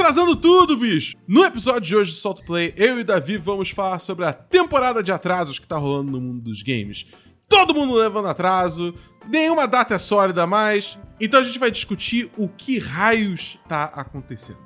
atrasando 0.00 0.34
tudo, 0.34 0.78
bicho! 0.78 1.14
No 1.28 1.44
episódio 1.44 1.82
de 1.82 1.94
hoje 1.94 2.12
do 2.12 2.16
Salt 2.16 2.40
Play, 2.46 2.72
eu 2.74 2.98
e 2.98 3.04
Davi 3.04 3.36
vamos 3.36 3.68
falar 3.68 3.98
sobre 3.98 4.24
a 4.24 4.32
temporada 4.32 5.02
de 5.02 5.12
atrasos 5.12 5.58
que 5.58 5.66
tá 5.66 5.76
rolando 5.76 6.12
no 6.12 6.20
mundo 6.20 6.40
dos 6.40 6.62
games. 6.62 7.04
Todo 7.46 7.74
mundo 7.74 7.94
levando 7.94 8.26
atraso, 8.26 8.94
nenhuma 9.28 9.68
data 9.68 9.94
é 9.94 9.98
sólida 9.98 10.46
mais, 10.46 10.98
então 11.20 11.38
a 11.38 11.42
gente 11.42 11.58
vai 11.58 11.70
discutir 11.70 12.30
o 12.38 12.48
que 12.48 12.78
raios 12.78 13.58
tá 13.68 13.84
acontecendo. 13.84 14.58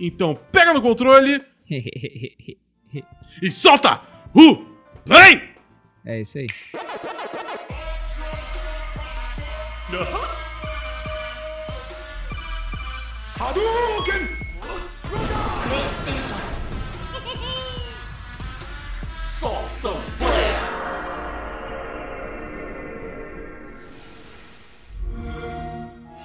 Então 0.00 0.38
pega 0.50 0.72
no 0.72 0.80
controle 0.80 1.44
e 3.42 3.50
solta 3.50 4.00
o 4.34 4.64
play! 5.04 5.50
É 6.02 6.22
isso 6.22 6.38
aí. 6.38 6.46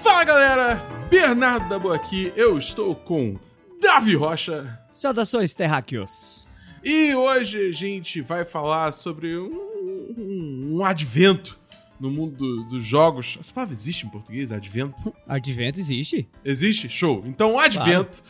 Fala 0.04 0.24
galera, 0.24 0.76
Bernardo 1.10 1.70
da 1.70 1.80
Boa 1.80 1.96
aqui, 1.96 2.32
eu 2.36 2.58
estou 2.58 2.96
com 2.96 3.38
Davi 3.82 4.16
Rocha 4.16 4.80
Saudações, 4.92 5.54
terráqueos. 5.54 6.46
e 6.84 7.14
hoje 7.16 7.70
a 7.70 7.74
gente 7.74 8.22
vai 8.22 8.44
falar 8.46 8.92
sobre 8.92 9.38
um, 9.38 9.46
um- 10.18 10.70
um 10.78 10.86
advento 10.86 11.60
no 12.00 12.10
mundo 12.12 12.36
do- 12.36 12.64
dos 12.66 12.86
jogos. 12.86 13.38
Essa 13.40 13.54
palavra 13.54 13.74
existe 13.74 14.06
em 14.06 14.10
português? 14.10 14.52
Advento? 14.52 15.14
Advento 15.28 15.80
existe? 15.80 16.28
Existe? 16.44 16.90
Show. 16.90 17.24
Então, 17.26 17.58
advento. 17.60 18.22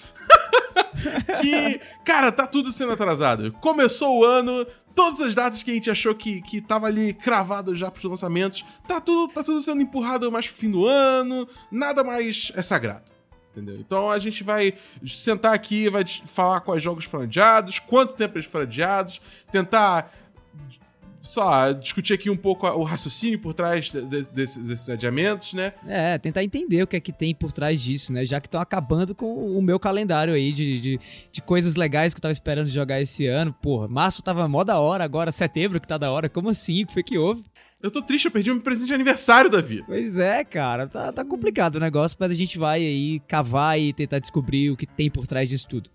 que, 1.41 1.79
cara, 2.03 2.31
tá 2.31 2.47
tudo 2.47 2.71
sendo 2.71 2.93
atrasado. 2.93 3.51
Começou 3.53 4.19
o 4.19 4.23
ano, 4.23 4.65
todas 4.95 5.21
as 5.21 5.35
datas 5.35 5.63
que 5.63 5.71
a 5.71 5.73
gente 5.73 5.89
achou 5.89 6.13
que, 6.15 6.41
que 6.41 6.61
tava 6.61 6.87
ali 6.87 7.13
cravado 7.13 7.75
já 7.75 7.89
pros 7.91 8.03
lançamentos, 8.03 8.65
tá 8.87 8.99
tudo, 9.01 9.33
tá 9.33 9.43
tudo 9.43 9.61
sendo 9.61 9.81
empurrado 9.81 10.31
mais 10.31 10.47
pro 10.47 10.55
fim 10.55 10.71
do 10.71 10.85
ano, 10.85 11.47
nada 11.71 12.03
mais 12.03 12.51
é 12.55 12.61
sagrado. 12.61 13.11
Entendeu? 13.51 13.75
Então 13.79 14.09
a 14.09 14.17
gente 14.17 14.43
vai 14.43 14.73
sentar 15.05 15.53
aqui, 15.53 15.87
vai 15.87 16.03
falar 16.05 16.61
quais 16.61 16.81
jogos 16.81 17.05
foram 17.05 17.25
adiados, 17.25 17.77
quanto 17.77 18.15
tempo 18.15 18.37
eles 18.37 18.47
foram 18.47 18.65
adiados, 18.65 19.21
tentar 19.51 20.11
só 21.25 21.71
discutir 21.71 22.13
aqui 22.13 22.29
um 22.29 22.35
pouco 22.35 22.67
o 22.67 22.83
raciocínio 22.83 23.39
por 23.39 23.53
trás 23.53 23.85
de- 23.85 24.01
de- 24.01 24.23
desses, 24.23 24.67
desses 24.67 24.89
adiamentos, 24.89 25.53
né? 25.53 25.73
É, 25.87 26.17
tentar 26.17 26.43
entender 26.43 26.83
o 26.83 26.87
que 26.87 26.97
é 26.97 26.99
que 26.99 27.13
tem 27.13 27.33
por 27.33 27.51
trás 27.53 27.81
disso, 27.81 28.11
né? 28.11 28.25
Já 28.25 28.41
que 28.41 28.47
estão 28.47 28.59
acabando 28.59 29.15
com 29.15 29.33
o 29.57 29.61
meu 29.61 29.79
calendário 29.79 30.33
aí 30.33 30.51
de, 30.51 30.79
de, 30.81 30.99
de 31.31 31.41
coisas 31.41 31.75
legais 31.75 32.13
que 32.13 32.17
eu 32.17 32.21
tava 32.21 32.33
esperando 32.33 32.67
jogar 32.67 32.99
esse 32.99 33.25
ano. 33.25 33.53
Porra, 33.53 33.87
março 33.87 34.21
tava 34.21 34.45
mó 34.49 34.65
da 34.65 34.79
hora, 34.79 35.03
agora 35.05 35.31
setembro 35.31 35.79
que 35.79 35.87
tá 35.87 35.97
da 35.97 36.11
hora. 36.11 36.27
Como 36.27 36.49
assim? 36.49 36.83
O 36.83 36.87
que 36.87 36.93
foi 36.93 37.03
que 37.03 37.17
houve? 37.17 37.41
Eu 37.81 37.89
tô 37.89 38.01
triste, 38.01 38.25
eu 38.25 38.31
perdi 38.31 38.51
meu 38.51 38.61
presente 38.61 38.87
de 38.87 38.93
aniversário, 38.93 39.49
Davi. 39.49 39.81
Pois 39.85 40.17
é, 40.17 40.43
cara, 40.43 40.87
tá, 40.87 41.11
tá 41.11 41.23
complicado 41.23 41.75
o 41.75 41.79
negócio, 41.79 42.17
mas 42.19 42.31
a 42.31 42.35
gente 42.35 42.57
vai 42.57 42.79
aí 42.79 43.21
cavar 43.27 43.79
e 43.79 43.93
tentar 43.93 44.19
descobrir 44.19 44.71
o 44.71 44.75
que 44.77 44.85
tem 44.85 45.09
por 45.09 45.25
trás 45.25 45.47
disso 45.49 45.67
tudo. 45.69 45.89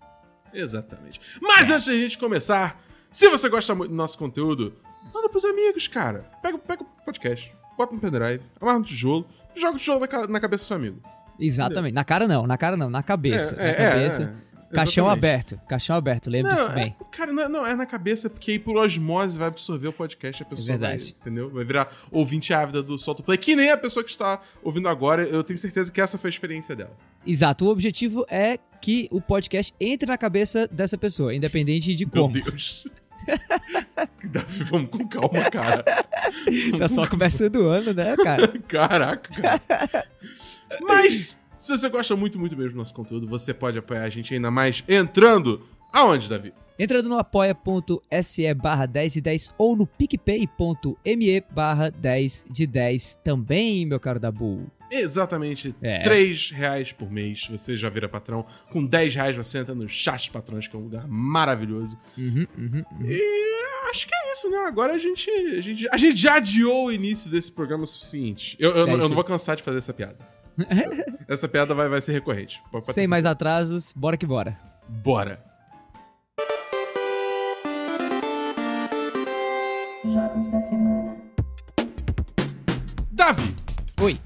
Exatamente. 0.53 1.19
Mas 1.41 1.69
antes 1.69 1.87
da 1.87 1.93
gente 1.93 2.17
começar, 2.17 2.81
se 3.11 3.27
você 3.29 3.47
gosta 3.49 3.73
muito 3.75 3.89
do 3.91 3.95
nosso 3.95 4.17
conteúdo, 4.17 4.73
manda 5.13 5.29
pros 5.29 5.45
amigos, 5.45 5.87
cara. 5.87 6.25
Pega, 6.41 6.57
pega 6.57 6.83
o 6.83 6.85
podcast, 7.05 7.51
bota 7.77 7.93
no 7.93 7.99
pendrive, 8.01 8.41
amarra 8.59 8.79
no 8.79 8.85
tijolo, 8.85 9.27
joga 9.55 9.75
o 9.75 9.79
tijolo 9.79 9.99
na, 10.01 10.07
ca- 10.07 10.27
na 10.27 10.39
cabeça 10.39 10.63
do 10.63 10.67
seu 10.67 10.77
amigo. 10.77 11.01
Exatamente. 11.39 11.93
Na 11.93 12.03
cara 12.03 12.27
não, 12.27 12.45
na 12.45 12.57
cara 12.57 12.75
não, 12.75 12.89
na 12.89 13.01
cabeça. 13.01 13.55
É, 13.55 13.57
na 13.57 13.63
é, 13.85 13.89
cabeça. 13.91 14.23
é, 14.45 14.49
Caixão 14.71 15.05
exatamente. 15.05 15.25
aberto, 15.25 15.61
caixão 15.67 15.95
aberto, 15.95 16.29
lembra 16.29 16.53
disso 16.53 16.69
bem. 16.69 16.95
é, 17.01 17.03
cara, 17.05 17.33
não, 17.33 17.49
não, 17.49 17.65
é 17.65 17.75
na 17.75 17.87
cabeça, 17.87 18.29
porque 18.29 18.51
aí 18.51 18.59
por 18.59 18.77
osmose 18.77 19.35
vai 19.39 19.47
absorver 19.47 19.87
o 19.87 19.93
podcast, 19.93 20.43
a 20.43 20.45
pessoa 20.45 20.65
É 20.75 20.77
verdade. 20.77 21.03
vai, 21.05 21.21
entendeu? 21.21 21.49
Vai 21.49 21.63
virar 21.65 21.91
ouvinte 22.11 22.53
ávida 22.53 22.83
do 22.83 22.95
Solto 22.95 23.23
Play, 23.23 23.39
que 23.39 23.55
nem 23.55 23.71
a 23.71 23.77
pessoa 23.77 24.03
que 24.03 24.11
está 24.11 24.39
ouvindo 24.61 24.87
agora, 24.87 25.23
eu 25.23 25.43
tenho 25.43 25.57
certeza 25.57 25.91
que 25.91 25.99
essa 25.99 26.19
foi 26.19 26.27
a 26.27 26.29
experiência 26.29 26.75
dela. 26.75 26.95
Exato, 27.25 27.65
o 27.65 27.69
objetivo 27.69 28.23
é 28.29 28.59
que 28.79 29.07
o 29.11 29.19
podcast 29.19 29.73
entre 29.79 30.07
na 30.07 30.19
cabeça 30.19 30.67
dessa 30.67 30.99
pessoa, 30.99 31.33
independente 31.33 31.95
de 31.95 32.05
Meu 32.05 32.11
como. 32.25 32.33
Deus. 32.35 32.87
Davi, 34.23 34.63
vamos 34.63 34.89
com 34.89 35.07
calma, 35.07 35.49
cara. 35.51 35.83
Tá 36.77 36.89
só 36.89 37.07
começando 37.07 37.57
o 37.57 37.67
ano, 37.67 37.93
né, 37.93 38.15
cara? 38.17 38.47
Caraca, 38.67 39.33
cara. 39.33 40.07
Mas, 40.81 41.37
se 41.57 41.77
você 41.77 41.89
gosta 41.89 42.15
muito, 42.15 42.39
muito 42.39 42.55
mesmo 42.55 42.73
do 42.73 42.77
nosso 42.77 42.93
conteúdo, 42.93 43.27
você 43.27 43.53
pode 43.53 43.79
apoiar 43.79 44.03
a 44.03 44.09
gente 44.09 44.33
ainda 44.33 44.51
mais 44.51 44.83
entrando. 44.87 45.65
Aonde, 45.91 46.29
Davi? 46.29 46.53
Entrando 46.77 47.09
no 47.09 47.17
apoia.se 47.17 48.53
barra 48.53 48.85
10 48.85 49.13
de 49.13 49.21
10 49.21 49.53
ou 49.57 49.75
no 49.75 49.85
picpay.me 49.85 51.43
barra 51.51 51.89
10 51.89 52.45
de 52.49 52.65
10 52.65 53.19
também, 53.23 53.85
meu 53.85 53.99
caro 53.99 54.19
Dabu. 54.19 54.71
Exatamente 54.91 55.75
É. 55.81 55.99
3 56.01 56.51
reais 56.51 56.91
por 56.91 57.11
mês. 57.11 57.47
Você 57.49 57.77
já 57.77 57.89
vira 57.89 58.09
patrão. 58.09 58.45
Com 58.71 58.85
10 58.85 59.15
reais 59.15 59.35
você 59.35 59.59
entra 59.59 59.75
no 59.75 59.87
chat 59.87 60.31
patrões, 60.31 60.67
que 60.67 60.75
é 60.75 60.79
um 60.79 60.83
lugar 60.83 61.07
maravilhoso. 61.07 61.97
Uhum, 62.17 62.45
uhum, 62.57 62.83
uhum. 62.99 63.05
E 63.05 63.89
acho 63.91 64.07
que 64.07 64.13
é 64.15 64.33
isso, 64.33 64.49
né? 64.49 64.57
Agora 64.67 64.93
a 64.93 64.97
gente, 64.97 65.29
a 65.29 65.61
gente, 65.61 65.87
a 65.91 65.97
gente 65.97 66.17
já 66.17 66.35
adiou 66.35 66.87
o 66.87 66.91
início 66.91 67.29
desse 67.29 67.51
programa 67.51 67.83
o 67.83 67.87
suficiente. 67.87 68.55
Eu, 68.59 68.71
eu, 68.71 68.83
É 68.83 68.85
não- 68.87 68.93
eu 68.99 69.09
não 69.09 69.15
vou 69.15 69.23
cansar 69.23 69.55
de 69.55 69.63
fazer 69.63 69.77
essa 69.79 69.93
piada. 69.93 70.17
essa 71.27 71.47
piada 71.47 71.73
vai, 71.73 71.87
vai 71.87 72.01
ser 72.01 72.11
recorrente. 72.11 72.61
Pode- 72.71 72.85
pode 72.85 72.93
Sem 72.95 73.07
mais 73.07 73.25
atrasos, 73.25 73.93
bora 73.95 74.17
que 74.17 74.25
bora. 74.25 74.59
Bora. 74.87 75.43
Jogos 80.03 80.47
da 80.49 80.61
semana. 80.61 81.15
Davi, 83.11 83.53
Oi. 84.01 84.17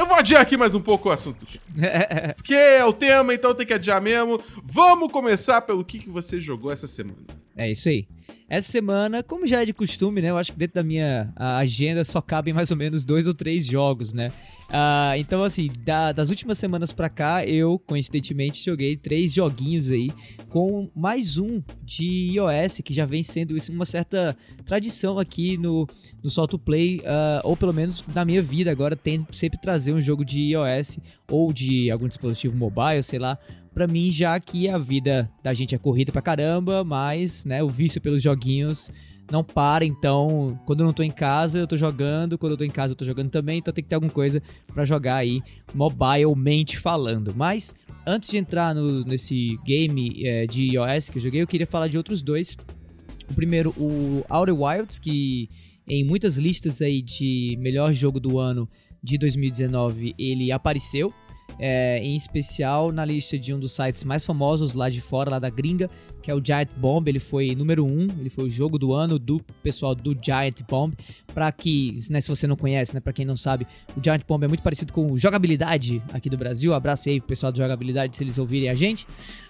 Eu 0.00 0.06
vou 0.06 0.16
adiar 0.16 0.40
aqui 0.40 0.56
mais 0.56 0.74
um 0.74 0.80
pouco 0.80 1.10
o 1.10 1.12
assunto. 1.12 1.46
Porque 2.36 2.54
é 2.54 2.84
o 2.84 2.92
tema, 2.92 3.34
então 3.34 3.54
tem 3.54 3.66
que 3.66 3.74
adiar 3.74 4.00
mesmo. 4.00 4.40
Vamos 4.64 5.12
começar 5.12 5.60
pelo 5.60 5.84
que, 5.84 5.98
que 5.98 6.08
você 6.08 6.40
jogou 6.40 6.72
essa 6.72 6.86
semana. 6.86 7.18
É 7.54 7.70
isso 7.70 7.88
aí. 7.90 8.08
Essa 8.50 8.72
semana, 8.72 9.22
como 9.22 9.46
já 9.46 9.62
é 9.62 9.64
de 9.64 9.72
costume, 9.72 10.20
né? 10.20 10.30
Eu 10.30 10.36
acho 10.36 10.50
que 10.50 10.58
dentro 10.58 10.74
da 10.74 10.82
minha 10.82 11.32
agenda 11.36 12.02
só 12.02 12.20
cabem 12.20 12.52
mais 12.52 12.72
ou 12.72 12.76
menos 12.76 13.04
dois 13.04 13.28
ou 13.28 13.32
três 13.32 13.64
jogos, 13.64 14.12
né? 14.12 14.32
Ah, 14.68 15.12
então, 15.16 15.44
assim, 15.44 15.68
da- 15.84 16.10
das 16.10 16.30
últimas 16.30 16.58
semanas 16.58 16.92
pra 16.92 17.08
cá, 17.08 17.44
eu, 17.46 17.78
coincidentemente, 17.78 18.64
joguei 18.64 18.96
três 18.96 19.32
joguinhos 19.32 19.90
aí, 19.90 20.10
com 20.48 20.90
mais 20.96 21.38
um 21.38 21.62
de 21.84 22.32
iOS, 22.34 22.80
que 22.84 22.92
já 22.92 23.06
vem 23.06 23.22
sendo 23.22 23.56
isso 23.56 23.70
uma 23.72 23.84
certa 23.84 24.36
tradição 24.64 25.16
aqui 25.18 25.56
no, 25.56 25.86
no 26.22 26.28
Solto 26.28 26.58
Play, 26.58 27.02
ah, 27.06 27.40
ou 27.44 27.56
pelo 27.56 27.72
menos 27.72 28.04
na 28.12 28.24
minha 28.24 28.42
vida 28.42 28.70
agora, 28.70 28.96
tem 28.96 29.24
sempre 29.30 29.60
trazer 29.60 29.92
um 29.92 30.00
jogo 30.00 30.24
de 30.24 30.40
iOS 30.54 30.98
ou 31.30 31.52
de 31.52 31.88
algum 31.88 32.08
dispositivo 32.08 32.56
mobile, 32.56 33.02
sei 33.02 33.20
lá, 33.20 33.38
Pra 33.74 33.86
mim, 33.86 34.10
já 34.10 34.38
que 34.40 34.68
a 34.68 34.76
vida 34.78 35.30
da 35.42 35.54
gente 35.54 35.74
é 35.74 35.78
corrida 35.78 36.10
pra 36.12 36.20
caramba, 36.20 36.82
mas, 36.84 37.44
né, 37.44 37.62
o 37.62 37.68
vício 37.68 38.00
pelos 38.00 38.22
joguinhos 38.22 38.90
não 39.30 39.44
para, 39.44 39.84
então, 39.84 40.58
quando 40.66 40.80
eu 40.80 40.86
não 40.86 40.92
tô 40.92 41.04
em 41.04 41.10
casa, 41.10 41.60
eu 41.60 41.66
tô 41.66 41.76
jogando, 41.76 42.36
quando 42.36 42.52
eu 42.54 42.56
tô 42.58 42.64
em 42.64 42.70
casa, 42.70 42.92
eu 42.92 42.96
tô 42.96 43.04
jogando 43.04 43.30
também, 43.30 43.58
então 43.58 43.72
tem 43.72 43.82
que 43.84 43.88
ter 43.88 43.94
alguma 43.94 44.12
coisa 44.12 44.42
pra 44.74 44.84
jogar 44.84 45.14
aí, 45.16 45.40
mobilmente 45.72 46.76
falando. 46.76 47.32
Mas, 47.36 47.72
antes 48.04 48.28
de 48.28 48.38
entrar 48.38 48.74
no- 48.74 49.02
nesse 49.04 49.56
game 49.64 50.20
é, 50.26 50.46
de 50.48 50.74
iOS 50.74 51.10
que 51.10 51.18
eu 51.18 51.22
joguei, 51.22 51.40
eu 51.42 51.46
queria 51.46 51.66
falar 51.66 51.86
de 51.86 51.96
outros 51.96 52.22
dois. 52.22 52.56
O 53.30 53.34
primeiro, 53.34 53.70
o 53.78 54.24
Outer 54.28 54.60
Wilds, 54.60 54.98
que 54.98 55.48
em 55.88 56.04
muitas 56.04 56.36
listas 56.36 56.82
aí 56.82 57.00
de 57.00 57.56
melhor 57.60 57.92
jogo 57.92 58.18
do 58.18 58.36
ano 58.36 58.68
de 59.02 59.16
2019, 59.16 60.12
ele 60.18 60.50
apareceu 60.50 61.12
é, 61.62 62.00
em 62.02 62.16
especial 62.16 62.90
na 62.90 63.04
lista 63.04 63.38
de 63.38 63.52
um 63.52 63.58
dos 63.58 63.72
sites 63.72 64.02
mais 64.02 64.24
famosos 64.24 64.72
lá 64.72 64.88
de 64.88 65.02
fora, 65.02 65.30
lá 65.30 65.38
da 65.38 65.50
gringa, 65.50 65.90
que 66.22 66.30
é 66.30 66.34
o 66.34 66.42
Giant 66.42 66.68
Bomb. 66.76 67.06
Ele 67.06 67.20
foi 67.20 67.54
número 67.54 67.84
1, 67.84 67.88
um, 67.88 68.08
ele 68.18 68.30
foi 68.30 68.44
o 68.44 68.50
jogo 68.50 68.78
do 68.78 68.94
ano 68.94 69.18
do 69.18 69.40
pessoal 69.62 69.94
do 69.94 70.16
Giant 70.20 70.62
Bomb. 70.66 70.94
Pra 71.34 71.52
que, 71.52 71.92
né, 72.08 72.20
se 72.20 72.28
você 72.28 72.46
não 72.46 72.56
conhece, 72.56 72.94
né, 72.94 73.00
pra 73.00 73.12
quem 73.12 73.26
não 73.26 73.36
sabe, 73.36 73.66
o 73.94 74.02
Giant 74.02 74.22
Bomb 74.26 74.42
é 74.42 74.48
muito 74.48 74.62
parecido 74.62 74.90
com 74.92 75.12
o 75.12 75.18
Jogabilidade 75.18 76.02
aqui 76.14 76.30
do 76.30 76.38
Brasil. 76.38 76.72
Abraço 76.72 77.10
aí 77.10 77.20
pro 77.20 77.28
pessoal 77.28 77.52
do 77.52 77.58
Jogabilidade 77.58 78.16
se 78.16 78.24
eles 78.24 78.38
ouvirem 78.38 78.70
a 78.70 78.74
gente. 78.74 79.06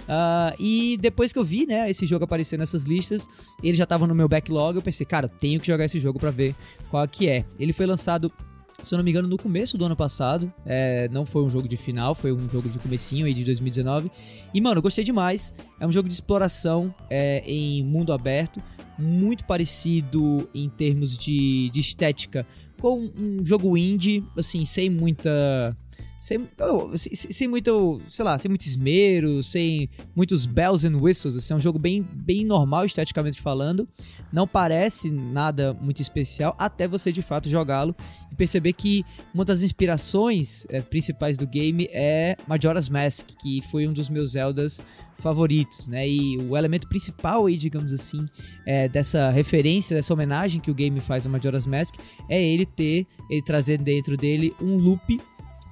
Ah, 0.08 0.52
e 0.58 0.98
depois 1.00 1.32
que 1.32 1.38
eu 1.38 1.44
vi, 1.44 1.64
né, 1.64 1.88
esse 1.88 2.04
jogo 2.06 2.24
aparecer 2.24 2.58
nessas 2.58 2.82
listas, 2.82 3.28
ele 3.62 3.76
já 3.76 3.86
tava 3.86 4.04
no 4.08 4.14
meu 4.16 4.28
backlog, 4.28 4.74
eu 4.74 4.82
pensei, 4.82 5.06
cara, 5.06 5.28
tenho 5.28 5.60
que 5.60 5.66
jogar 5.68 5.84
esse 5.84 6.00
jogo 6.00 6.18
pra 6.18 6.32
ver 6.32 6.56
qual 6.90 7.06
que 7.06 7.28
é. 7.28 7.44
Ele 7.56 7.72
foi 7.72 7.86
lançado 7.86 8.32
se 8.82 8.94
eu 8.94 8.98
não 8.98 9.04
me 9.04 9.10
engano, 9.10 9.28
no 9.28 9.36
começo 9.36 9.76
do 9.76 9.84
ano 9.84 9.96
passado. 9.96 10.52
É, 10.64 11.08
não 11.10 11.26
foi 11.26 11.42
um 11.42 11.50
jogo 11.50 11.68
de 11.68 11.76
final, 11.76 12.14
foi 12.14 12.32
um 12.32 12.48
jogo 12.48 12.68
de 12.68 12.78
comecinho 12.78 13.26
aí 13.26 13.34
de 13.34 13.44
2019. 13.44 14.10
E, 14.52 14.60
mano, 14.60 14.78
eu 14.78 14.82
gostei 14.82 15.04
demais. 15.04 15.52
É 15.78 15.86
um 15.86 15.92
jogo 15.92 16.08
de 16.08 16.14
exploração 16.14 16.94
é, 17.08 17.42
em 17.46 17.82
mundo 17.84 18.12
aberto, 18.12 18.62
muito 18.98 19.44
parecido 19.44 20.48
em 20.54 20.68
termos 20.68 21.16
de, 21.16 21.70
de 21.70 21.80
estética 21.80 22.46
com 22.80 23.10
um 23.16 23.44
jogo 23.44 23.76
indie, 23.76 24.24
assim, 24.36 24.64
sem 24.64 24.88
muita 24.88 25.76
sem, 26.20 26.46
oh, 26.60 26.96
sem, 26.96 27.14
sem, 27.14 27.48
muito, 27.48 28.00
sei 28.10 28.24
lá, 28.24 28.38
sem 28.38 28.48
muito 28.48 28.66
esmero, 28.66 29.42
sem 29.42 29.88
muitos 30.14 30.44
bells 30.44 30.86
and 30.86 30.96
whistles, 30.98 31.34
assim, 31.34 31.54
é 31.54 31.56
um 31.56 31.60
jogo 31.60 31.78
bem, 31.78 32.02
bem 32.02 32.44
normal 32.44 32.84
esteticamente 32.84 33.40
falando, 33.40 33.88
não 34.30 34.46
parece 34.46 35.10
nada 35.10 35.72
muito 35.80 36.02
especial 36.02 36.54
até 36.58 36.86
você 36.86 37.10
de 37.10 37.22
fato 37.22 37.48
jogá-lo 37.48 37.96
e 38.30 38.34
perceber 38.34 38.74
que 38.74 39.02
uma 39.34 39.44
das 39.44 39.62
inspirações 39.62 40.66
é, 40.68 40.80
principais 40.80 41.38
do 41.38 41.46
game 41.46 41.88
é 41.90 42.36
Majora's 42.46 42.88
Mask, 42.88 43.26
que 43.40 43.62
foi 43.70 43.88
um 43.88 43.92
dos 43.92 44.10
meus 44.10 44.32
Zeldas 44.32 44.82
favoritos, 45.20 45.86
né? 45.86 46.08
E 46.08 46.38
o 46.38 46.56
elemento 46.56 46.88
principal 46.88 47.46
aí, 47.46 47.56
digamos 47.56 47.92
assim, 47.92 48.26
é, 48.66 48.88
dessa 48.88 49.30
referência, 49.30 49.94
dessa 49.94 50.12
homenagem 50.12 50.60
que 50.60 50.70
o 50.70 50.74
game 50.74 50.98
faz 50.98 51.26
a 51.26 51.30
Majora's 51.30 51.66
Mask 51.66 51.94
é 52.28 52.42
ele 52.42 52.66
ter, 52.66 53.06
ele 53.30 53.42
trazer 53.42 53.78
dentro 53.78 54.16
dele 54.16 54.54
um 54.60 54.76
loop 54.76 55.20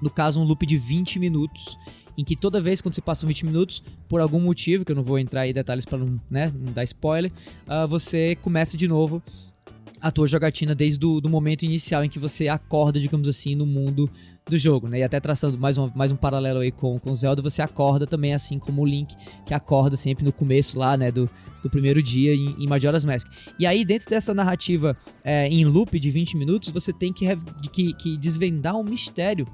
no 0.02 0.10
caso 0.10 0.40
um 0.40 0.44
loop 0.44 0.66
de 0.66 0.76
20 0.76 1.18
minutos, 1.18 1.78
em 2.16 2.24
que 2.24 2.34
toda 2.34 2.60
vez 2.60 2.80
quando 2.80 2.94
você 2.94 3.00
passa 3.00 3.26
20 3.26 3.46
minutos, 3.46 3.82
por 4.08 4.20
algum 4.20 4.40
motivo, 4.40 4.84
que 4.84 4.92
eu 4.92 4.96
não 4.96 5.04
vou 5.04 5.18
entrar 5.18 5.46
em 5.46 5.52
detalhes 5.52 5.84
para 5.84 5.98
não, 5.98 6.20
né, 6.30 6.52
não 6.54 6.72
dar 6.72 6.84
spoiler, 6.84 7.30
uh, 7.66 7.86
você 7.86 8.36
começa 8.36 8.76
de 8.76 8.88
novo 8.88 9.22
a 10.00 10.10
tua 10.10 10.26
jogatina 10.28 10.74
desde 10.74 11.04
o 11.04 11.20
momento 11.28 11.64
inicial 11.64 12.04
em 12.04 12.08
que 12.08 12.18
você 12.18 12.48
acorda, 12.48 13.00
digamos 13.00 13.28
assim, 13.28 13.54
no 13.54 13.66
mundo 13.66 14.08
do 14.48 14.56
jogo, 14.56 14.88
né? 14.88 15.00
E 15.00 15.02
até 15.02 15.20
traçando 15.20 15.58
mais 15.58 15.76
um, 15.76 15.90
mais 15.94 16.10
um 16.10 16.16
paralelo 16.16 16.60
aí 16.60 16.72
com, 16.72 16.98
com 16.98 17.14
Zelda, 17.14 17.42
você 17.42 17.60
acorda 17.60 18.06
também 18.06 18.32
assim 18.32 18.58
como 18.58 18.82
o 18.82 18.86
Link, 18.86 19.14
que 19.44 19.52
acorda 19.52 19.96
sempre 19.96 20.24
no 20.24 20.32
começo 20.32 20.78
lá, 20.78 20.96
né, 20.96 21.10
do, 21.10 21.28
do 21.62 21.68
primeiro 21.68 22.02
dia 22.02 22.34
em, 22.34 22.54
em 22.58 22.66
Majora's 22.66 23.04
Mask. 23.04 23.28
E 23.58 23.66
aí, 23.66 23.84
dentro 23.84 24.08
dessa 24.08 24.32
narrativa 24.32 24.96
é, 25.22 25.48
em 25.48 25.64
loop 25.64 25.98
de 25.98 26.10
20 26.10 26.36
minutos, 26.36 26.70
você 26.70 26.92
tem 26.92 27.12
que, 27.12 27.26
que, 27.72 27.92
que 27.94 28.16
desvendar 28.16 28.76
um 28.76 28.84
mistério 28.84 29.46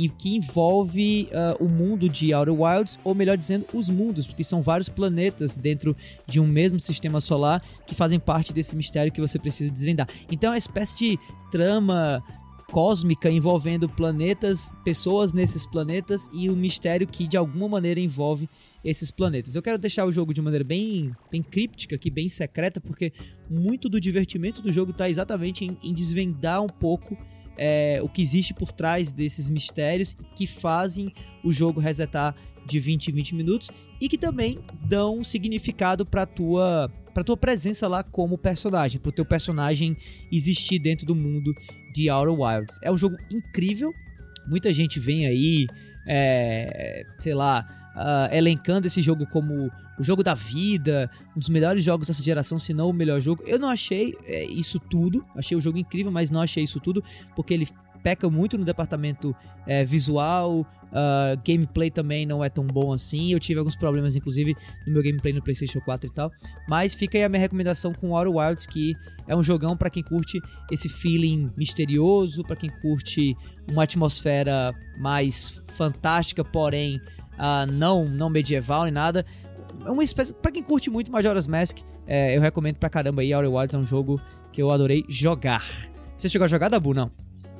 e 0.00 0.08
que 0.08 0.34
envolve 0.34 1.28
uh, 1.30 1.62
o 1.62 1.68
mundo 1.68 2.08
de 2.08 2.32
Outer 2.32 2.58
Wilds, 2.58 2.98
ou 3.04 3.14
melhor 3.14 3.36
dizendo, 3.36 3.66
os 3.74 3.90
mundos, 3.90 4.26
porque 4.26 4.42
são 4.42 4.62
vários 4.62 4.88
planetas 4.88 5.58
dentro 5.58 5.94
de 6.26 6.40
um 6.40 6.46
mesmo 6.46 6.80
sistema 6.80 7.20
solar 7.20 7.62
que 7.86 7.94
fazem 7.94 8.18
parte 8.18 8.54
desse 8.54 8.74
mistério 8.74 9.12
que 9.12 9.20
você 9.20 9.38
precisa 9.38 9.70
desvendar. 9.70 10.08
Então 10.30 10.48
é 10.48 10.52
uma 10.52 10.58
espécie 10.58 10.96
de 10.96 11.18
trama 11.50 12.24
cósmica 12.70 13.30
envolvendo 13.30 13.90
planetas, 13.90 14.72
pessoas 14.82 15.34
nesses 15.34 15.66
planetas 15.66 16.30
e 16.32 16.48
o 16.48 16.54
um 16.54 16.56
mistério 16.56 17.06
que 17.06 17.26
de 17.26 17.36
alguma 17.36 17.68
maneira 17.68 18.00
envolve 18.00 18.48
esses 18.82 19.10
planetas. 19.10 19.54
Eu 19.54 19.60
quero 19.60 19.76
deixar 19.76 20.06
o 20.06 20.12
jogo 20.12 20.32
de 20.32 20.40
maneira 20.40 20.64
bem, 20.64 21.14
bem 21.30 21.42
críptica, 21.42 21.96
aqui, 21.96 22.10
bem 22.10 22.26
secreta, 22.30 22.80
porque 22.80 23.12
muito 23.50 23.86
do 23.86 24.00
divertimento 24.00 24.62
do 24.62 24.72
jogo 24.72 24.92
está 24.92 25.10
exatamente 25.10 25.62
em, 25.62 25.76
em 25.82 25.92
desvendar 25.92 26.62
um 26.62 26.68
pouco 26.68 27.18
é, 27.56 28.00
o 28.02 28.08
que 28.08 28.22
existe 28.22 28.54
por 28.54 28.72
trás 28.72 29.12
desses 29.12 29.50
mistérios 29.50 30.16
que 30.34 30.46
fazem 30.46 31.12
o 31.44 31.52
jogo 31.52 31.80
resetar 31.80 32.34
de 32.66 32.78
20 32.78 33.08
em 33.08 33.12
20 33.14 33.34
minutos 33.34 33.70
e 34.00 34.08
que 34.08 34.16
também 34.16 34.58
dão 34.88 35.22
significado 35.24 36.06
para 36.06 36.26
tua 36.26 36.90
para 37.12 37.24
tua 37.24 37.36
presença 37.36 37.88
lá 37.88 38.04
como 38.04 38.38
personagem, 38.38 39.00
para 39.00 39.08
o 39.08 39.12
teu 39.12 39.24
personagem 39.24 39.96
existir 40.30 40.78
dentro 40.78 41.04
do 41.04 41.14
mundo 41.14 41.52
de 41.92 42.08
Outer 42.08 42.32
Wilds. 42.32 42.78
É 42.82 42.90
um 42.90 42.96
jogo 42.96 43.16
incrível. 43.32 43.92
Muita 44.46 44.72
gente 44.72 45.00
vem 45.00 45.26
aí, 45.26 45.66
é, 46.06 47.02
sei 47.18 47.34
lá, 47.34 47.66
uh, 47.96 48.34
elencando 48.34 48.86
esse 48.86 49.02
jogo 49.02 49.26
como 49.26 49.70
o 50.00 50.02
jogo 50.02 50.22
da 50.22 50.32
vida, 50.32 51.10
um 51.36 51.38
dos 51.38 51.50
melhores 51.50 51.84
jogos 51.84 52.08
dessa 52.08 52.22
geração, 52.22 52.58
se 52.58 52.72
não 52.72 52.88
o 52.88 52.92
melhor 52.92 53.20
jogo. 53.20 53.44
Eu 53.46 53.58
não 53.58 53.68
achei 53.68 54.16
é, 54.24 54.44
isso 54.46 54.80
tudo, 54.80 55.22
achei 55.36 55.54
o 55.54 55.60
jogo 55.60 55.76
incrível, 55.76 56.10
mas 56.10 56.30
não 56.30 56.40
achei 56.40 56.64
isso 56.64 56.80
tudo, 56.80 57.04
porque 57.36 57.52
ele 57.52 57.68
peca 58.02 58.30
muito 58.30 58.56
no 58.56 58.64
departamento 58.64 59.36
é, 59.66 59.84
visual, 59.84 60.60
uh, 60.60 61.38
gameplay 61.44 61.90
também 61.90 62.24
não 62.24 62.42
é 62.42 62.48
tão 62.48 62.66
bom 62.66 62.94
assim. 62.94 63.30
Eu 63.30 63.38
tive 63.38 63.58
alguns 63.58 63.76
problemas, 63.76 64.16
inclusive, 64.16 64.56
no 64.86 64.94
meu 64.94 65.02
gameplay 65.02 65.34
no 65.34 65.42
PlayStation 65.42 65.80
4 65.80 66.08
e 66.08 66.12
tal. 66.14 66.32
Mas 66.66 66.94
fica 66.94 67.18
aí 67.18 67.24
a 67.24 67.28
minha 67.28 67.40
recomendação 67.40 67.92
com 67.92 68.14
Outer 68.16 68.34
Wilds, 68.34 68.66
que 68.66 68.94
é 69.28 69.36
um 69.36 69.42
jogão 69.42 69.76
para 69.76 69.90
quem 69.90 70.02
curte 70.02 70.40
esse 70.70 70.88
feeling 70.88 71.52
misterioso, 71.58 72.42
para 72.42 72.56
quem 72.56 72.70
curte 72.80 73.36
uma 73.70 73.82
atmosfera 73.82 74.74
mais 74.98 75.62
fantástica, 75.74 76.42
porém 76.42 76.96
uh, 76.96 77.70
não, 77.70 78.04
não 78.06 78.28
medieval 78.28 78.84
nem 78.84 78.92
nada. 78.92 79.24
É 79.84 79.90
uma 79.90 80.04
espécie. 80.04 80.34
Pra 80.34 80.50
quem 80.50 80.62
curte 80.62 80.90
muito 80.90 81.10
Majora's 81.10 81.46
Mask, 81.46 81.78
é, 82.06 82.36
eu 82.36 82.40
recomendo 82.40 82.76
pra 82.76 82.88
caramba 82.88 83.22
aí. 83.22 83.32
Outer 83.32 83.52
Wilds 83.52 83.74
é 83.74 83.78
um 83.78 83.84
jogo 83.84 84.20
que 84.52 84.62
eu 84.62 84.70
adorei 84.70 85.04
jogar. 85.08 85.64
Você 86.16 86.28
chegou 86.28 86.44
a 86.44 86.48
jogar, 86.48 86.68
Dabu? 86.68 86.92
Não? 86.92 87.10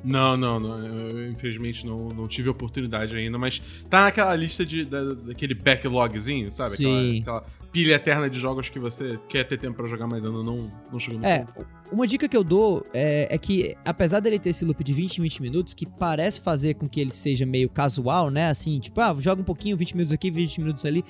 Não, 0.03 0.35
não, 0.35 0.59
não. 0.59 0.85
Eu, 0.85 1.31
infelizmente 1.31 1.85
não, 1.85 2.09
não 2.09 2.27
tive 2.27 2.49
oportunidade 2.49 3.15
ainda, 3.15 3.37
mas 3.37 3.61
tá 3.89 4.03
naquela 4.03 4.35
lista 4.35 4.65
de, 4.65 4.83
da, 4.83 5.13
daquele 5.13 5.53
backlogzinho, 5.53 6.51
sabe? 6.51 6.77
Sim. 6.77 7.19
Aquela, 7.21 7.37
aquela, 7.39 7.61
pilha 7.71 7.95
eterna 7.95 8.29
de 8.29 8.37
jogos 8.37 8.69
que 8.69 8.77
você 8.77 9.17
quer 9.29 9.45
ter 9.45 9.57
tempo 9.57 9.77
para 9.77 9.87
jogar, 9.87 10.05
mas 10.05 10.25
ainda 10.25 10.43
não, 10.43 10.69
não 10.91 10.99
chegou 10.99 11.21
no 11.21 11.25
É, 11.25 11.45
uma 11.89 12.05
dica 12.05 12.27
que 12.27 12.35
eu 12.35 12.43
dou 12.43 12.85
é, 12.93 13.33
é, 13.33 13.37
que, 13.37 13.75
apesar 13.85 14.19
dele 14.19 14.37
ter 14.37 14.49
esse 14.49 14.65
loop 14.65 14.83
de 14.83 14.93
20 14.93 15.21
20 15.21 15.41
minutos, 15.41 15.73
que 15.73 15.85
parece 15.85 16.41
fazer 16.41 16.73
com 16.73 16.87
que 16.87 16.99
ele 16.99 17.11
seja 17.11 17.45
meio 17.45 17.69
casual, 17.69 18.29
né? 18.29 18.49
Assim, 18.49 18.79
tipo, 18.79 18.99
ah, 18.99 19.15
joga 19.19 19.41
um 19.41 19.45
pouquinho, 19.45 19.77
20 19.77 19.93
minutos 19.93 20.11
aqui, 20.11 20.29
20 20.29 20.59
minutos 20.59 20.85
ali. 20.85 21.03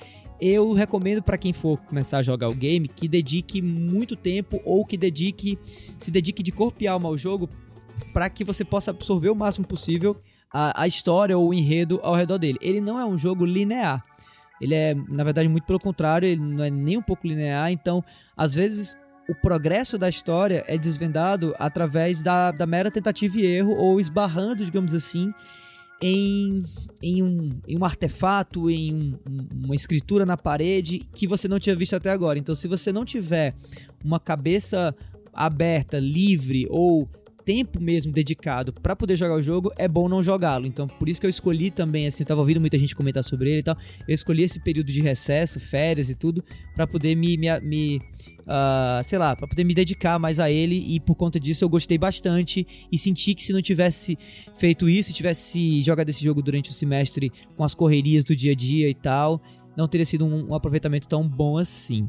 Eu 0.44 0.72
recomendo 0.72 1.22
para 1.22 1.38
quem 1.38 1.52
for 1.52 1.78
começar 1.82 2.18
a 2.18 2.22
jogar 2.24 2.48
o 2.48 2.54
game 2.54 2.88
que 2.88 3.06
dedique 3.06 3.62
muito 3.62 4.16
tempo 4.16 4.60
ou 4.64 4.84
que 4.84 4.96
dedique 4.96 5.56
se 6.00 6.10
dedique 6.10 6.42
de 6.42 6.50
corpo 6.50 6.82
e 6.82 6.88
alma 6.88 7.08
ao 7.08 7.16
jogo 7.16 7.48
para 8.12 8.28
que 8.28 8.42
você 8.42 8.64
possa 8.64 8.90
absorver 8.90 9.30
o 9.30 9.36
máximo 9.36 9.64
possível 9.64 10.20
a, 10.52 10.82
a 10.82 10.88
história 10.88 11.38
ou 11.38 11.50
o 11.50 11.54
enredo 11.54 12.00
ao 12.02 12.16
redor 12.16 12.38
dele. 12.38 12.58
Ele 12.60 12.80
não 12.80 12.98
é 12.98 13.06
um 13.06 13.16
jogo 13.16 13.46
linear. 13.46 14.04
Ele 14.60 14.74
é, 14.74 14.96
na 15.08 15.22
verdade, 15.22 15.48
muito 15.48 15.64
pelo 15.64 15.78
contrário, 15.78 16.26
ele 16.26 16.40
não 16.40 16.64
é 16.64 16.70
nem 16.70 16.98
um 16.98 17.02
pouco 17.02 17.24
linear, 17.24 17.70
então, 17.70 18.02
às 18.36 18.54
vezes, 18.54 18.96
o 19.28 19.34
progresso 19.36 19.96
da 19.96 20.08
história 20.08 20.64
é 20.66 20.76
desvendado 20.76 21.54
através 21.56 22.20
da, 22.20 22.50
da 22.50 22.66
mera 22.66 22.90
tentativa 22.90 23.38
e 23.38 23.46
erro, 23.46 23.76
ou 23.76 24.00
esbarrando, 24.00 24.64
digamos 24.64 24.92
assim, 24.92 25.32
em, 26.02 26.64
em, 27.00 27.22
um, 27.22 27.60
em 27.66 27.78
um 27.78 27.84
artefato, 27.84 28.68
em 28.68 29.14
um, 29.26 29.46
uma 29.64 29.74
escritura 29.74 30.26
na 30.26 30.36
parede 30.36 31.06
que 31.14 31.28
você 31.28 31.46
não 31.46 31.60
tinha 31.60 31.76
visto 31.76 31.94
até 31.94 32.10
agora. 32.10 32.38
Então, 32.38 32.54
se 32.54 32.66
você 32.66 32.92
não 32.92 33.04
tiver 33.04 33.54
uma 34.04 34.18
cabeça 34.18 34.94
aberta, 35.32 35.98
livre 36.00 36.66
ou 36.68 37.08
tempo 37.44 37.80
mesmo 37.80 38.12
dedicado 38.12 38.72
para 38.72 38.94
poder 38.94 39.16
jogar 39.16 39.34
o 39.34 39.42
jogo, 39.42 39.72
é 39.76 39.86
bom 39.86 40.08
não 40.08 40.22
jogá-lo. 40.22 40.66
Então, 40.66 40.86
por 40.86 41.08
isso 41.08 41.20
que 41.20 41.26
eu 41.26 41.30
escolhi 41.30 41.70
também, 41.70 42.06
assim, 42.06 42.24
tava 42.24 42.40
ouvindo 42.40 42.60
muita 42.60 42.78
gente 42.78 42.94
comentar 42.94 43.22
sobre 43.22 43.50
ele 43.50 43.60
e 43.60 43.62
tal. 43.62 43.76
Eu 44.06 44.14
escolhi 44.14 44.42
esse 44.42 44.60
período 44.60 44.92
de 44.92 45.00
recesso, 45.00 45.60
férias 45.60 46.10
e 46.10 46.14
tudo, 46.14 46.44
para 46.74 46.86
poder 46.86 47.14
me, 47.14 47.36
me, 47.36 47.48
me 47.60 48.00
uh, 48.42 49.02
sei 49.04 49.18
lá, 49.18 49.34
para 49.34 49.46
poder 49.46 49.64
me 49.64 49.74
dedicar 49.74 50.18
mais 50.18 50.38
a 50.38 50.50
ele. 50.50 50.76
E 50.94 51.00
por 51.00 51.14
conta 51.14 51.38
disso 51.38 51.64
eu 51.64 51.68
gostei 51.68 51.98
bastante 51.98 52.66
e 52.90 52.98
senti 52.98 53.34
que 53.34 53.42
se 53.42 53.52
não 53.52 53.62
tivesse 53.62 54.18
feito 54.56 54.88
isso, 54.88 55.12
tivesse 55.12 55.82
jogado 55.82 56.08
esse 56.08 56.22
jogo 56.22 56.42
durante 56.42 56.70
o 56.70 56.72
semestre 56.72 57.32
com 57.56 57.64
as 57.64 57.74
correrias 57.74 58.24
do 58.24 58.34
dia 58.34 58.52
a 58.52 58.54
dia 58.54 58.88
e 58.88 58.94
tal, 58.94 59.40
não 59.76 59.88
teria 59.88 60.06
sido 60.06 60.24
um, 60.24 60.50
um 60.50 60.54
aproveitamento 60.54 61.08
tão 61.08 61.26
bom 61.26 61.58
assim. 61.58 62.08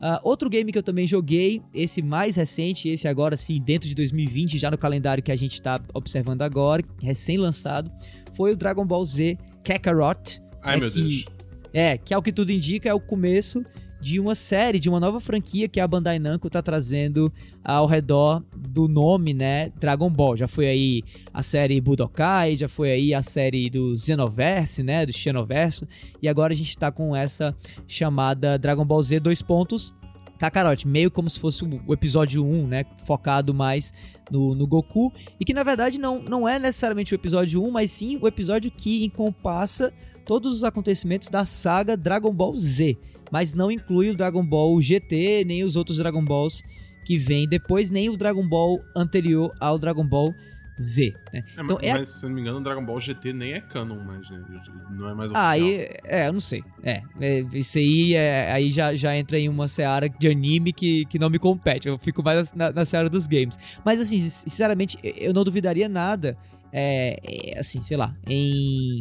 Uh, 0.00 0.14
outro 0.22 0.48
game 0.48 0.70
que 0.70 0.78
eu 0.78 0.82
também 0.82 1.08
joguei, 1.08 1.60
esse 1.74 2.00
mais 2.02 2.36
recente, 2.36 2.88
esse 2.88 3.08
agora 3.08 3.36
sim, 3.36 3.60
dentro 3.60 3.88
de 3.88 3.96
2020, 3.96 4.56
já 4.56 4.70
no 4.70 4.78
calendário 4.78 5.22
que 5.22 5.32
a 5.32 5.36
gente 5.36 5.54
está 5.54 5.80
observando 5.92 6.42
agora, 6.42 6.84
recém-lançado, 7.02 7.90
foi 8.34 8.52
o 8.52 8.56
Dragon 8.56 8.86
Ball 8.86 9.04
Z 9.04 9.36
Kakarot. 9.64 10.40
Ai, 10.62 10.76
é 10.76 10.80
meu 10.80 10.88
que, 10.88 11.00
Deus. 11.00 11.24
É, 11.72 11.98
que 11.98 12.14
ao 12.14 12.22
que 12.22 12.32
tudo 12.32 12.52
indica 12.52 12.88
é 12.88 12.94
o 12.94 13.00
começo 13.00 13.64
de 14.00 14.20
uma 14.20 14.34
série, 14.34 14.78
de 14.78 14.88
uma 14.88 15.00
nova 15.00 15.20
franquia 15.20 15.68
que 15.68 15.80
a 15.80 15.88
Bandai 15.88 16.18
Namco 16.18 16.46
está 16.46 16.62
trazendo 16.62 17.32
ao 17.64 17.86
redor 17.86 18.42
do 18.56 18.86
nome, 18.86 19.34
né, 19.34 19.70
Dragon 19.78 20.10
Ball. 20.10 20.36
Já 20.36 20.46
foi 20.46 20.66
aí 20.68 21.02
a 21.32 21.42
série 21.42 21.80
Budokai, 21.80 22.56
já 22.56 22.68
foi 22.68 22.92
aí 22.92 23.14
a 23.14 23.22
série 23.22 23.68
do 23.68 23.96
Xenoverse, 23.96 24.82
né, 24.82 25.04
do 25.04 25.12
Xenoverso, 25.12 25.86
e 26.22 26.28
agora 26.28 26.52
a 26.52 26.56
gente 26.56 26.70
está 26.70 26.92
com 26.92 27.14
essa 27.14 27.54
chamada 27.86 28.58
Dragon 28.58 28.84
Ball 28.84 29.02
Z 29.02 29.20
dois 29.20 29.42
pontos. 29.42 29.92
Kakarot, 30.38 30.86
meio 30.86 31.10
como 31.10 31.28
se 31.28 31.40
fosse 31.40 31.64
o 31.64 31.92
episódio 31.92 32.46
1, 32.46 32.66
né, 32.68 32.84
focado 33.04 33.52
mais 33.52 33.92
no, 34.30 34.54
no 34.54 34.68
Goku, 34.68 35.12
e 35.40 35.44
que 35.44 35.52
na 35.52 35.64
verdade 35.64 35.98
não, 35.98 36.22
não 36.22 36.48
é 36.48 36.60
necessariamente 36.60 37.12
o 37.12 37.16
episódio 37.16 37.64
1, 37.64 37.70
mas 37.72 37.90
sim 37.90 38.18
o 38.22 38.28
episódio 38.28 38.70
que 38.70 39.04
encompassa 39.04 39.92
todos 40.24 40.52
os 40.52 40.62
acontecimentos 40.62 41.28
da 41.28 41.44
saga 41.44 41.96
Dragon 41.96 42.32
Ball 42.32 42.54
Z 42.56 42.96
mas 43.30 43.52
não 43.52 43.70
inclui 43.70 44.10
o 44.10 44.14
Dragon 44.14 44.44
Ball 44.44 44.80
GT, 44.80 45.44
nem 45.46 45.64
os 45.64 45.76
outros 45.76 45.98
Dragon 45.98 46.24
Balls 46.24 46.62
que 47.04 47.16
vêm 47.16 47.48
depois, 47.48 47.90
nem 47.90 48.10
o 48.10 48.16
Dragon 48.16 48.46
Ball 48.46 48.80
anterior 48.94 49.54
ao 49.58 49.78
Dragon 49.78 50.04
Ball 50.04 50.34
Z. 50.80 51.14
Né? 51.32 51.42
É, 51.56 51.62
então, 51.62 51.78
mas, 51.82 52.02
é... 52.02 52.06
se 52.06 52.26
não 52.26 52.34
me 52.34 52.40
engano, 52.40 52.58
o 52.58 52.62
Dragon 52.62 52.84
Ball 52.84 53.00
GT 53.00 53.32
nem 53.32 53.54
é 53.54 53.60
canon 53.60 53.98
mais, 54.04 54.28
né? 54.30 54.44
Não 54.90 55.08
é 55.08 55.14
mais 55.14 55.30
oficial. 55.30 55.50
Aí, 55.50 55.88
é, 56.04 56.28
eu 56.28 56.32
não 56.32 56.40
sei. 56.40 56.62
É, 56.82 57.02
é 57.20 57.40
isso 57.52 57.78
aí, 57.78 58.14
é, 58.14 58.52
aí 58.52 58.70
já, 58.70 58.94
já 58.94 59.16
entra 59.16 59.38
em 59.38 59.48
uma 59.48 59.66
seara 59.68 60.08
de 60.08 60.28
anime 60.28 60.72
que, 60.72 61.04
que 61.06 61.18
não 61.18 61.28
me 61.30 61.38
compete. 61.38 61.88
Eu 61.88 61.98
fico 61.98 62.22
mais 62.22 62.52
na, 62.52 62.70
na 62.70 62.84
seara 62.84 63.10
dos 63.10 63.26
games. 63.26 63.58
Mas, 63.84 64.00
assim, 64.00 64.18
sinceramente, 64.18 64.96
eu 65.02 65.32
não 65.32 65.44
duvidaria 65.44 65.88
nada 65.88 66.36
é, 66.72 67.18
é, 67.22 67.58
assim, 67.58 67.82
sei 67.82 67.96
lá, 67.96 68.14
em, 68.28 69.00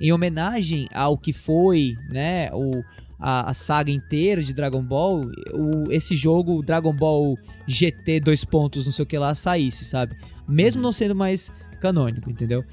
em 0.00 0.12
homenagem 0.12 0.88
ao 0.92 1.16
que 1.16 1.32
foi, 1.32 1.94
né, 2.08 2.50
o, 2.52 2.82
a, 3.18 3.50
a 3.50 3.54
saga 3.54 3.90
inteira 3.90 4.42
de 4.42 4.52
Dragon 4.52 4.82
Ball, 4.82 5.22
o, 5.52 5.90
esse 5.90 6.14
jogo, 6.14 6.62
Dragon 6.62 6.94
Ball 6.94 7.36
GT 7.66 8.20
dois 8.20 8.44
pontos, 8.44 8.84
não 8.84 8.92
sei 8.92 9.02
o 9.02 9.06
que 9.06 9.18
lá, 9.18 9.34
saísse, 9.34 9.84
sabe? 9.84 10.16
Mesmo 10.48 10.82
não 10.82 10.92
sendo 10.92 11.14
mais 11.14 11.52
canônico, 11.80 12.30
entendeu? 12.30 12.64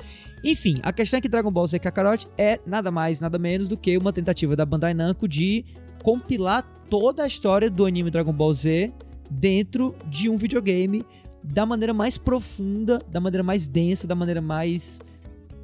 Enfim, 0.44 0.80
a 0.82 0.92
questão 0.92 1.18
é 1.18 1.22
que 1.22 1.30
Dragon 1.30 1.52
Ball 1.52 1.68
Z 1.68 1.80
Kakarot 1.80 2.28
é 2.38 2.60
nada 2.66 2.90
mais, 2.90 3.20
nada 3.20 3.38
menos 3.38 3.68
do 3.68 3.78
que 3.78 3.98
uma 3.98 4.12
tentativa 4.12 4.56
da 4.56 4.66
Bandai 4.66 4.94
Namco 4.94 5.28
de 5.28 5.64
compilar 6.02 6.64
toda 6.90 7.24
a 7.24 7.28
história 7.28 7.70
do 7.70 7.86
anime 7.86 8.10
Dragon 8.10 8.34
Ball 8.34 8.54
Z 8.54 8.92
dentro 9.30 9.96
de 10.08 10.30
um 10.30 10.38
videogame 10.38 11.06
da 11.44 11.66
maneira 11.66 11.94
mais 11.94 12.18
profunda, 12.18 13.00
da 13.10 13.20
maneira 13.20 13.44
mais 13.44 13.68
densa, 13.68 14.08
da 14.08 14.16
maneira 14.16 14.42
mais 14.42 15.00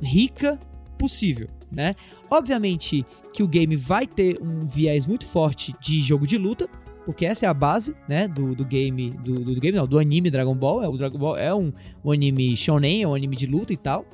rica 0.01 0.60
possível, 0.98 1.48
né? 1.71 1.95
Obviamente 2.29 3.05
que 3.33 3.43
o 3.43 3.47
game 3.47 3.75
vai 3.75 4.05
ter 4.07 4.41
um 4.41 4.67
viés 4.67 5.05
muito 5.05 5.25
forte 5.25 5.74
de 5.79 6.01
jogo 6.01 6.25
de 6.25 6.38
luta, 6.38 6.69
porque 7.05 7.25
essa 7.25 7.45
é 7.45 7.50
a 7.50 7.53
base, 7.53 7.95
né, 8.07 8.27
do, 8.27 8.53
do 8.53 8.65
game, 8.65 9.12
do, 9.12 9.39
do, 9.45 9.62
game 9.62 9.77
não, 9.77 9.88
do 9.88 9.97
anime 9.97 10.29
Dragon 10.29 10.55
Ball, 10.55 10.83
é, 10.83 10.89
o 10.89 10.97
Dragon 10.97 11.17
Ball 11.17 11.38
é 11.38 11.55
um, 11.55 11.71
um 12.03 12.12
anime 12.12 12.57
shonen, 12.57 13.03
é 13.03 13.07
um 13.07 13.15
anime 13.15 13.36
de 13.36 13.45
luta 13.45 13.71
e 13.71 13.77
tal, 13.77 14.05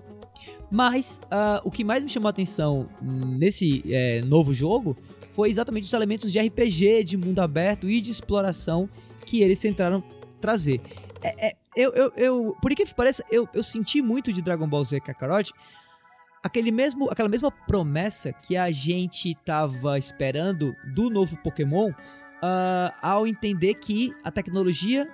mas 0.69 1.19
uh, 1.25 1.67
o 1.67 1.71
que 1.71 1.83
mais 1.83 2.03
me 2.03 2.09
chamou 2.09 2.27
a 2.27 2.29
atenção 2.29 2.87
nesse 3.01 3.83
é, 3.87 4.21
novo 4.21 4.53
jogo 4.53 4.95
foi 5.31 5.49
exatamente 5.49 5.85
os 5.85 5.93
elementos 5.93 6.31
de 6.31 6.39
RPG, 6.39 7.03
de 7.03 7.17
mundo 7.17 7.39
aberto 7.39 7.89
e 7.89 7.99
de 7.99 8.11
exploração 8.11 8.87
que 9.25 9.41
eles 9.41 9.59
tentaram 9.59 10.03
trazer. 10.39 10.79
É, 11.23 11.47
é, 11.47 11.53
eu, 11.75 11.91
eu, 11.93 12.13
eu, 12.15 12.57
por 12.61 12.69
que 12.75 12.85
pareça, 12.93 13.23
eu, 13.31 13.47
eu 13.53 13.63
senti 13.63 14.01
muito 14.01 14.31
de 14.31 14.41
Dragon 14.41 14.67
Ball 14.67 14.83
Z 14.83 14.99
Kakarot 14.99 15.51
aquele 16.43 16.71
mesmo, 16.71 17.09
aquela 17.09 17.29
mesma 17.29 17.49
promessa 17.49 18.33
que 18.33 18.57
a 18.57 18.69
gente 18.69 19.33
tava 19.45 19.97
esperando 19.97 20.75
do 20.93 21.09
novo 21.09 21.37
Pokémon 21.37 21.89
uh, 21.89 22.93
ao 23.01 23.25
entender 23.25 23.75
que 23.75 24.13
a 24.23 24.29
tecnologia 24.29 25.09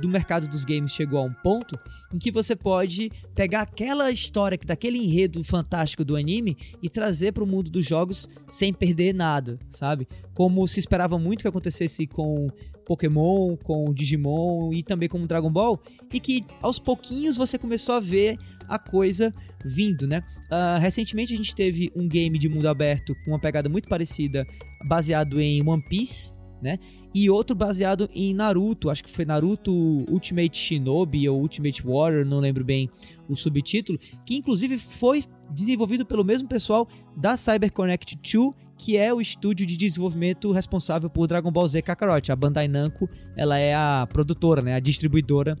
do 0.00 0.08
mercado 0.08 0.46
dos 0.46 0.66
games 0.66 0.92
chegou 0.92 1.18
a 1.18 1.22
um 1.22 1.32
ponto 1.32 1.78
em 2.12 2.18
que 2.18 2.30
você 2.30 2.54
pode 2.54 3.10
pegar 3.34 3.62
aquela 3.62 4.10
história, 4.10 4.58
daquele 4.66 4.98
enredo 4.98 5.42
fantástico 5.42 6.04
do 6.04 6.14
anime 6.14 6.58
e 6.82 6.90
trazer 6.90 7.32
para 7.32 7.42
o 7.42 7.46
mundo 7.46 7.70
dos 7.70 7.86
jogos 7.86 8.28
sem 8.46 8.72
perder 8.72 9.14
nada, 9.14 9.58
sabe? 9.70 10.06
Como 10.34 10.66
se 10.68 10.78
esperava 10.78 11.18
muito 11.18 11.40
que 11.40 11.48
acontecesse 11.48 12.06
com 12.06 12.48
Pokémon, 12.84 13.56
com 13.56 13.92
Digimon 13.94 14.74
e 14.74 14.82
também 14.82 15.08
com 15.08 15.26
Dragon 15.26 15.50
Ball, 15.50 15.80
e 16.12 16.20
que 16.20 16.44
aos 16.60 16.78
pouquinhos 16.78 17.36
você 17.36 17.56
começou 17.56 17.94
a 17.94 18.00
ver 18.00 18.38
a 18.72 18.78
coisa 18.78 19.32
vindo, 19.62 20.06
né? 20.06 20.22
Uh, 20.50 20.80
recentemente 20.80 21.34
a 21.34 21.36
gente 21.36 21.54
teve 21.54 21.92
um 21.94 22.08
game 22.08 22.38
de 22.38 22.48
mundo 22.48 22.66
aberto 22.66 23.14
com 23.22 23.32
uma 23.32 23.38
pegada 23.38 23.68
muito 23.68 23.86
parecida, 23.86 24.46
baseado 24.86 25.38
em 25.40 25.66
One 25.66 25.82
Piece, 25.82 26.32
né? 26.62 26.78
E 27.14 27.28
outro 27.28 27.54
baseado 27.54 28.08
em 28.14 28.32
Naruto, 28.32 28.88
acho 28.88 29.04
que 29.04 29.10
foi 29.10 29.26
Naruto 29.26 29.70
Ultimate 30.10 30.56
Shinobi 30.56 31.28
ou 31.28 31.38
Ultimate 31.38 31.86
Warrior, 31.86 32.24
não 32.24 32.40
lembro 32.40 32.64
bem 32.64 32.88
o 33.28 33.36
subtítulo, 33.36 33.98
que 34.24 34.36
inclusive 34.36 34.78
foi 34.78 35.22
desenvolvido 35.50 36.06
pelo 36.06 36.24
mesmo 36.24 36.48
pessoal 36.48 36.88
da 37.14 37.36
CyberConnect 37.36 38.16
2, 38.16 38.54
que 38.78 38.96
é 38.96 39.12
o 39.12 39.20
estúdio 39.20 39.66
de 39.66 39.76
desenvolvimento 39.76 40.50
responsável 40.52 41.10
por 41.10 41.26
Dragon 41.26 41.52
Ball 41.52 41.68
Z 41.68 41.82
Kakarot. 41.82 42.32
A 42.32 42.36
Bandai 42.36 42.66
Namco, 42.66 43.06
ela 43.36 43.58
é 43.58 43.74
a 43.74 44.08
produtora, 44.10 44.62
né, 44.62 44.74
a 44.74 44.80
distribuidora 44.80 45.58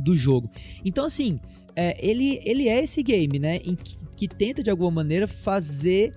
do 0.00 0.16
jogo. 0.16 0.50
Então 0.84 1.04
assim, 1.04 1.38
é, 1.74 1.96
ele, 2.06 2.40
ele 2.44 2.68
é 2.68 2.82
esse 2.82 3.02
game, 3.02 3.38
né, 3.38 3.56
em 3.64 3.74
que, 3.74 3.96
que 4.16 4.28
tenta 4.28 4.62
de 4.62 4.70
alguma 4.70 4.90
maneira 4.90 5.26
fazer 5.26 6.12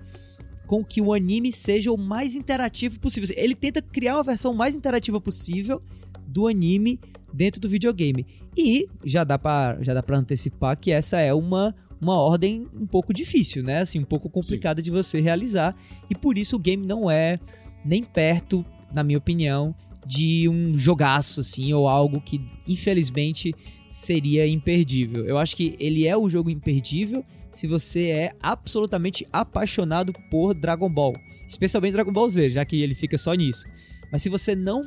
com 0.66 0.84
que 0.84 1.00
o 1.00 1.12
anime 1.12 1.52
seja 1.52 1.92
o 1.92 1.96
mais 1.96 2.34
interativo 2.34 2.98
possível. 2.98 3.34
Ele 3.36 3.54
tenta 3.54 3.80
criar 3.80 4.14
uma 4.14 4.24
versão 4.24 4.52
mais 4.52 4.74
interativa 4.74 5.20
possível 5.20 5.80
do 6.26 6.48
anime 6.48 7.00
dentro 7.32 7.60
do 7.60 7.68
videogame. 7.68 8.26
E 8.56 8.88
já 9.04 9.22
dá 9.22 9.38
para 9.38 9.78
já 9.82 9.94
dá 9.94 10.02
para 10.02 10.18
antecipar 10.18 10.76
que 10.76 10.90
essa 10.90 11.20
é 11.20 11.32
uma 11.32 11.74
uma 12.00 12.20
ordem 12.20 12.68
um 12.74 12.86
pouco 12.86 13.12
difícil, 13.12 13.62
né? 13.62 13.78
Assim, 13.78 14.00
um 14.00 14.04
pouco 14.04 14.28
complicada 14.28 14.82
de 14.82 14.90
você 14.90 15.20
realizar, 15.20 15.74
e 16.10 16.14
por 16.14 16.36
isso 16.36 16.56
o 16.56 16.58
game 16.58 16.86
não 16.86 17.10
é 17.10 17.38
nem 17.84 18.02
perto, 18.02 18.64
na 18.92 19.02
minha 19.02 19.18
opinião, 19.18 19.74
de 20.06 20.48
um 20.48 20.78
jogaço 20.78 21.40
assim 21.40 21.72
ou 21.72 21.88
algo 21.88 22.20
que 22.20 22.40
infelizmente 22.66 23.52
seria 23.88 24.46
imperdível. 24.46 25.24
Eu 25.24 25.38
acho 25.38 25.56
que 25.56 25.76
ele 25.80 26.06
é 26.06 26.16
o 26.16 26.28
jogo 26.28 26.50
imperdível 26.50 27.24
se 27.52 27.66
você 27.66 28.08
é 28.10 28.32
absolutamente 28.40 29.26
apaixonado 29.32 30.12
por 30.30 30.54
Dragon 30.54 30.90
Ball. 30.90 31.14
Especialmente 31.48 31.94
Dragon 31.94 32.12
Ball 32.12 32.28
Z, 32.28 32.50
já 32.50 32.64
que 32.64 32.80
ele 32.82 32.94
fica 32.94 33.16
só 33.16 33.32
nisso. 33.34 33.64
Mas 34.12 34.22
se 34.22 34.28
você 34.28 34.54
não 34.54 34.84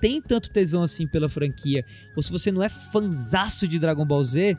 tem 0.00 0.20
tanto 0.20 0.50
tesão 0.50 0.82
assim 0.82 1.06
pela 1.06 1.28
franquia, 1.28 1.84
ou 2.16 2.22
se 2.22 2.30
você 2.30 2.50
não 2.50 2.62
é 2.62 2.68
fanzaço 2.68 3.66
de 3.68 3.78
Dragon 3.78 4.04
Ball 4.04 4.24
Z, 4.24 4.56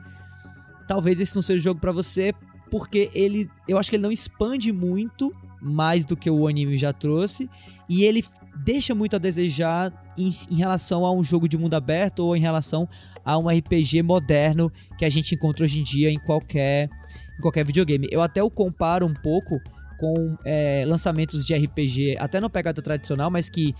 talvez 0.87 1.19
esse 1.19 1.35
não 1.35 1.41
seja 1.41 1.59
o 1.59 1.63
jogo 1.63 1.79
para 1.79 1.91
você, 1.91 2.33
porque 2.69 3.09
ele, 3.13 3.49
eu 3.67 3.77
acho 3.77 3.89
que 3.89 3.95
ele 3.95 4.03
não 4.03 4.11
expande 4.11 4.71
muito 4.71 5.33
mais 5.61 6.05
do 6.05 6.15
que 6.15 6.29
o 6.29 6.47
anime 6.47 6.77
já 6.77 6.93
trouxe, 6.93 7.49
e 7.89 8.03
ele 8.03 8.23
deixa 8.63 8.93
muito 8.93 9.15
a 9.15 9.19
desejar 9.19 10.13
em, 10.17 10.29
em 10.51 10.55
relação 10.55 11.05
a 11.05 11.11
um 11.11 11.23
jogo 11.23 11.47
de 11.47 11.57
mundo 11.57 11.73
aberto 11.75 12.19
ou 12.19 12.35
em 12.35 12.39
relação 12.39 12.87
a 13.23 13.37
um 13.37 13.47
RPG 13.47 14.01
moderno 14.01 14.71
que 14.97 15.05
a 15.05 15.09
gente 15.09 15.35
encontra 15.35 15.63
hoje 15.63 15.79
em 15.79 15.83
dia 15.83 16.09
em 16.09 16.17
qualquer 16.17 16.89
em 17.37 17.41
qualquer 17.41 17.65
videogame. 17.65 18.07
Eu 18.11 18.21
até 18.21 18.41
o 18.41 18.49
comparo 18.49 19.05
um 19.05 19.13
pouco 19.13 19.61
com 19.99 20.37
é, 20.45 20.85
lançamentos 20.85 21.45
de 21.45 21.55
RPG, 21.55 22.17
até 22.19 22.39
não 22.39 22.49
pegada 22.49 22.81
tradicional, 22.81 23.29
mas 23.29 23.49
que, 23.49 23.73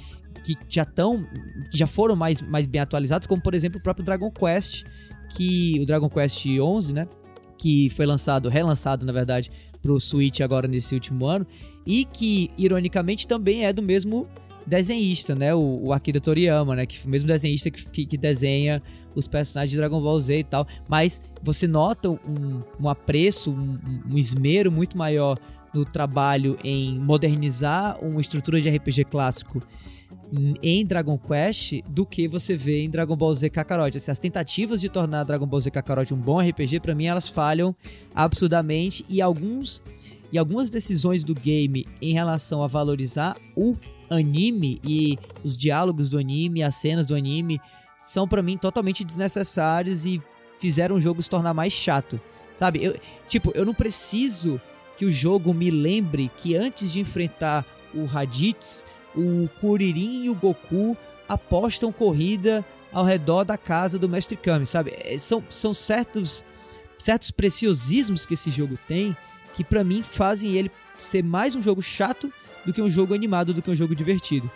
que 0.43 0.57
já 0.67 0.83
estão, 0.83 1.27
já 1.71 1.87
foram 1.87 2.15
mais, 2.15 2.41
mais 2.41 2.65
bem 2.65 2.81
atualizados, 2.81 3.27
como 3.27 3.41
por 3.41 3.53
exemplo 3.53 3.79
o 3.79 3.83
próprio 3.83 4.05
Dragon 4.05 4.31
Quest, 4.31 4.83
que 5.29 5.79
o 5.79 5.85
Dragon 5.85 6.09
Quest 6.09 6.45
11, 6.45 6.93
né, 6.93 7.07
que 7.57 7.89
foi 7.91 8.05
lançado, 8.05 8.49
relançado 8.49 9.05
na 9.05 9.11
verdade, 9.11 9.51
pro 9.81 9.99
Switch 9.99 10.41
agora 10.41 10.67
nesse 10.67 10.93
último 10.93 11.25
ano, 11.25 11.45
e 11.87 12.03
que 12.03 12.51
ironicamente 12.57 13.25
também 13.25 13.65
é 13.65 13.71
do 13.71 13.81
mesmo 13.81 14.27
desenhista, 14.65 15.33
né, 15.33 15.55
o, 15.55 15.79
o 15.85 15.93
Akira 15.93 16.19
Toriyama, 16.19 16.75
né, 16.75 16.85
que 16.85 17.07
o 17.07 17.09
mesmo 17.09 17.27
desenhista 17.27 17.71
que, 17.71 17.85
que, 17.85 18.05
que 18.05 18.17
desenha 18.17 18.83
os 19.15 19.25
personagens 19.25 19.71
de 19.71 19.77
Dragon 19.77 20.01
Ball 20.01 20.19
Z 20.19 20.39
e 20.39 20.43
tal, 20.43 20.67
mas 20.89 21.21
você 21.41 21.65
nota 21.65 22.09
um, 22.09 22.59
um 22.77 22.89
apreço, 22.89 23.49
um, 23.51 23.79
um 24.11 24.17
esmero 24.17 24.69
muito 24.69 24.97
maior 24.97 25.39
no 25.73 25.85
trabalho 25.85 26.57
em 26.63 26.99
modernizar 26.99 27.97
uma 28.03 28.19
estrutura 28.19 28.59
de 28.59 28.69
RPG 28.69 29.05
clássico 29.05 29.61
em 30.61 30.85
Dragon 30.85 31.17
Quest 31.17 31.81
do 31.87 32.05
que 32.05 32.27
você 32.27 32.55
vê 32.55 32.83
em 32.83 32.89
Dragon 32.89 33.15
Ball 33.15 33.33
Z 33.33 33.49
Kakarot. 33.49 33.95
Assim, 33.95 34.11
as 34.11 34.19
tentativas 34.19 34.81
de 34.81 34.89
tornar 34.89 35.23
Dragon 35.23 35.45
Ball 35.45 35.61
Z 35.61 35.71
Kakarot 35.71 36.13
um 36.13 36.17
bom 36.17 36.39
RPG, 36.39 36.79
para 36.81 36.93
mim, 36.93 37.05
elas 37.05 37.27
falham 37.27 37.75
absurdamente 38.13 39.05
e 39.07 39.21
alguns 39.21 39.81
e 40.31 40.37
algumas 40.37 40.69
decisões 40.69 41.23
do 41.23 41.33
game 41.33 41.87
em 42.01 42.13
relação 42.13 42.61
a 42.61 42.67
valorizar 42.67 43.37
o 43.55 43.75
anime 44.09 44.79
e 44.83 45.17
os 45.43 45.57
diálogos 45.57 46.09
do 46.09 46.17
anime, 46.17 46.63
as 46.63 46.75
cenas 46.75 47.05
do 47.05 47.15
anime, 47.15 47.59
são 47.97 48.27
para 48.27 48.43
mim 48.43 48.57
totalmente 48.57 49.03
desnecessários 49.03 50.05
e 50.05 50.21
fizeram 50.59 50.95
o 50.95 51.01
jogo 51.01 51.21
se 51.21 51.29
tornar 51.29 51.53
mais 51.53 51.73
chato. 51.73 52.19
Sabe? 52.53 52.83
Eu, 52.83 52.99
tipo, 53.27 53.51
eu 53.53 53.65
não 53.65 53.73
preciso 53.73 54.59
que 54.97 55.05
o 55.05 55.11
jogo 55.11 55.53
me 55.53 55.69
lembre 55.69 56.31
que 56.37 56.55
antes 56.55 56.91
de 56.91 56.99
enfrentar 56.99 57.65
o 57.93 58.05
Raditz, 58.05 58.83
o 59.15 59.47
Kuririn 59.61 60.25
e 60.25 60.29
o 60.29 60.35
Goku 60.35 60.97
apostam 61.29 61.91
corrida 61.91 62.65
ao 62.91 63.05
redor 63.05 63.43
da 63.43 63.57
casa 63.57 63.99
do 63.99 64.09
Mestre 64.09 64.35
Kami, 64.35 64.65
sabe? 64.65 64.93
É, 64.97 65.17
são, 65.17 65.43
são 65.49 65.73
certos, 65.73 66.43
certos 66.97 67.29
preciosismos 67.29 68.25
que 68.25 68.33
esse 68.33 68.49
jogo 68.49 68.77
tem 68.87 69.15
que 69.57 69.63
para 69.63 69.83
mim 69.83 70.03
fazem 70.03 70.53
ele 70.53 70.71
ser 70.95 71.23
mais 71.23 71.55
um 71.55 71.61
jogo 71.63 71.81
chato 71.81 72.31
do 72.63 72.71
que 72.71 72.79
um 72.79 72.89
jogo 72.89 73.15
animado, 73.15 73.55
do 73.55 73.61
que 73.61 73.71
um 73.71 73.75
jogo 73.75 73.95
divertido. 73.95 74.49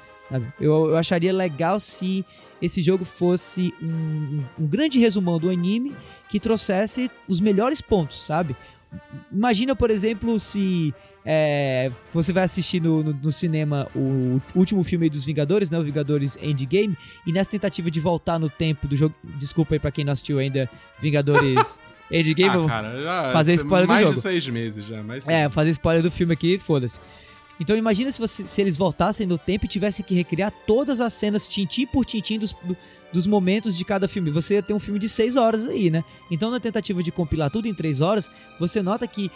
Eu, 0.59 0.91
eu 0.91 0.97
acharia 0.97 1.33
legal 1.33 1.79
se 1.79 2.23
esse 2.61 2.83
jogo 2.83 3.03
fosse 3.03 3.73
um, 3.81 4.43
um 4.59 4.67
grande 4.67 4.99
resumão 4.99 5.39
do 5.39 5.49
anime 5.49 5.95
que 6.29 6.39
trouxesse 6.39 7.09
os 7.27 7.39
melhores 7.39 7.81
pontos, 7.81 8.23
sabe? 8.23 8.55
Imagina, 9.31 9.75
por 9.75 9.89
exemplo, 9.89 10.39
se 10.39 10.93
é, 11.25 11.91
você 12.13 12.31
vai 12.31 12.43
assistir 12.43 12.79
no, 12.79 13.03
no, 13.03 13.13
no, 13.13 13.31
cinema 13.31 13.87
o 13.95 14.39
último 14.55 14.83
filme 14.83 15.09
dos 15.09 15.25
Vingadores, 15.25 15.71
né? 15.71 15.79
O 15.79 15.83
Vingadores 15.83 16.37
Endgame, 16.41 16.95
e 17.25 17.31
nessa 17.31 17.49
tentativa 17.49 17.89
de 17.89 17.99
voltar 17.99 18.37
no 18.37 18.51
tempo 18.51 18.87
do 18.87 18.95
jogo. 18.95 19.15
Desculpa 19.23 19.73
aí 19.73 19.79
pra 19.79 19.91
quem 19.91 20.05
não 20.05 20.13
assistiu 20.13 20.37
ainda 20.37 20.69
Vingadores 21.01 21.79
Endgame, 22.11 22.65
ah, 22.65 22.67
cara, 22.67 23.01
já, 23.01 23.31
fazer 23.31 23.53
spoiler 23.55 23.87
do 23.87 23.93
jogo. 23.93 24.03
Mais 24.05 24.15
de 24.15 24.21
seis 24.21 24.47
meses 24.49 24.85
já, 24.85 25.01
mas. 25.01 25.27
É, 25.27 25.49
fazer 25.49 25.71
spoiler 25.71 26.03
do 26.03 26.11
filme 26.11 26.33
aqui, 26.33 26.59
foda-se. 26.59 26.99
Então 27.59 27.77
imagina 27.77 28.11
se, 28.11 28.19
você- 28.19 28.43
se 28.43 28.59
eles 28.59 28.75
voltassem 28.75 29.27
no 29.27 29.37
tempo 29.37 29.65
e 29.65 29.67
tivessem 29.67 30.03
que 30.03 30.15
recriar 30.15 30.51
todas 30.65 30.99
as 30.99 31.13
cenas, 31.13 31.47
tintim 31.47 31.85
por 31.85 32.03
tintim, 32.05 32.39
dos, 32.39 32.53
do- 32.63 32.75
dos 33.13 33.27
momentos 33.27 33.77
de 33.77 33.85
cada 33.85 34.07
filme. 34.07 34.31
Você 34.31 34.55
ia 34.55 34.63
ter 34.63 34.73
um 34.73 34.79
filme 34.79 34.99
de 34.99 35.07
seis 35.07 35.35
horas 35.35 35.67
aí, 35.67 35.89
né? 35.91 36.03
Então 36.31 36.49
na 36.49 36.59
tentativa 36.59 37.03
de 37.03 37.11
compilar 37.11 37.51
tudo 37.51 37.67
em 37.67 37.73
três 37.73 38.01
horas, 38.01 38.31
você 38.59 38.81
nota 38.81 39.05
que, 39.07 39.29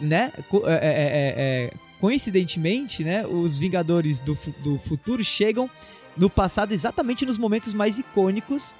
né, 0.00 0.32
co- 0.48 0.64
é- 0.66 0.72
é- 0.72 0.76
é- 0.78 1.34
é- 1.36 1.72
coincidentemente, 2.00 3.04
né, 3.04 3.24
os 3.26 3.56
Vingadores 3.56 4.18
do, 4.20 4.36
do 4.64 4.78
futuro 4.80 5.22
chegam 5.22 5.70
no 6.16 6.28
passado 6.28 6.72
exatamente 6.72 7.24
nos 7.24 7.38
momentos 7.38 7.72
mais 7.72 7.98
icônicos 7.98 8.74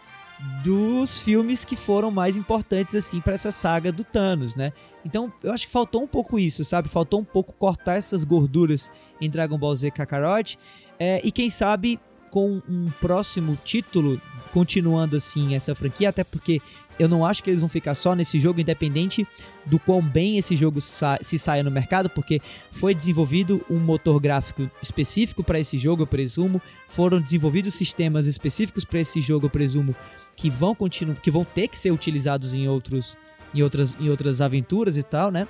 dos 0.63 1.21
filmes 1.21 1.65
que 1.65 1.77
foram 1.77 2.11
mais 2.11 2.37
importantes 2.37 2.95
assim 2.95 3.21
para 3.21 3.35
essa 3.35 3.51
saga 3.51 3.91
do 3.91 4.05
Thanos, 4.05 4.55
né? 4.55 4.73
Então, 5.05 5.33
eu 5.43 5.53
acho 5.53 5.67
que 5.67 5.73
faltou 5.73 6.03
um 6.03 6.07
pouco 6.07 6.39
isso, 6.39 6.65
sabe? 6.65 6.89
Faltou 6.89 7.21
um 7.21 7.25
pouco 7.25 7.53
cortar 7.55 7.97
essas 7.97 8.25
gorduras 8.25 8.91
em 9.21 9.31
Dragon 9.31 9.57
Ball 9.57 9.75
Z 9.75 9.91
Kakarot. 9.91 10.59
É, 10.99 11.21
e 11.25 11.33
quem 11.33 11.49
sabe 11.49 11.99
com 12.31 12.61
um 12.69 12.91
próximo 13.01 13.59
título, 13.65 14.21
continuando 14.53 15.17
assim 15.17 15.55
essa 15.55 15.75
franquia, 15.75 16.11
até 16.11 16.23
porque 16.23 16.61
eu 17.01 17.09
não 17.09 17.25
acho 17.25 17.43
que 17.43 17.49
eles 17.49 17.61
vão 17.61 17.69
ficar 17.69 17.95
só 17.95 18.15
nesse 18.15 18.39
jogo, 18.39 18.61
independente 18.61 19.27
do 19.65 19.79
quão 19.79 20.03
bem 20.03 20.37
esse 20.37 20.55
jogo 20.55 20.81
sa 20.81 21.19
se 21.23 21.39
saia 21.39 21.63
no 21.63 21.71
mercado, 21.71 22.11
porque 22.11 22.43
foi 22.73 22.95
desenvolvido 22.95 23.65
um 23.71 23.79
motor 23.79 24.21
gráfico 24.21 24.71
específico 24.83 25.43
para 25.43 25.59
esse 25.59 25.79
jogo, 25.79 26.03
eu 26.03 26.07
presumo. 26.07 26.61
Foram 26.89 27.19
desenvolvidos 27.19 27.73
sistemas 27.73 28.27
específicos 28.27 28.85
para 28.85 29.01
esse 29.01 29.19
jogo, 29.19 29.47
eu 29.47 29.51
presumo, 29.51 29.97
que 30.37 30.51
vão 30.51 30.75
continuar, 30.75 31.17
que 31.17 31.31
vão 31.31 31.43
ter 31.43 31.69
que 31.69 31.79
ser 31.79 31.91
utilizados 31.91 32.55
em 32.55 32.69
outros 32.69 33.17
em 33.55 33.63
outras, 33.63 33.97
em 33.99 34.09
outras 34.11 34.41
aventuras 34.41 34.97
e 34.97 35.03
tal, 35.03 35.31
né? 35.31 35.49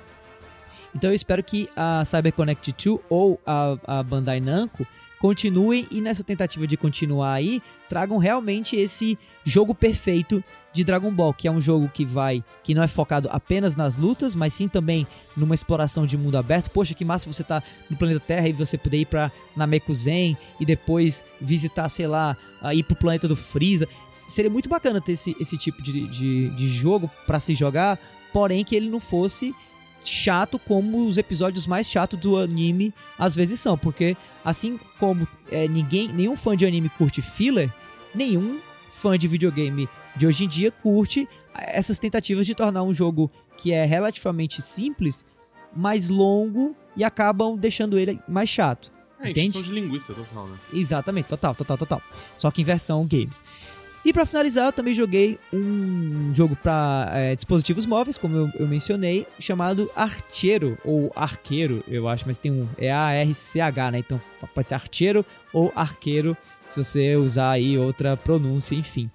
Então 0.95 1.09
eu 1.09 1.15
espero 1.15 1.43
que 1.43 1.69
a 1.75 2.03
CyberConnect 2.05 2.73
2 2.85 2.99
ou 3.09 3.39
a, 3.45 3.77
a 3.85 4.03
Bandai 4.03 4.39
Namco 4.39 4.87
continuem 5.19 5.85
e 5.91 6.01
nessa 6.01 6.23
tentativa 6.23 6.65
de 6.65 6.75
continuar 6.75 7.33
aí, 7.33 7.61
tragam 7.87 8.17
realmente 8.17 8.75
esse 8.75 9.17
jogo 9.43 9.75
perfeito 9.75 10.43
de 10.73 10.83
Dragon 10.83 11.11
Ball, 11.11 11.33
que 11.33 11.47
é 11.47 11.51
um 11.51 11.59
jogo 11.59 11.89
que 11.89 12.05
vai, 12.05 12.43
que 12.63 12.73
não 12.73 12.81
é 12.81 12.87
focado 12.87 13.27
apenas 13.31 13.75
nas 13.75 13.97
lutas, 13.97 14.35
mas 14.35 14.53
sim 14.53 14.67
também 14.67 15.05
numa 15.35 15.55
exploração 15.55 16.05
de 16.05 16.17
mundo 16.17 16.37
aberto. 16.37 16.69
Poxa, 16.69 16.93
que 16.93 17.03
massa 17.03 17.31
você 17.31 17.43
tá 17.43 17.61
no 17.89 17.97
planeta 17.97 18.19
Terra 18.19 18.47
e 18.47 18.53
você 18.53 18.77
poder 18.77 18.97
ir 18.97 19.05
pra 19.05 19.31
Namekuzen 19.55 20.37
e 20.59 20.65
depois 20.65 21.23
visitar, 21.39 21.89
sei 21.89 22.07
lá, 22.07 22.37
ir 22.73 22.83
pro 22.83 22.95
planeta 22.95 23.27
do 23.27 23.35
Freeza. 23.35 23.87
Seria 24.09 24.49
muito 24.49 24.69
bacana 24.69 25.01
ter 25.01 25.13
esse, 25.13 25.35
esse 25.39 25.57
tipo 25.57 25.81
de, 25.81 26.07
de, 26.07 26.49
de 26.49 26.67
jogo 26.67 27.09
pra 27.27 27.39
se 27.39 27.53
jogar, 27.53 27.99
porém 28.31 28.63
que 28.63 28.75
ele 28.75 28.89
não 28.89 28.99
fosse 28.99 29.53
chato 30.03 30.57
como 30.57 31.05
os 31.05 31.17
episódios 31.17 31.67
mais 31.67 31.87
chatos 31.87 32.19
do 32.19 32.35
anime 32.35 32.91
às 33.19 33.35
vezes 33.35 33.59
são, 33.59 33.77
porque 33.77 34.17
assim 34.43 34.79
como 34.99 35.27
é, 35.51 35.67
ninguém, 35.67 36.07
nenhum 36.07 36.35
fã 36.35 36.57
de 36.57 36.65
anime 36.65 36.89
curte 36.89 37.21
filler, 37.21 37.71
nenhum 38.15 38.59
fã 38.93 39.17
de 39.17 39.27
videogame 39.27 39.87
de 40.15 40.27
hoje 40.27 40.45
em 40.45 40.47
dia 40.47 40.71
curte 40.71 41.27
essas 41.53 41.99
tentativas 41.99 42.45
de 42.45 42.55
tornar 42.55 42.83
um 42.83 42.93
jogo 42.93 43.31
que 43.57 43.73
é 43.73 43.85
relativamente 43.85 44.61
simples 44.61 45.25
mais 45.75 46.09
longo 46.09 46.75
e 46.95 47.03
acabam 47.03 47.57
deixando 47.57 47.97
ele 47.97 48.19
mais 48.27 48.49
chato. 48.49 48.91
É, 49.19 49.29
Entende? 49.29 49.61
de 49.61 49.71
linguiça 49.71 50.13
total, 50.13 50.47
né? 50.47 50.57
Exatamente, 50.73 51.27
total, 51.27 51.53
total, 51.53 51.77
total. 51.77 52.01
Só 52.35 52.49
que 52.49 52.61
em 52.61 52.65
versão 52.65 53.05
games. 53.05 53.43
E 54.03 54.11
pra 54.11 54.25
finalizar, 54.25 54.65
eu 54.65 54.73
também 54.73 54.95
joguei 54.95 55.39
um 55.53 56.33
jogo 56.33 56.55
pra 56.55 57.09
é, 57.13 57.35
dispositivos 57.35 57.85
móveis, 57.85 58.17
como 58.17 58.35
eu, 58.35 58.49
eu 58.59 58.67
mencionei, 58.67 59.27
chamado 59.39 59.91
Archeiro, 59.95 60.77
ou 60.83 61.11
Arqueiro, 61.15 61.83
eu 61.87 62.07
acho, 62.07 62.23
mas 62.25 62.39
tem 62.39 62.51
um. 62.51 62.67
É 62.77 62.91
A-R-C-H, 62.91 63.91
né? 63.91 63.99
Então 63.99 64.19
pode 64.55 64.69
ser 64.69 64.75
Archeiro 64.75 65.23
ou 65.53 65.71
Arqueiro, 65.75 66.35
se 66.65 66.83
você 66.83 67.15
usar 67.15 67.51
aí 67.51 67.77
outra 67.77 68.17
pronúncia, 68.17 68.73
enfim. 68.73 69.09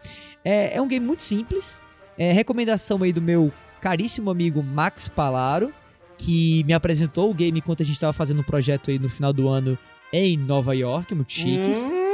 É, 0.45 0.76
é 0.76 0.81
um 0.81 0.87
game 0.87 1.05
muito 1.05 1.25
simples. 1.25 1.81
É 2.16 2.33
recomendação 2.33 3.02
aí 3.02 3.12
do 3.12 3.21
meu 3.21 3.52
caríssimo 3.81 4.31
amigo 4.31 4.62
Max 4.62 5.09
Palaro, 5.09 5.73
que 6.16 6.62
me 6.64 6.73
apresentou 6.73 7.30
o 7.30 7.34
game 7.34 7.58
enquanto 7.58 7.82
a 7.82 7.87
gente 7.87 7.99
tava 7.99 8.13
fazendo 8.13 8.41
um 8.41 8.45
projeto 8.45 8.91
aí 8.91 8.99
no 8.99 9.08
final 9.08 9.32
do 9.32 9.49
ano 9.49 9.76
em 10.13 10.37
Nova 10.37 10.75
York, 10.75 11.15
muito 11.15 11.32
chiques. 11.32 11.91
Hum, 11.91 12.05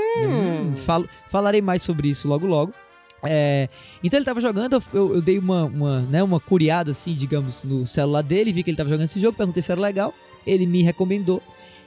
falo- 0.77 1.09
falarei 1.29 1.61
mais 1.63 1.83
sobre 1.83 2.09
isso 2.09 2.27
logo 2.29 2.47
logo. 2.47 2.73
É, 3.25 3.69
então 4.03 4.19
ele 4.19 4.25
tava 4.25 4.41
jogando, 4.41 4.73
eu- 4.75 4.83
eu, 4.93 5.15
eu 5.17 5.23
dei 5.23 5.39
uma, 5.39 5.65
uma, 5.67 6.01
né, 6.01 6.23
uma 6.23 6.41
curiada 6.41 6.91
assim, 6.91 7.15
digamos, 7.15 7.63
no 7.63 7.87
celular 7.87 8.23
dele, 8.23 8.53
vi 8.53 8.63
que 8.65 8.71
ele 8.71 8.77
tava 8.77 8.89
jogando 8.89 9.05
esse 9.05 9.21
jogo, 9.21 9.37
perguntei 9.37 9.63
se 9.63 9.71
era 9.71 9.81
legal, 9.81 10.13
ele 10.47 10.67
me 10.67 10.83
recomendou. 10.83 11.41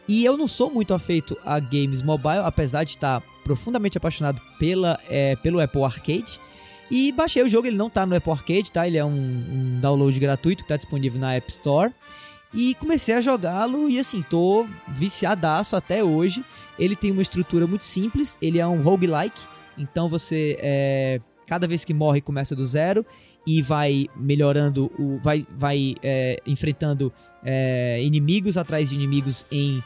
E 0.07 0.23
eu 0.23 0.37
não 0.37 0.47
sou 0.47 0.71
muito 0.71 0.93
afeito 0.93 1.35
a 1.43 1.59
games 1.59 2.01
mobile, 2.01 2.39
apesar 2.45 2.83
de 2.83 2.91
estar 2.91 3.21
profundamente 3.43 3.97
apaixonado 3.97 4.39
pela, 4.59 4.99
é, 5.09 5.35
pelo 5.37 5.59
Apple 5.59 5.83
Arcade. 5.83 6.39
E 6.91 7.11
baixei 7.11 7.41
o 7.43 7.49
jogo, 7.49 7.67
ele 7.67 7.75
não 7.75 7.89
tá 7.89 8.05
no 8.05 8.15
Apple 8.15 8.31
Arcade, 8.31 8.71
tá? 8.71 8.87
Ele 8.87 8.97
é 8.97 9.03
um, 9.03 9.09
um 9.09 9.79
download 9.81 10.17
gratuito 10.19 10.61
que 10.63 10.69
tá 10.69 10.77
disponível 10.77 11.19
na 11.19 11.33
App 11.33 11.49
Store. 11.51 11.91
E 12.53 12.75
comecei 12.75 13.15
a 13.15 13.19
jogá-lo 13.21 13.89
e 13.89 13.97
assim, 13.99 14.21
tô 14.21 14.65
viciadaço 14.87 15.75
até 15.75 16.03
hoje. 16.03 16.45
Ele 16.77 16.95
tem 16.95 17.11
uma 17.11 17.21
estrutura 17.21 17.65
muito 17.65 17.85
simples, 17.85 18.37
ele 18.41 18.59
é 18.59 18.67
um 18.67 18.81
roguelike, 18.81 19.39
então 19.77 20.09
você 20.09 20.57
é, 20.59 21.21
cada 21.45 21.67
vez 21.67 21.83
que 21.83 21.93
morre 21.93 22.21
começa 22.21 22.55
do 22.55 22.65
zero 22.65 23.05
e 23.45 23.61
vai 23.61 24.07
melhorando, 24.15 24.91
o, 24.97 25.19
vai, 25.21 25.45
vai 25.57 25.95
é, 26.03 26.41
enfrentando 26.45 27.13
é, 27.43 28.01
inimigos 28.01 28.57
atrás 28.57 28.89
de 28.89 28.95
inimigos 28.95 29.45
em 29.51 29.83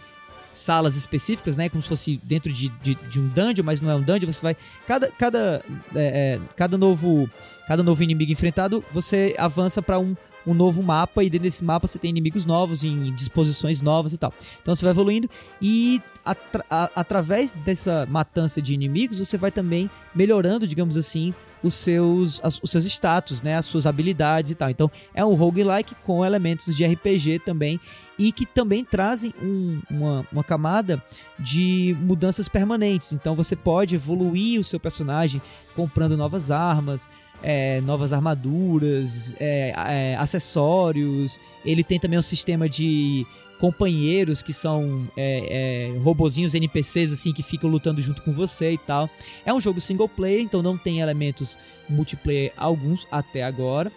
salas 0.52 0.96
específicas, 0.96 1.56
né? 1.56 1.70
Como 1.70 1.82
se 1.82 1.90
fosse 1.90 2.20
dentro 2.24 2.52
de, 2.52 2.70
de, 2.82 2.96
de 2.96 3.20
um 3.20 3.28
dungeon, 3.28 3.64
mas 3.64 3.82
não 3.82 3.92
é 3.92 3.96
um 3.96 4.02
dungeon. 4.02 4.32
Você 4.32 4.42
vai 4.42 4.56
cada 4.88 5.12
cada 5.12 5.64
é, 5.96 6.40
é, 6.40 6.40
cada 6.56 6.78
novo 6.78 7.30
cada 7.68 7.84
novo 7.84 8.02
inimigo 8.02 8.32
enfrentado, 8.32 8.84
você 8.92 9.36
avança 9.38 9.82
para 9.82 10.00
um 10.00 10.16
um 10.50 10.54
novo 10.54 10.82
mapa 10.82 11.24
e 11.24 11.30
dentro 11.30 11.44
desse 11.44 11.64
mapa 11.64 11.88
você 11.88 12.00
tem 12.00 12.10
inimigos 12.10 12.46
novos 12.46 12.84
em 12.84 13.14
disposições 13.14 13.82
novas 13.82 14.14
e 14.14 14.18
tal. 14.18 14.34
Então 14.62 14.74
você 14.76 14.84
vai 14.84 14.92
evoluindo 14.92 15.30
e 15.62 16.02
atra- 16.26 16.66
através 16.96 17.54
dessa 17.54 18.06
matança 18.10 18.62
de 18.62 18.74
inimigos 18.74 19.20
você 19.20 19.38
vai 19.38 19.52
também 19.52 19.90
melhorando, 20.16 20.68
digamos 20.68 20.98
assim, 20.98 21.34
os 21.62 21.74
seus, 21.74 22.40
as- 22.44 22.60
os 22.64 22.72
seus 22.72 22.86
status, 22.86 23.42
né, 23.42 23.56
as 23.56 23.66
suas 23.66 23.86
habilidades 23.86 24.52
e 24.52 24.56
tal. 24.56 24.70
Então 24.70 24.90
é 25.14 25.24
um 25.26 25.34
roguelike 25.36 25.94
com 26.06 26.26
elementos 26.26 26.76
de 26.76 26.86
RPG 26.86 27.40
também 27.40 27.80
e 28.18 28.32
que 28.32 28.46
também 28.46 28.84
trazem 28.84 29.34
um- 29.42 29.82
uma, 29.90 30.26
uma 30.32 30.44
camada 30.44 31.04
de 31.38 31.96
mudanças 32.02 32.48
permanentes. 32.48 33.12
Então 33.14 33.36
você 33.36 33.56
pode 33.58 33.96
evoluir 33.96 34.60
o 34.60 34.64
seu 34.64 34.80
personagem 34.80 35.42
comprando 35.76 36.16
novas 36.18 36.50
armas, 36.50 37.10
é, 37.42 37.82
novas 37.82 38.12
armaduras, 38.14 39.36
é, 39.40 39.74
é, 39.76 40.16
acessórios. 40.18 41.40
Ele 41.66 41.84
tem 41.84 42.00
também 42.00 42.18
um 42.20 42.24
sistema 42.24 42.68
de 42.70 43.26
companheiros 43.60 44.42
que 44.42 44.54
são 44.54 45.06
é, 45.18 45.92
é, 45.92 45.98
robozinhos 46.00 46.54
NPCs 46.54 47.12
assim 47.12 47.34
que 47.34 47.44
ficam 47.44 47.70
lutando 47.70 48.02
junto 48.02 48.22
com 48.22 48.32
você 48.34 48.72
e 48.72 48.78
tal. 48.78 49.10
É 49.46 49.54
um 49.54 49.60
jogo 49.60 49.82
single 49.82 50.08
player, 50.08 50.42
então 50.42 50.62
não 50.64 50.78
tem 50.78 51.02
elementos 51.02 51.58
multiplayer 51.90 52.54
alguns 52.56 53.06
até 53.12 53.44
agora. 53.44 53.92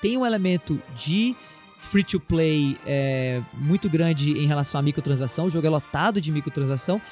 Tem 0.00 0.16
um 0.16 0.24
elemento 0.24 0.80
de 0.94 1.34
free 1.80 2.04
to 2.04 2.20
play 2.20 2.76
é, 2.86 3.40
muito 3.54 3.88
grande 3.90 4.32
em 4.38 4.46
relação 4.46 4.78
à 4.78 4.82
microtransação. 4.82 5.46
O 5.46 5.50
jogo 5.50 5.66
é 5.66 5.70
lotado 5.70 6.20
de 6.20 6.30
microtransação, 6.30 7.02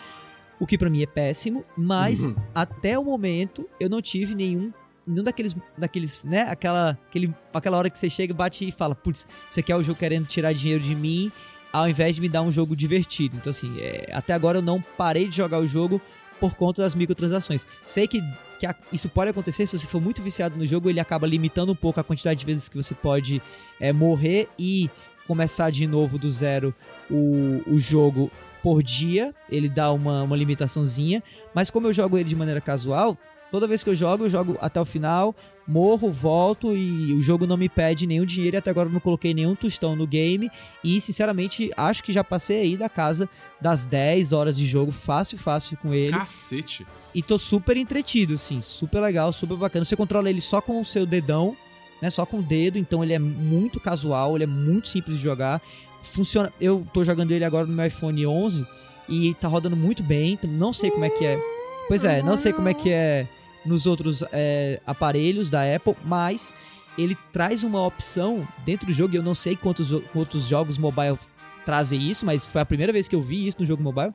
o 0.60 0.66
que 0.66 0.78
pra 0.78 0.88
mim 0.88 1.02
é 1.02 1.06
péssimo, 1.06 1.64
mas 1.76 2.24
Uhum. 2.26 2.36
até 2.54 2.96
o 2.96 3.04
momento 3.04 3.68
eu 3.80 3.88
não 3.88 4.00
tive 4.00 4.34
nenhum 4.34 4.72
nenhum 5.06 5.24
daqueles 5.24 5.54
daqueles, 5.76 6.22
né, 6.24 6.42
aquela 6.42 6.98
aquele, 7.08 7.34
aquela 7.52 7.78
hora 7.78 7.90
que 7.90 7.98
você 7.98 8.08
chega, 8.10 8.32
bate 8.34 8.66
e 8.66 8.72
fala, 8.72 8.94
putz, 8.94 9.26
você 9.48 9.62
quer 9.62 9.76
o 9.76 9.82
jogo 9.82 9.98
querendo 9.98 10.26
tirar 10.26 10.52
dinheiro 10.52 10.82
de 10.82 10.94
mim, 10.94 11.30
ao 11.72 11.88
invés 11.88 12.16
de 12.16 12.20
me 12.20 12.28
dar 12.28 12.42
um 12.42 12.52
jogo 12.52 12.74
divertido. 12.76 13.36
Então 13.36 13.50
assim, 13.50 13.78
é, 13.80 14.10
até 14.12 14.32
agora 14.32 14.58
eu 14.58 14.62
não 14.62 14.80
parei 14.80 15.28
de 15.28 15.36
jogar 15.36 15.58
o 15.58 15.66
jogo 15.66 16.00
por 16.38 16.54
conta 16.54 16.82
das 16.82 16.94
microtransações. 16.94 17.66
Sei 17.84 18.08
que, 18.08 18.22
que 18.58 18.66
a- 18.66 18.74
isso 18.92 19.08
pode 19.08 19.30
acontecer 19.30 19.66
se 19.66 19.76
você 19.78 19.86
for 19.86 20.00
muito 20.00 20.22
viciado 20.22 20.58
no 20.58 20.66
jogo, 20.66 20.88
ele 20.88 20.98
acaba 21.00 21.26
limitando 21.26 21.72
um 21.72 21.76
pouco 21.76 22.00
a 22.00 22.04
quantidade 22.04 22.40
de 22.40 22.46
vezes 22.46 22.68
que 22.68 22.76
você 22.76 22.94
pode 22.94 23.42
é, 23.78 23.92
morrer 23.92 24.48
e 24.58 24.88
começar 25.26 25.70
de 25.70 25.86
novo 25.86 26.18
do 26.18 26.30
zero 26.30 26.74
o, 27.10 27.62
o 27.66 27.78
jogo 27.78 28.30
por 28.62 28.82
dia. 28.82 29.34
Ele 29.50 29.68
dá 29.68 29.92
uma, 29.92 30.22
uma 30.22 30.34
limitaçãozinha. 30.36 31.22
Mas 31.54 31.70
como 31.70 31.86
eu 31.86 31.92
jogo 31.92 32.16
ele 32.16 32.28
de 32.28 32.34
maneira 32.36 32.60
casual, 32.60 33.18
toda 33.50 33.66
vez 33.66 33.82
que 33.82 33.90
eu 33.90 33.94
jogo, 33.94 34.24
eu 34.24 34.30
jogo 34.30 34.56
até 34.60 34.80
o 34.80 34.84
final, 34.84 35.34
morro, 35.66 36.10
volto 36.10 36.74
e 36.76 37.12
o 37.14 37.22
jogo 37.22 37.46
não 37.46 37.56
me 37.56 37.68
pede 37.68 38.06
nenhum 38.06 38.24
dinheiro. 38.24 38.56
E 38.56 38.58
até 38.58 38.70
agora 38.70 38.88
eu 38.88 38.92
não 38.92 39.00
coloquei 39.00 39.32
nenhum 39.32 39.54
tostão 39.54 39.94
no 39.94 40.06
game. 40.06 40.50
E 40.82 41.00
sinceramente, 41.00 41.70
acho 41.76 42.02
que 42.02 42.12
já 42.12 42.24
passei 42.24 42.60
aí 42.60 42.76
da 42.76 42.88
casa 42.88 43.28
das 43.60 43.86
10 43.86 44.32
horas 44.32 44.56
de 44.56 44.66
jogo, 44.66 44.90
fácil, 44.92 45.38
fácil 45.38 45.76
com 45.76 45.94
ele. 45.94 46.12
Cacete. 46.12 46.86
E 47.14 47.22
tô 47.22 47.38
super 47.38 47.76
entretido, 47.76 48.34
assim, 48.34 48.60
super 48.60 49.00
legal, 49.00 49.32
super 49.32 49.56
bacana. 49.56 49.84
Você 49.84 49.96
controla 49.96 50.30
ele 50.30 50.40
só 50.40 50.60
com 50.60 50.80
o 50.80 50.84
seu 50.84 51.04
dedão, 51.06 51.56
né? 52.00 52.10
Só 52.10 52.24
com 52.24 52.38
o 52.38 52.42
dedo, 52.42 52.78
então 52.78 53.02
ele 53.02 53.12
é 53.12 53.18
muito 53.18 53.78
casual, 53.80 54.36
ele 54.36 54.44
é 54.44 54.46
muito 54.46 54.88
simples 54.88 55.16
de 55.16 55.22
jogar. 55.22 55.60
funciona. 56.02 56.52
Eu 56.60 56.86
tô 56.92 57.04
jogando 57.04 57.30
ele 57.32 57.44
agora 57.44 57.66
no 57.66 57.72
meu 57.72 57.86
iPhone 57.86 58.26
11 58.26 58.66
e 59.08 59.34
tá 59.34 59.48
rodando 59.48 59.76
muito 59.76 60.02
bem. 60.02 60.32
então 60.32 60.50
Não 60.50 60.72
sei 60.72 60.90
como 60.90 61.04
é 61.04 61.10
que 61.10 61.24
é. 61.24 61.38
Pois 61.88 62.04
é, 62.04 62.22
não 62.22 62.36
sei 62.36 62.52
como 62.52 62.68
é 62.68 62.74
que 62.74 62.90
é 62.90 63.26
nos 63.64 63.86
outros 63.86 64.22
é, 64.32 64.80
aparelhos 64.86 65.50
da 65.50 65.62
Apple, 65.74 65.94
mas 66.04 66.54
ele 66.98 67.16
traz 67.32 67.62
uma 67.62 67.84
opção 67.86 68.46
dentro 68.64 68.86
do 68.86 68.92
jogo. 68.92 69.14
Eu 69.14 69.22
não 69.22 69.34
sei 69.34 69.56
quantos, 69.56 69.88
quantos 70.12 70.46
jogos 70.46 70.76
mobile 70.78 71.18
trazem 71.64 72.02
isso, 72.08 72.24
mas 72.26 72.44
foi 72.46 72.60
a 72.60 72.66
primeira 72.66 72.92
vez 72.92 73.06
que 73.08 73.14
eu 73.14 73.22
vi 73.22 73.46
isso 73.46 73.58
no 73.60 73.66
jogo 73.66 73.82
mobile. 73.82 74.12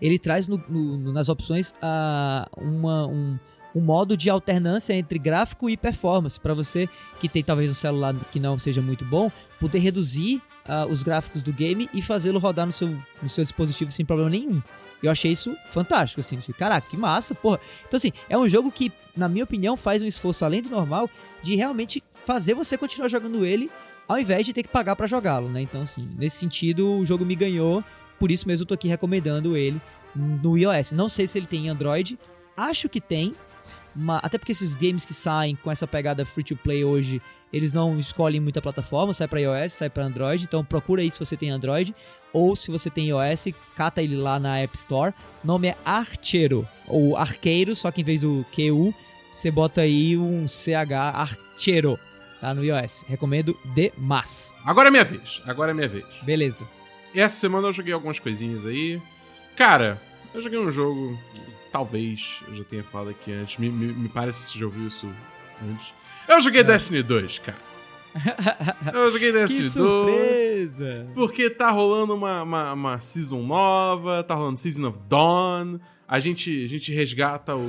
Ele 0.00 0.18
traz 0.18 0.48
no- 0.48 0.62
no- 0.68 1.12
nas 1.12 1.28
opções 1.28 1.72
ah, 1.80 2.48
uma, 2.58 3.06
um, 3.06 3.38
um 3.74 3.80
modo 3.80 4.16
de 4.16 4.28
alternância 4.28 4.92
entre 4.94 5.18
gráfico 5.18 5.70
e 5.70 5.76
performance, 5.76 6.38
para 6.38 6.52
você 6.54 6.88
que 7.20 7.28
tem 7.28 7.42
talvez 7.42 7.70
um 7.70 7.74
celular 7.74 8.14
que 8.30 8.38
não 8.40 8.58
seja 8.58 8.82
muito 8.82 9.04
bom, 9.04 9.30
poder 9.60 9.78
reduzir 9.78 10.42
ah, 10.66 10.86
os 10.86 11.02
gráficos 11.02 11.42
do 11.42 11.52
game 11.52 11.88
e 11.94 12.02
fazê-lo 12.02 12.38
rodar 12.38 12.66
no 12.66 12.72
seu, 12.72 12.88
no 13.22 13.28
seu 13.28 13.44
dispositivo 13.44 13.90
sem 13.90 14.04
problema 14.04 14.30
nenhum. 14.30 14.60
Eu 15.02 15.10
achei 15.10 15.32
isso 15.32 15.56
fantástico, 15.70 16.20
assim. 16.20 16.38
Caraca, 16.56 16.86
que 16.88 16.96
massa, 16.96 17.34
porra. 17.34 17.58
Então, 17.86 17.96
assim, 17.96 18.12
é 18.28 18.38
um 18.38 18.48
jogo 18.48 18.70
que, 18.70 18.92
na 19.16 19.28
minha 19.28 19.44
opinião, 19.44 19.76
faz 19.76 20.02
um 20.02 20.06
esforço 20.06 20.44
além 20.44 20.62
do 20.62 20.70
normal 20.70 21.10
de 21.42 21.56
realmente 21.56 22.02
fazer 22.24 22.54
você 22.54 22.78
continuar 22.78 23.08
jogando 23.08 23.44
ele 23.44 23.70
ao 24.08 24.18
invés 24.18 24.44
de 24.46 24.52
ter 24.52 24.62
que 24.62 24.68
pagar 24.68 24.94
pra 24.94 25.06
jogá-lo, 25.06 25.48
né? 25.48 25.60
Então, 25.62 25.82
assim, 25.82 26.08
nesse 26.18 26.36
sentido, 26.36 26.98
o 26.98 27.06
jogo 27.06 27.24
me 27.24 27.34
ganhou. 27.34 27.82
Por 28.18 28.30
isso 28.30 28.46
mesmo 28.46 28.62
eu 28.62 28.66
tô 28.66 28.74
aqui 28.74 28.86
recomendando 28.88 29.56
ele 29.56 29.80
no 30.14 30.56
iOS. 30.56 30.92
Não 30.92 31.08
sei 31.08 31.26
se 31.26 31.38
ele 31.38 31.46
tem 31.46 31.66
em 31.66 31.68
Android. 31.70 32.18
Acho 32.56 32.88
que 32.88 33.00
tem. 33.00 33.34
ma- 33.94 34.20
Até 34.22 34.38
porque 34.38 34.52
esses 34.52 34.74
games 34.74 35.04
que 35.04 35.14
saem 35.14 35.56
com 35.56 35.70
essa 35.70 35.86
pegada 35.86 36.24
free 36.24 36.44
to 36.44 36.56
play 36.56 36.84
hoje, 36.84 37.20
eles 37.52 37.72
não 37.72 37.98
escolhem 37.98 38.40
muita 38.40 38.60
plataforma, 38.62 39.12
sai 39.14 39.26
para 39.28 39.40
iOS, 39.40 39.72
sai 39.72 39.90
para 39.90 40.04
Android, 40.04 40.44
então 40.44 40.64
procura 40.64 41.02
aí 41.02 41.10
se 41.10 41.18
você 41.18 41.36
tem 41.36 41.50
Android 41.50 41.94
ou 42.32 42.56
se 42.56 42.70
você 42.70 42.88
tem 42.88 43.08
iOS, 43.08 43.48
cata 43.76 44.02
ele 44.02 44.16
lá 44.16 44.38
na 44.38 44.58
App 44.58 44.76
Store. 44.76 45.14
O 45.42 45.46
nome 45.46 45.68
é 45.68 45.76
Archeiro 45.84 46.66
ou 46.86 47.16
Arqueiro, 47.16 47.76
só 47.76 47.90
que 47.90 48.00
em 48.00 48.04
vez 48.04 48.22
do 48.22 48.44
QU, 48.54 48.94
você 49.28 49.50
bota 49.50 49.82
aí 49.82 50.16
um 50.16 50.46
CH 50.46 50.92
Archeiro, 51.14 51.98
tá 52.40 52.54
no 52.54 52.64
iOS. 52.64 53.04
Recomendo 53.08 53.56
demais. 53.74 54.54
Agora 54.64 54.88
é 54.88 54.90
minha 54.90 55.04
vez. 55.04 55.42
Agora 55.46 55.70
é 55.70 55.74
minha 55.74 55.88
vez. 55.88 56.04
Beleza. 56.22 56.66
Essa 57.14 57.36
semana 57.36 57.68
eu 57.68 57.72
joguei 57.72 57.92
algumas 57.92 58.18
coisinhas 58.18 58.64
aí. 58.64 59.00
Cara, 59.56 60.00
eu 60.34 60.40
joguei 60.40 60.58
um 60.58 60.72
jogo 60.72 61.18
que 61.32 61.40
talvez 61.70 62.38
eu 62.48 62.56
já 62.56 62.64
tenha 62.64 62.82
falado 62.84 63.10
aqui 63.10 63.32
antes. 63.32 63.58
Me, 63.58 63.68
me, 63.68 63.92
me 63.92 64.08
parece 64.08 64.46
que 64.46 64.52
você 64.52 64.58
já 64.58 64.66
ouviu 64.66 64.88
isso 64.88 65.10
antes. 65.62 65.92
Eu 66.26 66.40
joguei 66.40 66.64
Destiny 66.64 67.02
2, 67.02 67.38
cara. 67.40 67.71
Eu 68.92 69.10
joguei 69.10 69.32
que 69.32 69.38
Destiny 69.38 69.70
2. 69.70 69.72
surpresa! 69.72 71.06
Porque 71.14 71.48
tá 71.50 71.70
rolando 71.70 72.14
uma, 72.14 72.42
uma, 72.42 72.72
uma 72.72 73.00
season 73.00 73.42
nova, 73.42 74.22
tá 74.22 74.34
rolando 74.34 74.58
Season 74.58 74.86
of 74.88 74.98
Dawn. 75.08 75.78
A 76.06 76.20
gente, 76.20 76.64
a 76.64 76.68
gente 76.68 76.92
resgata 76.92 77.56
o, 77.56 77.60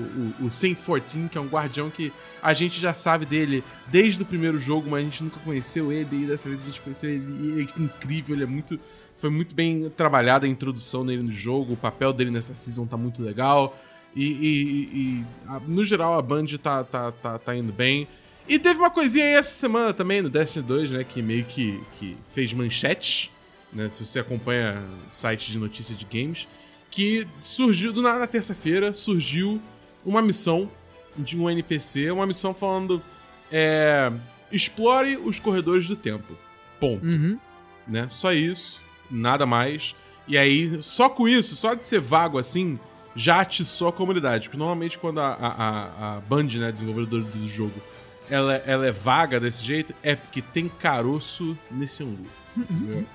o, 0.41 0.45
o 0.47 0.51
Saint 0.51 0.77
14, 0.77 1.29
que 1.29 1.37
é 1.37 1.41
um 1.41 1.47
guardião 1.47 1.89
que 1.89 2.11
a 2.41 2.53
gente 2.53 2.79
já 2.79 2.93
sabe 2.93 3.25
dele 3.25 3.63
desde 3.87 4.21
o 4.21 4.25
primeiro 4.25 4.59
jogo, 4.59 4.89
mas 4.89 4.99
a 4.99 5.03
gente 5.03 5.23
nunca 5.23 5.39
conheceu 5.39 5.91
ele. 5.93 6.23
E 6.23 6.25
dessa 6.25 6.49
vez 6.49 6.61
a 6.61 6.65
gente 6.65 6.81
conheceu 6.81 7.09
ele. 7.09 7.23
E 7.41 7.47
ele 7.61 7.69
é 7.77 7.81
incrível, 7.81 8.35
ele 8.35 8.43
é 8.43 8.47
muito. 8.47 8.77
Foi 9.17 9.29
muito 9.29 9.55
bem 9.55 9.89
trabalhada 9.95 10.45
a 10.45 10.49
introdução 10.49 11.05
dele 11.05 11.23
no 11.23 11.31
jogo. 11.31 11.73
O 11.73 11.77
papel 11.77 12.11
dele 12.11 12.31
nessa 12.31 12.53
season 12.53 12.85
tá 12.85 12.97
muito 12.97 13.23
legal. 13.23 13.77
E, 14.13 14.25
e- 14.25 14.33
e- 14.33 14.97
e, 15.21 15.25
a- 15.47 15.61
no 15.65 15.85
geral 15.85 16.19
a 16.19 16.21
Band 16.21 16.45
tá, 16.61 16.83
tá, 16.83 17.11
tá, 17.13 17.39
tá 17.39 17.55
indo 17.55 17.71
bem. 17.71 18.05
E 18.47 18.59
teve 18.59 18.79
uma 18.79 18.91
coisinha 18.91 19.25
aí 19.25 19.33
essa 19.33 19.53
semana 19.53 19.93
também 19.93 20.21
no 20.21 20.29
Destiny 20.29 20.65
2, 20.65 20.91
né? 20.91 21.03
Que 21.03 21.21
meio 21.21 21.45
que, 21.45 21.79
que 21.97 22.17
fez 22.33 22.51
manchete, 22.53 23.31
né? 23.71 23.89
Se 23.89 24.05
você 24.05 24.19
acompanha 24.19 24.83
sites 25.09 25.47
de 25.51 25.57
notícia 25.59 25.95
de 25.95 26.05
games. 26.05 26.47
Que 26.91 27.25
surgiu, 27.41 27.91
do 27.93 28.01
nada 28.01 28.19
na 28.19 28.27
terça-feira, 28.27 28.93
surgiu 28.93 29.61
uma 30.05 30.21
missão 30.21 30.69
de 31.17 31.37
um 31.37 31.49
NPC, 31.49 32.11
uma 32.11 32.27
missão 32.27 32.53
falando. 32.53 33.01
É, 33.51 34.11
explore 34.51 35.17
os 35.17 35.39
corredores 35.39 35.87
do 35.87 35.95
tempo. 35.95 36.37
Ponto 36.79 37.05
Uhum. 37.05 37.39
né? 37.87 38.07
Só 38.11 38.33
isso, 38.33 38.81
nada 39.09 39.45
mais. 39.45 39.95
E 40.27 40.37
aí, 40.37 40.81
só 40.83 41.09
com 41.09 41.27
isso, 41.27 41.55
só 41.55 41.73
de 41.73 41.85
ser 41.87 41.99
vago 41.99 42.37
assim, 42.37 42.77
já 43.15 43.41
atiçou 43.41 43.87
a 43.87 43.93
comunidade. 43.93 44.45
Porque 44.45 44.57
normalmente 44.57 44.97
quando 44.99 45.19
a, 45.19 45.33
a, 45.33 45.47
a- 45.47 46.17
a 46.17 46.21
Band, 46.21 46.43
né, 46.55 46.71
desenvolvedora 46.71 47.23
do 47.23 47.47
jogo, 47.47 47.73
ela, 48.33 48.55
ela 48.65 48.87
é 48.87 48.91
vaga 48.91 49.39
desse 49.39 49.63
jeito, 49.63 49.93
é 50.01 50.15
porque 50.15 50.41
tem 50.41 50.67
caroço 50.67 51.57
nesse 51.69 52.03
angu. 52.03 52.25
entendeu? 52.57 53.05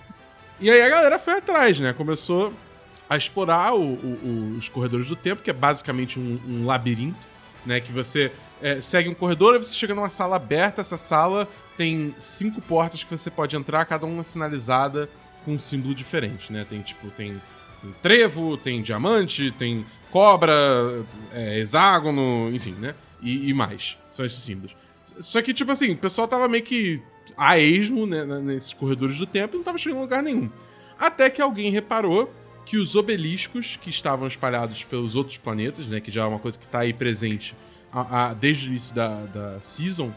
e 0.61 0.70
aí 0.70 0.83
a 0.83 0.88
galera 0.88 1.18
foi 1.18 1.35
atrás, 1.35 1.78
né? 1.81 1.92
Começou 1.92 2.52
a 3.11 3.16
explorar 3.16 3.74
o- 3.74 3.94
o- 3.94 4.57
os 4.59 4.68
corredores 4.68 5.09
do 5.09 5.16
tempo, 5.16 5.42
que 5.42 5.50
é 5.50 5.52
basicamente 5.52 6.18
um, 6.18 6.38
um 6.46 6.66
labirinto, 6.66 7.26
né? 7.66 7.81
Que 7.81 7.90
você 7.92 8.31
é, 8.61 8.81
segue 8.81 9.09
um 9.09 9.14
corredor 9.14 9.54
e 9.54 9.59
você 9.59 9.72
chega 9.72 9.94
numa 9.94 10.11
sala 10.11 10.37
aberta. 10.37 10.81
Essa 10.81 10.96
sala 10.96 11.48
tem 11.76 12.14
cinco 12.18 12.61
portas 12.61 13.02
que 13.04 13.11
você 13.16 13.31
pode 13.31 13.54
entrar, 13.57 13.85
cada 13.87 14.04
uma 14.07 14.24
sinalizada 14.24 15.09
com 15.44 15.54
um 15.54 15.59
símbolo 15.59 15.94
diferente, 15.94 16.52
né? 16.52 16.66
Tem 16.68 16.81
tipo, 16.83 17.09
tem, 17.11 17.40
tem 17.81 17.94
trevo, 18.02 18.57
tem 18.57 18.83
diamante, 18.83 19.50
tem 19.52 19.87
cobra, 20.11 20.52
é, 21.33 21.61
hexágono, 21.61 22.50
enfim, 22.52 22.72
né? 22.72 22.94
E, 23.22 23.48
e 23.48 23.54
mais. 23.54 23.96
São 24.11 24.26
esses 24.26 24.42
símbolos. 24.42 24.76
Só 25.20 25.40
que, 25.42 25.52
tipo 25.54 25.70
assim, 25.72 25.92
o 25.92 25.96
pessoal 25.96 26.26
tava 26.28 26.48
meio 26.48 26.62
que 26.64 27.02
a 27.37 27.59
esmo 27.59 28.07
né, 28.07 28.24
nesses 28.40 28.72
corredores 28.72 29.18
do 29.18 29.26
tempo 29.26 29.54
e 29.54 29.59
não 29.59 29.64
tava 29.64 29.78
chegando 29.78 29.98
em 29.98 30.02
lugar 30.02 30.22
nenhum. 30.22 30.50
Até 30.98 31.31
que 31.31 31.40
alguém 31.40 31.70
reparou 31.70 32.33
que 32.66 32.76
os 32.76 32.94
obeliscos 32.96 33.78
que 33.81 33.88
estavam 33.90 34.26
espalhados 34.28 34.85
pelos 34.85 35.16
outros 35.16 35.38
planetas, 35.38 35.87
né? 35.87 36.00
Que 36.00 36.11
já 36.11 36.22
é 36.22 36.26
uma 36.26 36.38
coisa 36.38 36.59
que 36.59 36.68
tá 36.68 36.81
aí 36.81 36.92
presente 36.92 37.54
a- 37.92 38.26
a- 38.31 38.35
desde 38.35 38.66
o 38.66 38.70
início 38.70 38.94
da, 38.94 39.24
da 39.26 39.61
season, 39.62 40.12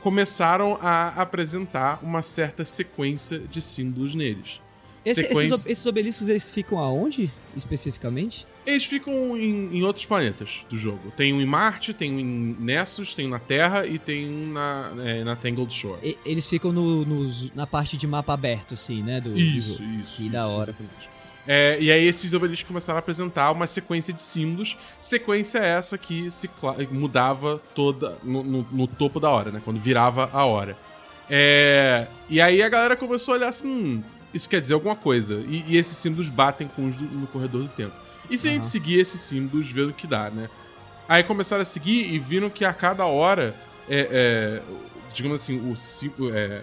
começaram 0.00 0.78
a 0.82 1.08
apresentar 1.20 1.98
uma 2.02 2.22
certa 2.22 2.64
sequência 2.64 3.38
de 3.38 3.62
símbolos 3.62 4.14
neles. 4.14 4.60
Esse- 5.04 5.22
Sequência- 5.22 5.54
esses, 5.54 5.66
esses 5.66 5.86
obeliscos, 5.86 6.28
eles 6.28 6.50
ficam 6.50 6.78
aonde, 6.78 7.32
especificamente? 7.56 8.46
Eles 8.66 8.84
ficam 8.86 9.36
em, 9.36 9.76
em 9.78 9.82
outros 9.82 10.06
planetas 10.06 10.60
do 10.70 10.76
jogo. 10.76 11.12
Tem 11.16 11.32
um 11.34 11.40
em 11.40 11.44
Marte, 11.46 11.92
tem 11.92 12.12
um 12.14 12.18
em 12.18 12.56
Nessus, 12.58 13.14
tem 13.14 13.26
um 13.26 13.30
na 13.30 13.38
Terra 13.38 13.86
e 13.86 13.98
tem 13.98 14.26
um 14.26 14.52
na, 14.52 14.90
é, 15.04 15.22
na 15.22 15.36
Tangled 15.36 15.72
Shore. 15.72 15.98
E- 16.02 16.16
eles 16.24 16.46
ficam 16.46 16.72
no, 16.72 17.04
nos- 17.04 17.52
na 17.54 17.66
parte 17.66 17.96
de 17.96 18.06
mapa 18.06 18.32
aberto, 18.32 18.72
assim, 18.74 19.02
né? 19.02 19.20
Do, 19.20 19.30
do 19.30 19.38
Isso, 19.38 19.82
jogo. 19.82 19.90
isso. 20.00 20.16
Que 20.16 20.22
isso, 20.22 20.32
da 20.32 20.46
hora. 20.46 20.74
É, 21.46 21.76
e 21.78 21.92
aí 21.92 22.06
esses 22.06 22.32
obeliscos 22.32 22.66
começaram 22.66 22.96
a 22.96 23.00
apresentar 23.00 23.50
uma 23.50 23.66
sequência 23.66 24.14
de 24.14 24.22
símbolos. 24.22 24.78
Sequência 24.98 25.58
essa 25.58 25.98
que 25.98 26.30
se 26.30 26.48
mudava 26.90 27.60
toda 27.74 28.16
no, 28.24 28.42
no- 28.42 28.66
no 28.72 28.86
topo 28.86 29.20
da 29.20 29.28
hora, 29.28 29.50
né? 29.50 29.60
Quando 29.62 29.78
virava 29.78 30.30
a 30.32 30.46
hora. 30.46 30.74
É, 31.28 32.06
e 32.30 32.40
aí 32.40 32.62
a 32.62 32.68
galera 32.68 32.96
começou 32.96 33.34
a 33.34 33.36
olhar 33.36 33.48
assim, 33.48 33.66
hum, 33.68 34.02
isso 34.32 34.48
quer 34.48 34.60
dizer 34.60 34.72
alguma 34.74 34.96
coisa. 34.96 35.42
E, 35.48 35.64
e 35.68 35.76
esses 35.76 35.96
símbolos 35.98 36.28
batem 36.30 36.66
com 36.66 36.88
os 36.88 36.96
do- 36.96 37.04
no 37.04 37.26
corredor 37.26 37.62
do 37.62 37.68
tempo. 37.68 38.03
E 38.30 38.38
se 38.38 38.48
a 38.48 38.50
gente 38.50 38.66
seguir 38.66 38.98
esses 38.98 39.20
símbolos, 39.20 39.70
ver 39.70 39.88
o 39.88 39.92
que 39.92 40.06
dá, 40.06 40.30
né? 40.30 40.48
Aí 41.08 41.22
começaram 41.22 41.62
a 41.62 41.64
seguir 41.64 42.12
e 42.12 42.18
viram 42.18 42.48
que 42.48 42.64
a 42.64 42.72
cada 42.72 43.04
hora, 43.04 43.54
é, 43.88 44.08
é, 44.10 44.62
digamos 45.12 45.42
assim, 45.42 45.58
o, 45.58 46.30
é, 46.30 46.62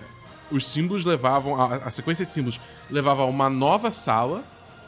os 0.51 0.67
símbolos 0.67 1.05
levavam, 1.05 1.61
a, 1.61 1.75
a 1.75 1.91
sequência 1.91 2.25
de 2.25 2.31
símbolos 2.31 2.59
levava 2.89 3.21
a 3.21 3.25
uma 3.25 3.49
nova 3.49 3.91
sala. 3.91 4.43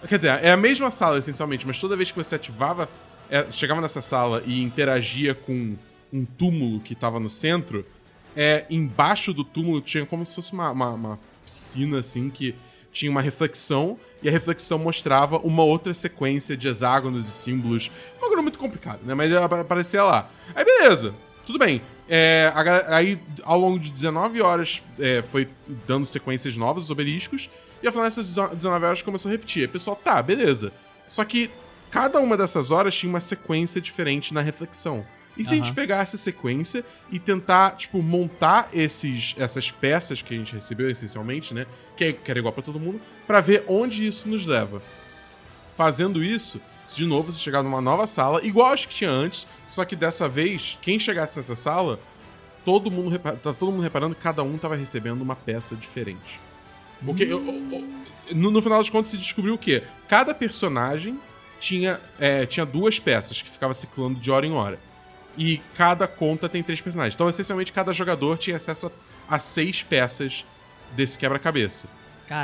Quer 0.08 0.18
dizer, 0.18 0.44
é 0.44 0.52
a 0.52 0.58
mesma 0.58 0.92
sala 0.92 1.18
essencialmente, 1.20 1.66
mas 1.66 1.80
toda 1.80 1.96
vez 1.96 2.12
que 2.12 2.18
você 2.18 2.36
ativava, 2.36 2.90
é, 3.30 3.50
chegava 3.52 3.80
nessa 3.80 4.02
sala 4.02 4.44
e 4.46 4.62
interagia 4.62 5.34
com 5.34 5.76
um 6.12 6.26
túmulo 6.26 6.80
que 6.80 6.94
tava 6.96 7.20
no 7.20 7.30
centro, 7.30 7.86
é, 8.36 8.66
embaixo 8.70 9.34
do 9.34 9.44
túmulo 9.44 9.80
tinha 9.82 10.06
como 10.06 10.26
se 10.26 10.36
fosse 10.36 10.54
uma, 10.54 10.72
uma, 10.72 10.90
uma 10.90 11.20
piscina, 11.46 12.00
assim, 12.00 12.30
que 12.30 12.56
tinha 12.94 13.12
uma 13.12 13.22
reflexão, 13.22 13.98
e 14.22 14.30
a 14.30 14.32
reflexão 14.32 14.78
mostrava 14.80 15.38
uma 15.40 15.64
outra 15.64 15.94
sequência 15.94 16.56
de 16.56 16.68
hexágonos 16.70 17.28
e 17.28 17.32
símbolos. 17.32 17.92
Um 18.18 18.22
bagulho 18.22 18.42
muito 18.44 18.58
complicado, 18.60 19.00
né? 19.04 19.14
Mas 19.14 19.34
apa- 19.34 19.60
aparecia 19.62 20.04
lá. 20.04 20.30
Aí, 20.56 20.64
beleza. 20.64 21.14
Tudo 21.46 21.60
bem. 21.60 21.82
É, 22.08 22.54
aí, 22.88 23.20
ao 23.44 23.60
longo 23.60 23.80
de 23.80 23.90
19 23.92 24.42
horas, 24.42 24.82
é, 25.00 25.22
foi 25.24 25.50
dando 25.88 26.06
sequências 26.06 26.56
novas, 26.56 26.86
os 26.86 26.92
obeliscos, 26.92 27.50
e 27.82 27.88
ao 27.88 27.92
final 27.92 28.06
dessas 28.06 28.28
19 28.28 28.86
horas 28.86 29.02
começou 29.02 29.28
a 29.30 29.32
repetir. 29.34 29.68
Pessoal, 29.68 29.96
tá, 30.02 30.22
beleza. 30.22 30.72
Só 31.08 31.26
que 31.26 31.50
cada 31.92 32.20
uma 32.20 32.38
dessas 32.38 32.72
horas 32.72 32.96
tinha 32.96 33.10
uma 33.10 33.20
sequência 33.22 33.82
diferente 33.82 34.34
na 34.34 34.42
reflexão. 34.42 35.06
E 35.36 35.44
se 35.44 35.54
a 35.54 35.58
gente 35.58 35.74
pegar 35.74 35.98
essa 36.04 36.16
sequência 36.18 36.86
e 37.12 37.18
tentar, 37.18 37.72
tipo, 37.76 38.02
montar 38.04 38.70
esses, 38.72 39.34
essas 39.38 39.72
peças 39.72 40.22
que 40.22 40.34
a 40.34 40.38
gente 40.38 40.54
recebeu, 40.54 40.90
essencialmente, 40.90 41.54
né? 41.54 41.66
Que, 41.98 42.04
é- 42.06 42.14
que 42.14 42.30
era 42.30 42.40
igual 42.40 42.54
pra 42.54 42.62
todo 42.62 42.80
mundo, 42.80 43.02
pra 43.26 43.42
ver 43.42 43.64
onde 43.68 44.06
isso 44.06 44.30
nos 44.30 44.46
leva. 44.46 44.82
Fazendo 45.76 46.24
isso, 46.24 46.62
de 46.96 47.06
novo, 47.06 47.32
você 47.32 47.40
chegar 47.40 47.64
numa 47.64 47.82
nova 47.82 48.06
sala, 48.06 48.46
igual 48.46 48.72
acho 48.74 48.88
que 48.88 48.94
tinha 48.96 49.10
antes, 49.10 49.48
só 49.68 49.84
que 49.84 49.96
dessa 49.96 50.30
vez, 50.30 50.78
quem 50.82 51.00
chegasse 51.00 51.36
nessa 51.38 51.56
sala, 51.56 52.00
todo 52.64 52.92
mundo, 52.92 53.18
tá 53.18 53.54
todo 53.54 53.72
mundo 53.72 53.82
reparando 53.82 54.14
que 54.14 54.22
cada 54.22 54.44
um 54.44 54.58
tava 54.58 54.76
recebendo 54.76 55.22
uma 55.22 55.36
peça 55.36 55.76
diferente. 55.76 56.40
Porque 57.04 57.24
eu- 57.24 57.42
no, 58.36 58.52
no 58.52 58.62
final 58.62 58.78
das 58.78 58.90
contas 58.90 59.10
se 59.10 59.18
descobriu 59.18 59.56
o 59.56 59.58
quê? 59.58 59.84
Cada 60.08 60.34
personagem 60.36 61.20
tinha, 61.60 62.00
é, 62.20 62.46
tinha 62.46 62.66
duas 62.66 63.00
peças 63.00 63.42
que 63.42 63.50
ficava 63.50 63.74
ciclando 63.74 64.20
de 64.20 64.30
hora 64.30 64.46
em 64.46 64.52
hora. 64.54 64.80
E 65.38 65.60
cada 65.76 66.08
conta 66.08 66.48
tem 66.48 66.62
três 66.62 66.80
personagens. 66.82 67.16
Então, 67.16 67.28
essencialmente, 67.28 67.72
cada 67.72 67.92
jogador 67.94 68.38
tinha 68.38 68.58
acesso 68.58 68.92
a, 69.28 69.36
a 69.36 69.40
seis 69.40 69.82
peças 69.82 70.46
desse 70.96 71.18
quebra-cabeça. 71.18 71.88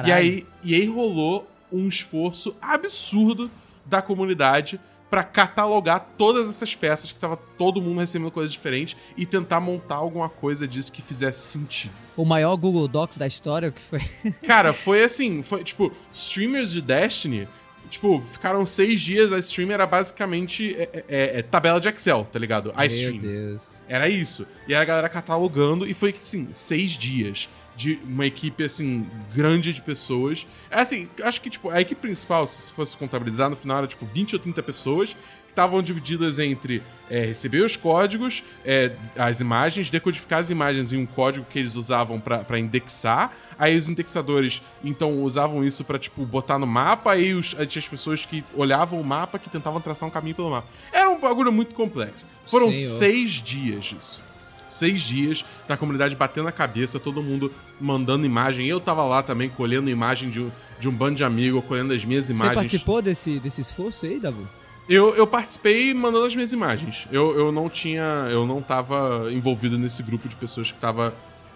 E 0.05 0.11
aí, 0.11 0.47
e 0.63 0.75
aí 0.75 0.87
rolou 0.87 1.49
um 1.71 1.87
esforço 1.87 2.55
absurdo 2.61 3.49
da 3.85 4.01
comunidade 4.01 4.79
pra 5.09 5.23
catalogar 5.23 6.07
todas 6.17 6.49
essas 6.49 6.75
peças 6.75 7.11
que 7.11 7.19
tava 7.19 7.35
todo 7.35 7.81
mundo 7.81 7.99
recebendo 7.99 8.29
coisas 8.29 8.51
diferentes 8.51 8.95
e 9.17 9.25
tentar 9.25 9.59
montar 9.59 9.95
alguma 9.95 10.29
coisa 10.29 10.67
disso 10.67 10.91
que 10.91 11.01
fizesse 11.01 11.47
sentido. 11.47 11.91
O 12.15 12.23
maior 12.23 12.55
Google 12.55 12.87
Docs 12.87 13.17
da 13.17 13.25
história, 13.25 13.69
o 13.69 13.71
que 13.71 13.81
foi? 13.81 13.99
Cara, 14.45 14.71
foi 14.71 15.03
assim, 15.03 15.41
foi 15.41 15.63
tipo, 15.63 15.91
streamers 16.13 16.71
de 16.71 16.81
Destiny, 16.81 17.47
tipo, 17.89 18.21
ficaram 18.21 18.65
seis 18.65 19.01
dias, 19.01 19.33
a 19.33 19.39
stream 19.39 19.71
era 19.71 19.85
basicamente 19.85 20.75
é, 20.75 21.03
é- 21.07 21.39
é 21.39 21.41
tabela 21.41 21.79
de 21.79 21.87
Excel, 21.89 22.27
tá 22.31 22.37
ligado? 22.39 22.71
A 22.75 22.79
Meu 22.79 22.85
stream. 22.87 23.17
Deus. 23.17 23.83
Era 23.87 24.07
isso. 24.07 24.45
E 24.67 24.73
a 24.75 24.83
galera 24.85 25.09
catalogando, 25.09 25.87
e 25.87 25.93
foi, 25.93 26.13
assim, 26.21 26.47
seis 26.51 26.91
dias 26.91 27.49
de 27.75 27.97
uma 28.03 28.25
equipe, 28.25 28.61
assim, 28.63 29.07
grande 29.33 29.73
de 29.73 29.81
pessoas. 29.81 30.45
É 30.69 30.81
assim, 30.81 31.07
acho 31.23 31.39
que, 31.41 31.49
tipo, 31.49 31.69
a 31.69 31.79
equipe 31.79 32.01
principal, 32.01 32.45
se 32.45 32.71
fosse 32.73 32.97
contabilizar, 32.97 33.49
no 33.49 33.55
final 33.55 33.77
era, 33.77 33.87
tipo, 33.87 34.05
20 34.05 34.33
ou 34.35 34.39
30 34.39 34.61
pessoas 34.61 35.15
que 35.49 35.53
estavam 35.53 35.81
divididas 35.81 36.37
entre 36.37 36.83
é, 37.09 37.25
receber 37.25 37.65
os 37.65 37.75
códigos, 37.75 38.43
é, 38.63 38.91
as 39.17 39.39
imagens, 39.39 39.89
decodificar 39.89 40.39
as 40.39 40.51
imagens 40.51 40.93
em 40.93 40.97
um 40.97 41.07
código 41.07 41.45
que 41.49 41.57
eles 41.57 41.73
usavam 41.75 42.19
pra 42.19 42.39
pra 42.39 42.59
indexar. 42.59 43.33
Aí 43.57 43.75
os 43.75 43.89
indexadores, 43.89 44.61
então, 44.83 45.21
usavam 45.23 45.65
isso 45.65 45.83
pra, 45.83 45.99
tipo, 45.99 46.25
botar 46.25 46.57
no 46.57 46.67
mapa. 46.67 47.13
Aí, 47.13 47.33
os, 47.33 47.55
as 47.59 47.87
pessoas 47.87 48.25
que 48.25 48.43
olhavam 48.55 49.01
o 49.01 49.03
mapa, 49.03 49.37
que 49.37 49.49
tentavam 49.49 49.81
traçar 49.81 50.07
um 50.07 50.11
caminho 50.11 50.35
pelo 50.35 50.51
mapa. 50.51 50.67
Era 50.93 51.09
um 51.09 51.19
bagulho 51.19 51.51
muito 51.51 51.75
complexo. 51.75 52.25
Foram 52.45 52.71
Senhor. 52.71 52.97
seis 52.99 53.31
dias 53.31 53.85
disso. 53.85 54.21
Seis 54.67 55.01
dias 55.01 55.43
da 55.67 55.75
comunidade 55.75 56.15
batendo 56.15 56.47
a 56.47 56.51
cabeça, 56.51 56.99
todo 56.99 57.23
mundo 57.23 57.51
mandando 57.81 58.23
imagem. 58.23 58.67
Eu 58.67 58.79
tava 58.79 59.03
lá 59.03 59.23
também 59.23 59.49
colhendo 59.49 59.89
imagem 59.89 60.29
de 60.29 60.39
um, 60.39 60.51
de 60.79 60.87
um 60.87 60.91
bando 60.91 61.15
de 61.15 61.23
amigos, 61.23 61.65
colhendo 61.65 61.91
as 61.91 62.05
minhas 62.05 62.27
Você 62.27 62.33
imagens. 62.33 62.55
participou 62.55 63.01
desse, 63.01 63.39
desse 63.39 63.61
esforço 63.61 64.05
aí, 64.05 64.19
Dabu? 64.19 64.47
Eu, 64.89 65.13
eu 65.15 65.27
participei 65.27 65.93
mandando 65.93 66.25
as 66.25 66.33
minhas 66.33 66.51
imagens. 66.51 67.07
Eu, 67.11 67.37
eu 67.37 67.51
não 67.51 67.69
tinha. 67.69 68.27
Eu 68.31 68.45
não 68.47 68.59
tava 68.61 69.31
envolvido 69.31 69.77
nesse 69.77 70.01
grupo 70.01 70.27
de 70.27 70.35
pessoas 70.35 70.71
que 70.71 70.79
tava. 70.79 71.13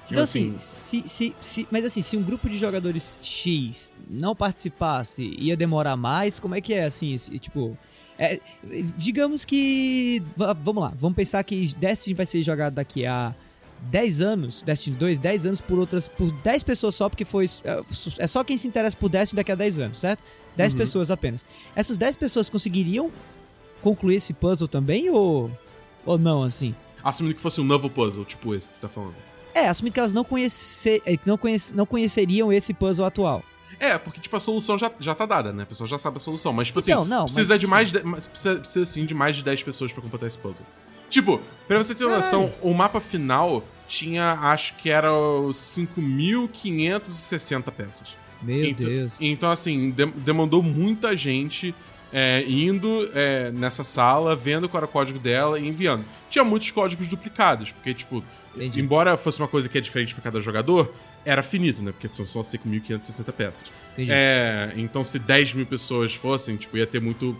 que, 0.07 0.13
Então, 0.13 0.23
assim, 0.23 0.53
se, 0.57 1.03
se, 1.07 1.35
se- 1.41 1.67
mas 1.71 1.83
assim, 1.83 2.01
se 2.03 2.15
um 2.15 2.21
grupo 2.21 2.47
de 2.47 2.57
jogadores 2.59 3.17
X 3.23 3.91
não 4.07 4.35
participasse, 4.35 5.23
ia 5.39 5.57
demorar 5.57 5.97
mais? 5.97 6.39
Como 6.39 6.53
é 6.53 6.61
que 6.61 6.73
é, 6.75 6.83
assim, 6.85 7.13
esse, 7.15 7.39
tipo... 7.39 7.75
é, 8.19 8.39
digamos 8.95 9.45
que... 9.45 10.21
va- 10.37 10.53
Vamos 10.53 10.83
lá, 10.83 10.93
vamos 10.99 11.15
pensar 11.15 11.43
que 11.43 11.73
Destiny 11.75 12.13
vai 12.13 12.25
ser 12.27 12.43
jogado 12.43 12.75
daqui 12.75 13.03
a 13.05 13.33
10 13.89 14.21
anos, 14.21 14.61
Destiny 14.61 14.95
2, 14.95 15.17
10 15.19 15.45
anos 15.47 15.59
por 15.61 15.79
outras... 15.79 16.07
Por 16.07 16.31
10 16.31 16.61
pessoas 16.63 16.93
só, 16.95 17.09
porque 17.09 17.25
foi... 17.25 17.45
É, 17.63 17.81
é 18.19 18.27
só 18.27 18.43
quem 18.43 18.55
se 18.57 18.67
interessa 18.67 18.95
por 18.95 19.09
Destiny 19.09 19.37
daqui 19.37 19.51
a 19.51 19.55
10 19.55 19.79
anos, 19.79 19.99
certo? 19.99 20.21
10 20.55 20.73
Uhum. 20.73 20.79
pessoas 20.79 21.11
apenas. 21.11 21.45
Essas 21.75 21.97
10 21.97 22.15
pessoas 22.15 22.49
conseguiriam 22.49 23.11
concluir 23.81 24.15
esse 24.15 24.33
puzzle 24.33 24.67
também, 24.67 25.09
ou... 25.09 25.51
Ou 26.05 26.17
não, 26.17 26.43
assim? 26.43 26.75
Assumindo 27.03 27.35
que 27.35 27.41
fosse 27.41 27.61
um 27.61 27.63
novo 27.63 27.89
puzzle, 27.89 28.25
tipo 28.25 28.53
esse 28.55 28.69
que 28.71 28.77
você 28.77 28.81
tá 28.81 28.89
falando. 28.89 29.15
É, 29.53 29.67
assumindo 29.67 29.93
que 29.93 29.99
elas 29.99 30.13
não, 30.13 30.23
conhecer, 30.23 31.01
eh, 31.05 31.17
não, 31.25 31.37
conhece, 31.37 31.75
não 31.75 31.85
conheceriam 31.85 32.51
esse 32.51 32.73
puzzle 32.73 33.05
atual. 33.05 33.43
É, 33.79 33.97
porque, 33.97 34.19
tipo, 34.21 34.35
a 34.35 34.39
solução 34.39 34.77
já, 34.79 34.89
já 34.99 35.13
tá 35.13 35.25
dada, 35.25 35.51
né? 35.51 35.63
A 35.63 35.65
pessoa 35.65 35.87
já 35.87 35.97
sabe 35.97 36.17
a 36.17 36.19
solução. 36.19 36.53
Mas, 36.53 36.67
tipo 36.67 36.79
Então, 36.79 37.01
assim, 37.01 37.09
não, 37.09 37.25
precisa 37.25 37.53
mas- 37.53 37.59
de 37.59 37.67
mais. 37.67 37.91
De, 37.91 37.99
precisa, 37.99 38.55
precisa, 38.55 38.85
sim, 38.85 39.05
de 39.05 39.13
mais 39.13 39.35
de 39.35 39.43
10 39.43 39.61
pessoas 39.63 39.91
pra 39.91 40.01
completar 40.01 40.27
esse 40.27 40.37
puzzle. 40.37 40.65
Tipo, 41.09 41.41
pra 41.67 41.77
você 41.77 41.93
ter 41.93 42.05
noção, 42.07 42.51
o 42.61 42.73
mapa 42.73 42.99
final 43.01 43.63
tinha, 43.87 44.33
acho 44.41 44.75
que 44.75 44.89
era 44.89 45.09
5.560 45.53 47.71
peças. 47.71 48.07
Meu 48.43 48.65
então, 48.65 48.85
Deus. 48.87 49.21
Então, 49.21 49.49
assim, 49.49 49.91
de- 49.91 50.05
demandou 50.05 50.61
muita 50.61 51.15
gente 51.15 51.73
é, 52.11 52.43
indo 52.47 53.09
é, 53.13 53.49
nessa 53.51 53.83
sala, 53.83 54.35
vendo 54.35 54.69
qual 54.69 54.79
era 54.79 54.85
o 54.85 54.89
código 54.89 55.17
dela 55.17 55.59
e 55.59 55.67
enviando. 55.67 56.05
Tinha 56.29 56.43
muitos 56.43 56.69
códigos 56.71 57.07
duplicados, 57.07 57.71
porque, 57.71 57.93
tipo, 57.93 58.23
Entendi. 58.55 58.79
embora 58.81 59.17
fosse 59.17 59.39
uma 59.39 59.47
coisa 59.47 59.67
que 59.67 59.77
é 59.77 59.81
diferente 59.81 60.13
pra 60.13 60.23
cada 60.23 60.39
jogador, 60.39 60.93
era 61.25 61.41
finito, 61.41 61.81
né? 61.81 61.91
Porque 61.91 62.07
são 62.09 62.25
só 62.25 62.41
5.560 62.43 63.31
peças. 63.31 63.63
É, 63.97 64.71
então, 64.75 65.03
se 65.03 65.17
10 65.17 65.53
mil 65.55 65.65
pessoas 65.65 66.13
fossem, 66.13 66.55
tipo, 66.55 66.77
ia 66.77 66.85
ter 66.85 67.01
muito 67.01 67.35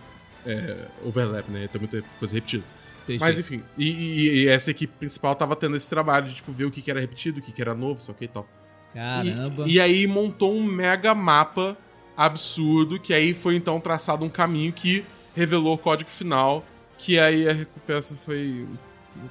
é, 0.45 0.87
overlap, 1.05 1.47
né? 1.49 1.61
Ia 1.63 1.67
ter 1.67 1.77
muita 1.79 2.03
coisa 2.17 2.33
repetida. 2.33 2.63
Entendi. 3.03 3.19
Mas 3.19 3.37
enfim, 3.37 3.61
e, 3.77 3.89
e- 3.91 4.43
e 4.43 4.47
essa 4.47 4.71
equipe 4.71 4.93
principal 4.97 5.35
tava 5.35 5.55
tendo 5.55 5.75
esse 5.75 5.89
trabalho 5.89 6.27
de, 6.27 6.35
tipo, 6.35 6.51
ver 6.51 6.65
o 6.65 6.71
que, 6.71 6.81
que 6.81 6.89
era 6.89 6.99
repetido, 6.99 7.39
o 7.39 7.43
que, 7.43 7.51
que 7.51 7.61
era 7.61 7.73
novo, 7.75 8.01
só 8.01 8.13
que 8.13 8.25
e 8.25 8.27
tal. 8.27 8.47
Caramba. 8.93 9.63
E, 9.67 9.73
e 9.73 9.79
aí 9.81 10.07
montou 10.07 10.53
um 10.53 10.63
mega 10.63 11.13
mapa 11.15 11.77
absurdo, 12.15 12.99
que 12.99 13.13
aí 13.13 13.33
foi 13.33 13.55
então 13.55 13.79
traçado 13.79 14.23
um 14.23 14.29
caminho 14.29 14.71
que 14.71 15.03
revelou 15.35 15.73
o 15.73 15.77
código 15.77 16.09
final, 16.09 16.63
que 16.97 17.19
aí 17.19 17.47
a 17.49 17.53
recompensa 17.53 18.15
foi. 18.15 18.65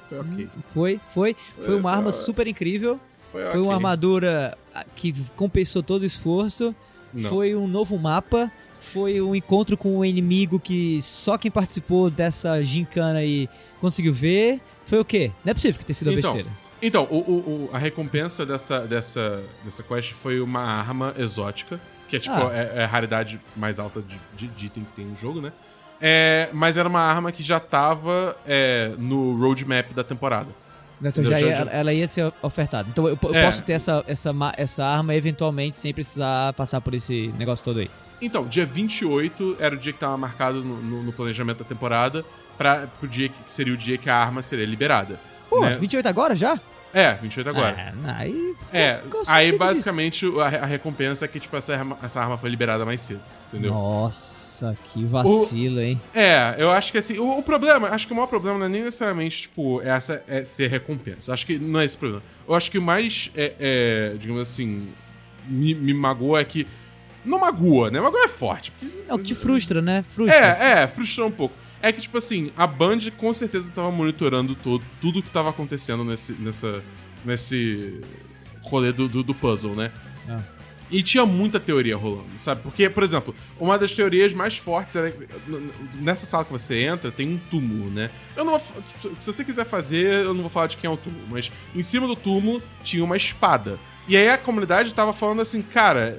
Foi 0.07 0.19
ok. 0.19 0.49
Foi, 0.73 0.99
foi. 1.13 1.35
Foi 1.61 1.75
uma 1.75 1.91
É, 1.91 1.95
arma 1.95 2.11
foi- 2.11 2.21
super 2.21 2.47
incrível. 2.47 2.99
Foi, 3.31 3.41
Foi 3.41 3.49
ok. 3.51 3.61
uma 3.61 3.73
armadura 3.73 4.57
ah, 4.75 4.85
que 4.95 5.11
compensou 5.35 5.81
todo 5.81 6.03
o 6.03 6.05
esforço. 6.05 6.75
Não. 7.13 7.29
Foi 7.29 7.55
um 7.55 7.67
novo 7.67 7.97
mapa. 7.97 8.51
Foi 8.79 9.19
um 9.21 9.33
encontro 9.33 9.75
com 9.77 9.97
um 9.99 10.05
inimigo 10.05 10.59
que 10.59 11.01
só 11.01 11.37
quem 11.37 11.49
participou 11.49 12.09
dessa 12.09 12.61
gincana 12.61 13.19
aí 13.19 13.49
conseguiu 13.81 14.13
ver. 14.13 14.59
Foi 14.85 14.99
o 14.99 15.05
quê? 15.05 15.31
Não 15.43 15.51
é 15.51 15.53
possível 15.53 15.79
que 15.79 15.85
tenha 15.85 15.95
sido 15.95 16.09
uma 16.11 16.19
Então, 16.19 16.33
besteira. 16.33 16.57
Então, 16.85 17.07
o, 17.09 17.15
o- 17.17 17.19
o- 17.39 17.69
a 17.71 17.77
recompensa 17.77 18.45
dessa, 18.45 18.81
dessa, 18.81 19.41
dessa 19.63 19.81
quest 19.83 20.11
foi 20.11 20.41
uma 20.41 20.59
arma 20.61 21.13
exótica, 21.17 21.79
que 22.09 22.17
é 22.17 22.19
tipo, 22.19 22.35
Ah. 22.35 22.51
é, 22.53 22.81
é 22.81 22.83
a 22.83 22.87
raridade 22.87 23.39
mais 23.55 23.79
alta 23.79 24.01
de, 24.01 24.19
de, 24.35 24.47
de 24.47 24.65
item 24.65 24.83
que 24.83 24.91
tem 24.97 25.05
no 25.05 25.15
jogo, 25.15 25.39
né? 25.39 25.53
É, 26.01 26.49
mas 26.51 26.77
era 26.77 26.89
uma 26.89 26.99
arma 26.99 27.31
que 27.31 27.41
já 27.41 27.57
tava 27.59 28.35
é, 28.45 28.91
no 28.97 29.37
roadmap 29.39 29.93
da 29.93 30.03
temporada. 30.03 30.49
Então 31.01 31.23
já 31.23 31.39
ia- 31.39 31.55
já- 31.65 31.71
ela 31.71 31.93
ia 31.93 32.07
ser 32.07 32.31
ofertada. 32.41 32.87
Então 32.91 33.07
eu, 33.07 33.17
eu 33.23 33.35
É. 33.35 33.45
posso 33.45 33.63
ter 33.63 33.73
essa, 33.73 34.03
essa, 34.07 34.31
essa 34.57 34.85
arma 34.85 35.15
eventualmente 35.15 35.77
sem 35.77 35.93
precisar 35.93 36.51
passar 36.53 36.81
por 36.81 36.93
esse 36.93 37.27
negócio 37.37 37.63
todo 37.63 37.79
aí. 37.79 37.89
Então, 38.21 38.45
dia 38.45 38.65
28 38.65 39.55
era 39.59 39.75
o 39.75 39.77
dia 39.77 39.91
que 39.93 39.99
tava 39.99 40.17
marcado 40.17 40.61
no, 40.63 40.81
no- 40.81 41.03
no 41.03 41.13
planejamento 41.13 41.59
da 41.59 41.65
temporada, 41.65 42.23
para 42.57 42.87
pro 42.99 43.07
dia 43.07 43.29
que 43.29 43.35
seria 43.47 43.73
o 43.73 43.77
dia 43.77 43.97
que 43.97 44.09
a 44.09 44.15
arma 44.17 44.41
seria 44.41 44.65
liberada. 44.65 45.17
Pô, 45.49 45.61
né? 45.61 45.77
28 45.77 46.05
agora 46.07 46.35
já? 46.35 46.59
É, 46.93 47.13
28 47.13 47.49
agora. 47.49 47.93
Ah, 48.05 48.17
aí. 48.17 48.55
É, 48.71 49.01
o 49.11 49.31
aí 49.31 49.57
basicamente 49.57 50.25
a, 50.39 50.63
a 50.63 50.65
recompensa 50.65 51.25
é 51.25 51.27
que 51.27 51.39
tipo, 51.39 51.57
essa 51.57 51.73
arma, 51.73 51.97
essa 52.03 52.21
arma 52.21 52.37
foi 52.37 52.49
liberada 52.49 52.85
mais 52.85 53.01
cedo, 53.01 53.21
entendeu? 53.51 53.71
Nossa, 53.71 54.77
que 54.85 55.03
vacilo, 55.03 55.81
hein? 55.81 55.99
É, 56.13 56.55
eu 56.57 56.69
acho 56.69 56.91
que 56.91 56.99
assim, 56.99 57.17
o, 57.17 57.39
o 57.39 57.41
problema, 57.41 57.89
acho 57.89 58.05
que 58.05 58.13
o 58.13 58.15
maior 58.15 58.27
problema 58.27 58.59
não 58.59 58.67
é 58.67 58.69
nem 58.69 58.83
necessariamente, 58.83 59.43
tipo, 59.43 59.81
essa 59.81 60.23
é 60.27 60.45
ser 60.45 60.69
recompensa. 60.69 61.33
Acho 61.33 61.45
que 61.45 61.57
não 61.57 61.79
é 61.79 61.85
esse 61.85 61.95
o 61.95 61.99
problema. 61.99 62.23
Eu 62.47 62.53
acho 62.53 62.69
que 62.69 62.77
o 62.77 62.81
mais, 62.81 63.31
é, 63.35 63.53
é, 63.59 64.15
digamos 64.19 64.41
assim, 64.43 64.89
me, 65.47 65.73
me 65.73 65.93
magoa 65.93 66.41
é 66.41 66.45
que. 66.45 66.67
Não 67.25 67.39
magoa, 67.39 67.89
né? 67.89 68.01
Magoa 68.01 68.25
é 68.25 68.27
forte. 68.27 68.71
Porque, 68.71 68.93
É 69.07 69.13
o 69.13 69.17
que 69.17 69.23
te 69.23 69.35
frustra, 69.35 69.81
né? 69.81 70.03
Frustra. 70.09 70.35
é, 70.37 70.83
é, 70.83 70.87
frustrou 70.87 71.29
um 71.29 71.31
pouco. 71.31 71.55
É 71.83 71.91
que, 71.91 71.99
tipo 71.99 72.17
assim, 72.17 72.49
a 72.55 72.65
Band 72.65 72.99
com 73.17 73.33
certeza 73.33 73.69
tava 73.69 73.91
monitorando 73.91 74.55
todo, 74.55 74.81
tudo 75.01 75.21
que 75.21 75.29
tava 75.29 75.49
acontecendo 75.49 76.01
nesse, 76.05 76.31
nessa, 76.31 76.81
nesse 77.25 77.99
rolê 78.61 78.93
do, 78.93 79.09
do, 79.09 79.21
do 79.21 79.35
puzzle, 79.35 79.75
né? 79.75 79.91
Ah. 80.29 80.39
E 80.89 81.03
tinha 81.03 81.25
muita 81.25 81.59
teoria 81.59 81.97
rolando, 81.97 82.37
sabe? 82.37 82.61
Porque, 82.61 82.89
por 82.89 83.03
exemplo, 83.03 83.35
uma 83.59 83.77
das 83.77 83.91
teorias 83.93 84.33
mais 84.33 84.57
fortes 84.57 84.95
era. 84.95 85.13
Nessa 85.95 86.25
sala 86.25 86.45
que 86.45 86.53
você 86.53 86.83
entra, 86.83 87.11
tem 87.11 87.27
um 87.33 87.37
túmulo, 87.37 87.89
né? 87.89 88.09
Eu 88.33 88.45
não 88.45 88.57
vou. 88.57 88.83
Se 89.19 89.33
você 89.33 89.43
quiser 89.43 89.65
fazer, 89.65 90.23
eu 90.23 90.33
não 90.33 90.41
vou 90.41 90.49
falar 90.49 90.67
de 90.67 90.77
quem 90.77 90.87
é 90.87 90.93
o 90.93 90.95
túmulo, 90.95 91.25
mas 91.29 91.51
em 91.75 91.83
cima 91.83 92.07
do 92.07 92.15
túmulo 92.15 92.63
tinha 92.81 93.03
uma 93.03 93.17
espada. 93.17 93.77
E 94.07 94.15
aí 94.15 94.29
a 94.29 94.37
comunidade 94.37 94.93
tava 94.93 95.13
falando 95.13 95.41
assim, 95.41 95.61
cara, 95.61 96.17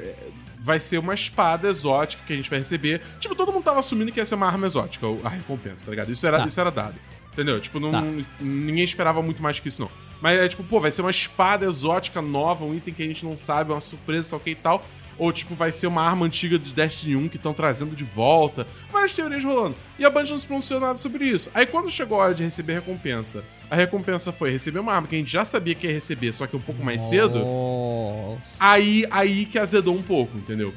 vai 0.65 0.81
ser 0.81 0.97
uma 0.97 1.13
espada 1.13 1.69
exótica 1.69 2.23
que 2.27 2.33
a 2.33 2.37
gente 2.37 2.49
vai 2.49 2.59
receber. 2.59 3.03
Tipo, 3.21 3.35
todo 3.35 3.53
mundo 3.53 3.63
tava 3.65 3.81
assumindo 3.81 4.11
que 4.11 4.19
ia 4.19 4.25
ser 4.25 4.35
uma 4.35 4.47
arma 4.47 4.67
exótica, 4.67 5.07
a 5.23 5.29
recompensa, 5.29 5.85
tá 5.85 5.91
ligado? 5.91 6.11
Isso 6.11 6.27
era, 6.27 6.39
Tá. 6.39 6.47
isso 6.47 6.59
era 6.59 6.71
dado. 6.71 6.95
Entendeu? 7.35 7.61
Tipo, 7.61 7.79
não, 7.79 7.91
Tá. 7.91 8.01
ninguém 8.41 8.83
esperava 8.83 9.21
muito 9.21 9.43
mais 9.43 9.61
que 9.61 9.69
isso, 9.69 9.83
não. 9.83 9.91
Mas 10.23 10.39
é 10.41 10.49
tipo, 10.49 10.65
pô, 10.65 10.81
vai 10.81 10.91
ser 10.91 11.03
uma 11.03 11.11
espada 11.11 11.67
exótica 11.67 12.23
nova, 12.23 12.65
um 12.65 12.75
item 12.75 12.95
que 12.95 13.03
a 13.03 13.07
gente 13.07 13.27
não 13.27 13.37
sabe, 13.37 13.73
uma 13.73 13.81
surpresa, 13.83 14.31
só 14.31 14.39
que 14.39 14.51
e 14.51 14.55
tal. 14.55 14.83
Ou, 15.19 15.33
tipo, 15.33 15.55
vai 15.55 15.73
ser 15.73 15.87
uma 15.87 16.03
arma 16.03 16.27
antiga 16.27 16.59
de 16.59 16.73
Destiny 16.73 17.17
1 17.17 17.29
que 17.29 17.37
estão 17.37 17.53
trazendo 17.53 17.95
de 17.95 18.05
volta. 18.05 18.67
Várias 18.91 19.15
teorias 19.15 19.45
rolando. 19.45 19.77
E 19.99 20.05
a 20.05 20.11
Band 20.11 20.25
não 20.25 20.39
se 20.39 20.47
pronunciou 20.47 20.81
nada 20.81 20.99
sobre 20.99 21.27
isso. 21.27 21.51
Aí, 21.55 21.67
quando 21.67 21.91
chegou 21.91 22.21
a 22.21 22.25
hora 22.25 22.35
de 22.35 22.43
receber 22.43 22.73
a 22.73 22.77
recompensa, 22.77 23.45
a 23.71 23.77
recompensa 23.77 24.33
foi 24.33 24.51
receber 24.51 24.79
uma 24.79 24.93
arma 24.93 25.07
que 25.07 25.15
a 25.15 25.19
gente 25.19 25.31
já 25.31 25.45
sabia 25.45 25.75
que 25.75 25.87
ia 25.87 25.93
receber, 25.93 26.33
só 26.33 26.47
que 26.47 26.57
um 26.57 26.61
pouco 26.61 26.83
mais 26.83 27.03
cedo. 27.03 27.39
Nossa. 27.39 28.59
Aí, 28.61 29.05
aí 29.11 29.47
que 29.47 29.59
azedou 29.59 29.95
um 29.95 30.03
pouco, 30.03 30.37
entendeu? 30.37 30.75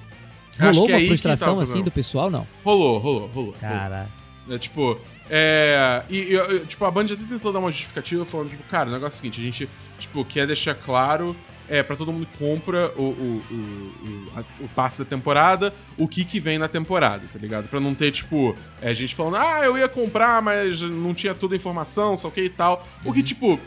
Rolou 0.60 0.89
é 0.89 0.93
uma 0.93 1.00
que 1.00 1.08
frustração 1.08 1.60
assim 1.60 1.84
do 1.84 1.91
pessoal, 1.91 2.30
não? 2.30 2.47
Rolou, 2.63 2.97
rolou, 2.97 3.28
rolou. 3.28 3.54
Cara. 3.54 4.08
É, 4.50 4.58
tipo, 4.58 5.00
é. 5.30 6.04
E, 6.10 6.34
e, 6.34 6.60
tipo, 6.65 6.84
a 6.86 6.91
Band 6.91 7.06
até 7.06 7.15
tentou 7.15 7.52
dar 7.52 7.60
uma 7.60 7.71
justificativa 7.71 8.26
falando, 8.26 8.50
tipo, 8.50 8.63
cara, 8.63 8.89
o 8.89 8.93
negócio 8.93 9.17
é 9.17 9.19
o 9.19 9.21
seguinte, 9.21 9.41
a 9.41 9.43
gente, 9.43 9.69
tipo, 10.00 10.23
quer 10.26 10.47
deixar 10.47 10.73
claro. 10.76 11.36
É, 11.69 11.84
pra 11.84 11.95
todo 11.97 12.13
mundo 12.13 12.25
que 12.25 12.38
compra 12.38 12.93
o, 12.95 13.01
o, 13.01 13.43
o, 13.51 13.56
o, 13.56 14.39
a- 14.39 14.63
o 14.63 14.67
passe 14.69 14.99
da 14.99 15.06
temporada, 15.06 15.73
o 15.97 16.08
que 16.08 16.23
que 16.23 16.39
vem 16.39 16.58
na 16.58 16.67
temporada, 16.69 17.23
tá 17.32 17.38
ligado? 17.38 17.67
Pra 17.67 17.80
não 17.80 17.93
ter, 17.93 18.10
tipo, 18.12 18.56
é, 18.82 18.93
gente 18.95 19.13
falando, 19.13 19.36
ah, 19.36 19.62
eu 19.65 19.77
ia 19.77 19.89
comprar, 19.89 20.41
mas 20.41 20.80
não 20.82 21.13
tinha 21.13 21.36
toda 21.36 21.56
a 21.56 21.58
informação, 21.58 22.15
só 22.15 22.30
que 22.30 22.41
e 22.41 22.49
tal. 22.49 22.88
O 23.03 23.12
que, 23.12 23.21
tipo, 23.21 23.60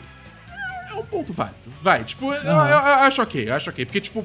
é 0.89 0.93
um 0.95 1.05
ponto 1.05 1.31
válido. 1.31 1.57
Vai, 1.81 2.03
tipo, 2.03 2.25
eu, 2.33 2.41
eu- 2.41 2.51
eu 2.51 2.77
acho 2.77 3.21
ok, 3.21 3.47
eu 3.49 3.53
acho 3.53 3.69
ok. 3.69 3.85
Porque, 3.85 4.01
tipo, 4.01 4.23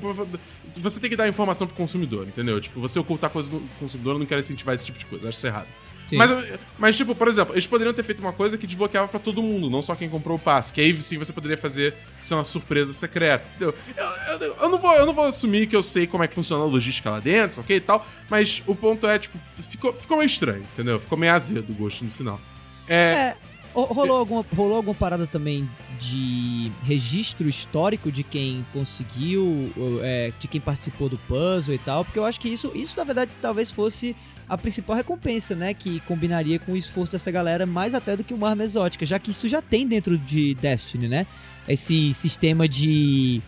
você 0.78 0.98
tem 0.98 1.10
que 1.10 1.16
dar 1.16 1.28
informação 1.28 1.66
pro 1.66 1.76
consumidor, 1.76 2.26
entendeu? 2.26 2.58
Tipo, 2.60 2.80
você 2.80 2.98
ocultar 2.98 3.28
coisas 3.30 3.52
do 3.52 3.60
consumidor, 3.78 4.14
eu 4.14 4.18
não 4.20 4.26
quero 4.26 4.40
incentivar 4.40 4.74
esse 4.74 4.86
tipo 4.86 4.98
de 4.98 5.04
coisa, 5.06 5.24
eu 5.24 5.28
acho 5.28 5.36
isso 5.38 5.46
errado. 5.46 5.66
Sim. 6.07 6.16
Mas, 6.16 6.59
mas, 6.79 6.97
tipo, 6.97 7.14
por 7.14 7.27
exemplo, 7.27 7.53
eles 7.55 7.66
poderiam 7.66 7.92
ter 7.92 8.03
feito 8.05 8.21
uma 8.21 8.33
coisa 8.33 8.57
que 8.57 8.66
desbloqueava 8.66 9.09
pra 9.09 9.19
todo 9.19 9.42
mundo, 9.42 9.69
não 9.69 9.83
só 9.83 9.95
quem 9.97 10.09
comprou 10.09 10.37
o 10.37 10.40
passe. 10.40 10.73
Que 10.73 10.81
aí 10.81 11.03
sim 11.03 11.19
você 11.19 11.33
poderia 11.33 11.59
fazer 11.59 11.95
ser 12.21 12.35
uma 12.35 12.45
surpresa 12.45 12.92
secreta, 12.92 13.45
entendeu? 13.57 13.75
Eu, 13.97 14.38
eu- 14.47 14.55
eu 14.57 14.69
não 14.69 14.79
vou, 14.79 14.95
eu 14.95 15.05
não 15.05 15.12
vou 15.12 15.25
assumir 15.27 15.66
que 15.66 15.75
eu 15.75 15.83
sei 15.83 16.07
como 16.07 16.23
é 16.23 16.29
que 16.29 16.35
funciona 16.35 16.62
a 16.62 16.66
logística 16.66 17.11
lá 17.11 17.19
dentro, 17.19 17.61
ok 17.61 17.77
e 17.77 17.81
tal, 17.81 18.07
mas 18.31 18.62
o 18.66 18.75
ponto 18.75 19.07
é, 19.07 19.19
tipo, 19.19 19.37
ficou, 19.69 19.92
ficou 19.92 20.16
meio 20.19 20.27
estranho, 20.27 20.62
entendeu? 20.73 21.01
Ficou 21.01 21.19
meio 21.19 21.33
azedo 21.33 21.73
o 21.73 21.75
gosto 21.75 22.05
no 22.05 22.11
final. 22.11 22.40
É, 22.88 22.95
É, 22.95 23.37
rolou 23.84 24.18
alguma, 24.18 24.44
rolou 24.54 24.76
alguma 24.76 24.94
parada 24.94 25.26
também 25.26 25.68
de 25.98 26.72
registro 26.82 27.48
histórico 27.48 28.10
de 28.10 28.22
quem 28.22 28.66
conseguiu, 28.72 29.72
é, 30.02 30.32
de 30.38 30.48
quem 30.48 30.60
participou 30.60 31.08
do 31.08 31.18
puzzle 31.18 31.74
e 31.74 31.78
tal, 31.78 32.04
porque 32.04 32.18
eu 32.18 32.24
acho 32.24 32.40
que 32.40 32.48
isso, 32.48 32.72
isso 32.74 32.96
na 32.96 33.04
verdade 33.04 33.32
talvez 33.40 33.70
fosse 33.70 34.16
a 34.48 34.56
principal 34.56 34.96
recompensa, 34.96 35.54
né, 35.54 35.74
que 35.74 36.00
combinaria 36.00 36.58
com 36.58 36.72
o 36.72 36.76
esforço 36.76 37.12
dessa 37.12 37.30
galera 37.30 37.66
mais 37.66 37.94
até 37.94 38.16
do 38.16 38.24
que 38.24 38.32
uma 38.32 38.48
arma 38.48 38.64
exótica, 38.64 39.04
já 39.04 39.18
que 39.18 39.30
isso 39.30 39.48
já 39.48 39.60
tem 39.60 39.86
dentro 39.86 40.16
de 40.16 40.54
Destiny, 40.54 41.08
né? 41.08 41.26
Esse 41.68 42.14
sistema 42.14 42.68
de 42.68 43.42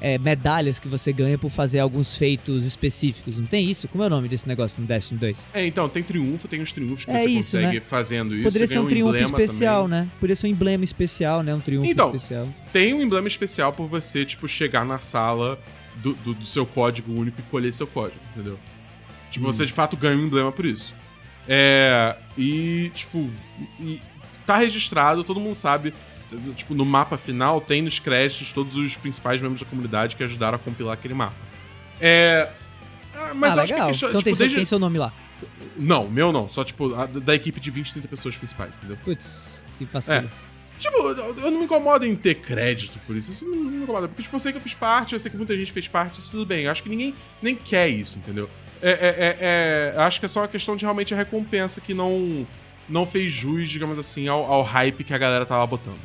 é, 0.00 0.16
medalhas 0.18 0.78
que 0.78 0.86
você 0.88 1.12
ganha 1.12 1.36
por 1.38 1.50
fazer 1.50 1.80
alguns 1.80 2.16
feitos 2.16 2.64
específicos, 2.64 3.38
não 3.38 3.46
tem 3.46 3.68
isso? 3.68 3.88
Como 3.88 4.02
é 4.04 4.06
o 4.06 4.10
nome 4.10 4.28
desse 4.28 4.46
negócio 4.46 4.80
no 4.80 4.86
Destiny 4.86 5.18
2? 5.18 5.48
É, 5.54 5.66
então, 5.66 5.88
tem 5.88 6.02
triunfo, 6.02 6.46
tem 6.48 6.60
os 6.60 6.70
triunfos 6.72 7.04
que 7.04 7.10
É 7.10 7.22
você 7.22 7.28
isso, 7.28 7.56
consegue 7.56 7.80
né? 7.80 7.84
fazendo 7.86 8.34
isso. 8.34 8.44
Poderia 8.44 8.66
ser 8.66 8.78
um 8.78 8.82
ganha 8.82 8.90
triunfo 8.90 9.18
especial, 9.22 9.82
também. 9.84 10.00
né? 10.02 10.08
Poderia 10.20 10.36
ser 10.36 10.46
um 10.46 10.50
emblema 10.50 10.84
especial, 10.84 11.42
né? 11.42 11.54
Um 11.54 11.60
triunfo 11.60 11.90
Então, 11.90 12.06
especial. 12.14 12.48
Tem 12.72 12.94
um 12.94 13.02
emblema 13.02 13.26
especial 13.28 13.72
por 13.72 13.88
você, 13.88 14.24
tipo, 14.24 14.46
chegar 14.46 14.84
na 14.84 15.00
sala 15.00 15.58
do, 15.96 16.12
do, 16.14 16.34
do 16.34 16.46
seu 16.46 16.64
código 16.64 17.12
único 17.12 17.40
e 17.40 17.42
colher 17.50 17.72
seu 17.72 17.86
código, 17.86 18.20
entendeu? 18.32 18.58
Tipo, 19.30 19.46
Hum. 19.48 19.52
você 19.52 19.66
de 19.66 19.72
fato 19.72 19.96
ganha 19.96 20.16
um 20.16 20.26
emblema 20.26 20.52
por 20.52 20.64
isso. 20.64 20.94
É. 21.48 22.16
E, 22.36 22.90
tipo, 22.94 23.28
e 23.80 24.00
tá 24.46 24.56
registrado, 24.56 25.24
todo 25.24 25.40
mundo 25.40 25.54
sabe. 25.54 25.92
Tipo, 26.54 26.74
no 26.74 26.84
mapa 26.84 27.16
final 27.16 27.60
tem 27.60 27.80
nos 27.80 27.98
créditos 27.98 28.52
todos 28.52 28.76
os 28.76 28.94
principais 28.96 29.40
membros 29.40 29.60
da 29.60 29.66
comunidade 29.66 30.14
que 30.16 30.22
ajudaram 30.22 30.56
a 30.56 30.58
compilar 30.58 30.94
aquele 30.94 31.14
mapa. 31.14 31.34
É. 32.00 32.50
ah, 33.14 33.32
Mas 33.34 33.56
ah, 33.56 33.62
acho 33.62 33.66
que 33.68 33.72
legal. 33.72 33.88
a 33.88 33.90
questão- 33.92 34.08
então 34.10 34.20
tipo, 34.20 34.24
tem, 34.24 34.34
seu, 34.34 34.44
desde- 34.44 34.56
tem 34.56 34.64
seu 34.64 34.78
nome 34.78 34.98
lá. 34.98 35.12
Não, 35.76 36.08
meu 36.08 36.32
não. 36.32 36.48
Só, 36.48 36.64
tipo, 36.64 36.94
a- 36.94 37.06
da 37.06 37.34
equipe 37.34 37.58
de 37.60 37.70
20, 37.70 37.92
30 37.92 38.08
pessoas 38.08 38.36
principais, 38.36 38.76
entendeu? 38.76 38.98
Putz, 39.04 39.54
que 39.78 39.84
vacilo. 39.86 40.30
Tipo, 40.78 40.96
eu 40.98 41.50
não 41.50 41.58
me 41.58 41.64
incomodo 41.64 42.04
em 42.06 42.14
ter 42.14 42.36
crédito 42.36 42.98
por 43.06 43.16
isso. 43.16 43.32
Isso 43.32 43.44
não 43.44 43.56
me 43.56 43.82
incomoda. 43.82 44.06
Porque, 44.06 44.22
tipo, 44.22 44.36
eu 44.36 44.40
sei 44.40 44.52
que 44.52 44.58
eu 44.58 44.62
fiz 44.62 44.74
parte, 44.74 45.14
eu 45.14 45.18
sei 45.20 45.30
que 45.30 45.36
muita 45.36 45.56
gente 45.56 45.72
fez 45.72 45.88
parte, 45.88 46.20
isso 46.20 46.30
tudo 46.30 46.46
bem. 46.46 46.64
Eu 46.64 46.70
acho 46.70 46.82
que 46.82 46.88
ninguém 46.88 47.14
nem 47.42 47.54
quer 47.56 47.88
isso, 47.88 48.18
entendeu? 48.18 48.48
É, 48.80 48.90
é, 48.90 48.96
é, 48.96 49.94
é- 49.96 50.00
acho 50.02 50.20
que 50.20 50.26
é 50.26 50.28
só 50.28 50.40
uma 50.40 50.48
questão 50.48 50.76
de 50.76 50.84
realmente 50.84 51.12
a 51.12 51.16
recompensa 51.16 51.80
que 51.80 51.92
não, 51.94 52.46
não 52.88 53.04
fez 53.04 53.32
jus, 53.32 53.68
digamos 53.68 53.98
assim, 53.98 54.28
ao, 54.28 54.44
ao 54.44 54.62
hype 54.62 55.02
que 55.02 55.12
a 55.12 55.18
galera 55.18 55.44
tava 55.44 55.66
botando. 55.66 55.98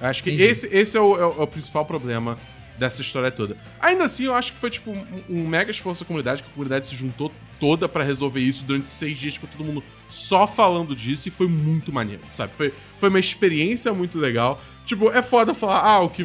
Eu 0.00 0.06
acho 0.08 0.22
que 0.22 0.30
Entendi. 0.30 0.44
esse, 0.50 0.66
esse 0.72 0.96
é, 0.96 1.00
o, 1.00 1.16
é 1.16 1.26
o- 1.26 1.40
é 1.40 1.42
o 1.42 1.46
principal 1.46 1.84
problema 1.84 2.36
dessa 2.78 3.02
história 3.02 3.30
toda. 3.30 3.58
Ainda 3.78 4.04
assim, 4.04 4.24
eu 4.24 4.34
acho 4.34 4.54
que 4.54 4.58
foi, 4.58 4.70
tipo, 4.70 4.90
um, 4.90 5.04
um 5.28 5.46
mega 5.46 5.70
esforço 5.70 6.02
da 6.02 6.06
comunidade, 6.08 6.42
que 6.42 6.48
a 6.48 6.52
comunidade 6.52 6.86
se 6.86 6.96
juntou 6.96 7.30
toda 7.58 7.86
pra 7.86 8.02
resolver 8.02 8.40
isso 8.40 8.64
durante 8.64 8.88
seis 8.88 9.18
dias, 9.18 9.36
com 9.36 9.46
todo 9.46 9.62
mundo 9.62 9.84
só 10.08 10.46
falando 10.46 10.96
disso, 10.96 11.28
e 11.28 11.30
foi 11.30 11.46
muito 11.46 11.92
maneiro, 11.92 12.22
sabe? 12.32 12.54
Foi, 12.54 12.72
foi 12.96 13.10
uma 13.10 13.18
experiência 13.20 13.92
muito 13.92 14.18
legal. 14.18 14.58
Tipo, 14.86 15.10
é 15.10 15.20
foda 15.20 15.52
falar, 15.52 15.80
ah, 15.84 16.00
o 16.00 16.08
que. 16.08 16.22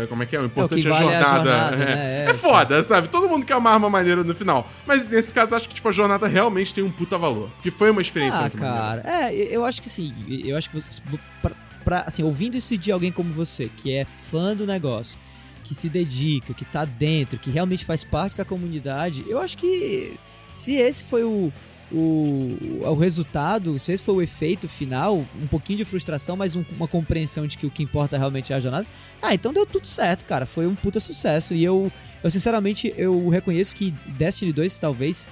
é, 0.00 0.06
como 0.06 0.22
é 0.22 0.26
que 0.26 0.36
é? 0.36 0.40
O 0.40 0.44
importante 0.44 0.86
é, 0.86 0.90
a 0.90 0.94
vale 0.94 1.06
é 1.10 1.16
a 1.16 1.20
jornada. 1.20 1.50
jornada, 1.50 1.74
é, 1.74 1.78
né? 1.78 2.24
É 2.26 2.30
É, 2.30 2.34
foda, 2.34 2.80
sabe? 2.84 3.08
Todo 3.08 3.28
mundo 3.28 3.44
quer 3.44 3.56
uma 3.56 3.70
arma 3.70 3.90
maneira 3.90 4.22
no 4.22 4.34
final. 4.36 4.70
Mas 4.86 5.08
nesse 5.08 5.34
caso, 5.34 5.56
acho 5.56 5.68
que, 5.68 5.74
tipo, 5.74 5.88
a 5.88 5.92
jornada 5.92 6.28
realmente 6.28 6.72
tem 6.72 6.84
um 6.84 6.92
puta 6.92 7.18
valor. 7.18 7.50
Porque 7.56 7.72
foi 7.72 7.90
uma 7.90 8.00
experiência 8.00 8.38
Ah, 8.38 8.42
muito 8.42 8.56
maneira. 8.58 9.02
cara. 9.02 9.30
É, 9.32 9.34
eu 9.34 9.64
acho 9.64 9.82
que 9.82 9.90
sim. 9.90 10.14
Eu 10.44 10.56
acho 10.56 10.70
que 10.70 10.76
você, 10.80 11.02
pra, 11.42 11.50
assim, 11.96 12.22
ouvindo 12.22 12.56
isso 12.56 12.76
de 12.76 12.92
alguém 12.92 13.10
como 13.12 13.32
você, 13.32 13.70
que 13.76 13.92
é 13.92 14.04
fã 14.04 14.54
do 14.54 14.66
negócio, 14.66 15.18
que 15.64 15.74
se 15.74 15.88
dedica, 15.88 16.54
que 16.54 16.64
tá 16.64 16.84
dentro, 16.84 17.38
que 17.38 17.50
realmente 17.50 17.84
faz 17.84 18.04
parte 18.04 18.36
da 18.36 18.44
comunidade, 18.44 19.24
eu 19.28 19.38
acho 19.38 19.58
que 19.58 20.14
se 20.50 20.74
esse 20.76 21.04
foi 21.04 21.24
o, 21.24 21.52
o, 21.92 22.56
o 22.82 22.94
resultado, 22.94 23.78
se 23.78 23.92
esse 23.92 24.02
foi 24.02 24.14
o 24.14 24.22
efeito 24.22 24.68
final, 24.68 25.26
um 25.42 25.46
pouquinho 25.46 25.78
de 25.78 25.84
frustração, 25.84 26.36
mas 26.36 26.54
um- 26.56 26.64
uma 26.76 26.88
compreensão 26.88 27.46
de 27.46 27.56
que 27.58 27.66
o 27.66 27.70
que 27.70 27.82
importa 27.82 28.16
realmente 28.16 28.52
é 28.52 28.56
a 28.56 28.60
jornada, 28.60 28.86
ah, 29.20 29.34
então 29.34 29.52
deu 29.52 29.66
tudo 29.66 29.86
certo, 29.86 30.24
cara. 30.24 30.46
Foi 30.46 30.66
um 30.66 30.74
puta 30.74 31.00
sucesso. 31.00 31.52
E 31.54 31.64
eu, 31.64 31.90
eu 32.22 32.30
sinceramente, 32.30 32.92
eu 32.96 33.28
reconheço 33.28 33.74
que 33.74 33.90
Destiny 34.16 34.52
2 34.52 34.78
talvez 34.78 35.28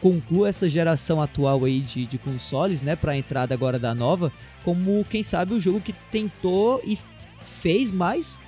conclua 0.00 0.48
essa 0.48 0.68
geração 0.68 1.20
atual 1.20 1.64
aí 1.64 1.80
de, 1.80 2.06
de 2.06 2.18
consoles, 2.18 2.82
né, 2.82 2.96
pra 2.96 3.16
entrada 3.16 3.54
agora 3.54 3.78
da 3.78 3.94
nova, 3.94 4.32
como, 4.64 5.04
quem 5.08 5.22
sabe, 5.22 5.54
o 5.54 5.60
jogo 5.60 5.80
que 5.80 5.92
tentou 6.10 6.80
e 6.84 6.98
fez 7.44 7.90
mais 7.90 8.40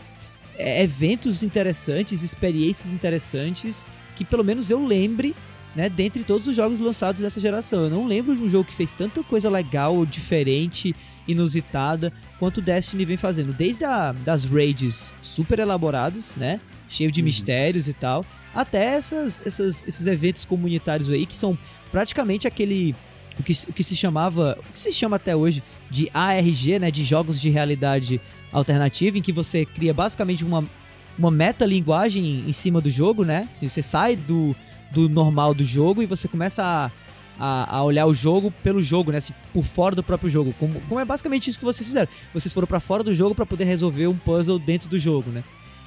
é, 0.57 0.83
eventos 0.83 1.43
interessantes, 1.43 2.23
experiências 2.23 2.93
interessantes, 2.93 3.87
que 4.15 4.25
pelo 4.25 4.45
menos 4.45 4.71
eu 4.71 4.85
lembre, 4.85 5.35
né, 5.75 5.89
dentre 5.89 6.25
todos 6.25 6.47
os 6.47 6.55
jogos 6.55 6.79
lançados 6.81 7.21
dessa 7.23 7.41
geração. 7.41 7.85
Eu 7.85 7.91
não 7.91 8.07
lembro 8.07 8.37
de 8.37 8.43
um 8.43 8.49
jogo 8.49 8.69
que 8.69 8.75
fez 8.75 8.93
tanta 8.93 9.23
coisa 9.23 9.49
legal, 9.49 10.05
diferente, 10.05 10.95
inusitada, 11.27 12.13
quanto 12.39 12.59
o 12.59 12.63
Destiny 12.63 13.05
vem 13.05 13.17
fazendo. 13.17 13.53
Desde 13.53 13.85
a, 13.85 14.13
das 14.13 14.45
raids 14.45 15.15
super 15.23 15.59
elaboradas, 15.59 16.37
né, 16.37 16.61
cheio 16.89 17.11
de 17.11 17.23
mistérios 17.23 17.89
e 17.89 17.93
tal, 17.93 18.25
até 18.55 18.85
essas, 18.97 19.43
essas- 19.47 19.87
esses 19.87 20.07
eventos 20.07 20.45
comunitários 20.45 21.09
aí 21.09 21.27
que 21.27 21.37
são 21.37 21.57
praticamente 21.91 22.47
aquele 22.47 22.95
o 23.39 23.43
que, 23.43 23.53
o 23.69 23.73
que 23.73 23.83
se 23.83 23.97
chamava, 23.97 24.59
o 24.69 24.73
que 24.73 24.79
se 24.79 24.93
chama 24.93 25.17
até 25.17 25.35
hoje 25.35 25.63
de 25.91 26.11
ARG, 26.13 26.79
né, 26.79 26.91
de 26.91 27.05
jogos 27.05 27.41
de 27.41 27.49
realidade 27.49 28.21
alternativa, 28.53 29.17
em 29.17 29.23
que 29.23 29.33
você 29.33 29.65
cria 29.65 29.95
basicamente 29.95 30.45
uma, 30.45 30.65
uma 31.19 31.31
metalinguagem 31.31 32.45
em 32.47 32.53
cima 32.53 32.81
do 32.81 32.91
jogo, 32.91 33.25
né? 33.25 33.49
Assim, 33.53 33.67
você 33.69 33.81
sai 33.81 34.15
do, 34.17 34.55
do 34.91 35.09
normal 35.09 35.55
do 35.55 35.65
jogo 35.65 36.03
e 36.03 36.07
você 36.07 36.29
começa 36.29 36.63
a, 36.63 36.91
a, 37.39 37.77
a 37.79 37.85
olhar 37.85 38.05
o 38.07 38.13
jogo 38.15 38.51
pelo 38.63 38.83
jogo, 38.83 39.11
né? 39.13 39.19
Assim, 39.19 39.33
por 39.55 39.65
fora 39.65 39.95
do 39.95 40.03
próprio 40.03 40.29
jogo. 40.29 40.55
Como, 40.59 40.79
como 40.89 41.01
é 41.01 41.05
basicamente 41.05 41.49
isso 41.49 41.59
que 41.59 41.65
vocês 41.65 41.87
fizeram. 41.87 42.09
Vocês 42.35 42.53
foram 42.53 42.67
pra 42.67 42.81
fora 42.81 43.03
do 43.03 43.15
jogo 43.15 43.35
pra 43.35 43.47
poder 43.47 43.65
resolver 43.65 44.07
um 44.07 44.17
puzzle 44.17 44.59
dentro 44.59 44.89
do 44.91 44.99
jogo, 44.99 45.31
né? 45.31 45.43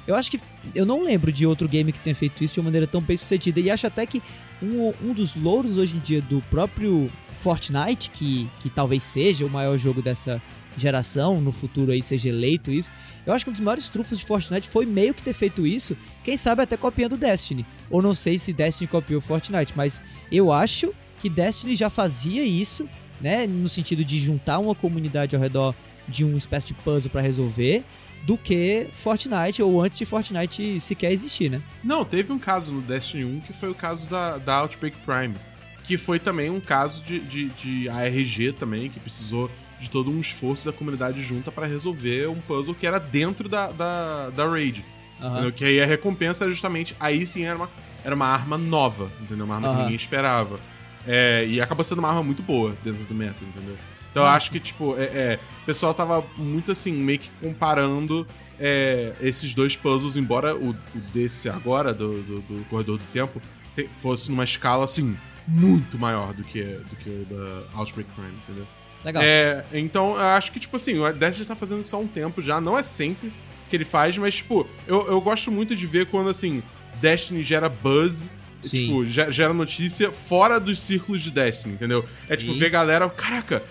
Eu 0.07 0.15
acho 0.15 0.31
que. 0.31 0.39
Eu 0.75 0.85
não 0.85 1.03
lembro 1.03 1.31
de 1.31 1.45
outro 1.45 1.67
game 1.67 1.91
que 1.91 1.99
tenha 1.99 2.15
feito 2.15 2.43
isso 2.43 2.55
de 2.55 2.59
uma 2.59 2.65
maneira 2.65 2.87
tão 2.87 3.01
bem 3.01 3.17
sucedida. 3.17 3.59
E 3.59 3.69
acho 3.69 3.87
até 3.87 4.05
que 4.05 4.21
um, 4.61 4.93
um 5.01 5.13
dos 5.13 5.35
louros 5.35 5.77
hoje 5.77 5.97
em 5.97 5.99
dia 5.99 6.21
do 6.21 6.41
próprio 6.49 7.11
Fortnite, 7.39 8.09
que, 8.09 8.49
que 8.59 8.69
talvez 8.69 9.03
seja 9.03 9.45
o 9.45 9.49
maior 9.49 9.77
jogo 9.77 10.01
dessa 10.01 10.41
geração, 10.77 11.39
no 11.39 11.51
futuro 11.51 11.91
aí 11.91 12.01
seja 12.01 12.29
eleito 12.29 12.71
isso. 12.71 12.91
Eu 13.25 13.33
acho 13.33 13.45
que 13.45 13.49
um 13.49 13.53
dos 13.53 13.61
maiores 13.61 13.89
trufos 13.89 14.17
de 14.17 14.25
Fortnite 14.25 14.69
foi 14.69 14.85
meio 14.85 15.13
que 15.13 15.21
ter 15.21 15.33
feito 15.33 15.65
isso, 15.65 15.95
quem 16.23 16.35
sabe 16.37 16.63
até 16.63 16.75
copiando 16.75 17.17
Destiny. 17.17 17.65
Ou 17.89 18.01
não 18.01 18.15
sei 18.15 18.39
se 18.39 18.53
Destiny 18.53 18.87
copiou 18.87 19.21
Fortnite, 19.21 19.73
mas 19.75 20.03
eu 20.31 20.51
acho 20.51 20.93
que 21.19 21.29
Destiny 21.29 21.75
já 21.75 21.89
fazia 21.89 22.43
isso, 22.43 22.87
né, 23.21 23.47
no 23.47 23.69
sentido 23.69 24.03
de 24.03 24.19
juntar 24.19 24.59
uma 24.59 24.75
comunidade 24.75 25.35
ao 25.35 25.41
redor 25.41 25.75
de 26.07 26.23
uma 26.23 26.37
espécie 26.37 26.67
de 26.67 26.73
puzzle 26.73 27.09
pra 27.11 27.21
resolver, 27.21 27.83
do 28.23 28.37
que 28.37 28.87
Fortnite, 28.93 29.61
ou 29.61 29.81
antes 29.81 29.97
de 29.99 30.05
Fortnite 30.05 30.79
sequer 30.79 31.11
existir, 31.11 31.49
né? 31.49 31.61
Não, 31.83 32.03
teve 32.05 32.31
um 32.31 32.39
caso 32.39 32.71
no 32.71 32.81
Destiny 32.81 33.25
1 33.25 33.39
que 33.41 33.53
foi 33.53 33.69
o 33.69 33.75
caso 33.75 34.09
da, 34.09 34.37
da 34.37 34.55
Outbreak 34.55 34.97
Prime. 35.05 35.35
Que 35.83 35.97
foi 35.97 36.17
também 36.17 36.49
um 36.49 36.61
caso 36.61 37.03
de, 37.03 37.19
de, 37.19 37.49
de 37.49 37.89
ARG 37.89 38.53
também, 38.53 38.89
que 38.89 38.99
precisou 38.99 39.51
de 39.77 39.89
todo 39.89 40.09
um 40.09 40.19
esforço 40.21 40.65
da 40.65 40.71
comunidade 40.71 41.21
junta 41.21 41.51
pra 41.51 41.67
resolver 41.67 42.27
um 42.29 42.39
puzzle 42.39 42.73
que 42.73 42.87
era 42.87 42.97
dentro 42.99 43.49
da, 43.49 43.67
da, 43.67 44.29
da 44.29 44.47
raid. 44.47 44.83
Entendeu? 45.19 45.51
Que 45.51 45.65
aí 45.65 45.81
a 45.81 45.85
recompensa 45.85 46.45
era 46.45 46.51
justamente. 46.51 46.95
Aí 46.99 47.25
sim 47.25 47.43
era 47.43 47.57
uma, 47.57 47.69
era 48.03 48.15
uma 48.15 48.27
arma 48.27 48.57
nova, 48.57 49.11
entendeu? 49.21 49.45
Uma 49.45 49.55
arma 49.55 49.67
que 49.67 49.73
Aham. 49.73 49.83
ninguém 49.83 49.95
esperava. 49.95 50.59
É, 51.05 51.45
e 51.45 51.59
acabou 51.59 51.83
sendo 51.83 51.99
uma 51.99 52.07
arma 52.07 52.23
muito 52.23 52.41
boa 52.41 52.75
dentro 52.81 53.03
do 53.03 53.13
meta, 53.13 53.43
entendeu? 53.43 53.75
Então 54.13 54.21
eu 54.23 54.29
acho 54.29 54.51
que, 54.51 54.59
tipo, 54.59 54.95
é, 54.95 55.03
é, 55.05 55.39
o 55.63 55.65
pessoal 55.65 55.91
tava 55.91 56.23
muito 56.37 56.71
assim, 56.71 56.93
meio 56.93 57.17
que 57.17 57.31
comparando 57.41 58.27
é, 58.59 59.13
esses 59.19 59.55
dois 59.55 59.75
puzzles, 59.75 60.15
embora 60.15 60.55
o, 60.55 60.69
o 60.69 60.99
desse 61.11 61.49
agora, 61.49 61.91
do, 61.91 62.21
do, 62.21 62.41
do 62.41 62.65
Corredor 62.69 62.99
do 62.99 63.03
Tempo, 63.11 63.41
te- 63.75 63.89
fosse 64.01 64.29
numa 64.29 64.43
escala, 64.43 64.85
assim, 64.85 65.17
muito 65.47 65.97
maior 65.97 66.31
do 66.31 66.43
que, 66.43 66.61
do 66.63 66.95
que 66.97 67.09
o 67.09 67.25
da 67.25 67.77
Outbreak 67.79 68.07
Prime, 68.11 68.33
entendeu? 68.43 68.67
Legal. 69.03 69.23
É, 69.25 69.65
então, 69.73 70.13
eu 70.15 70.21
acho 70.21 70.51
que, 70.51 70.59
tipo 70.59 70.75
assim, 70.77 70.99
o 70.99 71.11
Destiny 71.11 71.47
tá 71.47 71.55
fazendo 71.55 71.81
isso 71.81 71.95
há 71.95 71.99
um 71.99 72.07
tempo 72.07 72.39
já. 72.39 72.61
Não 72.61 72.77
é 72.77 72.83
sempre 72.83 73.33
que 73.67 73.75
ele 73.75 73.83
faz, 73.83 74.15
mas, 74.15 74.35
tipo, 74.35 74.67
eu, 74.85 75.07
eu 75.07 75.19
gosto 75.21 75.51
muito 75.51 75.75
de 75.75 75.87
ver 75.87 76.05
quando, 76.05 76.29
assim, 76.29 76.61
Destiny 77.01 77.41
gera 77.41 77.67
buzz. 77.67 78.29
Sim. 78.61 78.85
Tipo, 78.85 79.05
ge- 79.05 79.29
gera 79.29 79.53
notícia 79.53 80.09
fora 80.09 80.57
dos 80.57 80.79
círculos 80.79 81.21
de 81.21 81.31
Destiny, 81.31 81.73
entendeu? 81.73 82.05
É 82.29 82.37
tipo, 82.37 82.53
Sim. 82.53 82.59
ver 82.59 82.69
galera, 82.69 83.09
caraca, 83.09 83.61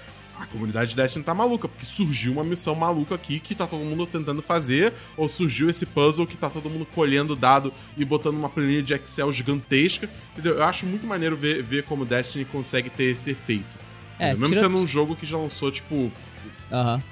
a 0.42 0.46
comunidade 0.46 0.90
de 0.90 0.96
Destiny 0.96 1.24
tá 1.24 1.32
maluca, 1.34 1.68
porque 1.68 1.84
surgiu 1.86 2.32
uma 2.32 2.42
missão 2.44 2.74
maluca 2.74 3.14
aqui 3.14 3.38
que 3.38 3.54
tá 3.54 3.66
todo 3.66 3.84
mundo 3.84 4.06
tentando 4.06 4.42
fazer, 4.42 4.92
ou 5.16 5.28
surgiu 5.28 5.70
esse 5.70 5.86
puzzle 5.86 6.26
que 6.26 6.36
tá 6.36 6.50
todo 6.50 6.68
mundo 6.68 6.86
colhendo 6.94 7.36
dado 7.36 7.72
e 7.96 8.04
botando 8.04 8.36
uma 8.36 8.48
planilha 8.48 8.82
de 8.82 8.92
Excel 8.94 9.30
gigantesca, 9.32 10.08
entendeu? 10.32 10.56
Eu 10.56 10.64
acho 10.64 10.84
muito 10.86 11.06
maneiro 11.06 11.36
ver, 11.36 11.62
ver 11.62 11.84
como 11.84 12.04
Destiny 12.04 12.44
consegue 12.44 12.90
ter 12.90 13.04
esse 13.04 13.30
efeito. 13.30 13.76
É? 14.18 14.30
Mesmo 14.34 14.48
tira- 14.48 14.60
sendo 14.60 14.76
um 14.78 14.86
jogo 14.86 15.14
que 15.16 15.24
já 15.26 15.36
lançou, 15.38 15.70
tipo, 15.70 16.10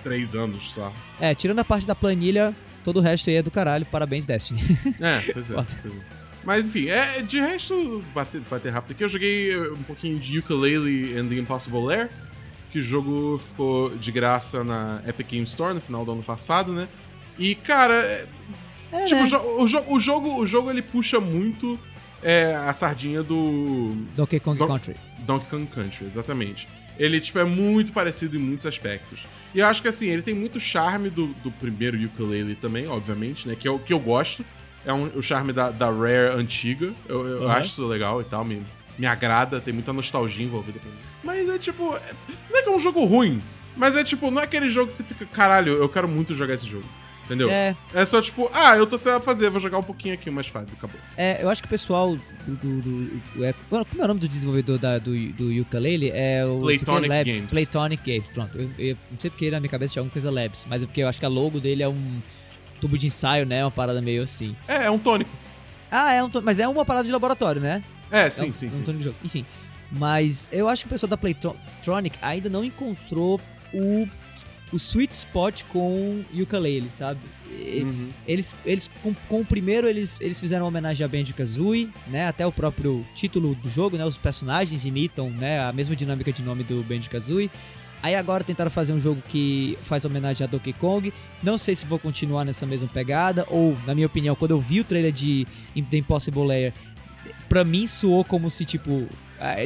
três 0.02 0.34
anos 0.34 0.72
só. 0.72 0.92
É, 1.20 1.34
tirando 1.34 1.58
a 1.60 1.64
parte 1.64 1.86
da 1.86 1.94
planilha, 1.94 2.54
todo 2.82 2.96
o 2.98 3.00
resto 3.00 3.30
aí 3.30 3.36
é 3.36 3.42
do 3.42 3.50
caralho. 3.50 3.86
Parabéns, 3.86 4.26
Destiny. 4.26 4.60
É, 5.00 5.20
pois 5.32 5.50
é. 5.50 5.54
Pois 5.54 5.94
é. 5.94 6.20
Mas 6.42 6.68
enfim, 6.68 6.88
é, 6.88 7.20
de 7.20 7.38
resto, 7.38 8.02
bater, 8.14 8.40
bater 8.50 8.72
rápido 8.72 8.92
aqui, 8.92 9.04
eu 9.04 9.08
joguei 9.10 9.58
um 9.72 9.82
pouquinho 9.82 10.18
de 10.18 10.38
Ukulele 10.38 11.14
and 11.18 11.28
the 11.28 11.34
Impossible 11.34 11.82
Lair, 11.84 12.08
que 12.70 12.78
o 12.78 12.82
jogo 12.82 13.38
ficou 13.38 13.90
de 13.90 14.10
graça 14.12 14.62
na 14.64 15.02
Epic 15.06 15.28
Game 15.28 15.44
Store 15.44 15.74
no 15.74 15.80
final 15.80 16.04
do 16.04 16.12
ano 16.12 16.22
passado, 16.22 16.72
né? 16.72 16.88
E, 17.38 17.54
cara, 17.54 17.94
é, 17.94 18.26
É, 18.92 19.04
tipo, 19.04 19.20
né? 19.20 19.24
o, 19.24 19.26
jo- 19.28 19.62
o, 19.62 19.66
jo- 19.68 19.84
o 19.88 20.00
jogo, 20.00 20.36
o 20.40 20.46
jogo 20.46 20.70
ele 20.70 20.82
puxa 20.82 21.18
muito 21.20 21.78
é, 22.22 22.54
a 22.54 22.72
sardinha 22.72 23.22
do 23.22 23.94
Donkey 24.16 24.38
Kong 24.40 24.58
Don- 24.58 24.66
Country. 24.66 24.94
Donkey 25.20 25.46
Kong 25.50 25.66
Country, 25.66 26.06
exatamente. 26.06 26.68
Ele, 26.98 27.20
tipo, 27.20 27.38
é 27.38 27.44
muito 27.44 27.92
parecido 27.92 28.36
em 28.36 28.40
muitos 28.40 28.66
aspectos. 28.66 29.20
E 29.54 29.58
eu 29.60 29.66
acho 29.66 29.80
que, 29.80 29.88
assim, 29.88 30.06
ele 30.08 30.20
tem 30.22 30.34
muito 30.34 30.60
charme 30.60 31.08
do, 31.08 31.28
do 31.42 31.50
primeiro 31.50 31.96
ukulele 32.04 32.54
também, 32.54 32.86
obviamente, 32.86 33.48
né? 33.48 33.56
Que 33.58 33.66
é 33.66 33.70
o 33.70 33.78
que 33.78 33.92
eu 33.92 33.98
gosto. 33.98 34.44
É 34.84 34.92
um- 34.92 35.10
o 35.16 35.22
charme 35.22 35.52
da, 35.52 35.70
da 35.70 35.86
Rare 35.90 36.34
antiga. 36.36 36.92
Eu, 37.08 37.26
eu 37.26 37.44
Aham. 37.44 37.52
acho 37.58 37.68
isso 37.70 37.86
legal 37.86 38.20
e 38.20 38.24
tal, 38.24 38.44
me, 38.44 38.62
me 39.00 39.06
agrada, 39.06 39.60
tem 39.60 39.72
muita 39.74 39.92
nostalgia 39.92 40.44
envolvida 40.44 40.78
pra 40.78 40.90
mim. 40.90 40.96
Mas 41.24 41.48
é, 41.48 41.58
tipo... 41.58 41.96
é- 41.96 42.00
não 42.50 42.58
é 42.58 42.62
que 42.62 42.68
é 42.68 42.72
um 42.72 42.78
jogo 42.78 43.04
ruim, 43.04 43.42
mas 43.76 43.96
é, 43.96 44.04
tipo, 44.04 44.30
não 44.30 44.40
é 44.40 44.44
aquele 44.44 44.70
jogo 44.70 44.88
que 44.88 44.92
você 44.92 45.02
fica... 45.02 45.24
Caralho, 45.26 45.72
eu 45.72 45.88
quero 45.88 46.06
muito 46.08 46.34
jogar 46.34 46.54
esse 46.54 46.66
jogo. 46.68 46.84
Entendeu? 47.24 47.48
É, 47.48 47.76
É 47.94 48.04
só, 48.04 48.20
tipo... 48.20 48.50
Ah, 48.52 48.76
eu 48.76 48.84
tô 48.88 48.98
sem 48.98 49.12
nada 49.12 49.22
fazer, 49.24 49.48
vou 49.50 49.60
jogar 49.60 49.78
um 49.78 49.82
pouquinho 49.84 50.14
aqui, 50.14 50.28
umas 50.28 50.48
fases, 50.48 50.74
acabou. 50.74 51.00
é, 51.16 51.40
eu 51.42 51.48
acho 51.48 51.62
que 51.62 51.66
o 51.66 51.70
pessoal 51.70 52.16
do. 52.44 52.56
do- 52.56 52.80
do- 52.82 53.44
é, 53.44 53.54
como 53.70 54.02
é 54.02 54.04
o 54.04 54.08
nome 54.08 54.18
do 54.18 54.26
desenvolvedor 54.26 54.78
da- 54.78 54.98
do, 54.98 55.12
do 55.34 55.62
ukulele? 55.62 56.10
É 56.12 56.44
o. 56.44 56.58
Playtonic 56.58 57.08
Lab- 57.08 57.24
Games. 57.24 57.50
Playtonic 57.50 58.02
Games, 58.04 58.24
pronto. 58.34 58.58
Eu, 58.58 58.70
eu 58.78 58.96
não 59.12 59.20
sei 59.20 59.30
porque 59.30 59.48
na 59.48 59.60
minha 59.60 59.70
cabeça 59.70 59.92
tinha 59.92 60.00
alguma 60.00 60.12
coisa 60.12 60.28
Labs, 60.28 60.66
mas 60.68 60.82
é 60.82 60.86
porque 60.86 61.02
eu 61.04 61.08
acho 61.08 61.20
que 61.20 61.24
a 61.24 61.28
logo 61.28 61.60
dele 61.60 61.84
é 61.84 61.88
um 61.88 62.20
tubo 62.80 62.98
de 62.98 63.06
ensaio, 63.06 63.46
né? 63.46 63.64
Uma 63.64 63.70
parada 63.70 64.02
meio 64.02 64.24
assim. 64.24 64.56
É, 64.66 64.86
é 64.86 64.90
um 64.90 64.98
tônico. 64.98 65.30
Ah, 65.88 66.12
é 66.12 66.24
um, 66.24 66.28
to- 66.28 66.42
mas 66.42 66.58
é 66.58 66.66
uma 66.66 66.84
parada 66.84 67.04
de 67.06 67.12
laboratório, 67.12 67.60
né? 67.62 67.80
É, 68.10 68.22
É 68.26 68.30
sim, 68.30 68.50
um, 68.50 68.54
sim, 68.54 68.68
um 68.68 68.72
sim. 68.72 68.82
tônico 68.82 68.98
de 68.98 69.04
jogo. 69.04 69.16
Enfim. 69.24 69.44
Mas 69.90 70.48
eu 70.52 70.68
acho 70.68 70.82
que 70.84 70.86
o 70.86 70.90
pessoal 70.90 71.08
da 71.10 71.16
Playtronic 71.16 72.16
ainda 72.22 72.48
não 72.48 72.62
encontrou 72.64 73.40
o, 73.74 74.06
o 74.72 74.76
sweet 74.76 75.12
spot 75.14 75.62
com 75.64 76.24
ukulele, 76.32 76.90
sabe? 76.90 77.20
E- 77.50 77.82
Uhum. 77.82 78.10
Eles, 78.26 78.56
eles 78.64 78.88
com, 79.02 79.12
com 79.28 79.40
o 79.40 79.44
primeiro, 79.44 79.88
eles, 79.88 80.20
eles 80.20 80.38
fizeram 80.40 80.66
homenagem 80.66 81.04
a 81.04 81.08
Banjo-Kazooie, 81.08 81.90
né? 82.06 82.26
Até 82.28 82.46
o 82.46 82.52
próprio 82.52 83.04
título 83.14 83.54
do 83.56 83.68
jogo, 83.68 83.96
né? 83.98 84.04
Os 84.04 84.16
personagens 84.16 84.84
imitam, 84.84 85.28
né? 85.30 85.60
A 85.60 85.72
mesma 85.72 85.94
dinâmica 85.96 86.32
de 86.32 86.42
nome 86.42 86.62
do 86.64 86.82
Banjo-Kazooie. 86.84 87.50
Aí 88.02 88.14
agora 88.14 88.42
tentaram 88.42 88.70
fazer 88.70 88.94
um 88.94 89.00
jogo 89.00 89.20
que 89.28 89.76
faz 89.82 90.04
homenagem 90.06 90.42
a 90.46 90.48
Donkey 90.48 90.72
Kong. 90.72 91.12
Não 91.42 91.58
sei 91.58 91.74
se 91.76 91.84
vou 91.84 91.98
continuar 91.98 92.44
nessa 92.46 92.64
mesma 92.64 92.88
pegada, 92.88 93.44
ou, 93.50 93.76
na 93.86 93.94
minha 93.94 94.06
opinião, 94.06 94.34
quando 94.34 94.52
eu 94.52 94.60
vi 94.60 94.80
o 94.80 94.84
trailer 94.84 95.12
de 95.12 95.46
The 95.90 95.98
Impossible 95.98 96.46
Layer, 96.46 96.72
pra 97.50 97.64
mim 97.64 97.86
soou 97.86 98.24
como 98.24 98.48
se, 98.48 98.64
tipo, 98.64 99.06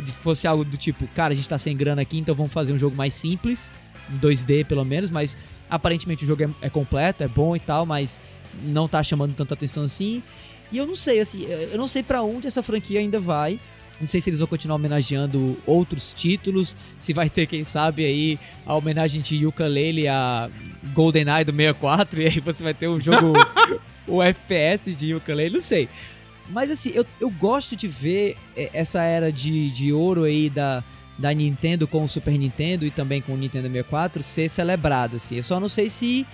de- 0.02 0.12
fosse 0.12 0.48
algo 0.48 0.64
do 0.64 0.76
tipo, 0.76 1.06
cara, 1.08 1.32
a 1.32 1.36
gente 1.36 1.48
tá 1.48 1.58
sem 1.58 1.76
grana 1.76 2.02
aqui, 2.02 2.18
então 2.18 2.34
vamos 2.34 2.52
fazer 2.52 2.72
um 2.72 2.78
jogo 2.78 2.96
mais 2.96 3.12
simples, 3.14 3.70
em 4.12 4.16
2D 4.18 4.64
pelo 4.64 4.84
menos, 4.84 5.10
mas 5.10 5.36
aparentemente 5.68 6.24
o 6.24 6.26
jogo 6.26 6.42
é, 6.44 6.48
é 6.62 6.70
completo, 6.70 7.22
é 7.22 7.28
bom 7.28 7.54
e 7.54 7.60
tal, 7.60 7.84
mas 7.84 8.18
não 8.64 8.88
tá 8.88 9.02
chamando 9.02 9.34
tanta 9.34 9.52
atenção 9.54 9.82
assim. 9.84 10.22
E 10.72 10.78
eu 10.78 10.86
não 10.86 10.96
sei, 10.96 11.20
assim, 11.20 11.44
eu 11.44 11.76
não 11.78 11.86
sei 11.86 12.02
pra 12.02 12.22
onde 12.22 12.46
essa 12.48 12.62
franquia 12.62 12.98
ainda 13.00 13.20
vai. 13.20 13.60
Não 14.00 14.08
sei 14.08 14.20
se 14.20 14.28
eles 14.28 14.40
vão 14.40 14.48
continuar 14.48 14.74
homenageando 14.76 15.56
outros 15.64 16.12
títulos, 16.12 16.76
se 16.98 17.12
vai 17.12 17.30
ter, 17.30 17.46
quem 17.46 17.62
sabe, 17.62 18.04
aí 18.04 18.38
a 18.66 18.74
homenagem 18.74 19.20
de 19.20 19.46
Ukulele 19.46 20.08
a 20.08 20.50
GoldenEye 20.92 21.44
do 21.44 21.52
64, 21.52 22.20
e 22.22 22.26
aí 22.26 22.40
você 22.40 22.64
vai 22.64 22.74
ter 22.74 22.88
um 22.88 23.00
jogo, 23.00 23.32
o 24.08 24.20
FPS 24.22 24.92
de 24.94 25.14
Ukulele, 25.14 25.54
não 25.54 25.60
sei. 25.60 25.88
Mas 26.48 26.70
assim, 26.70 26.90
eu, 26.94 27.04
eu 27.20 27.30
gosto 27.30 27.74
de 27.74 27.88
ver 27.88 28.36
eh, 28.56 28.70
essa 28.72 29.02
era 29.02 29.32
de, 29.32 29.70
de 29.70 29.92
ouro 29.92 30.24
aí 30.24 30.50
da, 30.50 30.84
da 31.18 31.32
Nintendo 31.32 31.86
com 31.88 32.04
o 32.04 32.08
Super 32.08 32.36
Nintendo 32.38 32.84
e 32.86 32.90
também 32.90 33.20
com 33.22 33.32
o 33.32 33.36
Nintendo 33.36 33.66
64 33.68 34.22
ser 34.22 34.48
celebrada, 34.48 35.16
assim. 35.16 35.36
Eu 35.36 35.42
só 35.42 35.58
não 35.58 35.68
sei 35.68 35.88
se, 35.88 36.26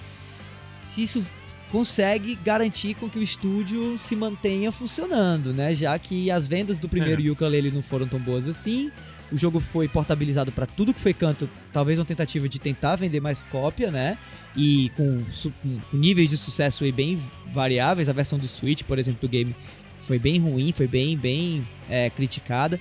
se 0.83 1.03
isso 1.03 1.25
consegue 1.71 2.35
garantir 2.45 2.95
com 2.95 3.09
que 3.09 3.19
o 3.19 3.23
estúdio 3.23 3.97
se 3.97 4.17
mantenha 4.17 4.73
funcionando, 4.73 5.53
né? 5.53 5.73
Já 5.73 5.97
que 5.99 6.29
as 6.31 6.49
vendas 6.49 6.81
do 6.81 6.89
primeiro 6.89 7.25
É. 7.25 7.31
ukulele 7.31 7.71
não 7.71 7.81
foram 7.83 8.09
tão 8.09 8.19
boas 8.19 8.49
assim. 8.49 8.91
O 9.31 9.39
jogo 9.39 9.61
foi 9.61 9.87
portabilizado 9.87 10.51
para 10.51 10.67
tudo 10.67 10.93
que 10.93 11.01
foi 11.01 11.15
canto, 11.15 11.49
talvez 11.73 12.01
uma 12.01 12.05
tentativa 12.05 12.49
de 12.49 12.59
tentar 12.59 12.97
vender 12.97 13.21
mais 13.21 13.47
cópia, 13.47 13.89
né? 13.93 14.19
E 14.57 14.91
com, 14.97 15.23
com 15.63 15.79
níveis 15.97 16.31
de 16.31 16.37
sucesso 16.37 16.83
aí 16.83 16.91
bem 16.91 17.23
variáveis. 17.53 18.09
A 18.09 18.13
versão 18.13 18.37
do 18.41 18.49
Switch, 18.49 18.83
por 18.83 18.99
exemplo, 18.99 19.21
do 19.21 19.29
game 19.29 19.55
foi 20.01 20.19
bem 20.19 20.39
ruim, 20.39 20.73
foi 20.73 20.87
bem, 20.87 21.17
bem 21.17 21.67
é, 21.89 22.11
criticada. 22.11 22.81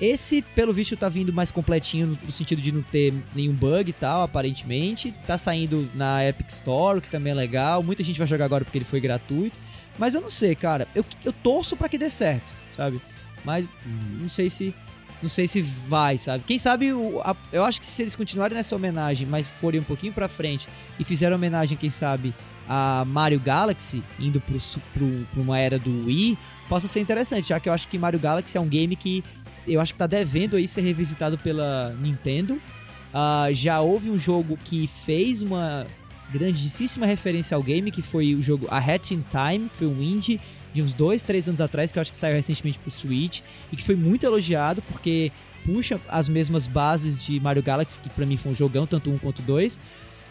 Esse, 0.00 0.42
pelo 0.42 0.74
visto, 0.74 0.94
tá 0.96 1.08
vindo 1.08 1.32
mais 1.32 1.50
completinho 1.50 2.18
no, 2.22 2.30
sentido 2.30 2.60
de 2.60 2.70
não 2.70 2.82
ter 2.82 3.14
nenhum 3.34 3.54
bug 3.54 3.88
e 3.88 3.92
tal, 3.94 4.22
aparentemente. 4.22 5.14
Tá 5.26 5.38
saindo 5.38 5.88
na 5.94 6.22
Epic 6.26 6.50
Store, 6.50 6.98
o 6.98 7.02
que 7.02 7.08
também 7.08 7.30
é 7.30 7.34
legal. 7.34 7.82
Muita 7.82 8.02
gente 8.02 8.18
vai 8.18 8.26
jogar 8.26 8.44
agora 8.44 8.62
porque 8.64 8.76
ele 8.76 8.84
foi 8.84 9.00
gratuito. 9.00 9.56
Mas 9.98 10.14
eu 10.14 10.20
não 10.20 10.28
sei, 10.28 10.54
cara. 10.54 10.86
Eu, 10.94 11.02
eu 11.24 11.32
torço 11.32 11.76
pra 11.76 11.88
que 11.88 11.96
dê 11.96 12.10
certo, 12.10 12.52
sabe? 12.76 13.00
Mas 13.42 13.66
não 14.20 14.28
sei 14.28 14.50
se. 14.50 14.74
Não 15.22 15.30
sei 15.30 15.48
se 15.48 15.62
vai, 15.62 16.18
sabe? 16.18 16.44
Quem 16.46 16.58
sabe, 16.58 16.92
o- 16.92 17.22
a- 17.22 17.34
eu 17.50 17.64
acho 17.64 17.80
que 17.80 17.86
se 17.86 18.02
eles 18.02 18.14
continuarem 18.14 18.54
nessa 18.54 18.76
homenagem, 18.76 19.26
mas 19.26 19.48
forem 19.48 19.80
um 19.80 19.84
pouquinho 19.84 20.12
pra 20.12 20.28
frente 20.28 20.68
e 21.00 21.04
fizeram 21.04 21.36
homenagem, 21.36 21.78
quem 21.78 21.88
sabe, 21.88 22.34
a 22.68 23.04
Mario 23.06 23.40
Galaxy, 23.40 24.02
indo 24.18 24.40
pra 24.40 24.56
uma 25.36 25.58
era 25.58 25.78
do 25.78 26.06
Wii, 26.06 26.36
possa 26.68 26.88
ser 26.88 27.00
interessante, 27.00 27.48
já 27.50 27.60
que 27.60 27.68
eu 27.68 27.72
acho 27.72 27.88
que 27.88 27.98
Mario 27.98 28.18
Galaxy 28.18 28.56
é 28.56 28.60
um 28.60 28.68
game 28.68 28.96
que 28.96 29.22
eu 29.66 29.80
acho 29.80 29.92
que 29.92 29.98
tá 29.98 30.06
devendo 30.06 30.56
aí 30.56 30.66
ser 30.68 30.82
revisitado 30.82 31.36
pela 31.38 31.94
Nintendo. 32.00 32.60
Ah, 33.12 33.48
já 33.52 33.80
houve 33.80 34.10
um 34.10 34.18
jogo 34.18 34.58
que 34.64 34.86
fez 34.86 35.42
uma 35.42 35.86
grandíssima 36.30 37.06
referência 37.06 37.54
ao 37.54 37.62
game, 37.62 37.90
que 37.90 38.02
foi 38.02 38.34
o 38.34 38.42
jogo 38.42 38.66
A 38.70 38.78
Hat 38.78 39.14
in 39.14 39.24
Time, 39.28 39.68
que 39.68 39.78
foi 39.78 39.86
um 39.86 40.02
indie 40.02 40.40
de 40.74 40.82
uns 40.82 40.92
dois, 40.92 41.22
três 41.22 41.48
anos 41.48 41.60
atrás, 41.60 41.90
que 41.90 41.98
eu 41.98 42.00
acho 42.00 42.10
que 42.10 42.16
saiu 42.16 42.34
recentemente 42.34 42.78
pro 42.78 42.90
Switch, 42.90 43.40
e 43.72 43.76
que 43.76 43.82
foi 43.82 43.96
muito 43.96 44.26
elogiado, 44.26 44.82
porque 44.82 45.32
puxa 45.64 46.00
as 46.08 46.28
mesmas 46.28 46.68
bases 46.68 47.18
de 47.18 47.40
Mario 47.40 47.62
Galaxy, 47.62 47.98
que 47.98 48.10
pra 48.10 48.26
mim 48.26 48.36
foi 48.36 48.52
um 48.52 48.54
jogão, 48.54 48.86
tanto 48.86 49.10
um 49.10 49.18
quanto 49.18 49.40
dois. 49.42 49.80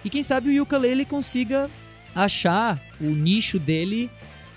E 0.04 0.10
quem 0.10 0.22
sabe 0.22 0.50
o 0.50 0.52
Yooka-Laylee 0.52 1.06
consiga 1.06 1.70
achar 2.16 2.82
o 3.00 3.10
nicho 3.10 3.60
dele 3.60 4.10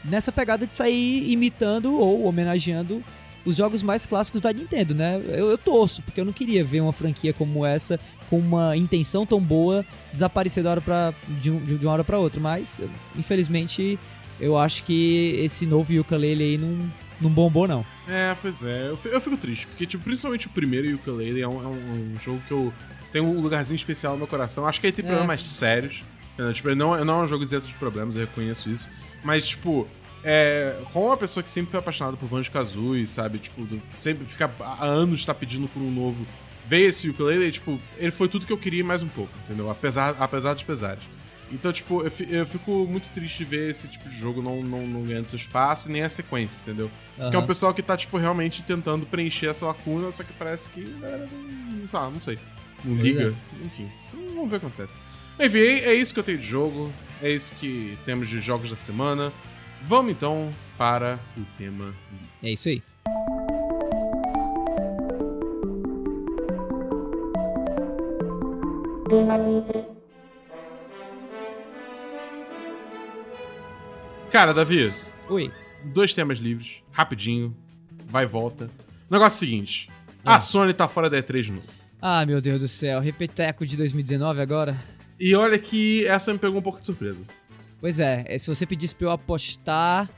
nessa 0.04 0.30
pegada 0.30 0.66
de 0.66 0.74
sair 0.74 1.30
imitando 1.30 1.98
ou 1.98 2.24
homenageando 2.24 3.02
os 3.44 3.56
jogos 3.56 3.82
mais 3.82 4.04
clássicos 4.06 4.40
da 4.40 4.52
Nintendo, 4.52 4.94
né? 4.94 5.20
Eu, 5.28 5.50
eu 5.50 5.58
torço, 5.58 6.02
porque 6.02 6.20
eu 6.20 6.24
não 6.24 6.32
queria 6.32 6.64
ver 6.64 6.80
uma 6.80 6.92
franquia 6.92 7.32
como 7.32 7.64
essa 7.66 7.98
com 8.30 8.38
uma 8.38 8.76
intenção 8.76 9.24
tão 9.24 9.40
boa 9.40 9.84
desaparecer 10.12 10.62
da 10.62 10.70
hora 10.70 10.80
pra, 10.80 11.14
de, 11.40 11.50
um- 11.50 11.64
de 11.64 11.74
uma 11.84 11.92
hora 11.92 12.04
pra 12.04 12.18
outra, 12.18 12.40
mas 12.40 12.80
infelizmente 13.16 13.98
eu 14.40 14.56
acho 14.56 14.84
que 14.84 15.34
esse 15.38 15.66
novo 15.66 15.92
Yooka-Laylee 15.92 16.52
aí 16.52 16.58
não, 16.58 16.90
não 17.20 17.30
bombou 17.30 17.66
não. 17.66 17.84
É, 18.06 18.36
pois 18.40 18.62
é. 18.64 18.88
Eu 18.88 18.96
fi- 18.96 19.08
eu 19.08 19.20
fico 19.20 19.36
triste, 19.36 19.66
porque, 19.66 19.84
tipo, 19.86 20.04
principalmente 20.04 20.46
o 20.46 20.50
primeiro 20.50 20.94
Ukulele 20.94 21.40
é 21.40 21.48
um, 21.48 21.62
é 21.62 21.66
um- 21.66 22.14
um 22.16 22.20
jogo 22.22 22.40
que 22.46 22.52
eu, 22.52 22.72
tem 23.12 23.20
um 23.22 23.40
lugarzinho 23.40 23.76
especial 23.76 24.12
no 24.12 24.18
meu 24.18 24.26
coração. 24.26 24.66
Acho 24.66 24.80
que 24.80 24.86
ele 24.86 24.92
tem 24.96 25.04
É. 25.04 25.08
problemas 25.08 25.44
sérios. 25.44 26.02
Entendeu? 26.38 26.52
Tipo, 26.54 26.68
ele 26.68 26.76
não, 26.76 27.04
não 27.04 27.20
é 27.22 27.24
um 27.24 27.28
jogo 27.28 27.42
isento 27.42 27.66
de 27.66 27.74
problemas, 27.74 28.14
eu 28.16 28.22
reconheço 28.22 28.70
isso. 28.70 28.88
Mas, 29.24 29.48
tipo, 29.48 29.86
é, 30.22 30.76
como 30.92 31.06
uma 31.06 31.16
pessoa 31.16 31.42
que 31.42 31.50
sempre 31.50 31.70
foi 31.70 31.80
apaixonada 31.80 32.16
por 32.16 32.28
Banjo 32.28 32.50
Kazooie, 32.50 33.06
sabe? 33.06 33.38
Tipo, 33.38 33.66
sempre 33.92 34.24
fica 34.26 34.50
há 34.60 34.84
anos 34.84 35.24
tá 35.24 35.34
pedindo 35.34 35.66
por 35.68 35.80
um 35.80 35.90
novo. 35.90 36.24
Veio 36.66 36.88
esse 36.88 37.08
ukulele 37.08 37.46
e, 37.46 37.50
tipo, 37.52 37.80
ele 37.96 38.10
foi 38.12 38.28
tudo 38.28 38.44
que 38.46 38.52
eu 38.52 38.58
queria 38.58 38.84
mais 38.84 39.02
um 39.02 39.08
pouco, 39.08 39.32
entendeu? 39.44 39.70
Apesar, 39.70 40.14
apesar 40.18 40.54
dos 40.54 40.62
pesares. 40.62 41.02
Então, 41.50 41.72
tipo, 41.72 42.02
eu, 42.02 42.10
fi- 42.10 42.28
eu 42.30 42.44
fico 42.44 42.86
muito 42.86 43.08
triste 43.14 43.38
de 43.38 43.44
ver 43.46 43.70
esse 43.70 43.88
tipo 43.88 44.06
de 44.06 44.18
jogo 44.18 44.42
não, 44.42 44.62
não, 44.62 44.86
não 44.86 45.02
ganhando 45.02 45.28
seu 45.28 45.38
espaço 45.38 45.88
e 45.88 45.92
nem 45.92 46.02
a 46.02 46.08
sequência, 46.10 46.60
entendeu? 46.60 46.90
Que 47.30 47.36
é 47.36 47.38
um 47.38 47.46
pessoal 47.46 47.72
que 47.72 47.82
tá, 47.82 47.96
tipo, 47.96 48.18
realmente 48.18 48.62
tentando 48.62 49.06
preencher 49.06 49.46
essa 49.46 49.64
lacuna, 49.64 50.12
só 50.12 50.22
que 50.22 50.32
parece 50.34 50.68
que. 50.68 50.82
é, 51.02 51.26
Não, 51.80 51.88
sei 51.88 51.98
lá, 51.98 52.10
não 52.10 52.20
sei. 52.20 52.38
Não 52.84 52.94
liga. 53.02 53.34
Enfim, 53.64 53.90
vamos 54.12 54.50
ver 54.50 54.56
o 54.56 54.60
que 54.60 54.66
acontece. 54.66 54.94
Enfim, 55.40 55.58
é 55.58 55.94
isso 55.94 56.12
que 56.12 56.20
eu 56.20 56.24
tenho 56.24 56.38
de 56.38 56.46
jogo. 56.46 56.92
É 57.22 57.30
isso 57.30 57.52
que 57.54 57.96
temos 58.04 58.28
de 58.28 58.40
jogos 58.40 58.70
da 58.70 58.76
semana. 58.76 59.32
Vamos 59.86 60.12
então 60.12 60.52
para 60.76 61.18
o 61.36 61.44
tema. 61.56 61.94
É 62.42 62.50
isso 62.50 62.68
aí. 62.68 62.82
Cara, 74.30 74.52
Davi, 74.52 74.92
Oi. 75.28 75.50
dois 75.84 76.12
temas 76.12 76.38
livres, 76.38 76.76
rapidinho, 76.92 77.56
vai 78.06 78.24
e 78.24 78.26
volta. 78.26 78.68
O 79.08 79.12
negócio 79.12 79.36
é 79.36 79.38
o 79.38 79.40
seguinte: 79.40 79.90
Ah. 80.24 80.36
a 80.36 80.40
Sony 80.40 80.74
tá 80.74 80.86
fora 80.86 81.08
da 81.08 81.16
E3 81.18 81.42
de 81.42 81.52
novo. 81.52 81.66
Ah, 82.00 82.24
meu 82.24 82.40
Deus 82.40 82.60
do 82.60 82.68
céu. 82.68 83.00
Repeteco 83.00 83.66
de 83.66 83.76
2019 83.76 84.40
agora? 84.40 84.76
E 85.20 85.34
olha 85.34 85.58
que 85.58 86.06
essa 86.06 86.32
me 86.32 86.38
pegou 86.38 86.58
um 86.58 86.62
pouco 86.62 86.80
de 86.80 86.86
surpresa. 86.86 87.20
Pois 87.80 88.00
é, 88.00 88.24
é, 88.26 88.38
se 88.38 88.48
você 88.48 88.66
pedisse 88.66 88.94
pra 88.94 89.06
eu 89.08 89.10
apostar, 89.12 90.08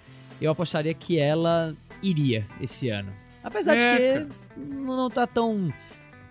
eu 0.40 0.50
apostaria 0.50 0.94
que 0.94 1.18
ela 1.18 1.74
iria 2.02 2.46
esse 2.60 2.88
ano. 2.88 3.12
Apesar 3.42 3.76
É, 3.76 3.78
de 3.78 4.14
cara. 4.14 4.28
que 4.54 4.60
não 4.60 4.96
não 4.96 5.10
tá 5.10 5.26
tão. 5.26 5.72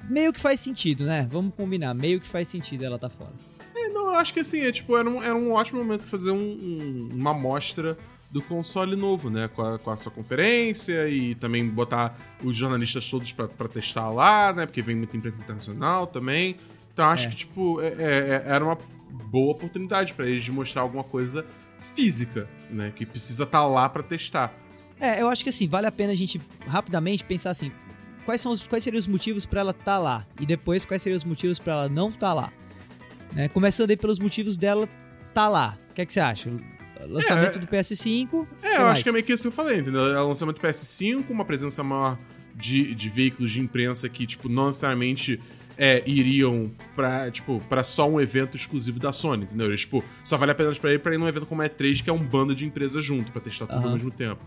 Meio 0.09 0.32
que 0.34 0.39
faz 0.39 0.59
sentido, 0.59 1.05
né? 1.05 1.28
Vamos 1.32 1.53
combinar, 1.55 1.93
meio 1.93 2.20
que 2.20 2.28
faz 2.28 2.47
sentido 2.47 2.84
ela 2.86 2.97
tá 2.97 3.09
fora. 3.09 3.34
É, 3.76 3.89
não, 3.89 4.07
eu 4.07 4.15
acho 4.15 4.34
que 4.34 4.39
assim, 4.39 4.61
é, 4.61 4.72
tipo, 4.72 4.95
era 4.97 5.09
um, 5.09 5.22
era 5.22 5.36
um 5.36 5.51
ótimo 5.51 5.84
momento 5.84 6.01
pra 6.01 6.09
fazer 6.09 6.32
um- 6.32 6.38
um- 6.38 7.09
uma 7.13 7.32
amostra 7.32 7.97
do 8.32 8.41
console 8.41 8.95
novo, 8.95 9.30
né? 9.30 9.47
Com 9.49 9.61
a, 9.61 9.80
com 9.80 9.89
a 9.91 9.97
sua 9.97 10.11
conferência 10.11 11.07
e 11.09 11.36
também 11.36 11.67
botar 11.67 12.15
os 12.43 12.55
jornalistas 12.55 13.09
todos 13.09 13.32
pra, 13.32 13.47
pra 13.47 13.67
testar 13.67 14.09
lá, 14.11 14.53
né? 14.53 14.65
Porque 14.65 14.82
vem 14.82 14.95
muita 14.95 15.17
imprensa 15.17 15.41
internacional 15.41 16.05
também. 16.07 16.55
Então 16.99 17.07
eu 17.07 17.13
acho 17.13 17.27
É. 17.27 17.29
que, 17.29 17.35
tipo, 17.37 17.79
é- 17.79 17.87
é- 17.87 17.93
é- 17.97 18.43
era 18.45 18.61
uma 18.65 18.77
boa 19.31 19.53
oportunidade 19.53 20.13
pra 20.13 20.27
eles 20.27 20.43
de 20.43 20.51
mostrar 20.51 20.81
alguma 20.81 21.01
coisa 21.03 21.45
física, 21.95 22.45
né? 22.69 22.91
Que 22.93 23.05
precisa 23.05 23.45
estar 23.45 23.65
lá 23.65 23.87
pra 23.87 24.03
testar. 24.03 24.53
É, 24.99 25.21
eu 25.21 25.29
acho 25.29 25.41
que 25.41 25.49
assim, 25.49 25.65
vale 25.65 25.87
a 25.87 25.91
pena 25.93 26.11
a 26.11 26.15
gente 26.15 26.41
rapidamente 26.67 27.23
pensar 27.23 27.51
assim: 27.51 27.71
quais, 28.25 28.41
são 28.41 28.51
os, 28.51 28.67
quais 28.67 28.83
seriam 28.83 28.99
os 28.99 29.07
motivos 29.07 29.45
pra 29.45 29.61
ela 29.61 29.71
estar 29.71 29.97
lá? 29.97 30.27
E 30.41 30.45
depois, 30.45 30.83
quais 30.83 31.01
seriam 31.01 31.15
os 31.15 31.23
motivos 31.23 31.57
pra 31.57 31.71
ela 31.71 31.87
não 31.89 32.09
estar 32.09 32.33
lá? 32.33 32.51
Né? 33.31 33.47
Começando 33.47 33.91
aí 33.91 33.95
pelos 33.95 34.19
motivos 34.19 34.57
dela 34.57 34.89
tá 35.33 35.47
lá. 35.47 35.77
O 35.91 35.93
que, 35.93 36.01
é 36.01 36.05
que 36.05 36.11
você 36.11 36.19
acha? 36.19 36.51
Lançamento 37.07 37.55
É, 37.57 37.61
do 37.61 37.65
PS5. 37.67 38.45
É, 38.61 38.75
eu 38.75 38.81
mais? 38.81 38.91
acho 38.91 39.03
que 39.03 39.09
é 39.09 39.11
meio 39.13 39.23
que 39.23 39.31
isso 39.31 39.43
que 39.43 39.47
eu 39.47 39.51
falei, 39.53 39.79
entendeu? 39.79 40.05
É 40.13 40.21
o 40.21 40.27
lançamento 40.27 40.57
do 40.59 40.61
PS5, 40.67 41.29
uma 41.29 41.45
presença 41.45 41.81
maior 41.81 42.19
de, 42.53 42.93
de 42.93 43.07
veículos 43.09 43.51
de 43.51 43.61
imprensa 43.61 44.09
que, 44.09 44.27
tipo, 44.27 44.49
não 44.49 44.67
necessariamente 44.67 45.39
é, 45.82 46.03
iriam 46.05 46.69
pra, 46.93 47.32
tipo, 47.32 47.63
pra 47.69 47.84
só 47.86 48.07
um 48.09 48.19
evento 48.19 48.57
exclusivo 48.57 48.99
da 48.99 49.13
Sony, 49.13 49.45
entendeu? 49.45 49.67
Eles, 49.67 49.80
tipo, 49.80 50.03
só 50.25 50.36
vale 50.38 50.51
a 50.51 50.55
pena 50.55 50.75
pra 50.75 50.93
ir 50.93 50.99
pra 50.99 51.15
ir 51.15 51.17
num 51.17 51.27
evento 51.27 51.45
como 51.45 51.61
a 51.61 51.69
E3, 51.69 52.03
que 52.03 52.09
é 52.09 52.13
um 52.13 52.21
bando 52.21 52.53
de 52.53 52.65
empresas 52.65 53.03
junto, 53.03 53.32
pra 53.32 53.39
testar 53.41 53.65
tudo 53.65 53.88
ao 53.88 53.93
mesmo 53.93 54.11
tempo. 54.11 54.41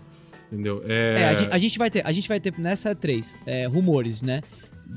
Entendeu? 0.52 0.82
É, 0.86 1.24
a, 1.28 1.34
gen- 1.34 1.48
a 1.50 1.56
gente 1.56 1.78
vai 1.78 1.90
ter, 1.90 2.06
a 2.06 2.12
gente 2.12 2.28
vai 2.28 2.38
ter 2.38 2.52
nessa 2.58 2.94
E3 2.94 3.34
é, 3.46 3.66
rumores, 3.66 4.20
né? 4.20 4.42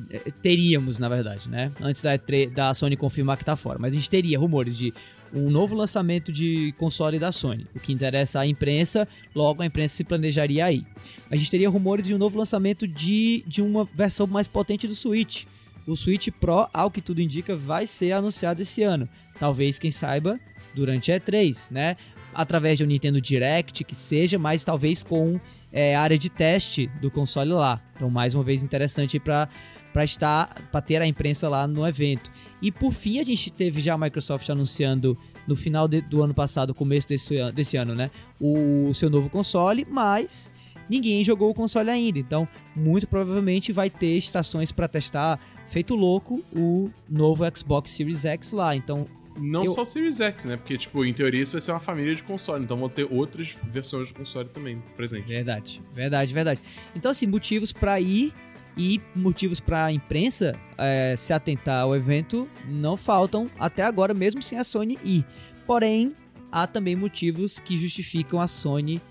É, 0.09 0.19
Teríamos, 0.41 0.99
na 0.99 1.07
verdade, 1.07 1.47
né? 1.49 1.71
Antes 1.79 2.01
da, 2.01 2.17
E3 2.19 2.49
da 2.53 2.73
Sony 2.73 2.97
confirmar 2.97 3.37
que 3.37 3.45
tá 3.45 3.55
fora. 3.55 3.79
Mas 3.79 3.93
a 3.93 3.95
gente 3.95 4.09
teria 4.09 4.37
rumores 4.37 4.77
de 4.77 4.93
um 5.33 5.49
novo 5.49 5.73
lançamento 5.73 6.33
de 6.33 6.73
console 6.77 7.17
da 7.17 7.31
Sony. 7.31 7.65
O 7.73 7.79
que 7.79 7.93
interessa 7.93 8.41
à 8.41 8.45
imprensa, 8.45 9.07
logo 9.33 9.61
a 9.61 9.65
imprensa 9.65 9.95
se 9.95 10.03
planejaria 10.03 10.65
aí. 10.65 10.85
A 11.31 11.37
gente 11.37 11.49
teria 11.49 11.69
rumores 11.69 12.05
de 12.05 12.13
um 12.13 12.17
novo 12.17 12.37
lançamento 12.37 12.85
de, 12.85 13.41
de 13.47 13.61
uma 13.61 13.87
versão 13.93 14.27
mais 14.27 14.49
potente 14.49 14.85
do 14.85 14.93
Switch. 14.95 15.45
O 15.87 15.95
Switch 15.95 16.29
Pro, 16.39 16.67
ao 16.73 16.89
que 16.89 17.01
tudo 17.01 17.21
indica, 17.21 17.55
vai 17.55 17.85
ser 17.85 18.11
anunciado 18.11 18.61
esse 18.61 18.81
ano. 18.83 19.07
Talvez, 19.39 19.77
quem 19.77 19.91
saiba, 19.91 20.39
durante 20.73 21.11
a 21.11 21.19
E3, 21.19 21.71
né? 21.71 21.95
Através 22.33 22.77
de 22.77 22.83
um 22.83 22.87
Nintendo 22.87 23.21
Direct, 23.21 23.83
que 23.83 23.95
seja, 23.95 24.37
mas 24.37 24.63
talvez 24.65 25.03
com 25.03 25.39
é, 25.71 25.95
área 25.95 26.17
de 26.17 26.29
teste 26.29 26.87
do 27.01 27.09
console 27.09 27.51
lá. 27.51 27.81
Então, 27.95 28.09
mais 28.09 28.33
uma 28.35 28.43
vez, 28.43 28.63
interessante 28.63 29.19
para 29.19 29.47
para 29.93 30.03
estar, 30.03 30.53
para 30.73 30.81
ter 30.81 31.01
a 31.01 31.07
imprensa 31.07 31.47
lá 31.47 31.65
no 31.65 31.87
evento. 31.87 32.29
E 32.61 32.69
por 32.69 32.91
fim, 32.91 33.17
a 33.17 33.23
gente 33.23 33.49
teve 33.49 33.79
já 33.79 33.93
a 33.93 33.97
Microsoft 33.97 34.49
anunciando 34.49 35.17
no 35.47 35.55
final 35.55 35.87
de- 35.87 36.01
do 36.01 36.21
ano 36.21 36.33
passado, 36.33 36.73
começo 36.75 37.07
desse, 37.07 37.49
desse 37.53 37.77
ano, 37.77 37.95
né, 37.95 38.11
o 38.37 38.93
seu 38.93 39.09
novo 39.09 39.29
console, 39.29 39.87
mas 39.89 40.51
ninguém 40.89 41.23
jogou 41.23 41.49
o 41.49 41.53
console 41.53 41.89
ainda. 41.89 42.19
Então, 42.19 42.47
muito 42.75 43.07
provavelmente 43.07 43.71
vai 43.71 43.89
ter 43.89 44.17
estações 44.17 44.71
para 44.71 44.87
testar, 44.87 45.39
feito 45.67 45.95
louco, 45.95 46.43
o 46.55 46.89
novo 47.09 47.43
Xbox 47.55 47.91
Series 47.91 48.25
X 48.25 48.51
lá. 48.53 48.75
Então, 48.75 49.07
Não 49.37 49.65
eu- 49.65 49.71
só 49.71 49.81
o 49.83 49.85
Series 49.85 50.21
X, 50.21 50.45
né? 50.45 50.55
Porque, 50.57 50.77
tipo, 50.77 51.03
em 51.03 51.13
teoria 51.13 51.41
isso 51.43 51.51
vai 51.53 51.61
ser 51.61 51.71
uma 51.71 51.79
família 51.79 52.15
de 52.15 52.23
console, 52.23 52.63
então 52.63 52.77
vão 52.77 52.87
ter 52.87 53.05
outras 53.11 53.53
versões 53.69 54.07
de 54.07 54.13
console 54.13 54.47
também 54.49 54.81
presente. 54.95 55.27
Verdade, 55.27 55.81
verdade, 55.93 56.33
verdade. 56.33 56.61
Então, 56.95 57.11
assim, 57.11 57.27
motivos 57.27 57.73
pra 57.73 57.99
ir 57.99 58.33
e 58.77 59.01
motivos 59.15 59.59
pra 59.59 59.91
imprensa 59.91 60.57
é, 60.77 61.15
se 61.17 61.33
atentar 61.33 61.83
ao 61.83 61.95
evento 61.95 62.47
não 62.67 62.95
faltam 62.95 63.49
até 63.59 63.83
agora, 63.83 64.13
mesmo 64.13 64.41
sem 64.41 64.57
a 64.57 64.63
Sony 64.63 64.97
ir. 65.03 65.25
Porém, 65.67 66.13
há 66.51 66.65
também 66.67 66.95
motivos 66.95 67.59
que 67.59 67.77
justificam 67.77 68.39
a 68.39 68.47
Sony 68.47 69.01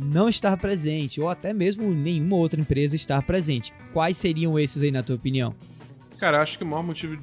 não 0.00 0.28
estar 0.28 0.56
presente, 0.56 1.20
ou 1.20 1.28
até 1.28 1.52
mesmo 1.52 1.92
nenhuma 1.92 2.36
outra 2.36 2.60
empresa 2.60 2.96
estar 2.96 3.22
presente. 3.22 3.72
Quais 3.92 4.16
seriam 4.16 4.58
esses 4.58 4.82
aí, 4.82 4.90
na 4.90 5.02
tua 5.02 5.16
opinião? 5.16 5.54
Cara, 6.18 6.40
acho 6.40 6.58
que 6.58 6.64
o 6.64 6.66
maior 6.66 6.82
motivo, 6.82 7.18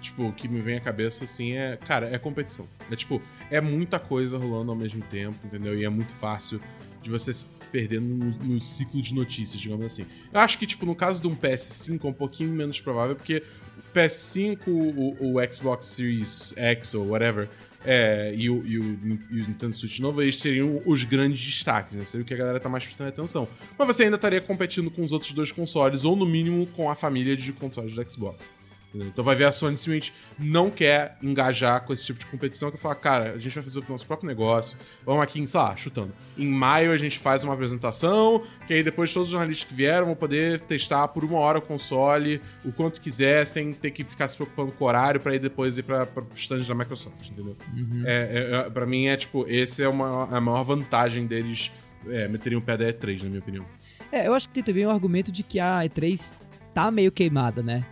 tipo, 0.00 0.32
que 0.32 0.48
me 0.48 0.60
vem 0.60 0.76
à 0.76 0.80
cabeça, 0.80 1.24
assim, 1.24 1.52
é, 1.52 1.76
cara, 1.76 2.08
é 2.14 2.18
competição. 2.18 2.66
É 2.90 2.96
tipo, 2.96 3.22
é 3.50 3.60
muita 3.60 3.98
coisa 3.98 4.38
rolando 4.38 4.70
ao 4.70 4.76
mesmo 4.76 5.02
tempo, 5.10 5.38
entendeu? 5.44 5.78
E 5.78 5.84
é 5.84 5.88
muito 5.88 6.12
fácil 6.14 6.60
de 7.02 7.10
você 7.10 7.32
se 7.32 7.46
perder 7.72 8.00
no, 8.00 8.30
no 8.38 8.60
ciclo 8.60 9.00
de 9.00 9.14
notícias, 9.14 9.60
digamos 9.60 9.84
assim. 9.84 10.06
Eu 10.32 10.40
acho 10.40 10.58
que, 10.58 10.66
tipo, 10.66 10.84
no 10.84 10.94
caso 10.94 11.22
de 11.22 11.28
um 11.28 11.34
PS5 11.34 12.04
é 12.04 12.08
um 12.08 12.12
pouquinho 12.12 12.50
menos 12.50 12.80
provável, 12.80 13.16
porque 13.16 13.42
o 13.78 13.98
PS5, 13.98 14.58
o, 14.68 15.36
o 15.38 15.52
Xbox 15.52 15.86
Series 15.86 16.52
X 16.56 16.94
ou 16.94 17.08
whatever, 17.08 17.48
é, 17.84 18.34
e, 18.36 18.50
o, 18.50 18.66
e, 18.66 18.78
o, 18.78 18.98
e 19.30 19.42
o 19.42 19.48
Nintendo 19.48 19.74
Switch 19.74 20.00
novo, 20.00 20.20
eles 20.20 20.38
seriam 20.38 20.82
os 20.84 21.04
grandes 21.04 21.44
destaques, 21.44 21.96
né? 21.96 22.04
Seria 22.04 22.22
o 22.22 22.26
que 22.26 22.34
a 22.34 22.36
galera 22.36 22.60
tá 22.60 22.68
mais 22.68 22.84
prestando 22.84 23.08
atenção. 23.08 23.48
Mas 23.78 23.86
você 23.86 24.04
ainda 24.04 24.16
estaria 24.16 24.40
competindo 24.40 24.90
com 24.90 25.02
os 25.02 25.12
outros 25.12 25.32
dois 25.32 25.50
consoles, 25.50 26.04
ou 26.04 26.14
no 26.14 26.26
mínimo 26.26 26.66
com 26.66 26.90
a 26.90 26.94
família 26.94 27.36
de 27.36 27.52
consoles 27.52 27.94
do 27.94 28.10
Xbox. 28.10 28.50
Então 28.94 29.24
vai 29.24 29.36
ver 29.36 29.44
a 29.44 29.52
Sony 29.52 29.76
simplesmente 29.76 30.12
não 30.38 30.70
quer 30.70 31.16
engajar 31.22 31.84
com 31.84 31.92
esse 31.92 32.04
tipo 32.04 32.18
de 32.18 32.26
competição, 32.26 32.70
que 32.70 32.76
fala, 32.76 32.94
cara, 32.94 33.32
a 33.32 33.38
gente 33.38 33.54
vai 33.54 33.62
fazer 33.62 33.78
o 33.78 33.84
nosso 33.88 34.06
próprio 34.06 34.28
negócio, 34.28 34.76
vamos 35.04 35.22
aqui, 35.22 35.46
sei 35.46 35.60
lá, 35.60 35.76
chutando. 35.76 36.12
Em 36.36 36.46
maio 36.46 36.92
a 36.92 36.96
gente 36.96 37.18
faz 37.18 37.44
uma 37.44 37.54
apresentação, 37.54 38.42
que 38.66 38.74
aí 38.74 38.82
depois 38.82 39.12
todos 39.12 39.28
os 39.28 39.32
jornalistas 39.32 39.68
que 39.68 39.74
vieram 39.74 40.06
vão 40.06 40.16
poder 40.16 40.60
testar 40.60 41.08
por 41.08 41.24
uma 41.24 41.38
hora 41.38 41.58
o 41.58 41.62
console, 41.62 42.40
o 42.64 42.72
quanto 42.72 43.00
quiser, 43.00 43.46
sem 43.46 43.72
ter 43.72 43.90
que 43.92 44.02
ficar 44.02 44.28
se 44.28 44.36
preocupando 44.36 44.72
com 44.72 44.84
o 44.84 44.88
horário 44.88 45.20
pra 45.20 45.34
ir 45.34 45.38
depois 45.38 45.78
ir 45.78 45.82
pra, 45.82 46.06
pra 46.06 46.24
stand 46.34 46.62
da 46.62 46.74
Microsoft, 46.74 47.28
entendeu? 47.28 47.56
É, 48.04 48.12
é, 48.12 48.56
é, 48.56 48.70
pra 48.70 48.86
mim 48.86 49.06
é 49.06 49.16
tipo, 49.16 49.44
esse 49.48 49.82
é 49.82 49.88
uma, 49.88 50.24
a 50.24 50.40
maior 50.40 50.64
vantagem 50.64 51.26
deles 51.26 51.70
é, 52.08 52.26
meterem 52.28 52.58
o 52.58 52.62
pé 52.62 52.76
da 52.76 52.86
E3, 52.86 53.22
na 53.22 53.28
minha 53.28 53.40
opinião. 53.40 53.64
É, 54.10 54.26
eu 54.26 54.34
acho 54.34 54.48
que 54.48 54.54
tem 54.54 54.62
também 54.62 54.86
o 54.86 54.90
argumento 54.90 55.30
de 55.30 55.42
que 55.42 55.60
a 55.60 55.80
E3 55.84 56.34
tá 56.74 56.90
meio 56.90 57.12
queimada, 57.12 57.62
né? 57.62 57.84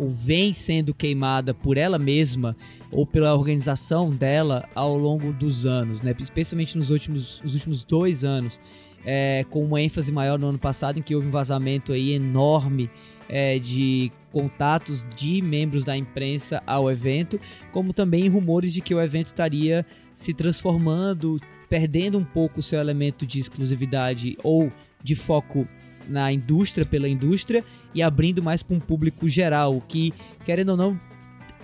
Ou 0.00 0.08
vem 0.08 0.54
sendo 0.54 0.94
queimada 0.94 1.52
por 1.52 1.76
ela 1.76 1.98
mesma 1.98 2.56
ou 2.90 3.06
pela 3.06 3.34
organização 3.34 4.10
dela 4.10 4.66
ao 4.74 4.96
longo 4.96 5.30
dos 5.30 5.66
anos, 5.66 6.00
né? 6.00 6.14
Especialmente 6.18 6.78
nos 6.78 6.88
últimos, 6.88 7.38
nos 7.42 7.52
últimos 7.52 7.84
dois 7.84 8.24
anos. 8.24 8.58
É, 9.04 9.44
com 9.48 9.62
uma 9.64 9.80
ênfase 9.80 10.10
maior 10.10 10.38
no 10.38 10.46
ano 10.46 10.58
passado, 10.58 10.98
em 10.98 11.02
que 11.02 11.14
houve 11.14 11.26
um 11.26 11.30
vazamento 11.30 11.92
aí 11.92 12.12
enorme 12.12 12.90
é, 13.28 13.58
de 13.58 14.10
contatos 14.32 15.04
de 15.16 15.42
membros 15.42 15.84
da 15.84 15.96
imprensa 15.96 16.62
ao 16.66 16.90
evento, 16.90 17.38
como 17.72 17.92
também 17.92 18.28
rumores 18.28 18.72
de 18.72 18.80
que 18.80 18.94
o 18.94 19.00
evento 19.00 19.26
estaria 19.26 19.84
se 20.12 20.32
transformando, 20.34 21.40
perdendo 21.68 22.18
um 22.18 22.24
pouco 22.24 22.60
o 22.60 22.62
seu 22.62 22.80
elemento 22.80 23.26
de 23.26 23.38
exclusividade 23.38 24.36
ou 24.42 24.72
de 25.02 25.14
foco 25.14 25.66
na 26.08 26.32
indústria 26.32 26.84
pela 26.84 27.08
indústria 27.08 27.64
e 27.94 28.02
abrindo 28.02 28.42
mais 28.42 28.62
para 28.62 28.76
um 28.76 28.80
público 28.80 29.28
geral, 29.28 29.76
o 29.76 29.80
que, 29.80 30.12
querendo 30.44 30.70
ou 30.70 30.76
não, 30.76 31.00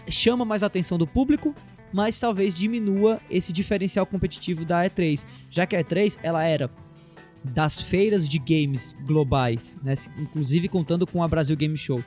chama 0.08 0.44
mais 0.44 0.62
a 0.62 0.66
atenção 0.66 0.98
do 0.98 1.06
público, 1.06 1.54
mas 1.92 2.18
talvez 2.18 2.54
diminua 2.54 3.20
esse 3.30 3.52
diferencial 3.52 4.06
competitivo 4.06 4.64
da 4.64 4.84
E3, 4.84 5.24
já 5.50 5.66
que 5.66 5.76
a 5.76 5.82
E3 5.82 6.18
ela 6.22 6.44
era 6.44 6.70
das 7.44 7.80
feiras 7.80 8.28
de 8.28 8.38
games 8.38 8.94
globais, 9.06 9.78
né, 9.82 9.94
inclusive 10.18 10.68
contando 10.68 11.06
com 11.06 11.22
a 11.22 11.28
Brasil 11.28 11.56
Game 11.56 11.76
Show, 11.76 12.02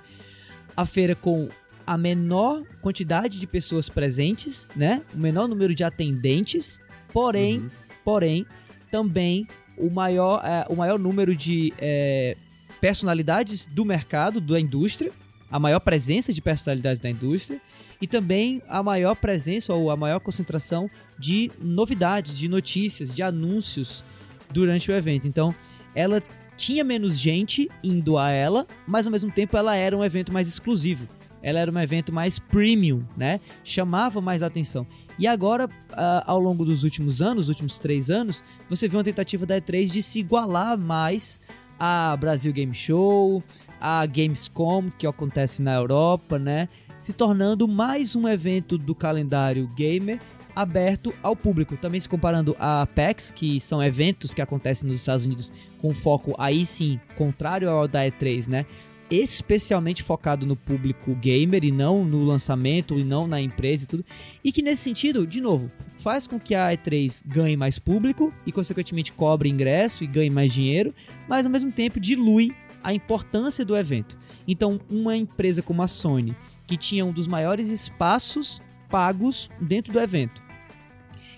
a 0.76 0.86
feira 0.86 1.16
com 1.16 1.50
a 1.88 1.98
menor 1.98 2.64
quantidade 2.82 3.40
de 3.40 3.48
pessoas 3.48 3.90
presentes, 3.90 4.68
né, 4.76 5.02
o 5.14 5.18
menor 5.18 5.48
número 5.48 5.74
de 5.74 5.84
atendentes, 5.84 6.80
porém, 7.12 7.60
uhum. 7.60 7.70
porém, 8.04 8.46
também 8.92 9.48
o 9.80 9.90
maior, 9.90 10.42
é, 10.46 10.66
o 10.70 10.76
maior 10.76 11.00
número 11.00 11.36
de 11.36 11.74
é, 11.80 12.36
personalidades 12.82 13.66
do 13.66 13.86
mercado, 13.86 14.40
da 14.42 14.60
indústria, 14.60 15.12
a 15.50 15.58
maior 15.58 15.80
presença 15.80 16.32
de 16.32 16.42
personalidades 16.42 17.00
da 17.00 17.10
indústria 17.10 17.60
e 18.02 18.08
também 18.08 18.62
a 18.68 18.84
maior 18.84 19.16
presença 19.16 19.74
ou 19.74 19.90
a 19.90 19.98
maior 19.98 20.20
concentração 20.20 20.90
de 21.18 21.52
novidades, 21.60 22.38
de 22.38 22.48
notícias, 22.48 23.14
de 23.14 23.24
anúncios 23.24 24.04
durante 24.52 24.92
o 24.92 24.94
evento. 24.94 25.28
Então, 25.28 25.54
ela 25.96 26.22
tinha 26.56 26.84
menos 26.84 27.18
gente 27.18 27.70
indo 27.84 28.18
a 28.18 28.30
ela, 28.30 28.68
mas 28.86 29.08
ao 29.08 29.12
mesmo 29.12 29.32
tempo 29.32 29.58
ela 29.58 29.76
era 29.76 29.98
um 29.98 30.04
evento 30.04 30.32
mais 30.32 30.48
exclusivo. 30.48 31.08
Ela 31.42 31.60
era 31.60 31.72
um 31.72 31.80
evento 31.80 32.12
mais 32.12 32.40
premium, 32.40 33.04
né? 33.16 33.40
Chamava 33.64 34.20
mais 34.20 34.44
atenção. 34.44 34.86
E 35.18 35.26
agora, 35.28 35.68
uh, 35.68 36.24
ao 36.26 36.40
longo 36.40 36.66
dos 36.66 36.84
últimos 36.84 37.22
anos, 37.22 37.50
últimos 37.50 37.80
três 37.80 38.10
anos, 38.10 38.44
você 38.70 38.88
vê 38.88 38.98
uma 38.98 39.04
tentativa 39.04 39.46
da 39.46 39.60
E3 39.60 39.92
de 39.92 40.02
se 40.02 40.20
igualar 40.20 40.78
mais 40.78 41.40
a 41.80 42.16
Brasil 42.18 42.52
Game 42.52 42.76
Show, 42.76 43.44
a 43.80 44.06
Gamescom, 44.06 44.92
que 44.98 45.08
acontece 45.08 45.62
na 45.62 45.76
Europa, 45.76 46.38
né? 46.38 46.68
Se 47.00 47.14
tornando 47.14 47.68
mais 47.68 48.16
um 48.16 48.28
evento 48.28 48.78
do 48.78 48.94
calendário 48.94 49.68
gamer 49.76 50.20
aberto 50.54 51.14
ao 51.24 51.36
público. 51.36 51.78
Também 51.78 52.02
se 52.02 52.10
comparando 52.10 52.56
a 52.60 52.86
PAX, 52.94 53.32
que 53.32 53.62
são 53.62 53.82
eventos 53.82 54.34
que 54.34 54.42
acontecem 54.42 54.90
nos 54.90 55.00
Estados 55.00 55.26
Unidos 55.26 55.52
com 55.78 55.94
foco 55.94 56.36
aí 56.38 56.66
sim, 56.66 57.00
contrário 57.16 57.70
ao 57.70 57.88
da 57.88 58.02
E3, 58.06 58.48
né? 58.48 58.66
Especialmente 59.10 60.04
focado 60.04 60.46
no 60.46 60.56
público 60.56 61.16
gamer 61.16 61.64
e 61.64 61.72
não 61.72 62.06
no 62.06 62.24
lançamento 62.24 63.00
e 63.00 63.04
não 63.04 63.28
na 63.28 63.42
empresa 63.42 63.84
e 63.84 63.88
tudo. 63.88 64.06
E 64.44 64.52
que 64.52 64.62
nesse 64.62 64.84
sentido, 64.84 65.26
de 65.26 65.42
novo, 65.42 65.72
faz 65.98 66.28
com 66.28 66.40
que 66.40 66.54
a 66.54 66.70
E3 66.70 67.24
ganhe 67.26 67.58
mais 67.58 67.80
público 67.80 68.34
e 68.46 68.52
consequentemente 68.52 69.12
cobre 69.12 69.50
ingresso 69.50 70.04
e 70.04 70.08
ganhe 70.08 70.30
mais 70.30 70.54
dinheiro, 70.54 70.94
mas 71.28 71.46
ao 71.46 71.52
mesmo 71.52 71.72
tempo 71.72 72.00
dilui 72.00 72.54
a 72.84 72.94
importância 72.94 73.66
do 73.66 73.76
evento. 73.76 74.18
Então, 74.48 74.80
uma 74.90 75.16
empresa 75.16 75.62
como 75.62 75.82
a 75.82 75.88
Sony, 75.88 76.36
que 76.66 76.78
tinha 76.78 77.06
um 77.06 77.12
dos 77.12 77.28
maiores 77.28 77.70
espaços 77.70 78.62
pagos 78.90 79.50
dentro 79.62 79.94
do 79.94 80.00
evento, 80.00 80.42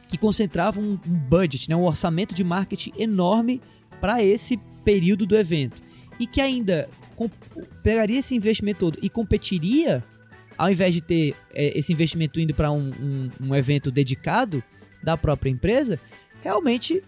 que 0.08 0.18
concentrava 0.18 0.80
um, 0.80 0.98
budget, 0.98 1.70
né, 1.70 1.76
um 1.76 1.86
orçamento 1.86 2.34
de 2.36 2.44
marketing 2.44 2.94
enorme 2.98 3.62
para 4.00 4.24
esse 4.24 4.58
período 4.84 5.26
do 5.26 5.36
evento, 5.36 5.82
e 6.20 6.28
que 6.28 6.42
ainda 6.42 6.90
pegaria 7.84 8.20
esse 8.20 8.36
investimento 8.36 8.80
todo 8.80 9.00
e 9.02 9.10
competiria, 9.10 10.04
ao 10.58 10.70
invés 10.70 10.94
de 10.94 11.02
ter 11.02 11.36
é, 11.54 11.78
esse 11.78 11.92
investimento 11.92 12.40
indo 12.40 12.54
para 12.54 12.72
um, 12.72 12.92
um, 13.00 13.30
um 13.48 13.56
evento 13.56 13.92
dedicado 13.92 14.64
da 15.04 15.18
própria 15.18 15.50
empresa, 15.50 16.00
realmente 16.42 17.04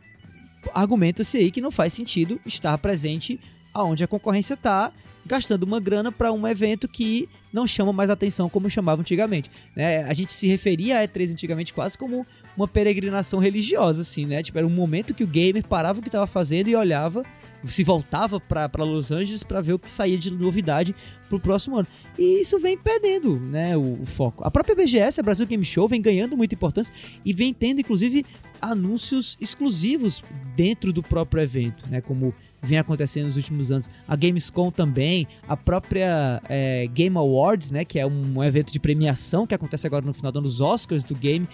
argumenta-se 0.74 1.38
aí 1.38 1.52
que 1.52 1.62
não 1.62 1.72
faz 1.72 1.94
sentido 1.94 2.40
estar 2.46 2.78
presente 2.78 3.40
aonde 3.74 4.04
a 4.04 4.08
concorrência 4.08 4.54
está, 4.54 4.92
gastando 5.26 5.64
uma 5.64 5.80
grana 5.80 6.12
para 6.12 6.32
um 6.32 6.48
evento 6.48 6.88
que 6.88 7.30
não 7.52 7.66
chama 7.66 7.94
mais 7.94 8.10
atenção 8.10 8.50
como 8.50 8.70
chamava 8.70 9.02
antigamente. 9.02 9.50
Né? 9.76 10.04
A 10.04 10.14
gente 10.14 10.32
se 10.34 10.48
referia 10.48 11.00
a 11.00 11.08
E3 11.08 11.32
antigamente 11.32 11.74
quase 11.74 11.98
como 11.98 12.26
uma 12.56 12.68
peregrinação 12.68 13.40
religiosa, 13.40 14.02
assim, 14.02 14.26
né? 14.26 14.44
Tipo, 14.44 14.58
era 14.58 14.68
um 14.68 14.72
momento 14.72 15.14
que 15.14 15.24
o 15.24 15.28
gamer 15.28 15.66
parava 15.66 16.00
o 16.00 16.02
que 16.02 16.10
estava 16.10 16.28
fazendo 16.28 16.68
e 16.68 16.76
olhava 16.76 17.24
se 17.66 17.84
voltava 17.84 18.40
para 18.40 18.84
Los 18.84 19.12
Angeles 19.12 19.44
para 19.44 19.62
ver 19.62 19.74
o 19.74 19.80
que 19.80 19.90
saía 19.90 20.18
de 20.18 20.32
novidade 20.32 20.96
pro 21.30 21.40
próximo 21.40 21.78
ano. 21.78 21.88
E 22.18 22.42
isso 22.42 22.60
vem 22.60 22.78
perdendo, 22.78 23.40
né, 23.40 23.76
o, 23.76 24.02
o, 24.02 24.06
foco. 24.06 24.44
A 24.44 24.52
própria 24.52 24.76
BGS, 24.76 25.20
a 25.20 25.24
Brasil 25.24 25.46
Game 25.46 25.64
Show, 25.64 25.88
vem 25.88 26.02
ganhando 26.02 26.38
muita 26.38 26.56
importância 26.56 26.94
e 27.24 27.34
vem 27.34 27.54
tendo 27.54 27.82
inclusive 27.82 28.26
anúncios 28.62 29.38
exclusivos 29.42 30.24
dentro 30.56 30.94
do 30.94 31.04
próprio 31.04 31.42
evento, 31.42 31.86
né, 31.90 32.02
como 32.02 32.34
vem 32.62 32.78
acontecendo 32.78 33.26
nos 33.26 33.36
últimos 33.36 33.72
anos. 33.72 33.90
A 34.08 34.16
Gamescom 34.16 34.72
também, 34.72 35.28
a 35.48 35.58
própria 35.58 36.42
é, 36.48 36.88
Game 36.88 37.18
Awards, 37.18 37.72
né, 37.72 37.84
que 37.84 38.00
é 38.00 38.06
um 38.06 38.44
evento 38.44 38.72
de 38.72 38.80
premiação 38.80 39.46
que 39.46 39.54
acontece 39.54 39.86
agora 39.86 40.06
no 40.06 40.14
final 40.14 40.32
do 40.32 40.40
ano, 40.40 40.48
os 40.48 40.62
Oscars 40.62 41.04
do 41.04 41.16
game, 41.16 41.48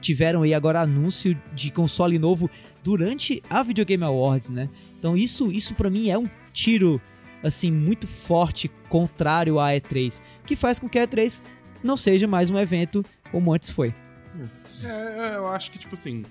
tiveram 0.00 0.42
aí 0.42 0.52
agora 0.52 0.80
anúncio 0.80 1.38
de 1.54 1.70
console 1.70 2.18
novo 2.18 2.50
durante 2.84 3.42
a 3.48 3.62
Video 3.62 3.84
Game 3.84 4.04
Awards, 4.04 4.50
né? 4.50 4.68
Então 4.98 5.16
isso, 5.16 5.50
isso 5.50 5.74
para 5.74 5.88
mim 5.88 6.10
é 6.10 6.18
um 6.18 6.28
tiro 6.52 7.00
assim 7.42 7.72
muito 7.72 8.06
forte 8.06 8.70
contrário 8.88 9.58
à 9.58 9.70
E3, 9.70 10.20
que 10.46 10.54
faz 10.54 10.78
com 10.78 10.88
que 10.88 10.98
a 10.98 11.08
E3 11.08 11.42
não 11.82 11.96
seja 11.96 12.26
mais 12.26 12.50
um 12.50 12.58
evento 12.58 13.04
como 13.32 13.52
antes 13.52 13.70
foi. 13.70 13.94
É, 14.82 15.36
eu 15.36 15.48
acho 15.48 15.70
que 15.70 15.78
tipo 15.78 15.94
assim, 15.94 16.24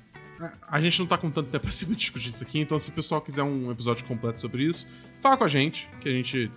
a 0.68 0.80
gente 0.80 1.00
não 1.00 1.08
tá 1.08 1.18
com 1.18 1.32
tanto 1.32 1.50
tempo 1.50 1.66
assim 1.68 1.88
pra 1.88 1.96
discutir 1.96 2.30
isso 2.30 2.44
aqui, 2.44 2.60
então 2.60 2.80
se 2.80 2.90
o 2.90 2.94
pessoal 2.94 3.20
quiser 3.20 3.44
um 3.44 3.72
episódio 3.72 4.06
completo 4.06 4.40
sobre 4.40 4.64
isso, 4.64 4.88
fala 5.22 5.36
com 5.36 5.44
a 5.44 5.48
gente, 5.48 5.90
que 6.02 6.08
a 6.08 6.12
gente 6.12 6.52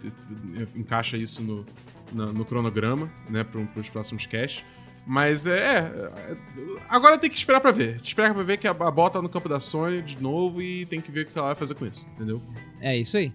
encaixa 0.75 1.17
isso 1.17 1.43
no, 1.43 1.65
no, 2.13 2.33
no 2.35 2.45
cronograma, 2.45 3.11
né, 3.31 3.45
pro, 3.45 3.67
pros 3.69 3.89
próximos 3.89 4.27
casts. 4.27 4.63
Mas 5.07 5.47
é, 5.47 5.79
é, 5.79 6.37
Agora 6.89 7.17
tem 7.17 7.31
que 7.31 7.37
esperar 7.37 7.61
pra 7.61 7.71
ver. 7.71 8.01
Espera 8.03 8.35
pra 8.35 8.43
ver 8.43 8.57
que 8.57 8.67
a, 8.67 8.73
a 8.73 8.91
bola 8.91 9.11
tá 9.11 9.23
no 9.23 9.29
campo 9.29 9.49
da 9.49 9.61
Sony 9.61 10.03
de 10.03 10.21
novo 10.21 10.61
e 10.61 10.85
tem 10.87 11.01
que 11.01 11.13
ver 11.13 11.23
o 11.23 11.27
que 11.27 11.39
ela 11.39 11.49
vai 11.49 11.57
fazer 11.57 11.75
com 11.75 11.87
isso, 11.87 12.05
entendeu? 12.15 12.43
É 12.81 12.97
isso 12.97 13.17
aí. 13.17 13.33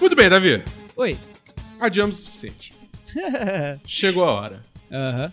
Muito 0.00 0.16
bem, 0.16 0.28
Davi. 0.28 0.64
Oi. 0.96 1.18
Adiamos 1.78 2.18
o 2.18 2.22
suficiente. 2.22 2.72
Chegou 3.86 4.24
a 4.24 4.32
hora. 4.32 4.64
Aham. 4.90 5.26
Uhum. 5.26 5.32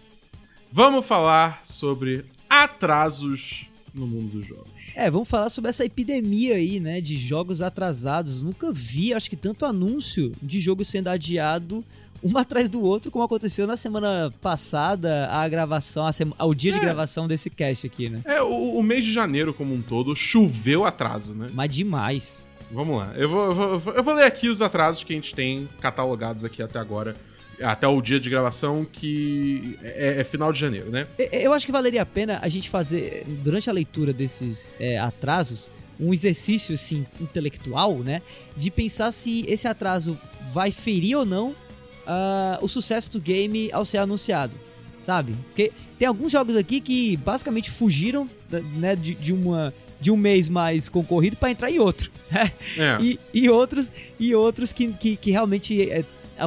Vamos 0.71 1.05
falar 1.05 1.61
sobre 1.63 2.25
atrasos 2.49 3.67
no 3.93 4.07
mundo 4.07 4.39
dos 4.39 4.45
jogos. 4.45 4.71
É, 4.95 5.09
vamos 5.09 5.27
falar 5.27 5.49
sobre 5.49 5.69
essa 5.69 5.85
epidemia 5.85 6.55
aí, 6.55 6.79
né, 6.79 6.99
de 6.99 7.15
jogos 7.15 7.61
atrasados. 7.61 8.41
Nunca 8.41 8.71
vi, 8.71 9.13
acho 9.13 9.29
que 9.29 9.35
tanto 9.35 9.65
anúncio 9.65 10.31
de 10.41 10.59
jogo 10.59 10.83
sendo 10.83 11.09
adiado 11.09 11.83
um 12.23 12.35
atrás 12.37 12.69
do 12.69 12.81
outro, 12.81 13.11
como 13.11 13.23
aconteceu 13.23 13.67
na 13.67 13.75
semana 13.75 14.33
passada, 14.41 15.27
a 15.29 15.47
gravação, 15.47 16.05
a 16.05 16.11
sema, 16.11 16.35
ao 16.37 16.53
dia 16.53 16.71
é. 16.71 16.75
de 16.75 16.79
gravação 16.79 17.27
desse 17.27 17.49
cast 17.49 17.85
aqui, 17.85 18.09
né? 18.09 18.21
É, 18.25 18.41
o, 18.41 18.77
o, 18.77 18.83
mês 18.83 19.03
de 19.03 19.11
janeiro 19.11 19.53
como 19.53 19.73
um 19.73 19.81
todo 19.81 20.15
choveu 20.15 20.85
atraso, 20.85 21.35
né? 21.35 21.49
Mas 21.53 21.71
demais. 21.71 22.47
Vamos 22.71 22.97
lá, 22.97 23.13
eu 23.15 23.29
vou, 23.29 23.43
eu 23.43 23.79
vou, 23.79 23.93
eu 23.93 24.03
vou 24.03 24.13
ler 24.15 24.25
aqui 24.25 24.49
os 24.49 24.59
atrasos 24.59 25.03
que 25.03 25.13
a 25.13 25.15
gente 25.15 25.35
tem 25.35 25.69
catalogados 25.79 26.43
aqui 26.43 26.63
até 26.63 26.79
agora 26.79 27.15
até 27.61 27.87
o 27.87 28.01
dia 28.01 28.19
de 28.19 28.29
gravação, 28.29 28.85
que 28.85 29.77
é, 29.83 30.21
é, 30.21 30.23
final 30.23 30.51
de 30.51 30.59
janeiro, 30.59 30.89
né? 30.89 31.07
Eu 31.31 31.53
acho 31.53 31.65
que 31.65 31.71
valeria 31.71 32.01
a 32.01 32.05
pena 32.05 32.39
a 32.41 32.47
gente 32.47 32.69
fazer, 32.69 33.23
durante 33.27 33.69
a 33.69 33.73
leitura 33.73 34.11
desses 34.11 34.71
é, 34.79 34.97
atrasos, 34.97 35.69
um 35.99 36.13
exercício 36.13 36.73
assim 36.73 37.05
intelectual, 37.19 37.97
né, 37.99 38.21
de 38.57 38.71
pensar 38.71 39.11
se 39.11 39.45
esse 39.47 39.67
atraso 39.67 40.19
vai 40.51 40.71
ferir 40.71 41.17
ou 41.17 41.25
não 41.25 41.49
uh, 41.49 42.57
o 42.61 42.67
sucesso 42.67 43.11
do 43.11 43.21
game 43.21 43.71
ao 43.71 43.85
ser 43.85 43.99
anunciado, 43.99 44.55
sabe? 44.99 45.33
Porque 45.45 45.71
tem 45.97 46.07
alguns 46.07 46.31
jogos 46.31 46.55
aqui 46.55 46.81
que 46.81 47.15
basicamente 47.17 47.69
fugiram, 47.69 48.29
né, 48.75 48.95
de, 48.95 49.15
de 49.15 49.33
uma 49.33 49.73
de 50.01 50.11
um 50.11 50.17
mês 50.17 50.49
mais 50.49 50.89
concorrido 50.89 51.37
para 51.37 51.49
entrar 51.49 51.71
em 51.71 51.79
outro, 51.79 52.11
né? 52.29 52.51
É. 52.77 52.97
E, 53.01 53.19
e 53.33 53.49
outros 53.49 53.89
e 54.19 54.35
outros 54.35 54.73
que, 54.73 54.91
que, 54.91 55.15
que 55.15 55.31
realmente 55.31 55.89
é, 55.89 56.03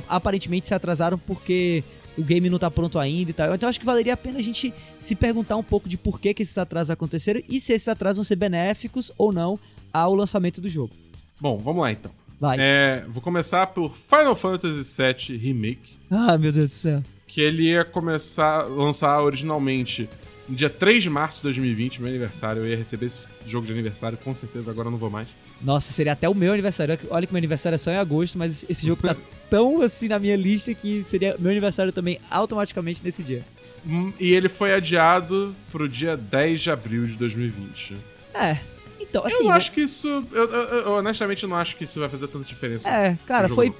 aparentemente 0.09 0.66
se 0.66 0.74
atrasaram 0.74 1.18
porque 1.18 1.82
o 2.16 2.22
game 2.22 2.49
não 2.49 2.59
tá 2.59 2.70
pronto 2.70 2.99
ainda 2.99 3.30
e 3.30 3.34
tal. 3.34 3.55
Então 3.55 3.68
acho 3.68 3.78
que 3.78 3.87
valeria 3.87 4.14
a 4.14 4.16
pena 4.16 4.39
a 4.39 4.43
gente 4.43 4.72
se 4.99 5.14
perguntar 5.14 5.57
um 5.57 5.62
pouco 5.62 5.89
de 5.89 5.97
por 5.97 6.20
que, 6.20 6.32
que 6.32 6.43
esses 6.43 6.57
atrasos 6.57 6.91
aconteceram 6.91 7.43
e 7.49 7.61
se 7.61 7.72
esses 7.72 7.89
atrasos 7.89 8.16
vão 8.16 8.24
ser 8.24 8.37
benéficos 8.37 9.12
ou 9.18 9.32
não 9.32 9.59
ao 9.93 10.14
lançamento 10.14 10.61
do 10.61 10.68
jogo. 10.68 10.93
Bom, 11.41 11.59
vamos 11.59 11.82
lá 11.82 11.93
então. 11.93 12.11
Vai. 12.41 12.57
É, 12.61 13.05
vou 13.09 13.22
começar 13.22 13.66
por 13.68 13.95
Final 13.97 14.37
Fantasy 14.37 15.03
VII 15.03 15.37
Remake. 15.39 15.97
Ah, 16.11 16.37
meu 16.37 16.53
Deus 16.53 16.68
do 16.68 16.74
céu. 16.74 17.03
Que 17.26 17.41
ele 17.41 17.70
ia 17.70 17.84
começar 17.84 18.61
a 18.61 18.64
lançar 18.64 19.20
originalmente 19.22 20.09
no 20.49 20.55
dia 20.55 20.70
3 20.70 21.03
de 21.03 21.11
março 21.11 21.39
de 21.39 21.45
2020, 21.45 22.01
meu 22.01 22.09
aniversário. 22.09 22.62
Eu 22.62 22.68
ia 22.68 22.76
receber 22.76 23.07
esse 23.07 23.20
jogo 23.45 23.66
de 23.66 23.72
aniversário, 23.72 24.18
com 24.18 24.32
certeza 24.32 24.70
agora 24.70 24.91
não 24.91 24.99
vou 24.99 25.11
mais. 25.11 25.28
Nossa, 25.61 25.93
seria 25.93 26.12
até 26.12 26.28
o 26.28 26.34
meu 26.34 26.53
aniversário. 26.53 26.99
Olha 27.11 27.26
que 27.26 27.32
meu 27.32 27.39
aniversário 27.39 27.74
é 27.74 27.78
só 27.78 27.91
em 27.91 27.97
agosto, 27.97 28.39
mas 28.39 28.64
esse 28.68 28.87
jogo 28.87 29.03
tá 29.03 29.16
tão 29.51 29.83
assim 29.83 30.09
na 30.09 30.19
minha 30.19 30.37
lista 30.37 30.73
que 30.75 31.05
seria 31.07 31.37
meu 31.39 31.51
aniversário 31.51 31.93
também 31.93 32.19
automaticamente 32.31 33.03
nesse 33.05 33.23
dia. 33.23 33.45
Hum, 33.87 34.13
E 34.19 34.33
ele 34.33 34.49
foi 34.49 34.75
adiado 34.75 35.55
pro 35.71 35.89
dia 35.89 36.17
10 36.17 36.61
de 36.63 36.71
abril 36.71 37.07
de 37.07 37.13
2020. 37.15 37.97
É. 38.35 38.59
Então, 39.01 39.25
assim. 39.25 39.35
eu 39.35 39.43
não 39.45 39.51
né? 39.51 39.57
acho 39.57 39.71
que 39.73 39.81
isso. 39.83 40.09
Eu, 40.33 40.51
eu- 40.51 40.63
eu 40.81 40.93
honestamente 40.95 41.47
não 41.47 41.57
acho 41.57 41.77
que 41.77 41.85
isso 41.85 42.01
vai 42.01 42.09
fazer 42.09 42.27
tanta 42.29 42.45
diferença. 42.45 42.91
É, 42.91 43.17
cara, 43.27 43.49
foi. 43.49 43.73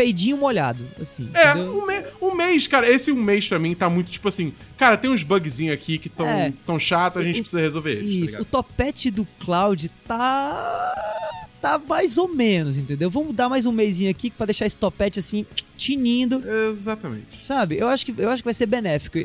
Peidinho 0.00 0.36
molhado, 0.38 0.86
assim. 0.98 1.28
É, 1.34 1.54
um, 1.54 1.86
me- 1.86 2.02
um 2.22 2.34
mês, 2.34 2.66
cara, 2.66 2.88
esse 2.88 3.12
um 3.12 3.22
mês 3.22 3.46
pra 3.46 3.58
mim 3.58 3.74
tá 3.74 3.90
muito 3.90 4.10
tipo 4.10 4.28
assim. 4.28 4.54
Cara, 4.78 4.96
tem 4.96 5.10
uns 5.10 5.22
bugzinhos 5.22 5.74
aqui 5.74 5.98
que 5.98 6.08
tão, 6.08 6.26
É. 6.26 6.52
tão 6.64 6.78
chatos, 6.78 7.20
a 7.20 7.22
gente 7.24 7.40
O- 7.40 7.42
precisa 7.42 7.60
resolver 7.60 7.92
eles. 7.92 8.04
tá 8.04 8.10
Isso, 8.10 8.34
o 8.36 8.38
ligado? 8.38 8.44
topete 8.46 9.10
do 9.10 9.26
Cloud 9.38 9.90
tá. 10.06 10.94
tá 11.60 11.78
mais 11.78 12.16
ou 12.16 12.26
menos, 12.26 12.78
entendeu? 12.78 13.10
Vamos 13.10 13.34
dar 13.34 13.46
mais 13.50 13.66
um 13.66 13.72
mêsinho 13.72 14.10
aqui 14.10 14.30
pra 14.30 14.46
deixar 14.46 14.64
esse 14.64 14.76
topete 14.78 15.18
assim, 15.18 15.44
tinindo. 15.76 16.42
Exatamente. 16.70 17.26
Sabe? 17.44 17.76
Eu 17.76 17.86
acho 17.88 18.06
que, 18.06 18.14
eu 18.16 18.30
acho 18.30 18.42
que 18.42 18.46
vai 18.46 18.54
ser 18.54 18.64
benéfico. 18.64 19.18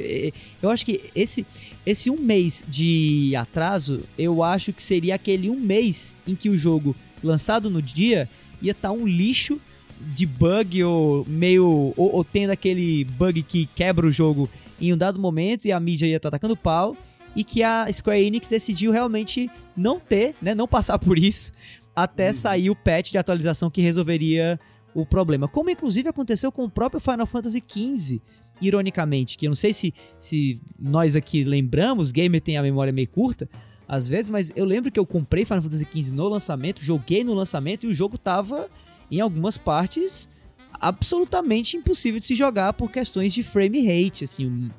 Eu 0.61 0.69
acho 0.69 0.85
que 0.85 0.99
esse, 1.15 1.45
esse 1.85 2.09
um 2.09 2.17
mês 2.17 2.65
de 2.67 3.33
atraso, 3.37 4.03
eu 4.17 4.43
acho 4.43 4.73
que 4.73 4.83
seria 4.83 5.15
aquele 5.15 5.49
um 5.49 5.57
mês 5.57 6.13
em 6.27 6.35
que 6.35 6.49
o 6.49 6.57
jogo 6.57 6.93
lançado 7.23 7.69
no 7.69 7.81
dia 7.81 8.27
ia 8.61 8.71
estar 8.73 8.91
um 8.91 9.07
lixo 9.07 9.59
de 9.99 10.25
bug 10.25 10.83
ou 10.83 11.25
meio. 11.25 11.93
Ou, 11.95 12.15
ou 12.15 12.23
tendo 12.23 12.51
aquele 12.51 13.03
bug 13.03 13.41
que 13.43 13.65
quebra 13.67 14.07
o 14.07 14.11
jogo 14.11 14.49
em 14.79 14.93
um 14.93 14.97
dado 14.97 15.19
momento 15.19 15.65
e 15.65 15.71
a 15.71 15.79
mídia 15.79 16.05
ia 16.05 16.17
estar 16.17 16.29
atacando 16.29 16.55
pau. 16.55 16.95
E 17.35 17.43
que 17.43 17.63
a 17.63 17.91
Square 17.91 18.23
Enix 18.23 18.47
decidiu 18.47 18.91
realmente 18.91 19.49
não 19.75 19.99
ter, 19.99 20.35
né? 20.41 20.55
Não 20.55 20.67
passar 20.67 20.97
por 20.97 21.19
isso 21.19 21.51
até 21.95 22.33
sair 22.33 22.69
o 22.69 22.75
patch 22.75 23.11
de 23.11 23.17
atualização 23.17 23.69
que 23.69 23.81
resolveria 23.81 24.59
o 24.93 25.05
problema. 25.05 25.47
Como 25.47 25.69
inclusive 25.69 26.09
aconteceu 26.09 26.51
com 26.51 26.65
o 26.65 26.69
próprio 26.69 26.99
Final 26.99 27.25
Fantasy 27.25 27.63
XV, 27.65 28.21
ironicamente, 28.61 29.37
que 29.37 29.47
eu 29.47 29.49
não 29.49 29.55
sei 29.55 29.71
se, 29.71 29.93
se 30.19 30.59
nós 30.77 31.15
aqui 31.15 31.43
lembramos, 31.43 32.11
gamer 32.11 32.41
tem 32.41 32.57
a 32.57 32.61
memória 32.61 32.91
meio 32.91 33.07
curta, 33.07 33.49
às 33.87 34.07
vezes, 34.07 34.29
mas 34.29 34.51
eu 34.55 34.65
lembro 34.65 34.91
que 34.91 34.99
eu 34.99 35.05
comprei 35.05 35.45
Final 35.45 35.61
Fantasy 35.61 35.87
XV 35.91 36.11
no 36.13 36.27
lançamento, 36.27 36.83
joguei 36.83 37.23
no 37.23 37.33
lançamento 37.33 37.85
e 37.85 37.89
o 37.89 37.93
jogo 37.93 38.17
tava 38.17 38.69
em 39.11 39.19
algumas 39.21 39.57
partes 39.57 40.29
absolutamente 40.79 41.77
impossível 41.77 42.19
de 42.19 42.25
se 42.25 42.35
jogar 42.35 42.73
por 42.73 42.91
questões 42.91 43.33
de 43.33 43.43
frame 43.43 43.81
rate, 43.85 44.23
assim, 44.23 44.69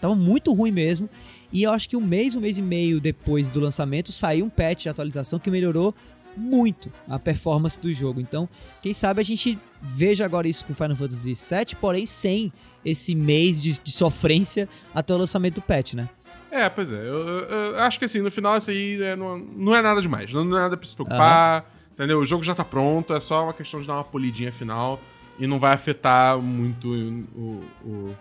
tava 0.00 0.14
muito 0.14 0.52
ruim 0.52 0.70
mesmo. 0.70 1.08
E 1.52 1.62
eu 1.62 1.70
acho 1.72 1.88
que 1.88 1.96
um 1.96 2.00
mês, 2.00 2.34
um 2.34 2.40
mês 2.40 2.58
e 2.58 2.62
meio 2.62 3.00
depois 3.00 3.50
do 3.50 3.60
lançamento, 3.60 4.10
saiu 4.12 4.44
um 4.46 4.50
patch 4.50 4.82
de 4.82 4.88
atualização 4.88 5.38
que 5.38 5.50
melhorou 5.50 5.94
muito 6.36 6.90
a 7.08 7.16
performance 7.18 7.78
do 7.80 7.92
jogo. 7.92 8.20
Então, 8.20 8.48
quem 8.82 8.92
sabe 8.92 9.20
a 9.20 9.24
gente 9.24 9.56
veja 9.80 10.24
agora 10.24 10.48
isso 10.48 10.64
com 10.64 10.74
Final 10.74 10.96
Fantasy 10.96 11.32
VII, 11.32 11.76
porém 11.80 12.04
sem 12.06 12.52
esse 12.84 13.14
mês 13.14 13.62
de, 13.62 13.78
de 13.80 13.92
sofrência 13.92 14.68
até 14.92 15.14
o 15.14 15.16
lançamento 15.16 15.54
do 15.56 15.62
patch, 15.62 15.94
né? 15.94 16.08
É, 16.50 16.68
pois 16.68 16.92
é. 16.92 16.96
Eu, 16.96 17.28
eu- 17.28 17.48
eu 17.74 17.78
acho 17.80 17.98
que 17.98 18.04
assim, 18.04 18.20
no 18.20 18.30
final 18.30 18.56
isso 18.58 18.70
aí 18.70 19.00
é, 19.00 19.14
não, 19.16 19.38
não 19.38 19.74
é 19.76 19.80
nada 19.82 20.00
demais. 20.02 20.32
Não, 20.32 20.44
não 20.44 20.56
é 20.56 20.60
nada 20.60 20.76
pra 20.76 20.86
se 20.88 20.94
preocupar. 20.94 21.72
Entendeu? 21.94 22.18
O 22.18 22.26
jogo 22.26 22.42
já 22.42 22.54
tá 22.54 22.64
pronto, 22.64 23.14
é 23.14 23.20
só 23.20 23.44
uma 23.44 23.52
questão 23.54 23.80
de 23.80 23.86
dar 23.86 23.94
uma 23.94 24.04
polidinha 24.04 24.52
final. 24.52 25.00
E 25.38 25.46
não 25.46 25.58
vai 25.58 25.72
afetar 25.72 26.38
muito 26.38 26.88
o, 26.92 27.64
o- 27.84 28.14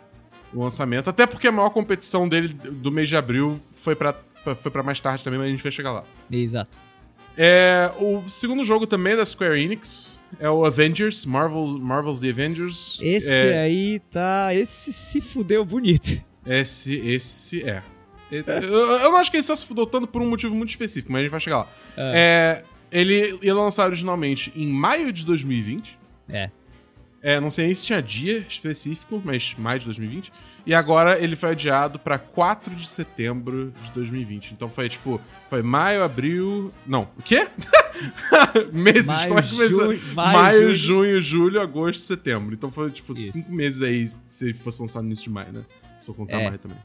o 0.53 0.63
lançamento. 0.63 1.09
Até 1.09 1.25
porque 1.27 1.47
a 1.47 1.51
maior 1.51 1.69
competição 1.69 2.27
dele 2.27 2.47
do 2.49 2.91
mês 2.91 3.07
de 3.09 3.15
abril 3.15 3.59
foi 3.71 3.95
pra, 3.95 4.13
pra- 4.13 4.55
foi 4.55 4.71
pra 4.71 4.81
mais 4.83 4.99
tarde 4.99 5.23
também, 5.23 5.39
mas 5.39 5.47
a 5.47 5.51
gente 5.51 5.61
vai 5.63 5.71
chegar 5.71 5.91
lá. 5.91 6.03
Exato. 6.31 6.77
É, 7.37 7.91
o 7.99 8.27
segundo 8.27 8.63
jogo 8.63 8.85
também 8.85 9.13
é 9.13 9.15
da 9.17 9.25
Square 9.25 9.59
Enix 9.59 10.19
é 10.39 10.49
o 10.49 10.65
Avengers, 10.65 11.25
Marvel's, 11.25 11.75
Marvel's 11.75 12.19
The 12.19 12.29
Avengers. 12.29 12.99
Esse 13.01 13.29
é, 13.29 13.59
aí 13.61 13.99
tá. 14.09 14.53
Esse 14.53 14.91
se 14.93 15.21
fudeu 15.21 15.63
bonito. 15.65 16.19
Esse, 16.45 16.95
esse 16.95 17.63
é. 17.63 17.81
Eu, 18.31 18.43
eu 18.45 19.11
não 19.11 19.17
acho 19.17 19.29
que 19.29 19.37
ele 19.37 19.43
só 19.43 19.55
se 19.55 19.63
fudeu 19.65 19.85
tanto 19.85 20.07
por 20.07 20.19
um 20.21 20.27
motivo 20.29 20.55
muito 20.55 20.69
específico, 20.71 21.11
mas 21.11 21.19
a 21.19 21.23
gente 21.23 21.31
vai 21.31 21.39
chegar 21.39 21.57
lá. 21.59 21.67
É, 21.95 22.63
ele 22.93 23.37
ia 23.41 23.53
lançar 23.55 23.87
originalmente 23.87 24.51
em 24.55 24.67
maio 24.67 25.11
de 25.11 25.25
2020. 25.25 25.97
É. 26.29 26.49
É, 27.21 27.39
não 27.39 27.49
sei 27.49 27.67
nem 27.67 27.75
se 27.75 27.85
tinha 27.85 28.01
dia 28.01 28.45
específico, 28.49 29.21
mas 29.23 29.55
maio 29.57 29.79
de 29.79 29.85
2020. 29.85 30.31
E 30.65 30.73
agora 30.73 31.17
ele 31.21 31.35
foi 31.37 31.51
adiado 31.51 31.97
pra 31.97 32.17
4 32.19 32.73
de 32.75 32.85
setembro 32.87 33.73
de 33.83 33.91
2020. 33.91 34.51
Então 34.51 34.69
foi 34.69 34.89
tipo, 34.89 35.19
foi 35.49 35.61
maio, 35.61 36.03
abril. 36.03 36.71
Não, 36.85 37.03
o 37.17 37.21
quê? 37.23 37.47
meses, 38.73 39.05
Maio, 39.07 39.27
como 39.27 39.39
é 39.39 39.43
que 39.43 39.49
começou? 39.51 39.95
junho- 39.95 40.13
maio, 40.15 40.33
Maio, 40.37 40.61
junho. 40.61 40.75
junho, 40.75 41.21
julho, 41.21 41.61
agosto, 41.61 42.01
setembro. 42.03 42.53
Então 42.53 42.71
foi 42.71 42.91
tipo 42.91 43.13
Isso. 43.13 43.31
cinco 43.31 43.51
meses 43.53 43.81
aí 43.81 44.09
se 44.27 44.45
ele 44.45 44.53
fosse 44.53 44.81
lançado 44.81 45.03
no 45.03 45.09
início 45.09 45.23
de 45.25 45.29
maio, 45.29 45.51
né? 45.53 45.63
Se 45.99 46.09
eu 46.09 46.13
contar 46.13 46.39
É. 46.41 46.45
maio 46.47 46.59
também. 46.59 46.77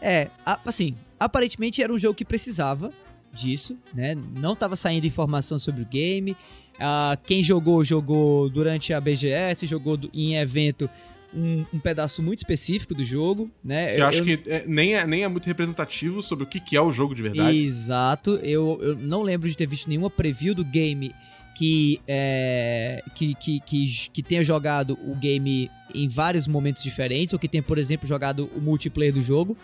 É, 0.00 0.28
assim, 0.64 0.96
aparentemente 1.20 1.82
era 1.82 1.92
um 1.92 1.98
jogo 1.98 2.14
que 2.14 2.24
precisava 2.24 2.92
disso, 3.32 3.76
né? 3.94 4.14
Não 4.14 4.54
tava 4.54 4.76
saindo 4.76 5.06
informação 5.06 5.58
sobre 5.58 5.82
o 5.82 5.86
game. 5.86 6.36
Ah, 6.78 7.18
quem 7.24 7.42
jogou, 7.42 7.84
jogou 7.84 8.48
durante 8.48 8.92
a 8.92 9.00
BGS, 9.00 9.66
jogou 9.66 9.98
em 10.12 10.36
evento 10.36 10.88
um, 11.34 11.64
um 11.72 11.78
pedaço 11.78 12.22
muito 12.22 12.38
específico 12.38 12.94
do 12.94 13.02
jogo, 13.02 13.50
né? 13.64 13.98
Eu, 13.98 14.06
acho 14.06 14.22
que 14.22 14.40
é, 14.46 14.64
nem, 14.66 14.94
é, 14.94 15.06
nem 15.06 15.24
é 15.24 15.28
muito 15.28 15.46
representativo 15.46 16.22
sobre 16.22 16.44
o 16.44 16.46
que, 16.46 16.60
que 16.60 16.76
é 16.76 16.80
o 16.80 16.92
jogo 16.92 17.14
de 17.14 17.22
verdade. 17.22 17.56
Exato. 17.56 18.38
Eu, 18.42 18.78
eu 18.82 18.96
não 18.96 19.22
lembro 19.22 19.48
de 19.48 19.56
ter 19.56 19.66
visto 19.66 19.88
nenhuma 19.88 20.10
preview 20.10 20.54
do 20.54 20.64
game 20.64 21.14
que, 21.54 22.00
é, 22.06 23.02
que, 23.14 23.34
que, 23.34 23.60
que, 23.60 23.86
que 24.12 24.22
tenha 24.22 24.44
jogado 24.44 24.98
o 25.06 25.14
game 25.14 25.70
em 25.94 26.08
vários 26.08 26.46
momentos 26.46 26.82
diferentes, 26.82 27.32
ou 27.32 27.38
que 27.38 27.48
tenha, 27.48 27.62
por 27.62 27.78
exemplo, 27.78 28.06
jogado 28.06 28.50
o 28.56 28.60
multiplayer 28.60 29.12
do 29.12 29.22
jogo, 29.22 29.56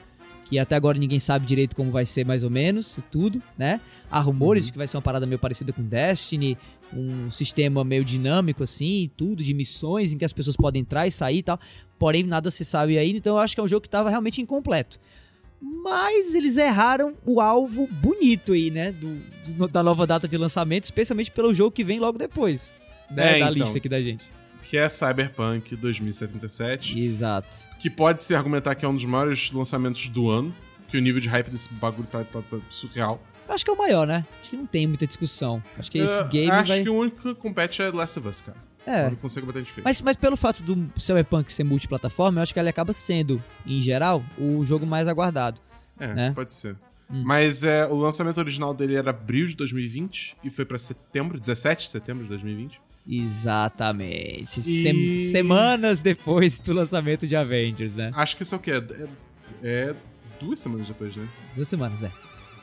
que 0.48 0.58
até 0.58 0.74
agora 0.76 0.98
ninguém 0.98 1.20
sabe 1.20 1.44
direito 1.46 1.76
como 1.76 1.90
vai 1.90 2.06
ser 2.06 2.24
mais 2.24 2.42
ou 2.42 2.50
menos, 2.50 2.96
e 2.96 3.02
tudo, 3.02 3.42
né? 3.56 3.80
Há 4.10 4.18
rumores 4.20 4.62
Uhum. 4.62 4.66
de 4.66 4.72
que 4.72 4.78
vai 4.78 4.86
ser 4.86 4.96
uma 4.96 5.02
parada 5.02 5.26
meio 5.26 5.38
parecida 5.38 5.72
com 5.72 5.82
Destiny, 5.82 6.56
um 6.92 7.30
sistema 7.30 7.84
meio 7.84 8.04
dinâmico 8.04 8.62
assim, 8.62 9.02
e 9.02 9.08
tudo, 9.08 9.42
de 9.42 9.52
missões 9.52 10.12
em 10.12 10.18
que 10.18 10.24
as 10.24 10.32
pessoas 10.32 10.56
podem 10.56 10.80
entrar 10.80 11.06
e 11.06 11.10
sair 11.10 11.38
e 11.38 11.42
tal. 11.42 11.60
Porém, 11.98 12.22
nada 12.22 12.50
se 12.50 12.64
sabe 12.64 12.96
ainda, 12.96 13.18
então 13.18 13.34
eu 13.36 13.40
acho 13.40 13.54
que 13.54 13.60
é 13.60 13.64
um 13.64 13.68
jogo 13.68 13.82
que 13.82 13.88
estava 13.88 14.08
realmente 14.08 14.40
incompleto. 14.40 14.98
Mas 15.60 16.34
eles 16.34 16.56
erraram 16.56 17.14
o 17.26 17.40
alvo 17.40 17.86
bonito 17.88 18.52
aí, 18.52 18.70
né? 18.70 18.92
Do, 18.92 19.16
do- 19.54 19.68
da 19.68 19.82
nova 19.82 20.06
data 20.06 20.28
de 20.28 20.36
lançamento, 20.38 20.84
especialmente 20.84 21.30
pelo 21.30 21.52
jogo 21.52 21.72
que 21.72 21.82
vem 21.84 21.98
logo 21.98 22.16
depois. 22.16 22.72
Né, 23.10 23.22
É, 23.36 23.40
da 23.40 23.46
então. 23.46 23.52
lista 23.54 23.78
aqui 23.78 23.88
da 23.88 24.00
gente. 24.00 24.30
Que 24.68 24.76
é 24.76 24.88
Cyberpunk 24.88 25.74
2077. 25.76 26.98
Exato. 27.00 27.56
Que 27.78 27.88
pode 27.88 28.22
se 28.22 28.34
argumentar 28.34 28.74
que 28.74 28.84
é 28.84 28.88
um 28.88 28.94
dos 28.94 29.04
maiores 29.04 29.50
lançamentos 29.50 30.08
do 30.08 30.28
ano. 30.28 30.54
Que 30.88 30.96
o 30.98 31.00
nível 31.00 31.20
de 31.20 31.28
hype 31.28 31.50
desse 31.50 31.72
bagulho 31.72 32.06
tá, 32.10 32.24
tá- 32.24 32.42
tá 32.42 32.56
surreal. 32.68 33.22
Acho 33.48 33.64
que 33.64 33.70
é 33.70 33.74
o 33.74 33.78
maior, 33.78 34.06
né? 34.06 34.26
Acho 34.40 34.50
que 34.50 34.56
não 34.56 34.66
tem 34.66 34.86
muita 34.86 35.06
discussão. 35.06 35.62
Acho 35.78 35.90
que 35.90 35.98
esse 35.98 36.20
Eu 36.20 36.28
game 36.28 36.50
acho 36.50 36.68
vai. 36.68 36.82
que 36.82 36.88
o 36.90 36.94
único 36.94 37.16
que 37.16 37.34
compete 37.34 37.80
é 37.82 37.90
Last 37.90 38.18
of 38.18 38.28
Us, 38.28 38.40
cara. 38.42 38.58
É. 38.86 39.06
Eu 39.06 39.10
não 39.10 39.16
consigo 39.16 39.46
bater 39.46 39.62
de 39.62 39.70
frente. 39.70 39.84
Mas, 39.84 40.00
mas 40.02 40.16
pelo 40.16 40.36
fato 40.36 40.62
do 40.62 40.90
Cyberpunk 41.00 41.50
ser 41.52 41.64
multiplataforma, 41.64 42.38
eu 42.38 42.42
acho 42.42 42.52
que 42.54 42.60
ele 42.60 42.68
acaba 42.68 42.92
sendo, 42.92 43.42
em 43.66 43.80
geral, 43.80 44.22
o 44.38 44.64
jogo 44.64 44.86
mais 44.86 45.08
aguardado. 45.08 45.60
É, 45.98 46.14
né? 46.14 46.32
pode 46.34 46.52
ser. 46.54 46.76
Hum. 47.10 47.22
Mas 47.24 47.64
é, 47.64 47.86
o 47.86 47.96
lançamento 47.96 48.38
original 48.38 48.72
dele 48.74 48.96
era 48.96 49.10
abril 49.10 49.46
de 49.46 49.56
2020 49.56 50.36
e 50.44 50.50
foi 50.50 50.64
pra 50.64 50.78
setembro, 50.78 51.38
17 51.40 51.84
de 51.84 51.90
setembro 51.90 52.22
de 52.24 52.28
2020. 52.28 52.80
Exatamente. 53.08 54.60
E- 54.60 54.82
Sem- 54.82 55.18
semanas 55.30 56.00
depois 56.00 56.58
do 56.58 56.72
lançamento 56.72 57.26
de 57.26 57.34
Avengers, 57.36 57.96
né? 57.96 58.10
Acho 58.14 58.36
que 58.36 58.42
isso 58.42 58.54
é 58.54 58.58
o 58.58 58.60
quê? 58.60 58.72
É, 58.72 59.08
é 59.62 59.94
duas 60.40 60.60
semanas 60.60 60.86
depois, 60.88 61.14
né? 61.16 61.26
Duas 61.54 61.68
semanas, 61.68 62.02
é. 62.02 62.10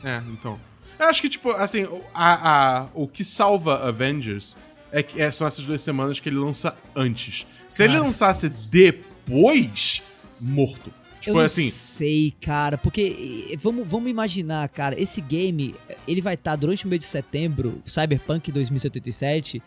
É, 0.04 0.22
então. 0.32 0.60
Eu 1.00 1.08
acho 1.08 1.22
que, 1.22 1.30
tipo, 1.30 1.50
assim, 1.52 1.84
o- 1.84 2.04
a, 2.14 2.80
a- 2.84 2.88
o 2.94 3.08
que 3.08 3.24
salva 3.26 3.88
Avengers 3.88 4.56
é 4.92 5.02
que 5.04 5.22
é- 5.22 5.30
são 5.32 5.46
essas 5.48 5.66
duas 5.66 5.82
semanas 5.82 6.20
que 6.20 6.30
ele 6.30 6.38
lança 6.38 6.76
antes. 6.96 7.46
Se 7.68 7.84
ele 7.84 7.94
Cara. 7.94 8.06
lançasse 8.06 8.48
depois, 8.50 10.02
morto. 10.40 10.88
eu 10.88 11.20
Tipo, 11.22 11.38
não 11.40 11.46
assim, 11.46 11.72
sei, 11.72 12.34
cara, 12.40 12.78
porque 12.78 13.50
eh, 13.52 13.58
vamos, 13.58 13.88
vamos 13.88 14.12
imaginar, 14.12 14.70
cara, 14.70 15.00
esse 15.02 15.20
game, 15.22 15.74
ele 16.08 16.22
vai 16.22 16.36
estar 16.36 16.56
durante 16.56 16.86
o 16.86 16.88
mês 16.88 17.00
de 17.02 17.08
setembro, 17.08 17.82
Cyberpunk 17.84 18.52
2077, 18.52 19.60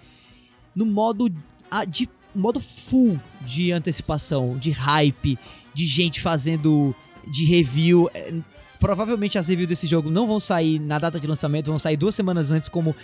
no 0.78 0.86
modo 0.86 1.28
a- 1.70 1.84
de 1.84 2.08
modo 2.34 2.60
full 2.60 3.18
de 3.40 3.72
antecipação, 3.72 4.56
de 4.56 4.70
hype, 4.70 5.36
de 5.74 5.86
gente 5.86 6.20
fazendo 6.20 6.94
de 7.26 7.44
review. 7.44 8.08
Eh, 8.14 8.34
Provavelmente 8.80 9.36
as 9.36 9.48
reviews 9.48 9.68
desse 9.68 9.88
jogo 9.88 10.08
não 10.08 10.24
vão 10.24 10.38
sair 10.38 10.78
na 10.78 11.00
data 11.00 11.18
de 11.18 11.26
lançamento, 11.26 11.66
vão 11.66 11.80
sair 11.80 11.96
duas 11.96 12.14
semanas 12.14 12.52
antes, 12.52 12.68
como 12.68 12.94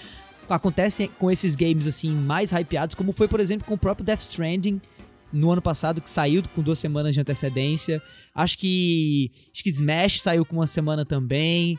acontece 0.48 1.08
com 1.18 1.28
esses 1.32 1.56
games 1.56 1.88
assim 1.88 2.10
mais 2.12 2.52
hypeados, 2.52 2.94
como 2.94 3.12
foi, 3.12 3.26
por 3.26 3.40
exemplo, 3.40 3.66
com 3.66 3.74
o 3.74 3.78
próprio 3.78 4.06
Death 4.06 4.20
Stranding 4.20 4.80
no 5.32 5.50
ano 5.50 5.60
passado, 5.60 6.00
que 6.00 6.08
saiu 6.08 6.44
com 6.54 6.62
duas 6.62 6.78
semanas 6.78 7.12
de 7.12 7.20
antecedência. 7.20 8.00
Acho 8.32 8.56
que. 8.56 9.32
Acho 9.52 9.64
que 9.64 9.68
Smash 9.70 10.20
saiu 10.20 10.44
com 10.44 10.54
uma 10.56 10.68
semana 10.68 11.04
também. 11.04 11.76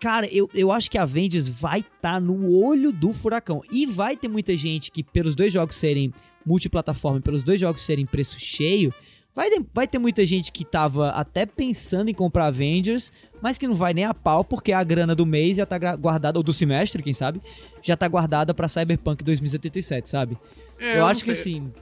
Cara, 0.00 0.26
eu, 0.30 0.50
eu 0.54 0.70
acho 0.70 0.90
que 0.90 0.98
a 0.98 1.02
Avengers 1.02 1.48
vai 1.48 1.80
estar 1.80 2.20
no 2.20 2.50
olho 2.62 2.92
do 2.92 3.12
furacão. 3.12 3.62
E 3.72 3.86
vai 3.86 4.16
ter 4.16 4.28
muita 4.28 4.56
gente 4.56 4.90
que, 4.90 5.02
pelos 5.02 5.34
dois 5.34 5.52
jogos 5.52 5.76
serem 5.76 6.12
multiplataforma 6.44 7.18
e 7.18 7.22
pelos 7.22 7.42
dois 7.42 7.58
jogos 7.60 7.82
serem 7.82 8.04
preço 8.04 8.38
cheio, 8.38 8.92
vai 9.34 9.48
ter, 9.48 9.64
vai 9.72 9.86
ter 9.88 9.98
muita 9.98 10.26
gente 10.26 10.52
que 10.52 10.62
tava 10.64 11.08
até 11.10 11.46
pensando 11.46 12.10
em 12.10 12.14
comprar 12.14 12.46
Avengers, 12.46 13.10
mas 13.40 13.56
que 13.56 13.66
não 13.66 13.74
vai 13.74 13.94
nem 13.94 14.04
a 14.04 14.12
pau 14.12 14.44
porque 14.44 14.72
a 14.72 14.84
grana 14.84 15.14
do 15.14 15.24
mês 15.24 15.56
já 15.56 15.64
tá 15.64 15.78
guardada, 15.96 16.38
ou 16.38 16.42
do 16.42 16.52
semestre, 16.52 17.02
quem 17.02 17.14
sabe, 17.14 17.40
já 17.82 17.96
tá 17.96 18.06
guardada 18.06 18.52
pra 18.52 18.68
Cyberpunk 18.68 19.24
2077, 19.24 20.08
sabe? 20.08 20.36
É, 20.78 20.96
eu, 20.96 21.00
não 21.00 21.06
acho 21.06 21.24
que 21.24 21.30
assim. 21.30 21.72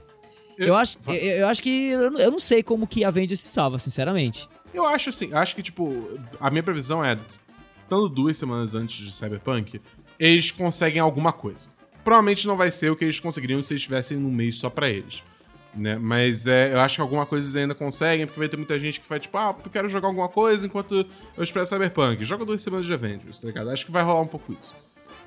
Eu, 0.57 0.75
acho, 0.75 0.97
eu, 1.07 1.13
eu 1.15 1.47
acho 1.47 1.61
que. 1.63 1.87
Eu, 1.89 2.11
não- 2.11 2.19
eu 2.19 2.31
não 2.31 2.39
sei 2.39 2.61
como 2.63 2.87
que 2.87 3.03
a 3.03 3.07
Avengers 3.09 3.39
se 3.41 3.49
salva, 3.49 3.79
sinceramente. 3.79 4.47
Eu 4.73 4.85
acho 4.85 5.09
assim, 5.09 5.33
acho 5.33 5.55
que, 5.55 5.61
tipo, 5.63 6.17
a 6.39 6.49
minha 6.49 6.63
previsão 6.63 7.03
é, 7.03 7.17
estando 7.83 8.09
duas 8.09 8.37
semanas 8.37 8.75
antes 8.75 9.05
de 9.05 9.11
Cyberpunk, 9.11 9.79
eles 10.19 10.51
conseguem 10.51 10.99
alguma 10.99 11.31
coisa. 11.31 11.69
Provavelmente 12.03 12.47
não 12.47 12.57
vai 12.57 12.71
ser 12.71 12.91
o 12.91 12.95
que 12.95 13.05
eles 13.05 13.19
conseguiriam 13.19 13.61
se 13.61 13.73
eles 13.73 13.81
estivessem 13.81 14.17
num 14.17 14.31
mês 14.31 14.57
só 14.57 14.69
pra 14.69 14.89
eles. 14.89 15.23
Né? 15.75 15.97
Mas 15.97 16.45
é, 16.45 16.73
eu 16.73 16.79
acho 16.81 16.95
que 16.95 17.01
alguma 17.01 17.25
coisa 17.25 17.45
eles 17.45 17.55
ainda 17.55 17.73
conseguem, 17.73 18.25
porque 18.25 18.39
vai 18.39 18.47
ter 18.49 18.57
muita 18.57 18.79
gente 18.79 18.99
que 18.99 19.09
vai, 19.09 19.19
tipo, 19.19 19.35
ah, 19.37 19.55
eu 19.63 19.71
quero 19.71 19.89
jogar 19.89 20.07
alguma 20.07 20.29
coisa 20.29 20.65
enquanto 20.65 21.05
eu 21.35 21.43
espero 21.43 21.65
Cyberpunk. 21.65 22.23
Joga 22.23 22.45
duas 22.45 22.61
semanas 22.61 22.85
de 22.85 22.93
Avengers, 22.93 23.39
tá 23.39 23.47
ligado? 23.47 23.69
Acho 23.69 23.85
que 23.85 23.91
vai 23.91 24.03
rolar 24.03 24.21
um 24.21 24.27
pouco 24.27 24.53
isso. 24.53 24.75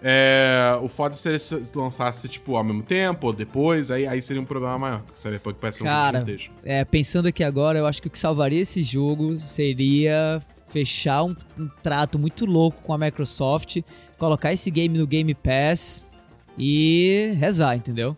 É, 0.02 0.78
o 0.82 0.88
foda 0.88 1.16
seria 1.16 1.38
se 1.38 1.58
lançasse, 1.74 2.28
tipo, 2.28 2.54
ao 2.54 2.62
mesmo 2.62 2.82
tempo 2.82 3.28
ou 3.28 3.32
depois, 3.32 3.90
aí, 3.90 4.06
aí 4.06 4.20
seria 4.20 4.40
um 4.40 4.44
problema 4.44 4.78
maior, 4.78 5.00
porque 5.00 5.18
Cyberpunk 5.18 5.58
parece 5.58 5.78
ser 5.78 5.84
um 5.84 5.86
jogo 5.86 5.98
Cara, 5.98 6.18
gigantesco. 6.20 6.54
é, 6.62 6.84
pensando 6.84 7.26
aqui 7.26 7.42
agora, 7.42 7.78
eu 7.78 7.86
acho 7.86 8.02
que 8.02 8.08
o 8.08 8.10
que 8.10 8.18
salvaria 8.18 8.60
esse 8.60 8.82
jogo 8.82 9.38
seria 9.46 10.40
fechar 10.68 11.22
um, 11.24 11.34
um 11.58 11.68
trato 11.82 12.18
muito 12.18 12.44
louco 12.46 12.82
com 12.82 12.92
a 12.92 12.98
Microsoft, 12.98 13.78
colocar 14.18 14.52
esse 14.52 14.70
game 14.70 14.96
no 14.98 15.06
Game 15.06 15.34
Pass 15.34 16.06
e 16.58 17.32
rezar, 17.38 17.76
entendeu? 17.76 18.16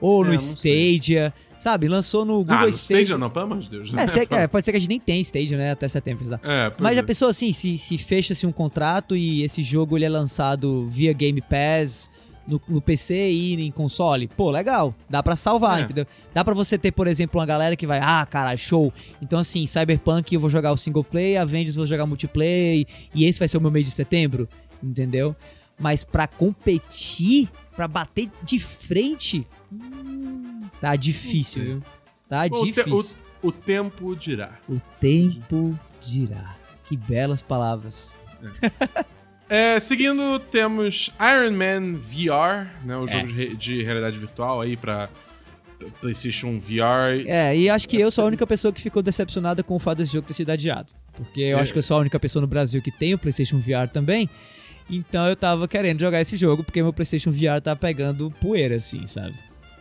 Ou 0.00 0.22
É, 0.22 0.26
no 0.26 0.32
não 0.32 0.38
sei. 0.38 0.94
Stadia, 0.94 1.34
sabe? 1.58 1.88
Lançou 1.88 2.24
no 2.24 2.34
Google 2.38 2.54
Ah, 2.56 2.62
no 2.62 2.68
Stadia. 2.68 3.02
Stadia 3.02 3.18
não, 3.18 3.30
pelo 3.30 3.44
amor 3.46 3.58
de 3.58 3.68
Deus. 3.68 3.92
É, 3.94 4.06
sei- 4.06 4.26
é, 4.30 4.46
pode 4.46 4.64
ser 4.64 4.72
que 4.72 4.76
a 4.76 4.80
gente 4.80 4.88
nem 4.90 5.00
tenha 5.00 5.20
Stadia, 5.20 5.56
né? 5.56 5.70
Até 5.72 5.88
setembro. 5.88 6.28
Tá? 6.28 6.40
É, 6.42 6.72
Mas 6.78 6.94
já 6.94 7.00
é. 7.00 7.04
pensou 7.04 7.28
assim, 7.28 7.52
se, 7.52 7.76
se 7.78 7.98
fecha-se 7.98 8.46
um 8.46 8.52
contrato 8.52 9.16
e 9.16 9.42
esse 9.42 9.62
jogo 9.62 9.96
ele 9.96 10.04
é 10.04 10.08
lançado 10.08 10.86
via 10.88 11.12
Game 11.12 11.40
Pass 11.42 12.10
no, 12.48 12.60
no 12.66 12.80
PC 12.80 13.14
e 13.30 13.60
em 13.60 13.70
console? 13.70 14.26
Pô, 14.26 14.50
legal. 14.50 14.94
Dá 15.08 15.22
pra 15.22 15.36
salvar, 15.36 15.78
É. 15.80 15.82
entendeu? 15.82 16.06
Dá 16.34 16.42
pra 16.44 16.54
você 16.54 16.76
ter, 16.78 16.90
por 16.90 17.06
exemplo, 17.06 17.38
uma 17.38 17.46
galera 17.46 17.76
que 17.76 17.86
vai, 17.86 18.00
ah, 18.02 18.26
cara, 18.28 18.56
show. 18.56 18.92
Então 19.22 19.38
assim, 19.38 19.66
Cyberpunk 19.66 20.34
eu 20.34 20.40
vou 20.40 20.48
jogar 20.50 20.72
o 20.72 20.76
single 20.76 21.04
player, 21.04 21.40
Avengers 21.40 21.76
eu 21.76 21.80
vou 21.82 21.86
jogar 21.86 22.06
multiplayer 22.06 22.86
e 23.14 23.24
esse 23.24 23.38
vai 23.38 23.46
ser 23.46 23.58
o 23.58 23.60
meu 23.60 23.70
mês 23.70 23.84
de 23.86 23.92
setembro, 23.92 24.48
entendeu? 24.82 25.36
Mas 25.78 26.02
pra 26.02 26.26
competir, 26.26 27.48
pra 27.76 27.86
bater 27.86 28.28
de 28.42 28.58
frente, 28.58 29.46
hum, 29.72 30.62
tá 30.80 30.96
difícil, 30.96 31.62
viu? 31.64 31.82
Tá 32.28 32.46
O, 32.46 32.50
te- 32.50 32.64
difícil. 32.72 33.16
o- 33.42 33.48
o 33.48 33.52
tempo 33.52 34.16
dirá. 34.16 34.58
O 34.68 34.78
tempo 35.00 35.78
dirá. 36.00 36.56
Que 36.84 36.96
belas 36.96 37.42
palavras. 37.42 38.18
É, 38.42 39.04
seguindo, 39.80 40.38
temos 40.38 41.10
Iron 41.20 41.52
Man 41.52 41.94
VR, 41.98 42.68
né? 42.84 42.96
O 42.96 43.06
É. 43.08 43.12
jogo 43.12 43.32
de, 43.32 43.56
de 43.56 43.82
realidade 43.82 44.18
virtual 44.18 44.60
aí 44.60 44.76
pra 44.76 45.08
PlayStation 46.00 46.58
VR. 46.58 47.24
É, 47.26 47.56
e 47.56 47.70
acho 47.70 47.88
que 47.88 47.98
eu 48.00 48.10
sou 48.10 48.24
a 48.24 48.26
única 48.26 48.46
pessoa 48.46 48.72
que 48.72 48.80
ficou 48.82 49.02
decepcionada 49.02 49.62
com 49.62 49.76
o 49.76 49.78
fato 49.78 49.98
desse 49.98 50.12
jogo 50.12 50.26
ter 50.26 50.34
sido 50.34 50.50
adiado. 50.50 50.92
Porque 51.16 51.40
eu 51.40 51.58
É. 51.58 51.60
acho 51.60 51.72
que 51.72 51.78
eu 51.78 51.82
sou 51.82 51.96
a 51.96 52.00
única 52.00 52.18
pessoa 52.20 52.40
no 52.40 52.46
Brasil 52.46 52.82
que 52.82 52.90
tem 52.90 53.14
o 53.14 53.18
PlayStation 53.18 53.58
VR 53.58 53.88
também. 53.92 54.28
Então 54.90 55.26
eu 55.28 55.36
tava 55.36 55.66
querendo 55.68 56.00
jogar 56.00 56.20
esse 56.20 56.36
jogo 56.36 56.64
porque 56.64 56.82
meu 56.82 56.92
PlayStation 56.92 57.30
VR 57.30 57.60
tá 57.62 57.76
pegando 57.76 58.30
poeira, 58.40 58.76
assim, 58.76 59.06
sabe? 59.06 59.34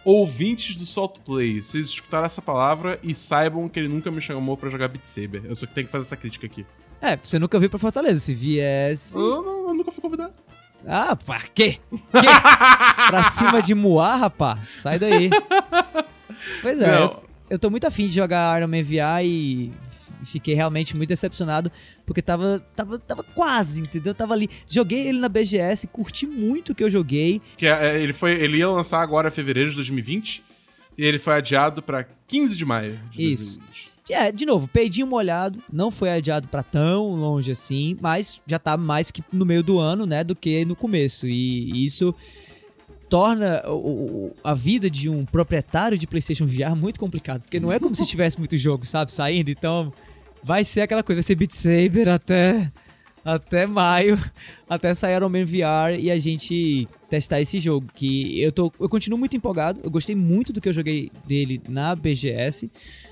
Ouvintes 0.03 0.75
do 0.75 0.85
Salt 0.85 1.19
Play, 1.25 1.61
vocês 1.61 1.85
escutaram 1.87 2.25
essa 2.25 2.41
palavra 2.41 2.97
e 3.03 3.13
saibam 3.13 3.67
que 3.67 3.79
ele 3.79 3.87
nunca 3.89 4.09
me 4.09 4.21
chamou 4.21 4.55
pra 4.55 4.69
jogar 4.69 4.87
Beat 4.87 5.05
Saber. 5.05 5.41
Eu 5.45 5.55
só 5.55 5.65
tenho 5.67 5.85
que 5.87 5.91
fazer 5.91 6.05
essa 6.05 6.15
crítica 6.17 6.45
aqui. 6.45 6.65
É, 7.01 7.17
você 7.21 7.37
nunca 7.39 7.59
veio 7.59 7.69
pra 7.69 7.79
Fortaleza. 7.79 8.19
Se 8.19 8.33
viesse. 8.33 9.15
Eu, 9.15 9.41
não- 9.43 9.67
eu 9.69 9.73
nunca 9.73 9.91
fui 9.91 10.01
convidado. 10.01 10.33
Ah, 10.85 11.15
pra 11.15 11.41
quê? 11.53 11.73
quê? 11.73 11.79
pra 13.07 13.29
cima 13.31 13.61
de 13.61 13.73
Moá, 13.75 14.15
rapá? 14.15 14.59
Sai 14.75 14.97
daí. 14.99 15.29
Pois 16.61 16.81
é, 16.81 16.97
eu, 17.03 17.23
eu 17.49 17.59
tô 17.59 17.69
muito 17.69 17.85
afim 17.85 18.07
de 18.07 18.15
jogar 18.15 18.57
Iron 18.59 18.67
Man 18.67 18.83
VR 18.83 19.23
e 19.23 19.73
fiquei 20.23 20.53
realmente 20.53 20.95
muito 20.95 21.09
decepcionado, 21.09 21.71
porque 22.05 22.21
tava, 22.21 22.63
tava, 22.75 22.99
tava 22.99 23.23
quase, 23.23 23.81
entendeu? 23.81 24.13
Tava 24.13 24.33
ali. 24.33 24.49
Joguei 24.69 25.07
ele 25.07 25.19
na 25.19 25.29
BGS, 25.29 25.87
curti 25.87 26.25
muito 26.25 26.71
o 26.71 26.75
que 26.75 26.83
eu 26.83 26.89
joguei. 26.89 27.41
Que 27.57 27.65
é, 27.67 27.87
é, 27.97 28.01
ele, 28.01 28.13
foi, 28.13 28.31
ele 28.33 28.57
ia 28.57 28.69
lançar 28.69 29.01
agora 29.01 29.29
em 29.29 29.31
fevereiro 29.31 29.69
de 29.69 29.75
2020 29.77 30.43
e 30.97 31.03
ele 31.03 31.19
foi 31.19 31.33
adiado 31.35 31.81
pra 31.81 32.05
15 32.27 32.55
de 32.55 32.65
maio 32.65 32.99
de 33.11 33.33
Isso. 33.33 33.59
2020. 33.59 33.86
É, 34.09 34.31
de 34.31 34.45
novo, 34.45 34.67
peidinho 34.67 35.05
molhado, 35.05 35.61
não 35.71 35.91
foi 35.91 36.09
adiado 36.09 36.47
pra 36.47 36.63
tão 36.63 37.11
longe 37.11 37.51
assim, 37.51 37.97
mas 38.01 38.41
já 38.47 38.57
tá 38.57 38.77
mais 38.77 39.11
que 39.11 39.23
no 39.31 39.45
meio 39.45 39.61
do 39.61 39.79
ano, 39.79 40.05
né, 40.05 40.23
do 40.23 40.35
que 40.35 40.63
no 40.63 40.75
começo. 40.75 41.27
E 41.27 41.83
isso 41.83 42.15
torna 43.09 43.63
a 44.43 44.53
vida 44.53 44.89
de 44.89 45.09
um 45.09 45.25
proprietário 45.25 45.97
de 45.97 46.07
PlayStation 46.07 46.45
VR 46.45 46.75
muito 46.75 46.99
complicado, 46.99 47.41
porque 47.41 47.59
não 47.59 47.71
é 47.71 47.79
como 47.79 47.95
se 47.95 48.05
tivesse 48.07 48.37
muito 48.37 48.57
jogo, 48.57 48.85
sabe, 48.85 49.11
saindo, 49.13 49.49
então 49.49 49.93
vai 50.43 50.63
ser 50.63 50.81
aquela 50.81 51.03
coisa, 51.03 51.17
vai 51.17 51.23
ser 51.23 51.35
Beat 51.35 51.51
Saber 51.53 52.09
até 52.09 52.71
até 53.23 53.65
maio, 53.65 54.17
até 54.69 54.95
sair 54.95 55.15
Iron 55.15 55.27
Man 55.27 55.45
VR 55.45 55.99
e 55.99 56.09
a 56.09 56.17
gente 56.17 56.87
testar 57.09 57.41
esse 57.41 57.59
jogo, 57.59 57.87
que 57.93 58.41
eu 58.41 58.51
tô 58.51 58.71
eu 58.79 58.87
continuo 58.87 59.19
muito 59.19 59.35
empolgado, 59.35 59.81
eu 59.83 59.91
gostei 59.91 60.15
muito 60.15 60.53
do 60.53 60.61
que 60.61 60.69
eu 60.69 60.73
joguei 60.73 61.11
dele 61.25 61.61
na 61.67 61.95
BGS. 61.95 62.71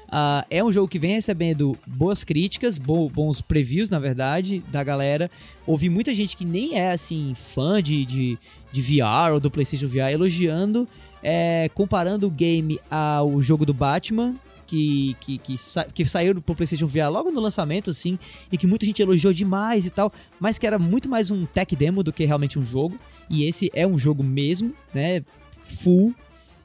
Ah, 0.10 0.46
é 0.50 0.64
um 0.64 0.72
jogo 0.72 0.88
que 0.88 1.00
vem 1.00 1.12
recebendo 1.12 1.78
boas 1.86 2.24
críticas, 2.24 2.78
bo- 2.78 3.10
bons 3.10 3.42
previews, 3.42 3.90
na 3.90 4.00
verdade, 4.00 4.64
da 4.72 4.84
galera. 4.84 5.30
Ouvi 5.66 5.90
muita 5.90 6.14
gente 6.14 6.38
que 6.38 6.46
nem 6.46 6.78
é, 6.78 6.92
assim, 6.92 7.34
fã 7.36 7.82
de, 7.82 8.06
de, 8.06 8.38
de 8.72 8.82
VR 8.82 9.34
ou 9.34 9.40
do 9.40 9.50
PlayStation 9.52 9.88
VR 9.88 10.12
elogiando, 10.12 10.88
é, 11.24 11.70
comparando 11.74 12.28
o 12.28 12.32
game 12.32 12.80
ao 12.90 13.42
jogo 13.42 13.66
do 13.66 13.74
Batman, 13.74 14.36
que, 14.68 15.16
que, 15.20 15.38
que, 15.40 15.58
sa- 15.58 15.86
que 15.86 16.06
saiu 16.06 16.40
pro 16.42 16.56
PlayStation 16.56 16.88
VR 16.88 17.10
logo 17.12 17.32
no 17.32 17.42
lançamento, 17.42 17.90
assim, 17.90 18.18
e 18.52 18.58
que 18.58 18.68
muita 18.68 18.86
gente 18.86 19.02
elogiou 19.02 19.34
demais 19.34 19.86
e 19.86 19.90
tal, 19.90 20.12
mas 20.40 20.58
que 20.58 20.66
era 20.68 20.78
muito 20.80 21.10
mais 21.10 21.30
um 21.32 21.46
tech 21.46 21.76
demo 21.76 22.04
do 22.04 22.14
que 22.14 22.26
realmente 22.26 22.58
um 22.60 22.64
jogo. 22.66 22.98
E 23.30 23.44
esse 23.44 23.72
é 23.74 23.86
um 23.88 23.98
jogo 23.98 24.24
mesmo, 24.24 24.74
né? 24.94 25.24
Full. 25.64 26.14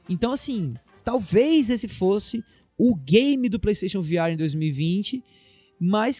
Então, 0.07 0.31
assim, 0.31 0.75
talvez 1.03 1.69
esse 1.71 1.87
fosse 1.87 2.43
o 2.83 2.95
game 2.95 3.47
do 3.47 3.59
PlayStation 3.59 4.01
VR 4.01 4.31
em 4.31 4.35
2020, 4.35 5.23
mas 5.79 6.19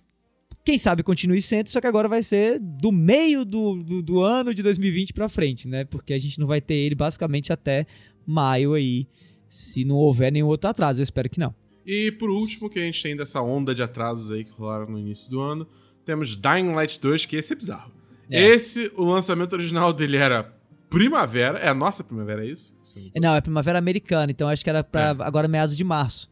quem 0.63 0.77
sabe 0.77 1.01
continue 1.01 1.41
sendo, 1.41 1.69
só 1.69 1.81
que 1.81 1.87
agora 1.87 2.07
vai 2.07 2.21
ser 2.21 2.59
do 2.59 2.91
meio 2.91 3.43
do, 3.43 3.81
do, 3.81 4.03
do 4.03 4.21
ano 4.21 4.53
de 4.53 4.61
2020 4.61 5.11
pra 5.11 5.27
frente, 5.27 5.67
né? 5.67 5.85
Porque 5.85 6.13
a 6.13 6.19
gente 6.19 6.39
não 6.39 6.45
vai 6.45 6.61
ter 6.61 6.75
ele 6.75 6.93
basicamente 6.93 7.51
até 7.51 7.87
maio 8.27 8.75
aí, 8.75 9.07
se 9.49 9.83
não 9.83 9.95
houver 9.95 10.31
nenhum 10.31 10.45
outro 10.45 10.69
atraso, 10.69 11.01
eu 11.01 11.03
espero 11.03 11.27
que 11.31 11.39
não. 11.39 11.55
E 11.83 12.11
por 12.11 12.29
último, 12.29 12.69
que 12.69 12.77
a 12.77 12.83
gente 12.83 13.01
tem 13.01 13.15
dessa 13.15 13.41
onda 13.41 13.73
de 13.73 13.81
atrasos 13.81 14.29
aí 14.29 14.43
que 14.43 14.51
rolaram 14.51 14.85
no 14.85 14.99
início 14.99 15.31
do 15.31 15.41
ano, 15.41 15.67
temos 16.05 16.37
Dying 16.37 16.75
Light 16.75 17.01
2, 17.01 17.25
que 17.25 17.37
esse 17.37 17.53
é 17.53 17.55
bizarro. 17.55 17.91
É. 18.29 18.49
Esse, 18.49 18.91
o 18.95 19.03
lançamento 19.03 19.53
original 19.53 19.91
dele 19.91 20.17
era 20.17 20.55
primavera, 20.91 21.57
é 21.57 21.69
a 21.69 21.73
nossa 21.73 22.03
primavera, 22.03 22.45
é 22.45 22.49
isso? 22.49 22.75
Não, 23.19 23.33
é 23.33 23.41
primavera 23.41 23.79
americana, 23.79 24.31
então 24.31 24.47
acho 24.47 24.63
que 24.63 24.69
era 24.69 24.83
pra 24.83 25.09
agora 25.21 25.47
meados 25.47 25.75
de 25.75 25.83
março. 25.83 26.30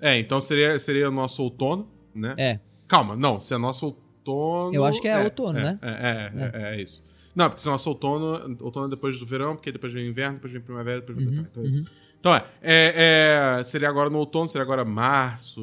É, 0.00 0.18
então 0.18 0.40
seria, 0.40 0.78
seria 0.78 1.08
o 1.08 1.12
nosso 1.12 1.42
outono, 1.42 1.88
né? 2.14 2.34
É. 2.36 2.60
Calma, 2.88 3.16
não, 3.16 3.40
se 3.40 3.54
é 3.54 3.58
nosso 3.58 3.86
outono... 3.86 4.74
Eu 4.74 4.84
acho 4.84 5.00
que 5.00 5.08
é 5.08 5.18
outono, 5.22 5.58
é, 5.58 5.62
né? 5.62 5.78
É, 5.82 5.90
é, 5.90 6.72
é, 6.72 6.74
é 6.74 6.82
isso. 6.82 7.04
Não, 7.34 7.48
porque 7.48 7.62
se 7.62 7.68
é 7.68 7.70
nosso 7.70 7.88
outono, 7.88 8.56
outono 8.60 8.86
é 8.86 8.90
depois 8.90 9.18
do 9.18 9.26
verão, 9.26 9.54
porque 9.54 9.70
depois 9.70 9.92
vem 9.92 10.08
inverno, 10.08 10.34
depois 10.34 10.52
vem 10.52 10.62
primavera, 10.62 11.00
depois 11.00 11.18
vem 11.18 11.28
Uhum. 11.28 11.46
Então, 11.50 11.62
é 11.62 11.66
isso. 11.66 11.84
Então 12.18 12.34
é, 12.34 12.44
é, 12.60 13.58
é, 13.60 13.64
seria 13.64 13.88
agora 13.88 14.10
no 14.10 14.18
outono, 14.18 14.48
seria 14.48 14.62
agora 14.62 14.84
março, 14.84 15.60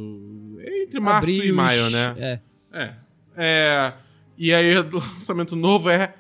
entre 0.84 1.00
março 1.00 1.30
e 1.30 1.40
Abril, 1.40 1.56
maio, 1.56 1.90
né? 1.92 2.16
É. 2.18 2.40
É. 2.72 2.94
É. 3.36 3.94
E 4.38 4.54
aí 4.54 4.78
o 4.78 4.90
lançamento 4.96 5.56
novo 5.56 5.90
é 5.90 6.14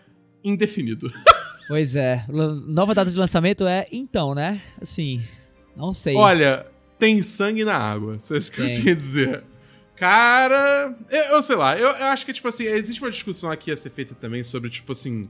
indefinido. 0.43 1.11
Pois 1.67 1.97
é. 1.97 2.23
Nova 2.29 2.95
data 2.95 3.11
de 3.11 3.17
lançamento 3.17 3.67
é 3.67 3.85
então, 3.91 4.33
né? 4.33 4.61
Assim, 4.81 5.21
não 5.75 5.93
sei. 5.93 6.15
Olha, 6.15 6.65
tem 6.99 7.21
sangue 7.23 7.63
na 7.65 7.75
água. 7.75 8.17
Isso 8.21 8.33
é 8.33 8.37
isso 8.37 8.51
que 8.51 8.61
eu 8.61 8.65
Tem. 8.65 8.75
tenho 8.81 8.91
a 8.91 8.95
dizer. 8.95 9.43
Cara, 9.95 10.95
eu, 11.09 11.23
eu 11.23 11.41
sei 11.43 11.55
lá, 11.55 11.77
eu, 11.77 11.87
eu 11.89 12.05
acho 12.05 12.25
que, 12.25 12.31
tipo 12.33 12.47
assim, 12.47 12.65
existe 12.65 13.01
uma 13.01 13.09
discussão 13.09 13.49
aqui 13.49 13.71
a 13.71 13.77
ser 13.77 13.89
feita 13.89 14.13
também 14.13 14.43
sobre, 14.43 14.69
tipo 14.69 14.91
assim, 14.91 15.27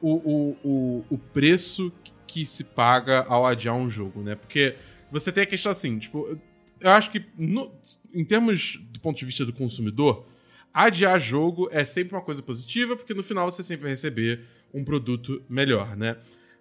o, 0.00 0.14
o, 0.14 0.56
o, 0.64 1.04
o 1.10 1.18
preço 1.18 1.92
que 2.26 2.46
se 2.46 2.64
paga 2.64 3.24
ao 3.28 3.44
adiar 3.46 3.74
um 3.74 3.90
jogo, 3.90 4.22
né? 4.22 4.34
Porque 4.34 4.74
você 5.12 5.30
tem 5.30 5.42
a 5.42 5.46
questão 5.46 5.70
assim, 5.70 5.98
tipo, 5.98 6.38
eu 6.80 6.90
acho 6.90 7.10
que 7.10 7.24
no- 7.36 7.70
em 8.14 8.24
termos 8.24 8.78
do 8.90 8.98
ponto 9.00 9.18
de 9.18 9.24
vista 9.26 9.44
do 9.44 9.52
consumidor, 9.52 10.26
adiar 10.72 11.20
jogo 11.20 11.68
é 11.70 11.84
sempre 11.84 12.14
uma 12.16 12.22
coisa 12.22 12.42
positiva, 12.42 12.96
porque 12.96 13.12
no 13.14 13.22
final 13.22 13.50
você 13.50 13.62
sempre 13.62 13.82
vai 13.82 13.90
receber 13.92 14.40
um 14.72 14.82
produto 14.82 15.42
melhor, 15.48 15.94
né? 15.96 16.16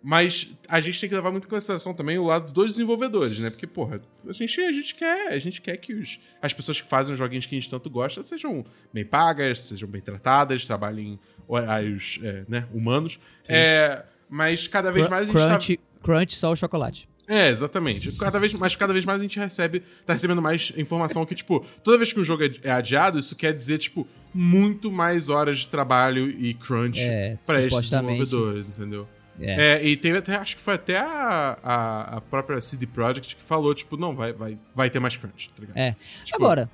Mas 0.07 0.51
a 0.69 0.79
gente 0.79 1.01
tem 1.01 1.09
que 1.09 1.15
levar 1.15 1.31
muito 1.31 1.47
em 1.47 1.49
consideração 1.49 1.91
também 1.91 2.19
o 2.19 2.25
lado 2.25 2.53
dos 2.53 2.73
desenvolvedores, 2.73 3.39
né? 3.39 3.49
Porque, 3.49 3.65
porra, 3.65 3.99
a 4.29 4.33
gente, 4.33 4.61
a 4.61 4.71
gente 4.71 4.93
quer, 4.93 5.29
a 5.29 5.39
gente 5.39 5.59
quer 5.59 5.77
que 5.77 5.95
os, 5.95 6.19
as 6.39 6.53
pessoas 6.53 6.79
que 6.79 6.87
fazem 6.87 7.13
os 7.13 7.17
joguinhos 7.17 7.47
que 7.47 7.55
a 7.55 7.59
gente 7.59 7.71
tanto 7.71 7.89
gosta 7.89 8.21
sejam 8.23 8.63
bem 8.93 9.03
pagas, 9.03 9.61
sejam 9.61 9.89
bem 9.89 10.01
tratadas, 10.01 10.63
trabalhem 10.63 11.19
horários 11.47 12.19
é, 12.21 12.43
né, 12.47 12.67
humanos. 12.71 13.17
É, 13.47 14.03
mas 14.29 14.67
cada 14.67 14.91
vez 14.91 15.09
mais 15.09 15.23
a 15.27 15.31
gente 15.31 15.41
crunch, 15.41 15.77
tá... 15.77 15.83
crunch 16.03 16.35
só 16.35 16.51
o 16.51 16.55
chocolate. 16.55 17.09
É, 17.27 17.49
exatamente. 17.49 18.11
Cada 18.11 18.37
vez, 18.37 18.53
mas 18.53 18.75
cada 18.75 18.93
vez 18.93 19.05
mais 19.05 19.19
a 19.19 19.23
gente 19.23 19.39
recebe, 19.39 19.81
tá 20.05 20.13
recebendo 20.13 20.39
mais 20.39 20.71
informação 20.77 21.25
que, 21.25 21.33
tipo, 21.33 21.65
toda 21.83 21.97
vez 21.97 22.13
que 22.13 22.19
um 22.19 22.23
jogo 22.23 22.43
é, 22.43 22.51
é 22.61 22.69
adiado, 22.69 23.17
isso 23.17 23.35
quer 23.35 23.55
dizer, 23.55 23.79
tipo, 23.79 24.07
muito 24.31 24.91
mais 24.91 25.29
horas 25.29 25.57
de 25.57 25.67
trabalho 25.67 26.29
e 26.29 26.53
crunch 26.53 27.01
É, 27.01 27.35
pra 27.43 27.63
esses 27.63 27.89
desenvolvedores, 27.89 28.77
entendeu? 28.77 29.07
É. 29.39 29.73
É, 29.75 29.87
e 29.87 29.97
teve 29.97 30.17
até, 30.17 30.35
acho 30.35 30.55
que 30.55 30.61
foi 30.61 30.75
até 30.75 30.97
a, 30.97 31.57
a, 31.61 32.17
a 32.17 32.21
própria 32.21 32.61
CD 32.61 32.87
Projekt 32.87 33.35
que 33.35 33.43
falou, 33.43 33.73
tipo, 33.73 33.97
não, 33.97 34.15
vai, 34.15 34.31
vai, 34.33 34.57
vai 34.73 34.89
ter 34.89 34.99
mais 34.99 35.17
crunch, 35.17 35.49
tá 35.49 35.59
ligado? 35.59 35.77
É. 35.77 35.95
Tipo, 36.23 36.37
Agora, 36.37 36.69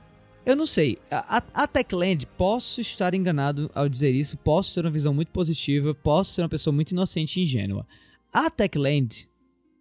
eu 0.45 0.55
não 0.55 0.66
sei. 0.66 0.97
A, 1.09 1.41
a- 1.53 1.68
Techland, 1.68 2.26
posso 2.38 2.82
estar 2.82 3.14
enganado 3.14 3.70
ao 3.74 3.88
dizer 3.88 4.12
isso, 4.12 4.38
posso 4.38 4.76
ter 4.76 4.82
uma 4.82 4.91
visão 4.91 5.14
muito 5.14 5.32
positiva, 5.32 5.93
posso 5.93 6.34
ser 6.34 6.41
uma 6.41 6.49
pessoa 6.49 6.74
muito 6.74 6.91
inocente 6.91 7.39
e 7.39 7.43
ingênua. 7.43 7.86
A 8.34 8.49
Techland 8.49 9.28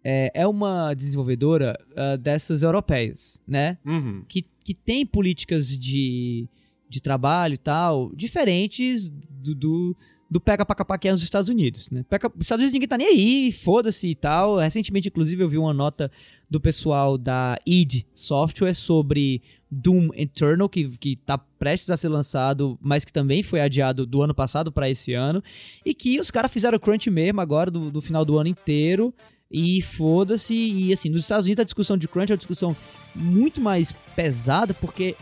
é, 0.03 0.31
é 0.33 0.47
uma 0.47 0.93
desenvolvedora 0.93 1.77
ah, 1.95 2.15
dessas 2.15 2.63
europeias, 2.63 3.41
né? 3.47 3.77
Uhum. 3.85 4.23
Que, 4.27 4.43
que 4.63 4.73
tem 4.73 5.05
políticas 5.05 5.79
de, 5.79 6.47
de 6.89 7.01
trabalho 7.01 7.53
e 7.53 7.57
tal 7.57 8.11
diferentes 8.15 9.09
do, 9.09 9.55
do, 9.55 9.97
do 10.31 10.39
pega 10.39 10.65
pra 10.65 10.73
capar 10.73 10.97
que 10.97 11.09
é 11.09 11.11
nos 11.11 11.21
Estados 11.21 11.49
Unidos, 11.49 11.89
né? 11.89 12.05
Pega, 12.09 12.31
os 12.33 12.41
Estados 12.43 12.61
Unidos 12.61 12.71
ninguém 12.71 12.87
tá 12.87 12.97
nem 12.97 13.07
aí, 13.07 13.51
foda-se 13.51 14.07
e 14.07 14.15
tal. 14.15 14.59
Recentemente, 14.59 15.09
inclusive, 15.09 15.43
eu 15.43 15.49
vi 15.49 15.57
uma 15.57 15.73
nota 15.73 16.09
do 16.49 16.57
pessoal 16.57 17.17
da 17.17 17.57
id 17.65 18.05
Software 18.15 18.73
sobre 18.73 19.41
Doom 19.69 20.09
Eternal, 20.15 20.69
que, 20.69 20.87
que 20.97 21.17
tá 21.17 21.37
prestes 21.37 21.89
a 21.89 21.97
ser 21.97 22.07
lançado, 22.07 22.79
mas 22.81 23.03
que 23.03 23.11
também 23.11 23.43
foi 23.43 23.59
adiado 23.59 24.05
do 24.05 24.21
ano 24.21 24.33
passado 24.33 24.71
pra 24.71 24.89
esse 24.89 25.13
ano. 25.13 25.43
E 25.85 25.93
que 25.93 26.17
os 26.17 26.31
caras 26.31 26.49
fizeram 26.49 26.79
crunch 26.79 27.09
mesmo 27.09 27.41
agora, 27.41 27.69
do, 27.69 27.91
do 27.91 28.01
final 28.01 28.23
do 28.23 28.37
ano 28.37 28.47
inteiro. 28.47 29.13
E 29.51 29.81
foda-se. 29.81 30.55
E 30.55 30.93
assim, 30.93 31.09
nos 31.09 31.21
Estados 31.21 31.45
Unidos 31.45 31.59
a 31.59 31.65
discussão 31.65 31.97
de 31.97 32.07
crunch 32.07 32.31
é 32.31 32.35
uma 32.35 32.37
discussão 32.37 32.73
muito 33.13 33.59
mais 33.59 33.91
pesada, 34.15 34.73
porque 34.73 35.13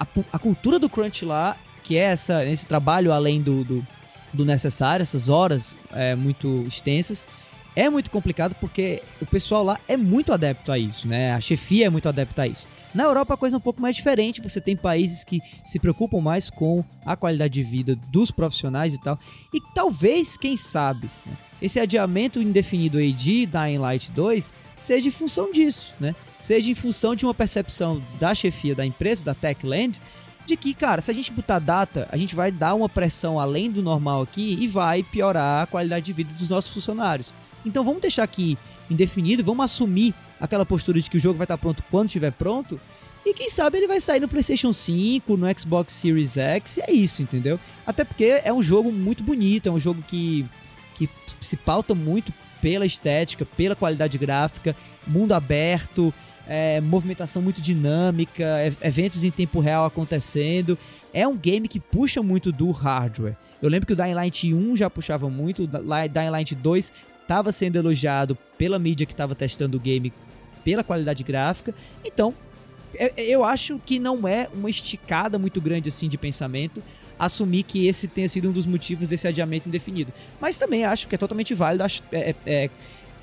a, 0.00 0.06
a 0.32 0.38
cultura 0.38 0.78
do 0.78 0.88
crunch 0.88 1.22
lá, 1.22 1.54
que 1.82 1.98
é 1.98 2.04
essa, 2.04 2.46
esse 2.46 2.66
trabalho 2.66 3.12
além 3.12 3.42
do, 3.42 3.62
do, 3.62 3.86
do 4.34 4.44
necessário, 4.44 5.02
essas 5.02 5.28
horas 5.28 5.76
é, 5.92 6.14
muito 6.14 6.64
extensas, 6.66 7.24
é 7.76 7.90
muito 7.90 8.10
complicado 8.10 8.54
porque 8.60 9.02
o 9.20 9.26
pessoal 9.26 9.64
lá 9.64 9.80
é 9.88 9.96
muito 9.96 10.32
adepto 10.32 10.70
a 10.70 10.78
isso, 10.78 11.08
né? 11.08 11.32
A 11.32 11.40
chefia 11.40 11.86
é 11.86 11.90
muito 11.90 12.08
adepta 12.08 12.42
a 12.42 12.46
isso. 12.46 12.68
Na 12.94 13.04
Europa 13.04 13.34
a 13.34 13.36
coisa 13.36 13.56
é 13.56 13.58
um 13.58 13.60
pouco 13.60 13.82
mais 13.82 13.96
diferente, 13.96 14.40
você 14.40 14.60
tem 14.60 14.76
países 14.76 15.24
que 15.24 15.40
se 15.66 15.80
preocupam 15.80 16.20
mais 16.20 16.48
com 16.50 16.84
a 17.04 17.16
qualidade 17.16 17.54
de 17.54 17.62
vida 17.64 17.96
dos 18.08 18.30
profissionais 18.30 18.94
e 18.94 19.00
tal. 19.00 19.18
E 19.52 19.60
talvez, 19.74 20.36
quem 20.36 20.56
sabe, 20.56 21.10
né, 21.26 21.36
esse 21.60 21.80
adiamento 21.80 22.40
indefinido 22.40 22.98
aí 22.98 23.12
de 23.12 23.46
Dying 23.46 23.78
Light 23.78 24.12
2 24.12 24.52
seja 24.76 25.08
em 25.08 25.10
função 25.10 25.50
disso, 25.50 25.94
né? 25.98 26.14
Seja 26.40 26.70
em 26.70 26.74
função 26.74 27.16
de 27.16 27.24
uma 27.24 27.32
percepção 27.32 28.02
da 28.20 28.34
chefia 28.34 28.74
da 28.74 28.84
empresa, 28.84 29.24
da 29.24 29.34
Techland, 29.34 30.00
de 30.46 30.56
que, 30.56 30.74
cara, 30.74 31.00
se 31.00 31.10
a 31.10 31.14
gente 31.14 31.32
botar 31.32 31.58
data, 31.58 32.08
a 32.10 32.16
gente 32.16 32.34
vai 32.34 32.52
dar 32.52 32.74
uma 32.74 32.88
pressão 32.88 33.40
além 33.40 33.70
do 33.70 33.82
normal 33.82 34.22
aqui 34.22 34.58
e 34.60 34.68
vai 34.68 35.02
piorar 35.02 35.62
a 35.62 35.66
qualidade 35.66 36.04
de 36.04 36.12
vida 36.12 36.32
dos 36.34 36.48
nossos 36.48 36.72
funcionários. 36.72 37.32
Então 37.64 37.82
vamos 37.82 38.02
deixar 38.02 38.22
aqui 38.22 38.58
indefinido, 38.90 39.42
vamos 39.42 39.64
assumir 39.64 40.14
aquela 40.40 40.66
postura 40.66 41.00
de 41.00 41.08
que 41.08 41.16
o 41.16 41.20
jogo 41.20 41.38
vai 41.38 41.44
estar 41.44 41.56
pronto 41.56 41.82
quando 41.90 42.08
estiver 42.08 42.32
pronto. 42.32 42.78
E 43.24 43.32
quem 43.32 43.48
sabe 43.48 43.78
ele 43.78 43.86
vai 43.86 44.00
sair 44.00 44.20
no 44.20 44.28
PlayStation 44.28 44.72
5, 44.72 45.34
no 45.36 45.46
Xbox 45.58 45.94
Series 45.94 46.36
X, 46.36 46.76
e 46.76 46.82
é 46.82 46.92
isso, 46.92 47.22
entendeu? 47.22 47.58
Até 47.86 48.04
porque 48.04 48.42
é 48.44 48.52
um 48.52 48.62
jogo 48.62 48.92
muito 48.92 49.22
bonito, 49.22 49.66
é 49.66 49.72
um 49.72 49.80
jogo 49.80 50.02
que, 50.06 50.44
que 50.94 51.08
se 51.40 51.56
pauta 51.56 51.94
muito 51.94 52.30
pela 52.60 52.84
estética, 52.84 53.46
pela 53.46 53.74
qualidade 53.74 54.18
gráfica, 54.18 54.76
mundo 55.06 55.32
aberto, 55.32 56.12
é, 56.48 56.80
movimentação 56.80 57.40
muito 57.42 57.60
dinâmica, 57.60 58.44
e- 58.66 58.86
eventos 58.86 59.24
em 59.24 59.30
tempo 59.30 59.60
real 59.60 59.84
acontecendo. 59.84 60.78
É 61.12 61.26
um 61.26 61.36
game 61.36 61.68
que 61.68 61.78
puxa 61.80 62.22
muito 62.22 62.50
do 62.52 62.70
hardware. 62.70 63.36
Eu 63.62 63.68
lembro 63.68 63.86
que 63.86 63.92
o 63.92 63.96
Dying 63.96 64.14
Light 64.14 64.52
1 64.52 64.76
já 64.76 64.90
puxava 64.90 65.28
muito, 65.30 65.64
o 65.64 65.66
Dying 65.66 66.28
Light 66.30 66.54
2 66.54 66.92
estava 67.22 67.50
sendo 67.52 67.76
elogiado 67.76 68.36
pela 68.58 68.78
mídia 68.78 69.06
que 69.06 69.12
estava 69.12 69.34
testando 69.34 69.76
o 69.76 69.80
game 69.80 70.12
pela 70.62 70.82
qualidade 70.84 71.22
gráfica. 71.22 71.74
Então, 72.04 72.34
eu- 72.94 73.12
eu 73.16 73.44
acho 73.44 73.80
que 73.84 73.98
não 73.98 74.26
é 74.28 74.48
uma 74.52 74.68
esticada 74.68 75.38
muito 75.38 75.60
grande 75.60 75.88
assim 75.88 76.08
de 76.08 76.18
pensamento 76.18 76.82
assumir 77.18 77.62
que 77.62 77.86
esse 77.86 78.08
tenha 78.08 78.28
sido 78.28 78.48
um 78.48 78.52
dos 78.52 78.66
motivos 78.66 79.08
desse 79.08 79.26
adiamento 79.28 79.68
indefinido. 79.68 80.12
Mas 80.40 80.56
também 80.56 80.84
acho 80.84 81.06
que 81.06 81.14
é 81.14 81.18
totalmente 81.18 81.54
válido 81.54 81.84
é- 82.12 82.18
é- 82.30 82.34
é 82.46 82.70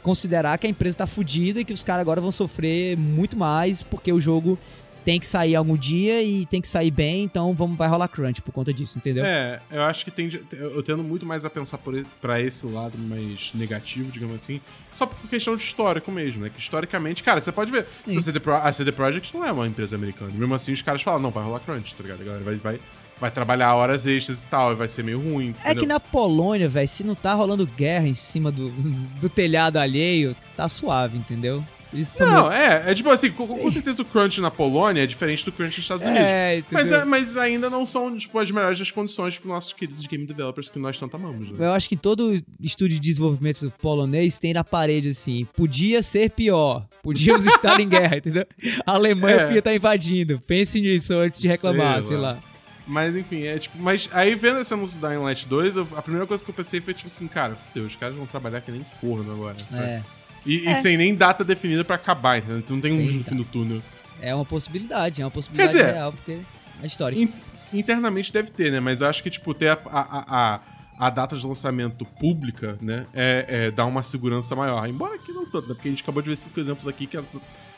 considerar 0.04 0.58
que 0.58 0.68
a 0.68 0.70
empresa 0.70 0.98
tá 1.00 1.08
fudida 1.08 1.60
e 1.62 1.66
que 1.66 1.74
os 1.74 1.84
caras 1.84 2.02
agora 2.02 2.20
vão 2.22 2.32
sofrer 2.32 2.98
muito 2.98 3.38
mais 3.38 3.82
porque 3.84 4.12
o 4.12 4.20
jogo 4.22 4.58
tem 5.04 5.20
que 5.20 5.26
sair 5.26 5.56
algum 5.56 5.76
dia 5.76 6.22
e 6.22 6.46
tem 6.46 6.62
que 6.62 6.68
sair 6.68 6.92
bem, 6.92 7.24
então 7.24 7.54
vamos, 7.56 7.76
vai 7.76 7.88
rolar 7.88 8.08
crunch 8.08 8.40
por 8.40 8.52
conta 8.52 8.72
disso, 8.72 9.00
entendeu? 9.00 9.26
É, 9.26 9.60
eu 9.72 9.82
acho 9.82 10.06
que 10.06 10.12
tem. 10.12 10.30
Eu 10.52 10.84
tendo 10.84 11.02
muito 11.04 11.26
mais 11.26 11.44
a 11.44 11.50
pensar 11.50 11.80
pra 12.22 12.40
esse 12.40 12.68
lado 12.68 12.96
mais 13.00 13.50
negativo, 13.56 14.12
digamos 14.12 14.36
assim. 14.36 14.62
Só 14.94 15.08
por 15.08 15.28
questão 15.28 15.56
de 15.56 15.64
histórico 15.64 16.12
mesmo, 16.12 16.44
né? 16.44 16.52
Que 16.54 16.62
historicamente, 16.62 17.24
cara, 17.24 17.42
você 17.42 17.52
pode 17.52 17.72
ver. 17.72 17.88
A 18.16 18.22
CD, 18.22 18.40
Pro- 18.40 18.54
a 18.54 18.72
CD 18.72 18.92
Projekt 18.92 19.36
não 19.36 19.44
é 19.44 19.52
uma 19.52 19.66
empresa 19.66 19.96
americana. 19.96 20.32
Mesmo 20.36 20.54
assim, 20.54 20.72
os 20.72 20.84
caras 20.84 21.02
falam, 21.02 21.20
não, 21.20 21.32
vai 21.32 21.44
rolar 21.44 21.62
crunch, 21.62 21.96
tá 21.96 22.04
ligado? 22.04 22.22
A 22.22 22.26
galera 22.26 22.44
vai, 22.44 22.56
vai, 22.58 22.80
vai 23.22 23.32
trabalhar 23.32 23.74
horas 23.76 24.06
extras 24.08 24.42
e 24.42 24.46
tal, 24.46 24.72
e 24.74 24.76
vai 24.76 24.90
ser 24.90 25.04
meio 25.04 25.22
ruim. 25.22 25.56
É 25.64 25.74
que 25.76 25.86
na 25.86 26.00
Polônia, 26.00 26.68
velho, 26.68 26.88
se 26.88 27.04
não 27.04 27.16
tá 27.16 27.34
rolando 27.34 27.66
guerra 27.66 28.08
em 28.08 28.16
cima 28.16 28.52
do, 28.52 28.70
do 29.22 29.30
telhado 29.30 29.78
alheio, 29.78 30.36
tá 30.58 30.68
suave, 30.68 31.18
entendeu? 31.18 31.64
São 32.06 32.26
Não, 32.26 32.50
é, 32.52 32.90
é 32.90 32.94
tipo 32.96 33.10
assim, 33.10 33.30
com, 33.32 33.46
com 33.46 33.70
certeza 33.70 34.02
o 34.02 34.06
crunch 34.06 34.40
na 34.40 34.50
Polônia 34.50 35.04
é 35.04 35.06
diferente 35.06 35.44
do 35.44 35.52
crunch 35.52 35.76
nos 35.76 35.84
Estados 35.84 36.06
Unidos. 36.06 36.24
É, 36.26 36.60
entendeu? 36.60 36.80
Mas, 36.80 36.92
é- 36.94 37.04
mas 37.06 37.36
ainda 37.38 37.70
não 37.70 37.86
são, 37.86 38.16
tipo, 38.18 38.40
as 38.40 38.50
melhores 38.50 38.80
das 38.80 38.90
condições 38.92 39.38
para 39.38 39.50
nossos 39.50 39.74
queridos 39.74 40.08
game 40.08 40.26
developers 40.26 40.70
que 40.70 40.80
nós 40.80 40.98
tanto 40.98 41.18
amamos, 41.18 41.52
né? 41.52 41.68
Eu 41.68 41.74
acho 41.74 41.90
que 41.90 41.98
todo 41.98 42.34
estúdio 42.62 42.96
de 42.98 43.02
desenvolvimento 43.02 43.70
polonês 43.82 44.40
tem 44.40 44.54
na 44.54 44.64
parede 44.64 45.10
assim: 45.10 45.46
podia 45.54 46.02
ser 46.02 46.32
pior, 46.32 46.88
podíamos 47.04 47.46
estar 47.46 47.78
em 47.82 47.88
guerra, 47.90 48.16
entendeu? 48.18 48.46
A 48.86 48.94
Alemanha 48.94 49.36
É. 49.36 49.44
podia 49.48 49.60
estar 49.60 49.76
invadindo. 49.76 50.40
Pense 50.48 50.80
nisso 50.80 51.14
antes 51.16 51.42
de 51.42 51.50
reclamar, 51.50 51.96
Sei 52.00 52.04
sei, 52.08 52.18
lá. 52.18 52.32
lá. 52.32 52.44
Mas 52.88 53.16
enfim, 53.16 53.44
é 53.44 53.58
tipo. 53.60 53.78
Mas 53.80 54.10
aí 54.12 54.34
vendo 54.36 54.60
esse 54.60 54.74
anúncio 54.74 55.00
da 55.00 55.10
Dying 55.10 55.20
Light 55.20 55.48
2, 55.48 55.76
eu- 55.76 55.88
a 55.96 56.02
primeira 56.02 56.26
coisa 56.28 56.44
que 56.44 56.50
eu 56.50 56.56
pensei 56.56 56.82
foi 56.82 56.94
tipo 56.94 57.08
assim, 57.08 57.28
cara, 57.28 57.56
fudeu, 57.56 57.86
os 57.86 57.96
caras 57.96 58.16
vão 58.16 58.26
trabalhar 58.26 58.60
que 58.62 58.72
nem 58.72 58.86
corno 59.00 59.32
agora. 59.32 59.56
É, 59.74 60.02
E, 60.46 60.62
e 60.66 60.68
É. 60.68 60.76
sem 60.76 60.98
nem 60.98 61.14
data 61.16 61.44
definida 61.44 61.84
pra 61.84 61.96
acabar, 61.96 62.40
entendeu? 62.40 62.58
Então 62.58 62.76
não 62.76 62.82
tem 62.82 62.92
Sem 62.94 63.02
luz 63.02 63.14
no 63.14 63.20
data. 63.20 63.30
fim 63.30 63.38
do 63.38 63.46
túnel. 63.46 63.82
é 64.20 64.34
uma 64.34 64.46
possibilidade, 64.46 65.22
é 65.22 65.26
uma 65.26 65.30
possibilidade 65.32 65.72
dizer, 65.78 65.94
real, 65.94 66.12
porque 66.12 66.32
é 66.32 66.40
a 66.84 66.86
história. 66.88 67.16
In- 67.16 67.32
internamente 67.74 68.34
deve 68.34 68.50
ter, 68.52 68.72
né? 68.72 68.80
Mas 68.80 69.02
eu 69.02 69.08
acho 69.08 69.22
que, 69.24 69.30
tipo, 69.30 69.54
ter 69.54 69.70
a, 69.70 69.78
a, 69.86 70.56
a, 70.56 70.60
a- 71.00 71.10
data 71.12 71.38
de 71.38 71.46
lançamento 71.46 72.04
pública, 72.06 72.78
né? 72.82 73.06
É, 73.14 73.46
é 73.68 73.72
dá 73.72 73.86
uma 73.86 74.02
segurança 74.04 74.56
maior. 74.56 74.88
Embora 74.90 75.16
aqui 75.16 75.32
não 75.32 75.46
tanto, 75.46 75.68
né? 75.70 75.74
Porque 75.76 75.88
a 75.88 75.92
gente 75.92 76.02
acabou 76.04 76.22
de 76.24 76.30
ver 76.30 76.36
cinco 76.36 76.60
exemplos 76.60 76.88
aqui 76.88 77.06
que 77.08 77.18
a, 77.18 77.24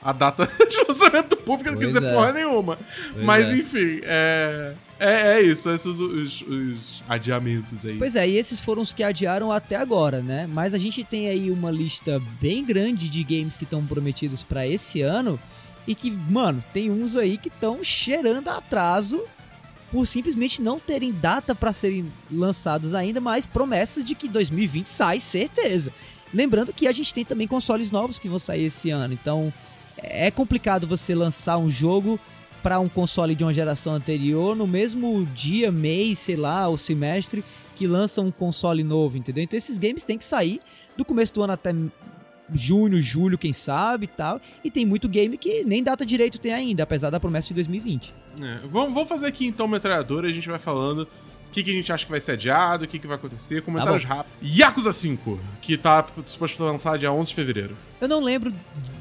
a 0.02 0.12
data 0.14 0.46
de 0.70 0.78
lançamento 0.88 1.36
pública 1.38 1.72
não 1.72 1.78
quer 1.80 1.88
dizer 1.88 2.04
é. 2.04 2.14
porra 2.14 2.32
nenhuma. 2.32 2.78
Pois 3.14 3.26
Mas 3.26 3.50
é. 3.50 3.56
enfim, 3.58 4.00
é. 4.04 4.74
É, 5.04 5.38
é 5.38 5.42
isso, 5.42 5.70
esses 5.70 6.00
os, 6.00 6.42
os 6.42 7.04
adiamentos 7.10 7.86
aí. 7.86 7.98
Pois 7.98 8.16
é, 8.16 8.26
e 8.26 8.38
esses 8.38 8.62
foram 8.62 8.82
os 8.82 8.94
que 8.94 9.04
adiaram 9.04 9.52
até 9.52 9.76
agora, 9.76 10.22
né? 10.22 10.48
Mas 10.48 10.74
a 10.74 10.78
gente 10.78 11.04
tem 11.04 11.28
aí 11.28 11.52
uma 11.52 11.70
lista 11.70 12.22
bem 12.40 12.64
grande 12.64 13.10
de 13.10 13.22
games 13.22 13.58
que 13.58 13.66
estão 13.66 13.86
prometidos 13.86 14.44
pra 14.44 14.66
esse 14.66 15.02
ano 15.02 15.38
e 15.86 15.94
que, 15.94 16.10
mano, 16.10 16.64
tem 16.72 16.90
uns 16.90 17.18
aí 17.18 17.38
que 17.38 17.50
estão 17.50 17.84
cheirando 17.84 18.48
atraso 18.48 19.22
por 19.92 20.08
simplesmente 20.08 20.62
não 20.62 20.80
terem 20.80 21.12
data 21.12 21.54
pra 21.54 21.74
serem 21.74 22.12
lançados 22.32 22.94
ainda, 22.94 23.20
mas 23.20 23.46
promessas 23.46 24.06
de 24.06 24.16
que 24.16 24.30
2020 24.30 24.88
sai, 24.88 25.20
certeza. 25.20 25.92
Lembrando 26.34 26.72
que 26.72 26.88
a 26.88 26.92
gente 26.94 27.14
tem 27.14 27.26
também 27.26 27.46
consoles 27.46 27.92
novos 27.92 28.18
que 28.18 28.30
vão 28.30 28.40
sair 28.40 28.66
esse 28.66 28.90
ano, 28.90 29.14
então 29.14 29.54
é 29.98 30.32
complicado 30.32 30.88
você 30.88 31.14
lançar 31.14 31.58
um 31.58 31.70
jogo 31.70 32.18
para 32.64 32.80
um 32.80 32.88
console 32.88 33.36
de 33.36 33.44
uma 33.44 33.54
geração 33.54 33.94
anterior 33.94 34.56
no 34.56 34.66
mesmo 34.66 35.26
dia, 35.36 35.70
mês, 35.70 36.18
sei 36.20 36.38
lá, 36.38 36.70
ou 36.70 36.78
semestre 36.78 37.44
que 37.76 37.86
lança 37.86 38.22
um 38.22 38.32
console 38.32 38.84
novo, 38.84 39.18
entendeu? 39.18 39.44
Então 39.44 39.58
esses 39.58 39.78
games 39.78 40.06
têm 40.06 40.18
que 40.18 40.24
sair 40.24 40.62
do 40.96 41.04
começo 41.04 41.34
do 41.34 41.44
ano 41.44 41.54
até 41.54 41.76
junho, 42.54 43.02
julho, 43.02 43.38
quem 43.38 43.52
sabe 43.52 44.06
e 44.06 44.08
tal. 44.08 44.40
E 44.64 44.72
tem 44.72 44.86
muito 44.86 45.10
game 45.10 45.38
que 45.38 45.64
nem 45.64 45.84
data 45.84 46.06
direito 46.06 46.40
tem 46.40 46.54
ainda, 46.54 46.84
apesar 46.84 47.10
da 47.10 47.20
promessa 47.20 47.50
de 47.50 47.56
2020. 47.56 48.14
É, 48.42 48.60
vamos, 48.68 48.94
vamos 48.94 49.10
fazer 49.10 49.28
aqui 49.28 49.46
então 49.46 49.68
metralhadora, 49.68 50.28
a 50.28 50.32
gente 50.32 50.48
vai 50.48 50.60
falando 50.60 51.08
que, 51.54 51.64
que 51.64 51.72
a 51.72 51.74
gente 51.74 51.92
acha 51.94 52.04
que 52.06 52.12
vai 52.12 52.20
ser 52.20 52.34
adiado, 52.34 52.84
o 52.86 52.88
que, 52.88 52.98
que 53.00 53.08
vai 53.08 53.16
acontecer, 53.16 53.62
comentários 53.62 54.04
Tá 54.04 54.16
rápidos. 54.16 54.58
Yakuza 54.58 54.92
5, 54.92 55.40
que 55.62 55.78
tá 55.78 56.06
suposto 56.26 56.58
pra 56.58 56.66
lançar 56.68 56.98
dia 56.98 57.12
11 57.12 57.30
de 57.30 57.36
fevereiro. 57.36 57.78
Eu 58.02 58.08
não 58.08 58.20
lembro 58.22 58.52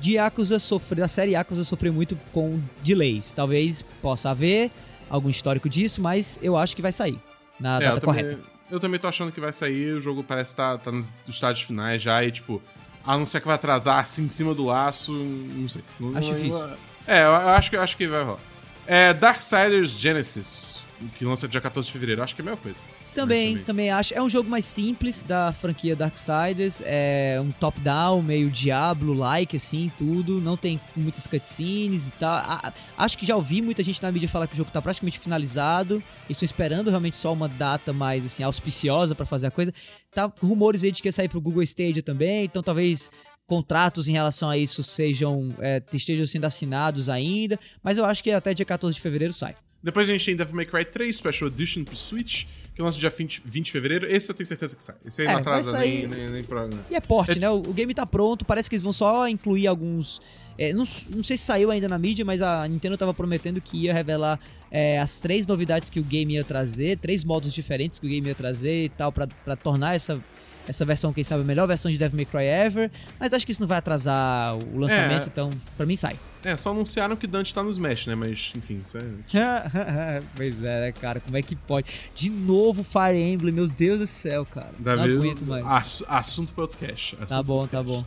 de 0.01 0.13
Yakuza 0.15 0.59
sofrer, 0.61 1.01
da 1.01 1.09
série 1.09 1.33
Yakuza 1.33 1.65
sofrer 1.65 1.91
muito 1.91 2.17
com 2.33 2.61
delays. 2.85 3.33
Talvez 3.33 3.83
possa 4.01 4.31
haver 4.31 4.71
algum 5.11 5.29
histórico 5.29 5.69
disso, 5.69 6.01
mas 6.01 6.39
eu 6.43 6.57
acho 6.57 6.77
que 6.77 6.83
vai 6.83 6.93
sair 6.93 7.19
na 7.59 7.75
É, 7.75 7.77
eu 7.77 7.81
data 7.95 8.01
também, 8.01 8.23
correta. 8.25 8.43
eu 8.71 8.79
também 8.81 9.01
tô 9.01 9.09
achando 9.09 9.33
que 9.33 9.41
vai 9.41 9.53
sair, 9.53 9.95
o 9.95 10.01
jogo 10.01 10.23
parece 10.23 10.53
estar 10.53 10.79
tá, 10.79 10.85
tá 10.85 10.93
nos 10.93 11.13
estágios 11.29 11.67
finais 11.67 12.01
já, 12.03 12.23
e 12.25 12.31
tipo, 12.31 12.63
a 13.05 13.17
não 13.19 13.27
ser 13.27 13.41
que 13.41 13.47
vai 13.47 13.57
atrasar 13.57 13.99
assim 13.99 14.25
em 14.25 14.29
cima 14.29 14.55
do 14.55 14.65
laço, 14.67 15.13
não 15.13 15.69
sei. 15.69 15.83
Acho 16.15 16.29
não- 16.31 16.35
difícil. 16.39 16.65
É, 17.07 17.23
eu, 17.25 17.31
eu 17.31 17.49
acho, 17.51 17.71
que- 17.71 17.77
eu 17.77 17.83
acho 17.83 17.97
que 17.97 18.07
vai 18.07 18.23
rolar. 18.23 18.39
É, 18.87 19.13
Darksiders 19.13 19.91
Genesis, 19.93 20.79
que 21.17 21.25
lança 21.25 21.47
dia 21.49 21.61
14 21.61 21.87
de 21.87 21.93
fevereiro, 21.93 22.23
acho 22.23 22.35
que 22.35 22.41
é 22.41 22.45
a 22.45 22.47
mesma 22.47 22.61
coisa. 22.61 22.79
Também, 23.15 23.55
Mas 23.57 23.65
também 23.65 23.91
acho. 23.91 24.15
É 24.15 24.23
um 24.23 24.29
jogo 24.29 24.49
mais 24.49 24.65
simples 24.65 25.23
da 25.23 25.53
franquia 25.53 25.95
Darksiders. 25.95 26.83
É 26.85 27.39
um 27.43 27.51
top-down, 27.53 28.23
meio 28.23 28.51
Diablo-like, 28.51 29.57
assim, 29.57 29.91
tudo. 29.99 30.41
Não 30.41 30.57
tem 30.57 30.81
muitas 30.97 31.27
cutscenes 31.27 32.09
e 32.09 32.13
tal. 32.13 32.35
A- 32.35 32.73
acho 32.97 33.19
que 33.19 33.27
já 33.27 33.37
ouvi 33.37 33.61
muita 33.61 33.83
gente 33.83 34.03
na 34.03 34.11
mídia 34.11 34.29
falar 34.29 34.47
que 34.47 34.55
o 34.55 34.57
jogo 34.57 34.71
tá 34.73 34.81
praticamente 34.81 35.19
finalizado. 35.19 36.03
E 36.29 36.33
Estou 36.33 36.45
esperando 36.47 36.89
realmente 36.89 37.17
só 37.17 37.33
uma 37.33 37.49
data 37.49 37.93
mais, 37.93 38.25
assim, 38.25 38.43
auspiciosa 38.43 39.15
pra 39.15 39.27
fazer 39.27 39.49
a 39.49 39.51
coisa. 39.51 39.73
Tá 40.15 40.33
rumores 40.41 40.83
aí 40.83 40.91
de 40.91 41.03
que 41.03 41.09
ia 41.09 41.13
sair 41.13 41.29
pro 41.29 41.41
Google 41.41 41.63
Stadia 41.63 42.03
também. 42.03 42.45
Então 42.47 42.63
talvez 42.63 43.11
contratos 43.47 44.09
em 44.09 44.13
relação 44.13 44.49
a 44.49 44.57
isso 44.57 44.83
sejam 44.83 45.51
é, 45.61 45.83
estejam 45.93 46.27
sendo 46.27 46.47
assinados 46.47 47.09
ainda. 47.11 47.59
Mas 47.83 47.99
eu 47.99 48.05
acho 48.07 48.23
que 48.25 48.31
até 48.31 48.55
dia 48.55 48.65
14 48.65 48.95
de 48.95 49.01
fevereiro 49.01 49.35
sai. 49.35 49.55
Depois 49.83 50.09
a 50.09 50.13
gente 50.13 50.25
tem 50.25 50.37
Devil 50.37 50.55
May 50.55 50.65
Cry 50.67 50.85
3 50.85 51.17
Special 51.17 51.49
Edition 51.51 51.83
pro 51.85 51.97
Switch, 51.97 52.45
que 52.75 52.81
lança 52.81 52.99
dia 52.99 53.11
20, 53.11 53.43
20 53.45 53.65
de 53.67 53.73
fevereiro. 53.73 54.07
Esse 54.07 54.31
eu 54.31 54.35
tenho 54.35 54.47
certeza 54.47 54.77
que 54.77 54.83
sai. 54.83 54.95
Esse 55.05 55.23
aí 55.23 55.29
É, 55.29 55.33
não 55.33 55.39
atrasa 55.41 55.71
sair. 55.73 56.07
nem, 56.07 56.21
nem, 56.21 56.31
nem 56.31 56.45
pro- 56.45 56.69
né? 56.69 56.79
E 56.91 56.95
é 56.95 57.01
porte, 57.01 57.33
É- 57.33 57.41
né? 57.41 57.51
O, 57.51 57.57
o 57.57 57.73
game 57.73 57.93
tá 57.93 58.07
pronto, 58.07 58.45
parece 58.45 58.69
que 58.71 58.75
eles 58.77 58.83
vão 58.83 58.93
só 58.93 59.27
incluir 59.29 59.67
alguns. 59.67 60.21
é, 60.59 60.73
não, 60.73 60.85
não 61.15 61.23
sei 61.25 61.37
se 61.37 61.45
saiu 61.45 61.71
ainda 61.71 61.89
na 61.89 61.99
mídia, 61.99 62.25
mas 62.25 62.41
a 62.43 62.67
Nintendo 62.69 62.97
tava 62.97 63.13
prometendo 63.15 63.61
que 63.61 63.77
ia 63.85 63.93
revelar 63.95 64.39
é, 64.71 65.01
as 65.01 65.19
três 65.21 65.47
novidades 65.47 65.91
que 65.91 65.99
o 65.99 66.03
game 66.05 66.35
ia 66.35 66.45
trazer, 66.45 66.99
três 66.99 67.25
modos 67.25 67.53
diferentes 67.53 67.99
que 67.99 68.07
o 68.07 68.09
game 68.09 68.29
ia 68.29 68.35
trazer 68.35 68.85
e 68.85 68.89
tal, 68.91 69.11
pra 69.11 69.27
tornar 69.57 69.95
essa, 69.97 70.23
essa 70.67 70.85
versão, 70.85 71.13
quem 71.13 71.25
sabe, 71.25 71.43
a 71.43 71.45
melhor 71.45 71.67
versão 71.67 71.91
de 71.91 71.99
Devil 71.99 72.17
May 72.17 72.25
Cry 72.25 72.45
ever. 72.47 72.91
Mas 73.19 73.33
acho 73.33 73.45
que 73.45 73.53
isso 73.53 73.61
não 73.61 73.69
vai 73.69 73.79
atrasar 73.79 74.57
o 74.57 74.79
lançamento, 74.79 75.25
É. 75.25 75.29
então 75.29 75.51
pra 75.77 75.85
mim 75.87 75.97
sai. 75.97 76.17
É, 76.45 76.57
só 76.57 76.71
anunciaram 76.71 77.15
que 77.17 77.27
Dante 77.27 77.55
tá 77.55 77.63
no 77.63 77.71
Smash, 77.71 78.07
né? 78.07 78.15
Mas, 78.17 78.53
enfim, 78.57 78.81
isso 78.85 78.99
é. 78.99 79.03
pois 80.35 80.63
é, 80.63 80.81
né, 80.87 80.93
cara? 80.93 81.21
Como 81.21 81.37
é 81.37 81.43
que 81.43 81.55
pode? 81.55 81.87
De 82.15 82.31
novo 82.31 82.83
Fire 82.83 83.17
Emblem, 83.21 83.53
meu 83.55 83.67
Deus 83.69 83.99
do 83.99 84.07
céu, 84.07 84.45
cara. 84.47 84.71
Davi, 84.79 85.09
não 85.09 85.19
aguento 85.21 85.43
mais. 85.47 85.65
ass- 85.67 86.05
assunto 86.09 86.53
para 86.55 86.63
outro 86.65 86.79
cash. 86.79 87.15
tá 87.19 87.25
assunto 87.25 87.45
bom, 87.45 87.67
tá 87.67 87.83
bom. 87.83 88.05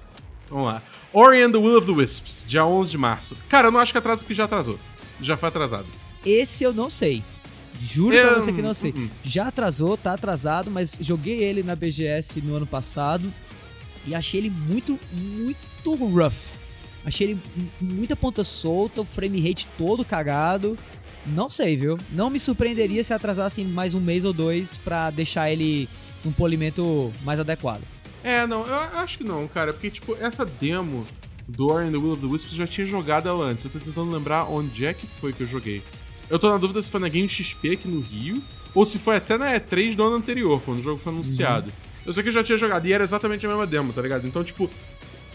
Vamos 0.49 0.65
lá. 0.67 0.81
Ori 1.13 1.41
and 1.41 1.51
the 1.51 1.57
Will 1.57 1.77
of 1.77 1.87
the 1.87 1.93
Wisps, 1.93 2.45
dia 2.47 2.65
11 2.65 2.91
de 2.91 2.97
março. 2.97 3.37
Cara, 3.49 3.67
eu 3.67 3.71
não 3.71 3.79
acho 3.79 3.91
que 3.91 3.97
atrasa 3.97 4.21
porque 4.21 4.33
já 4.33 4.43
atrasou. 4.43 4.77
Já 5.21 5.35
foi 5.37 5.49
atrasado. 5.49 5.87
Esse 6.25 6.63
eu 6.63 6.73
não 6.73 6.89
sei. 6.89 7.23
Juro 7.79 8.15
Eu- 8.15 8.27
pra 8.27 8.41
você 8.41 8.51
que 8.53 8.61
não 8.61 8.73
sei. 8.73 8.91
uh, 8.91 8.97
uh. 8.97 9.09
Já 9.23 9.47
atrasou, 9.47 9.97
tá 9.97 10.13
atrasado, 10.13 10.69
mas 10.71 10.97
joguei 10.99 11.43
ele 11.43 11.63
na 11.63 11.75
BGS 11.75 12.41
no 12.41 12.55
ano 12.55 12.65
passado 12.65 13.31
e 14.07 14.13
achei 14.15 14.39
ele 14.41 14.49
muito, 14.49 14.99
muito 15.13 15.93
rough. 15.95 16.33
Achei 17.05 17.31
ele 17.31 17.39
muita 17.79 18.15
ponta 18.15 18.43
solta, 18.43 19.01
o 19.01 19.05
frame 19.05 19.39
rate 19.47 19.67
todo 19.77 20.03
cagado. 20.03 20.77
Não 21.27 21.49
sei, 21.49 21.75
viu? 21.75 21.97
Não 22.11 22.29
me 22.29 22.39
surpreenderia 22.39 23.03
se 23.03 23.13
atrasassem 23.13 23.65
mais 23.65 23.93
um 23.93 23.99
mês 23.99 24.23
ou 24.25 24.33
dois 24.33 24.77
pra 24.77 25.09
deixar 25.09 25.51
ele 25.51 25.89
um 26.25 26.31
polimento 26.31 27.11
mais 27.23 27.39
adequado. 27.39 27.81
É, 28.23 28.47
não, 28.47 28.65
eu 28.65 28.75
acho 28.99 29.19
que 29.19 29.23
não, 29.23 29.47
cara, 29.47 29.71
porque, 29.73 29.89
tipo, 29.91 30.15
essa 30.19 30.43
demo 30.45 31.05
do 31.47 31.67
Ori 31.67 31.87
and 31.87 31.91
the 31.91 31.97
Will 31.97 32.13
of 32.13 32.21
the 32.21 32.27
Wisps 32.27 32.51
eu 32.53 32.57
já 32.59 32.67
tinha 32.67 32.85
jogado 32.87 33.29
ela 33.29 33.45
antes. 33.45 33.65
Eu 33.65 33.71
tô 33.71 33.79
tentando 33.79 34.11
lembrar 34.11 34.45
onde 34.45 34.85
é 34.85 34.93
que 34.95 35.05
foi 35.05 35.31
que 35.31 35.41
eu 35.41 35.47
joguei. 35.47 35.83
Eu 36.29 36.39
tô 36.39 36.49
na 36.49 36.57
dúvida 36.57 36.81
se 36.81 36.89
foi 36.89 36.99
na 36.99 37.07
Game 37.09 37.27
XP 37.29 37.71
aqui 37.73 37.87
no 37.87 37.99
Rio, 38.01 38.41
ou 38.73 38.85
se 38.85 38.97
foi 38.99 39.15
até 39.17 39.37
na 39.37 39.53
E3 39.53 39.95
do 39.95 40.03
ano 40.03 40.15
anterior, 40.17 40.61
quando 40.63 40.79
o 40.79 40.83
jogo 40.83 40.99
foi 41.01 41.13
anunciado. 41.13 41.71
Eu 42.05 42.13
sei 42.13 42.23
que 42.23 42.29
eu 42.29 42.33
já 42.33 42.43
tinha 42.43 42.57
jogado, 42.57 42.85
e 42.85 42.93
era 42.93 43.03
exatamente 43.03 43.45
a 43.45 43.49
mesma 43.49 43.65
demo, 43.65 43.91
tá 43.93 44.01
ligado? 44.01 44.27
Então, 44.27 44.43
tipo. 44.43 44.69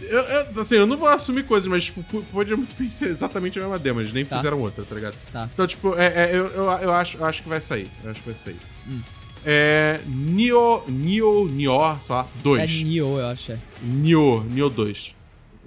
Eu, 0.00 0.18
eu- 0.18 0.60
assim, 0.62 0.76
eu 0.76 0.86
não 0.86 0.96
vou 0.96 1.06
assumir 1.08 1.42
coisas, 1.44 1.68
mas, 1.68 1.84
tipo, 1.84 2.02
p- 2.02 2.22
pode 2.32 2.54
muito 2.56 2.74
bem 2.74 2.88
ser 2.88 3.08
exatamente 3.10 3.58
a 3.58 3.62
mesma 3.62 3.78
demo, 3.78 4.00
eles 4.00 4.12
nem 4.14 4.24
Tá. 4.24 4.36
fizeram 4.38 4.58
outra, 4.60 4.82
tá 4.82 4.94
ligado? 4.94 5.14
Tá. 5.30 5.48
Então, 5.52 5.66
tipo, 5.66 5.94
é, 5.94 6.06
é, 6.06 6.30
eu, 6.32 6.46
eu, 6.46 6.64
eu 6.64 6.92
acho, 6.94 7.18
eu 7.18 7.24
acho 7.26 7.42
que 7.42 7.48
vai 7.50 7.60
sair. 7.60 7.86
Eu 8.02 8.10
acho 8.10 8.20
que 8.20 8.26
vai 8.30 8.38
sair. 8.38 8.56
Hum. 8.88 9.00
É. 9.44 10.00
Nioh. 10.06 10.84
Nioh. 10.88 11.48
Nioh, 11.50 11.98
sei 12.00 12.14
lá, 12.14 12.26
2. 12.42 12.62
É 12.62 12.66
Nioh, 12.84 13.18
eu 13.20 13.26
acho. 13.26 13.52
é. 13.52 13.58
Nioh, 13.82 14.42
Nioh 14.44 14.70
2. 14.70 15.14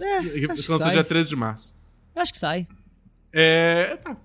É, 0.02 0.22
sai. 0.80 0.94
dia 0.94 1.04
13 1.04 1.30
de 1.30 1.36
março. 1.36 1.76
Acho 2.16 2.32
que 2.32 2.38
sai. 2.40 2.68
É. 3.32 3.98
Tá. 4.04 4.18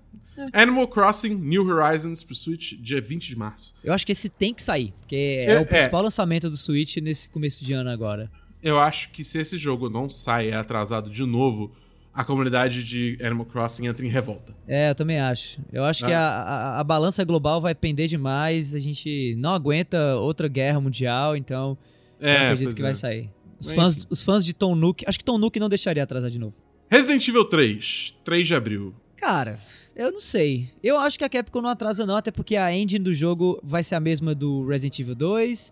Animal 0.53 0.87
Crossing 0.87 1.35
New 1.35 1.67
Horizons 1.67 2.23
pro 2.23 2.35
Switch, 2.35 2.73
dia 2.79 3.01
20 3.01 3.27
de 3.27 3.35
março. 3.37 3.73
Eu 3.83 3.93
acho 3.93 4.05
que 4.05 4.11
esse 4.11 4.29
tem 4.29 4.53
que 4.53 4.61
sair, 4.63 4.93
porque 4.99 5.15
é, 5.47 5.51
É, 5.53 5.59
o 5.59 5.65
principal 5.65 6.01
lançamento 6.03 6.49
do 6.49 6.57
Switch 6.57 6.97
nesse 6.97 7.29
começo 7.29 7.63
de 7.63 7.73
ano 7.73 7.89
agora. 7.89 8.29
Eu 8.61 8.79
acho 8.79 9.09
que 9.11 9.23
se 9.23 9.37
esse 9.39 9.57
jogo 9.57 9.89
não 9.89 10.09
sai 10.09 10.49
é 10.49 10.55
atrasado 10.55 11.09
de 11.09 11.23
novo, 11.25 11.71
a 12.13 12.25
comunidade 12.25 12.83
de 12.83 13.17
Animal 13.23 13.45
Crossing 13.45 13.87
entra 13.87 14.05
em 14.05 14.09
revolta. 14.09 14.53
É, 14.67 14.89
eu 14.89 14.95
também 14.95 15.19
acho. 15.19 15.59
Eu 15.71 15.83
acho 15.85 16.03
que 16.05 16.11
Ah. 16.11 16.19
a, 16.19 16.41
a, 16.75 16.79
a 16.79 16.83
balança 16.83 17.23
global 17.23 17.61
vai 17.61 17.73
pender 17.73 18.07
demais. 18.09 18.75
A 18.75 18.79
gente 18.79 19.35
não 19.37 19.51
aguenta 19.53 20.15
outra 20.17 20.47
guerra 20.47 20.81
mundial, 20.81 21.37
então 21.37 21.77
eu 22.19 22.27
É, 22.27 22.35
acredito 22.47 22.65
pois 22.65 22.75
que 22.75 22.81
é. 22.81 22.83
vai 22.83 22.95
sair. 22.95 23.29
Os 23.59 23.71
fãs, 23.71 23.95
enfim. 23.97 24.07
os 24.09 24.23
fãs 24.23 24.43
de 24.45 24.53
Tom 24.53 24.75
Nook. 24.75 25.03
Acho 25.07 25.17
que 25.19 25.23
Tom 25.25 25.37
Nook 25.37 25.57
não 25.59 25.69
deixaria 25.69 26.03
atrasar 26.03 26.29
de 26.29 26.39
novo. 26.39 26.53
Resident 26.89 27.25
Evil 27.27 27.45
3, 27.45 28.15
3 28.25 28.47
de 28.47 28.55
abril. 28.55 28.93
Cara, 29.15 29.59
eu 29.99 30.11
não 30.11 30.19
sei. 30.19 30.69
Eu 30.83 30.97
acho 30.97 31.17
que 31.17 31.25
a 31.25 31.29
Capcom 31.29 31.61
não 31.61 31.69
atrasa, 31.69 32.05
não, 32.05 32.15
até 32.15 32.31
porque 32.31 32.55
a 32.55 32.73
engine 32.73 33.03
do 33.03 33.13
jogo 33.13 33.59
vai 33.63 33.83
ser 33.83 33.95
a 33.95 33.99
mesma 33.99 34.33
do 34.33 34.65
Resident 34.65 34.97
Evil 34.99 35.15
2. 35.15 35.71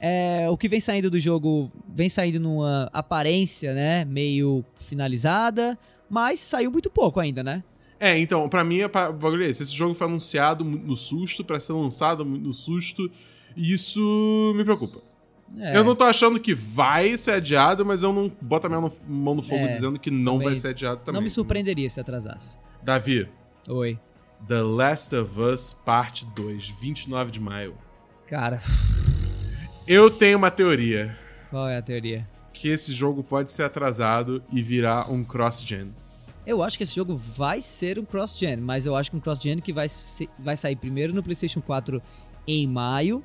É, 0.00 0.46
o 0.50 0.56
que 0.56 0.68
vem 0.68 0.80
saindo 0.80 1.10
do 1.10 1.18
jogo 1.18 1.70
vem 1.94 2.08
saindo 2.08 2.38
numa 2.38 2.88
aparência, 2.92 3.74
né? 3.74 4.04
Meio 4.04 4.64
finalizada. 4.88 5.78
Mas 6.10 6.40
saiu 6.40 6.70
muito 6.70 6.88
pouco 6.90 7.20
ainda, 7.20 7.42
né? 7.42 7.62
É, 8.00 8.16
então, 8.18 8.48
pra 8.48 8.62
mim, 8.62 8.82
o 8.82 8.88
bagulho 8.88 9.44
é 9.44 9.50
esse. 9.50 9.62
Esse 9.64 9.72
jogo 9.74 9.94
foi 9.94 10.06
anunciado 10.06 10.64
no 10.64 10.96
susto, 10.96 11.44
pra 11.44 11.58
ser 11.58 11.72
lançado 11.72 12.24
no 12.24 12.54
susto, 12.54 13.10
e 13.56 13.72
isso 13.72 14.52
me 14.56 14.64
preocupa. 14.64 15.00
É, 15.58 15.76
Eu 15.76 15.82
não 15.82 15.96
tô 15.96 16.04
achando 16.04 16.38
que 16.38 16.54
vai 16.54 17.16
ser 17.16 17.32
adiado, 17.32 17.84
mas 17.84 18.02
eu 18.02 18.12
não 18.12 18.30
boto 18.40 18.66
a 18.66 18.70
minha 18.70 18.92
mão 19.08 19.34
no 19.34 19.42
fogo 19.42 19.64
É, 19.64 19.68
dizendo 19.68 19.98
que 19.98 20.10
não 20.10 20.38
vai 20.38 20.54
ser 20.54 20.68
adiado 20.68 21.00
também. 21.00 21.14
não 21.14 21.22
me 21.22 21.30
surpreenderia 21.30 21.88
se 21.90 21.98
atrasasse. 22.00 22.56
Davi, 22.82 23.28
Oi. 23.68 23.98
The 24.46 24.62
Last 24.62 25.14
of 25.16 25.38
Us 25.40 25.72
Parte 25.72 26.24
2, 26.26 26.68
29 26.70 27.30
de 27.30 27.40
maio. 27.40 27.74
Cara, 28.26 28.60
Eu 29.86 30.10
tenho 30.10 30.36
uma 30.38 30.50
teoria 30.50 31.16
qual 31.50 31.66
é 31.68 31.78
a 31.78 31.82
teoria? 31.82 32.28
que 32.52 32.68
esse 32.68 32.92
jogo 32.92 33.22
pode 33.24 33.52
ser 33.52 33.62
atrasado 33.62 34.42
e 34.52 34.60
virar 34.62 35.10
um 35.10 35.24
cross-gen. 35.24 35.94
Eu 36.46 36.62
acho 36.62 36.76
que 36.76 36.82
esse 36.84 36.94
jogo 36.94 37.16
vai 37.16 37.60
ser 37.60 37.98
um 37.98 38.04
cross-gen, 38.04 38.56
mas 38.58 38.84
eu 38.84 38.94
acho 38.96 39.10
que 39.10 39.16
um 39.16 39.20
cross-gen 39.20 39.60
que 39.60 39.72
vai, 39.72 39.88
ser- 39.88 40.28
vai 40.38 40.56
sair 40.56 40.76
primeiro 40.76 41.14
no 41.14 41.22
PlayStation 41.22 41.60
4 41.60 42.02
em 42.46 42.66
maio, 42.66 43.22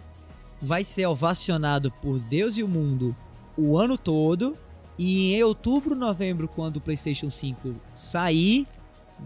vai 0.61 0.83
ser 0.83 1.05
ovacionado 1.07 1.91
por 1.91 2.19
Deus 2.19 2.57
e 2.57 2.63
o 2.63 2.67
mundo 2.67 3.15
o 3.57 3.77
ano 3.77 3.97
todo, 3.97 4.57
e 4.97 5.33
em 5.35 5.43
outubro, 5.43 5.95
novembro, 5.95 6.47
quando 6.47 6.77
o 6.77 6.81
PlayStation 6.81 7.29
5 7.29 7.75
sair, 7.95 8.67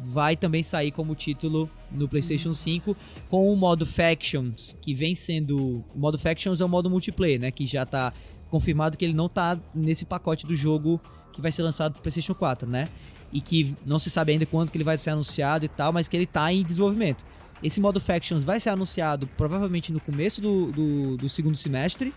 vai 0.04 0.36
também 0.36 0.64
sair 0.64 0.92
como 0.92 1.16
título 1.16 1.70
no 1.92 2.08
PlayStation 2.08 2.54
5 2.54 2.96
com 3.30 3.52
o 3.52 3.56
modo 3.56 3.86
Factions, 3.86 4.76
que 4.82 4.94
vem 4.94 5.16
sendo. 5.16 5.84
O 5.94 6.00
modo 6.00 6.18
Factions 6.18 6.62
é 6.62 6.66
o 6.66 6.70
modo 6.70 6.90
multiplayer, 6.90 7.40
né? 7.40 7.52
Que 7.52 7.66
já 7.68 7.86
tá 7.86 8.14
confirmado 8.50 8.98
que 8.98 9.04
ele 9.06 9.14
não 9.14 9.28
tá 9.28 9.60
nesse 9.76 10.06
pacote 10.06 10.46
do 10.48 10.56
jogo 10.56 11.02
que 11.34 11.42
vai 11.42 11.52
ser 11.52 11.64
lançado 11.64 11.94
pro 11.94 12.02
PlayStation 12.02 12.34
4, 12.34 12.70
né? 12.70 12.88
E 13.32 13.42
que 13.42 13.76
não 13.86 14.00
se 14.00 14.10
sabe 14.10 14.32
ainda 14.32 14.46
quando 14.46 14.72
que 14.72 14.78
ele 14.78 14.84
vai 14.86 14.98
ser 14.98 15.10
anunciado 15.10 15.66
e 15.66 15.68
tal, 15.68 15.92
mas 15.92 16.08
que 16.08 16.16
ele 16.16 16.26
tá 16.26 16.52
em 16.52 16.64
desenvolvimento. 16.64 17.26
Esse 17.62 17.82
modo 17.82 18.00
Factions 18.00 18.44
vai 18.44 18.60
ser 18.60 18.70
anunciado 18.70 19.28
provavelmente 19.36 19.92
no 19.92 20.00
começo 20.00 20.40
do, 20.42 20.72
do, 20.72 21.18
do 21.18 21.30
segundo 21.30 21.58
semestre 21.58 22.14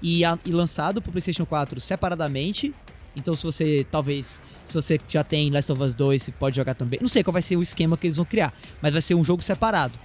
e, 0.00 0.24
a- 0.24 0.38
e 0.46 0.50
lançado 0.52 1.02
pro 1.02 1.10
PlayStation 1.12 1.44
4 1.44 1.80
separadamente. 1.80 2.72
Então, 3.16 3.34
se 3.34 3.42
você, 3.42 3.86
talvez, 3.90 4.42
se 4.64 4.74
você 4.74 5.00
já 5.08 5.24
tem 5.24 5.50
Last 5.50 5.72
of 5.72 5.82
Us 5.82 5.94
2, 5.94 6.22
você 6.22 6.32
pode 6.32 6.54
jogar 6.56 6.74
também. 6.74 6.98
Não 7.00 7.08
sei 7.08 7.24
qual 7.24 7.32
vai 7.32 7.42
ser 7.42 7.56
o 7.56 7.62
esquema 7.62 7.96
que 7.96 8.06
eles 8.06 8.16
vão 8.16 8.26
criar, 8.26 8.52
mas 8.82 8.92
vai 8.92 9.02
ser 9.02 9.14
um 9.14 9.24
jogo 9.24 9.42
separado. 9.42 9.98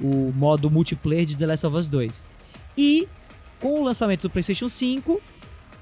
O 0.00 0.32
modo 0.32 0.70
multiplayer 0.70 1.24
de 1.24 1.36
The 1.36 1.46
Last 1.46 1.66
of 1.66 1.76
Us 1.76 1.88
2. 1.88 2.26
E, 2.76 3.08
com 3.58 3.80
o 3.80 3.84
lançamento 3.84 4.22
do 4.22 4.30
PlayStation 4.30 4.68
5, 4.68 5.20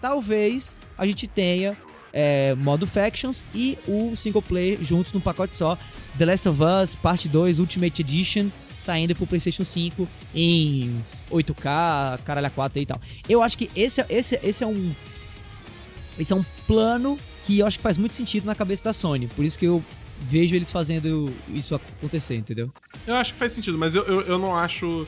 talvez 0.00 0.76
a 0.96 1.04
gente 1.04 1.26
tenha 1.26 1.76
é, 2.12 2.54
modo 2.54 2.86
Factions 2.86 3.44
e 3.54 3.76
o 3.86 4.16
single 4.16 4.40
player 4.40 4.78
juntos 4.82 5.12
num 5.12 5.20
pacote 5.20 5.54
só. 5.54 5.76
The 6.16 6.24
Last 6.24 6.48
of 6.48 6.60
Us 6.62 6.96
Parte 6.96 7.28
2 7.28 7.58
Ultimate 7.58 8.00
Edition 8.00 8.48
saindo 8.76 9.14
pro 9.14 9.26
PlayStation 9.26 9.64
5 9.64 10.06
em 10.34 11.00
8K, 11.30 12.20
caralho, 12.24 12.50
4 12.50 12.78
e 12.82 12.86
tal. 12.86 13.00
Eu 13.28 13.42
acho 13.42 13.56
que 13.58 13.70
esse, 13.74 14.00
é- 14.00 14.06
esse, 14.08 14.38
esse 14.42 14.62
é 14.62 14.66
um. 14.66 14.94
Esse 16.18 16.32
é 16.32 16.36
um 16.36 16.44
plano 16.66 17.18
que 17.42 17.58
eu 17.58 17.66
acho 17.66 17.78
que 17.78 17.82
faz 17.82 17.98
muito 17.98 18.14
sentido 18.14 18.44
na 18.44 18.54
cabeça 18.54 18.84
da 18.84 18.92
Sony. 18.92 19.28
Por 19.28 19.44
isso 19.44 19.58
que 19.58 19.66
eu 19.66 19.84
vejo 20.20 20.54
eles 20.56 20.72
fazendo 20.72 21.32
isso 21.48 21.74
acontecer, 21.74 22.36
entendeu? 22.36 22.70
Eu 23.06 23.16
acho 23.16 23.32
que 23.32 23.38
faz 23.38 23.52
sentido, 23.52 23.76
mas 23.76 23.94
eu, 23.94 24.02
eu, 24.04 24.20
eu 24.22 24.38
não 24.38 24.56
acho 24.56 25.06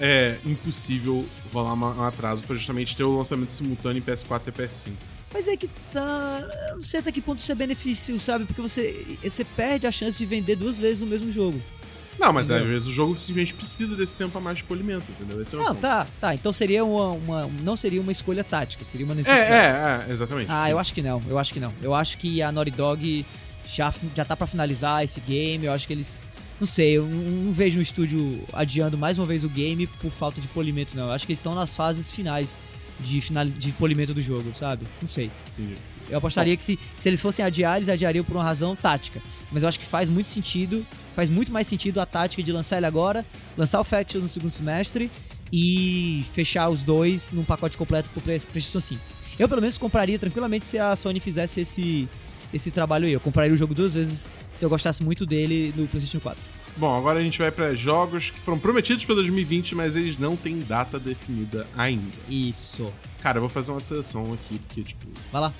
é, 0.00 0.38
impossível 0.44 1.26
rolar 1.52 1.74
um 1.74 2.04
atraso 2.04 2.44
pra 2.44 2.56
justamente 2.56 2.96
ter 2.96 3.04
o 3.04 3.16
lançamento 3.16 3.52
simultâneo 3.52 4.00
em 4.00 4.02
PS4 4.02 4.48
e 4.48 4.52
PS5. 4.52 4.92
Mas 5.32 5.46
é 5.46 5.56
que 5.56 5.68
tá. 5.92 6.40
Eu 6.70 6.74
não 6.74 6.82
sei 6.82 6.98
até 6.98 7.12
que 7.12 7.20
ponto 7.20 7.38
isso 7.38 7.52
é 7.52 7.54
benefício, 7.54 8.18
sabe? 8.18 8.44
Porque 8.46 8.60
você, 8.60 9.16
você 9.22 9.44
perde 9.44 9.86
a 9.86 9.92
chance 9.92 10.18
de 10.18 10.26
vender 10.26 10.56
duas 10.56 10.78
vezes 10.78 11.02
o 11.02 11.06
mesmo 11.06 11.30
jogo. 11.30 11.62
Não, 12.20 12.32
mas 12.34 12.50
às 12.50 12.58
Entendeu? 12.58 12.74
vezes 12.74 12.88
o 12.88 12.92
jogo 12.92 13.18
simplesmente 13.18 13.54
precisa 13.54 13.96
desse 13.96 14.14
tempo 14.14 14.36
a 14.36 14.40
mais 14.40 14.58
de 14.58 14.64
polimento, 14.64 15.06
entendeu? 15.10 15.40
Esse 15.40 15.56
é 15.56 15.58
Não, 15.58 15.74
tá, 15.74 16.06
tá. 16.20 16.34
Então 16.34 16.52
seria 16.52 16.84
uma, 16.84 17.12
uma- 17.12 17.50
Não 17.62 17.76
seria 17.76 18.00
uma 18.00 18.12
escolha 18.12 18.44
tática, 18.44 18.84
seria 18.84 19.06
uma 19.06 19.14
É, 19.14 19.16
necessidade. 19.16 19.52
é, 19.52 20.06
é, 20.08 20.12
exatamente. 20.12 20.50
Ah, 20.50 20.66
sim. 20.66 20.70
eu 20.72 20.78
acho 20.78 20.94
que 20.94 21.00
não, 21.02 21.22
eu 21.28 21.38
acho 21.38 21.52
que 21.54 21.58
não. 21.60 21.72
Eu 21.82 21.94
acho 21.94 22.18
que 22.18 22.42
a 22.42 22.52
Naughty 22.52 22.70
Dog 22.72 23.26
já, 23.66 23.92
já 24.14 24.24
tá 24.24 24.36
pra 24.36 24.46
finalizar 24.46 25.02
esse 25.02 25.18
game, 25.20 25.64
eu 25.64 25.72
acho 25.72 25.86
que 25.86 25.94
eles. 25.94 26.22
Não 26.60 26.66
sei, 26.66 26.98
eu 26.98 27.06
não, 27.06 27.22
não 27.46 27.52
vejo 27.52 27.78
um 27.78 27.82
estúdio 27.82 28.44
adiando 28.52 28.98
mais 28.98 29.16
uma 29.16 29.26
vez 29.26 29.42
o 29.42 29.48
game 29.48 29.86
por 29.86 30.10
falta 30.10 30.42
de 30.42 30.48
polimento, 30.48 30.94
não. 30.94 31.06
Eu 31.06 31.12
acho 31.12 31.24
que 31.24 31.32
eles 31.32 31.38
estão 31.38 31.54
nas 31.54 31.74
fases 31.74 32.12
finais 32.12 32.58
de, 33.00 33.18
final, 33.22 33.46
de 33.46 33.72
polimento 33.72 34.12
do 34.12 34.20
jogo, 34.20 34.52
sabe? 34.54 34.86
Não 35.00 35.08
sei. 35.08 35.30
Entendi. 35.58 35.74
Eu 36.10 36.18
apostaria 36.18 36.54
que 36.56 36.64
se, 36.64 36.78
se 36.98 37.08
eles 37.08 37.20
fossem 37.20 37.42
adiar, 37.44 37.76
eles 37.76 37.88
adiariam 37.88 38.22
por 38.24 38.36
uma 38.36 38.44
razão 38.44 38.76
tática. 38.76 39.22
Mas 39.50 39.62
eu 39.62 39.68
acho 39.70 39.80
que 39.80 39.86
faz 39.86 40.08
muito 40.08 40.26
sentido, 40.28 40.84
faz 41.14 41.28
muito 41.30 41.50
mais 41.52 41.66
sentido 41.66 42.00
a 42.00 42.06
tática 42.06 42.42
de 42.42 42.52
lançar 42.52 42.76
ele 42.78 42.86
agora, 42.86 43.24
lançar 43.56 43.80
o 43.80 43.84
Factions 43.84 44.22
no 44.22 44.28
segundo 44.28 44.50
semestre 44.50 45.10
e 45.52 46.24
fechar 46.32 46.68
os 46.68 46.84
dois 46.84 47.30
num 47.32 47.44
pacote 47.44 47.76
completo 47.76 48.08
pro 48.10 48.20
Play- 48.20 48.40
PlayStation 48.40 48.80
5. 48.80 49.00
Eu, 49.38 49.48
pelo 49.48 49.60
menos, 49.60 49.78
compraria 49.78 50.18
tranquilamente 50.18 50.66
se 50.66 50.78
a 50.78 50.94
Sony 50.94 51.18
fizesse 51.18 51.60
esse, 51.62 52.08
esse 52.52 52.70
trabalho 52.70 53.06
aí. 53.06 53.12
Eu 53.12 53.20
compraria 53.20 53.52
o 53.52 53.56
jogo 53.56 53.74
duas 53.74 53.94
vezes 53.94 54.28
se 54.52 54.64
eu 54.64 54.68
gostasse 54.68 55.02
muito 55.02 55.24
dele 55.26 55.72
no 55.76 55.86
PlayStation 55.86 56.20
4. 56.20 56.40
Bom, 56.76 56.96
agora 56.96 57.18
a 57.18 57.22
gente 57.22 57.38
vai 57.38 57.50
pra 57.50 57.74
jogos 57.74 58.30
que 58.30 58.38
foram 58.38 58.58
prometidos 58.58 59.04
pra 59.04 59.14
2020, 59.16 59.74
mas 59.74 59.96
eles 59.96 60.16
não 60.18 60.36
têm 60.36 60.60
data 60.60 60.98
definida 61.00 61.66
ainda. 61.76 62.16
Isso. 62.28 62.92
Cara, 63.20 63.38
eu 63.38 63.40
vou 63.40 63.48
fazer 63.50 63.72
uma 63.72 63.80
seleção 63.80 64.32
aqui, 64.34 64.58
porque, 64.60 64.82
tipo. 64.82 65.06
Vai 65.32 65.40
lá. 65.42 65.52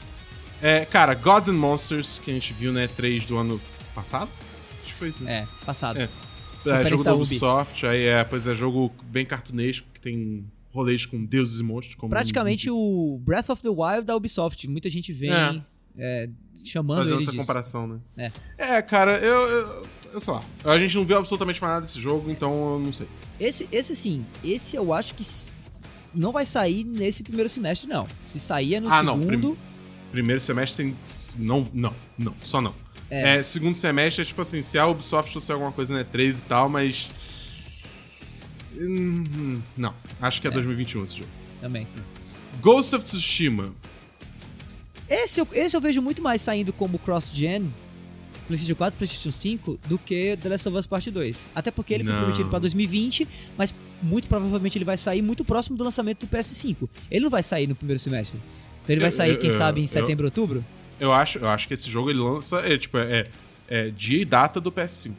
É, 0.62 0.84
cara, 0.84 1.14
Gods 1.14 1.48
and 1.48 1.54
Monsters, 1.54 2.20
que 2.22 2.30
a 2.30 2.34
gente 2.34 2.52
viu 2.52 2.72
na 2.72 2.86
E3 2.86 3.26
do 3.26 3.36
ano 3.38 3.60
passado? 3.94 4.28
Foi 5.00 5.08
isso. 5.08 5.26
É, 5.26 5.48
passado. 5.66 5.98
É. 5.98 6.08
É, 6.66 6.84
jogo 6.88 7.02
da 7.02 7.10
da 7.10 7.16
Ubi. 7.16 7.24
Ubisoft, 7.24 7.86
aí 7.86 8.04
é, 8.04 8.22
pois 8.22 8.46
é, 8.46 8.54
jogo 8.54 8.92
bem 9.04 9.24
cartunesco, 9.26 9.86
que 9.94 10.00
tem 10.00 10.44
rolês 10.72 11.04
com 11.06 11.24
deuses 11.24 11.58
e 11.58 11.62
monstros. 11.64 11.94
Como 11.96 12.10
Praticamente 12.10 12.70
o 12.70 13.18
Breath 13.24 13.48
of 13.50 13.62
the 13.62 13.68
Wild 13.70 14.02
da 14.02 14.14
Ubisoft. 14.14 14.68
Muita 14.68 14.88
gente 14.90 15.10
vem 15.12 15.32
É. 15.32 15.62
é, 15.98 16.28
chamando 16.64 16.98
Fazendo 16.98 17.14
ele 17.14 17.22
essa 17.22 17.32
disso. 17.32 17.42
comparação, 17.42 17.86
né? 17.88 17.98
É. 18.58 18.74
É, 18.76 18.82
cara, 18.82 19.18
eu, 19.18 19.40
eu, 19.48 19.86
eu 20.12 20.20
sei 20.20 20.34
lá. 20.34 20.42
A 20.64 20.78
gente 20.78 20.94
não 20.96 21.04
viu 21.06 21.16
absolutamente 21.16 21.60
mais 21.62 21.72
nada 21.72 21.86
desse 21.86 21.98
jogo, 21.98 22.30
então 22.30 22.74
eu 22.74 22.78
não 22.78 22.92
sei. 22.92 23.08
Esse, 23.40 23.66
esse 23.72 23.96
sim, 23.96 24.24
esse 24.44 24.76
eu 24.76 24.92
acho 24.92 25.14
que 25.14 25.24
não 26.14 26.30
vai 26.30 26.44
sair 26.44 26.84
nesse 26.84 27.22
primeiro 27.22 27.48
semestre, 27.48 27.88
não. 27.88 28.06
Se 28.26 28.38
sair 28.38 28.74
é 28.74 28.80
no 28.80 28.90
Ah, 28.90 29.02
não, 29.02 29.18
segundo. 29.18 29.56
Primeiro 30.12 30.40
semestre 30.42 30.92
sem. 30.92 30.96
Não, 31.38 31.66
não, 31.72 31.94
não, 32.18 32.34
só 32.44 32.60
não. 32.60 32.74
É. 33.10 33.38
É, 33.38 33.42
segundo 33.42 33.74
semestre 33.74 34.22
é 34.22 34.24
tipo 34.24 34.40
assim, 34.40 34.62
se 34.62 34.78
a 34.78 34.86
Ubisoft 34.86 35.30
trouxer 35.32 35.54
alguma 35.54 35.72
coisa 35.72 35.92
na 35.92 36.04
E3 36.04 36.38
e 36.38 36.42
tal, 36.42 36.68
mas. 36.68 37.10
Hum, 38.78 39.60
Não, 39.76 39.92
acho 40.20 40.40
que 40.40 40.48
é, 40.48 40.50
2021 40.50 41.04
esse 41.04 41.16
jogo. 41.18 41.28
Também. 41.60 41.86
Ghost 42.60 42.94
of 42.96 43.04
Tsushima. 43.04 43.72
Esse 45.08 45.40
eu, 45.40 45.48
esse 45.52 45.76
eu 45.76 45.80
vejo 45.80 46.00
muito 46.00 46.22
mais 46.22 46.40
saindo 46.40 46.72
como 46.72 46.98
cross-gen, 46.98 47.72
PlayStation 48.46 48.76
4 48.76 48.96
PlayStation 48.96 49.32
5, 49.32 49.78
do 49.88 49.98
que 49.98 50.36
The 50.40 50.48
Last 50.48 50.68
of 50.68 50.78
Us 50.78 50.86
Part 50.86 51.10
2. 51.10 51.48
Até 51.54 51.70
porque 51.70 51.92
ele 51.94 52.04
foi 52.04 52.12
Não. 52.12 52.20
prometido 52.20 52.48
pra 52.48 52.58
2020, 52.60 53.26
mas 53.58 53.74
muito 54.00 54.28
provavelmente 54.28 54.78
ele 54.78 54.84
vai 54.84 54.96
sair 54.96 55.20
muito 55.20 55.44
próximo 55.44 55.76
do 55.76 55.82
lançamento 55.84 56.26
do 56.26 56.28
PS5. 56.28 56.88
Ele 57.10 57.24
não 57.24 57.30
vai 57.30 57.42
sair 57.42 57.66
no 57.66 57.74
primeiro 57.74 57.98
semestre. 57.98 58.38
Então 58.82 58.94
ele 58.94 59.00
vai 59.00 59.10
sair, 59.10 59.32
eu- 59.32 59.38
quem 59.38 59.50
eu- 59.50 59.56
sabe, 59.56 59.80
em 59.80 59.86
setembro, 59.86 60.26
outubro? 60.26 60.64
Eu 61.00 61.12
acho, 61.12 61.38
eu 61.38 61.48
acho 61.48 61.66
que 61.66 61.74
esse 61.74 61.88
jogo 61.90 62.10
ele 62.10 62.18
lança. 62.20 62.58
É, 62.58 62.76
tipo, 62.78 62.98
é, 62.98 63.24
é 63.68 63.88
dia 63.90 64.20
e 64.20 64.24
data 64.24 64.60
do 64.60 64.70
PS5. 64.70 65.14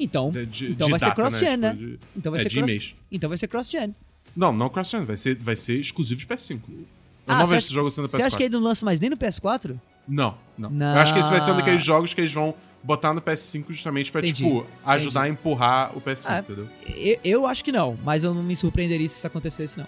Então, 0.00 0.30
De- 0.30 0.46
de- 0.46 0.70
então 0.70 0.86
de 0.86 0.90
vai 0.92 1.00
ser 1.00 1.06
data, 1.06 1.16
cross-gen, 1.16 1.56
né? 1.56 1.70
Tipo, 1.72 1.82
de- 1.86 1.98
Então 2.16 2.30
vai 2.32 2.40
é, 2.40 2.42
ser 2.42 2.48
de 2.50 2.56
cross... 2.56 2.70
mês. 2.70 2.94
Então 3.10 3.28
vai 3.28 3.38
ser 3.38 3.48
cross-gen. 3.48 3.94
Não, 4.36 4.52
não 4.52 4.68
cross-gen, 4.68 5.04
vai 5.04 5.16
ser, 5.16 5.34
vai 5.36 5.56
ser 5.56 5.78
exclusivo 5.80 6.20
de 6.20 6.26
PS5. 6.26 6.60
Eu 6.68 6.86
Ah, 7.26 7.38
não 7.40 7.46
vejo 7.46 7.64
esse 7.64 7.74
jogo 7.74 7.90
sendo 7.90 8.06
PS4. 8.06 8.10
Você 8.16 8.22
acha 8.22 8.36
que 8.36 8.42
ele 8.44 8.54
não 8.54 8.62
lança 8.62 8.84
mais 8.86 9.00
nem 9.00 9.10
no 9.10 9.16
PS4? 9.16 9.78
Não, 10.06 10.38
não, 10.56 10.70
Não. 10.70 10.94
Eu 10.94 11.00
acho 11.00 11.12
que 11.12 11.20
esse 11.20 11.28
vai 11.28 11.40
ser 11.40 11.50
um 11.50 11.56
daqueles 11.56 11.84
jogos 11.84 12.14
que 12.14 12.20
eles 12.20 12.32
vão 12.32 12.54
botar 12.82 13.12
no 13.12 13.20
PS5 13.20 13.64
justamente 13.70 14.10
pra, 14.12 14.20
Entendi, 14.20 14.44
tipo, 14.44 14.64
ajudar 14.86 15.22
a 15.22 15.28
empurrar 15.28 15.94
o 15.98 16.00
PS5, 16.00 16.26
Ah, 16.30 16.38
entendeu? 16.38 16.68
Eu, 16.86 17.18
eu 17.24 17.46
acho 17.46 17.62
que 17.64 17.72
não, 17.72 17.98
mas 18.04 18.24
eu 18.24 18.32
não 18.32 18.42
me 18.42 18.54
surpreenderia 18.56 19.06
se 19.08 19.16
isso 19.18 19.26
acontecesse, 19.26 19.78
não. 19.78 19.86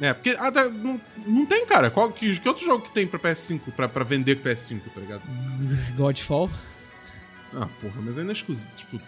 É, 0.00 0.12
porque 0.14 0.30
até 0.30 0.68
não, 0.68 1.00
não 1.26 1.44
tem, 1.46 1.66
cara. 1.66 1.90
Qual, 1.90 2.10
que, 2.12 2.38
que 2.38 2.48
outro 2.48 2.64
jogo 2.64 2.84
que 2.84 2.90
tem 2.92 3.06
pra 3.06 3.18
PS5, 3.18 3.60
pra, 3.74 3.88
pra 3.88 4.04
vender 4.04 4.36
com 4.36 4.48
PS5, 4.48 4.80
tá 4.94 5.00
ligado? 5.00 5.22
Godfall. 5.96 6.48
Ah, 7.52 7.68
porra, 7.80 8.00
mas 8.02 8.18
ainda 8.18 8.30
é 8.30 8.34
exclusivo, 8.34 8.70
tipo... 8.76 9.00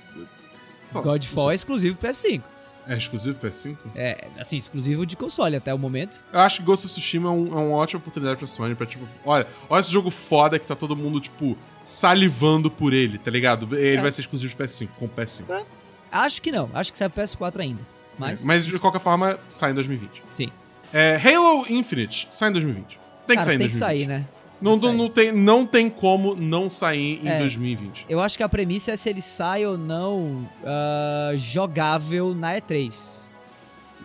lá, 0.95 1.01
Godfall 1.03 1.51
é 1.53 1.55
exclusivo 1.55 1.97
PS5. 1.99 2.43
É 2.89 2.97
exclusivo 2.97 3.39
PS5? 3.39 3.77
É, 3.95 4.27
assim, 4.39 4.57
exclusivo 4.57 5.05
de 5.07 5.15
console 5.15 5.55
até 5.55 5.73
o 5.73 5.79
momento. 5.79 6.25
Eu 6.33 6.41
acho 6.41 6.57
que 6.61 6.62
Ghost 6.65 6.87
of 6.87 6.93
Tsushima 6.95 7.29
é, 7.29 7.33
um- 7.33 7.47
é 7.47 7.55
uma 7.67 7.77
ótima 7.77 7.99
oportunidade 8.01 8.39
pra 8.39 8.47
Sony 8.49 8.75
pra, 8.75 8.87
tipo, 8.87 9.07
olha, 9.25 9.47
olha 9.69 9.81
esse 9.81 9.93
jogo 9.93 10.11
foda 10.11 10.59
que 10.59 10.67
tá 10.67 10.75
todo 10.75 10.97
mundo, 10.97 11.21
tipo, 11.21 11.57
salivando 11.85 12.71
por 12.71 12.93
ele, 12.93 13.19
tá 13.19 13.31
ligado? 13.31 13.77
Ele 13.77 13.99
É. 13.99 14.03
vai 14.03 14.11
ser 14.11 14.23
exclusivo 14.23 14.51
de 14.51 14.57
PS5, 14.65 14.89
com 14.99 15.07
PS5. 15.07 15.65
Acho 16.11 16.43
que 16.43 16.51
não, 16.51 16.69
acho 16.75 16.91
que 16.91 16.99
sai 16.99 17.09
pro 17.09 17.23
PS4 17.23 17.61
ainda. 17.61 17.83
Mas, 18.19 18.43
É, 18.43 18.47
Mas, 18.47 18.67
de 18.67 18.79
qualquer 18.79 19.01
forma, 19.01 19.39
sai 19.49 19.71
em 19.71 19.75
2020. 19.75 20.23
sim. 20.33 20.51
É, 20.93 21.17
Halo 21.17 21.65
Infinite 21.69 22.29
sai 22.31 22.49
em 22.51 22.53
2020. 22.53 22.87
Tem 22.87 22.99
que 23.27 23.35
Cara, 23.35 23.45
sair 23.45 23.55
em 23.57 23.59
tem 23.59 23.69
que 23.69 23.79
2020. 23.79 23.79
sair, 23.79 24.07
né? 24.07 24.27
Não, 24.61 24.77
não, 24.77 24.93
não 24.93 25.09
tem, 25.09 25.33
não 25.33 25.65
tem 25.67 25.89
como 25.89 26.35
não 26.35 26.69
sair 26.69 27.21
em 27.25 27.29
É. 27.29 27.39
2020. 27.39 28.05
Eu 28.09 28.21
acho 28.21 28.37
que 28.37 28.43
a 28.43 28.49
premissa 28.49 28.91
é 28.93 28.97
se 28.97 29.09
ele 29.09 29.23
sai 29.23 29.65
ou 29.65 29.79
não 29.79 30.47
ah, 30.65 31.33
jogável 31.37 32.35
na 32.35 32.57
E3. 32.57 33.31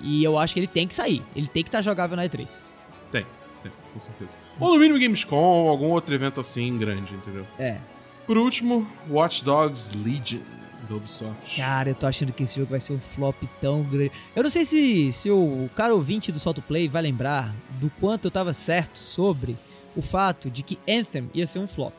E 0.02 0.24
eu 0.24 0.38
acho 0.40 0.54
que 0.54 0.60
ele 0.62 0.68
tem 0.68 0.88
que 0.88 0.96
sair. 0.96 1.22
Ele 1.36 1.48
tem 1.48 1.62
que 1.64 1.68
estar 1.70 1.82
jogável 1.82 2.16
na 2.16 2.24
E3. 2.24 2.64
Tem, 3.12 3.26
tem, 3.64 3.72
com 3.94 4.00
certeza. 4.00 4.38
Ou 4.60 4.74
no 4.74 4.80
mínimo 4.80 5.00
Gamescom, 5.00 5.36
ou 5.36 5.70
algum 5.70 5.88
outro 5.88 6.14
evento 6.16 6.40
assim 6.40 6.78
grande, 6.78 7.14
entendeu? 7.14 7.46
É. 7.60 7.78
Por 8.26 8.38
último, 8.38 8.88
Watch 9.10 9.44
Dogs 9.44 9.92
Legion, 9.96 10.40
da 10.86 10.96
Ubisoft. 10.96 11.58
Cara, 11.58 11.90
eu 11.90 11.96
tô 11.96 12.08
achando 12.08 12.32
que 12.34 12.44
esse 12.44 12.56
jogo 12.56 12.72
vai 12.72 12.80
ser 12.80 12.94
um 12.94 13.00
flop 13.00 13.36
tão 13.60 13.84
grande. 13.84 14.12
Eu 14.36 14.44
não 14.44 14.50
sei 14.50 14.64
se, 14.66 15.12
se 15.14 15.30
o 15.30 15.70
cara 15.76 15.94
ouvinte 15.94 16.32
do 16.32 16.40
Solto 16.40 16.62
Play 16.62 16.88
vai 16.88 17.02
lembrar 17.02 17.54
do 17.80 17.90
quanto 18.00 18.26
eu 18.26 18.32
tava 18.32 18.54
certo 18.54 18.98
sobre 18.98 19.58
o 19.96 20.02
fato 20.02 20.50
de 20.50 20.62
que 20.64 20.78
Anthem 20.88 21.30
ia 21.34 21.46
ser 21.48 21.60
um 21.60 21.68
flop, 21.68 21.94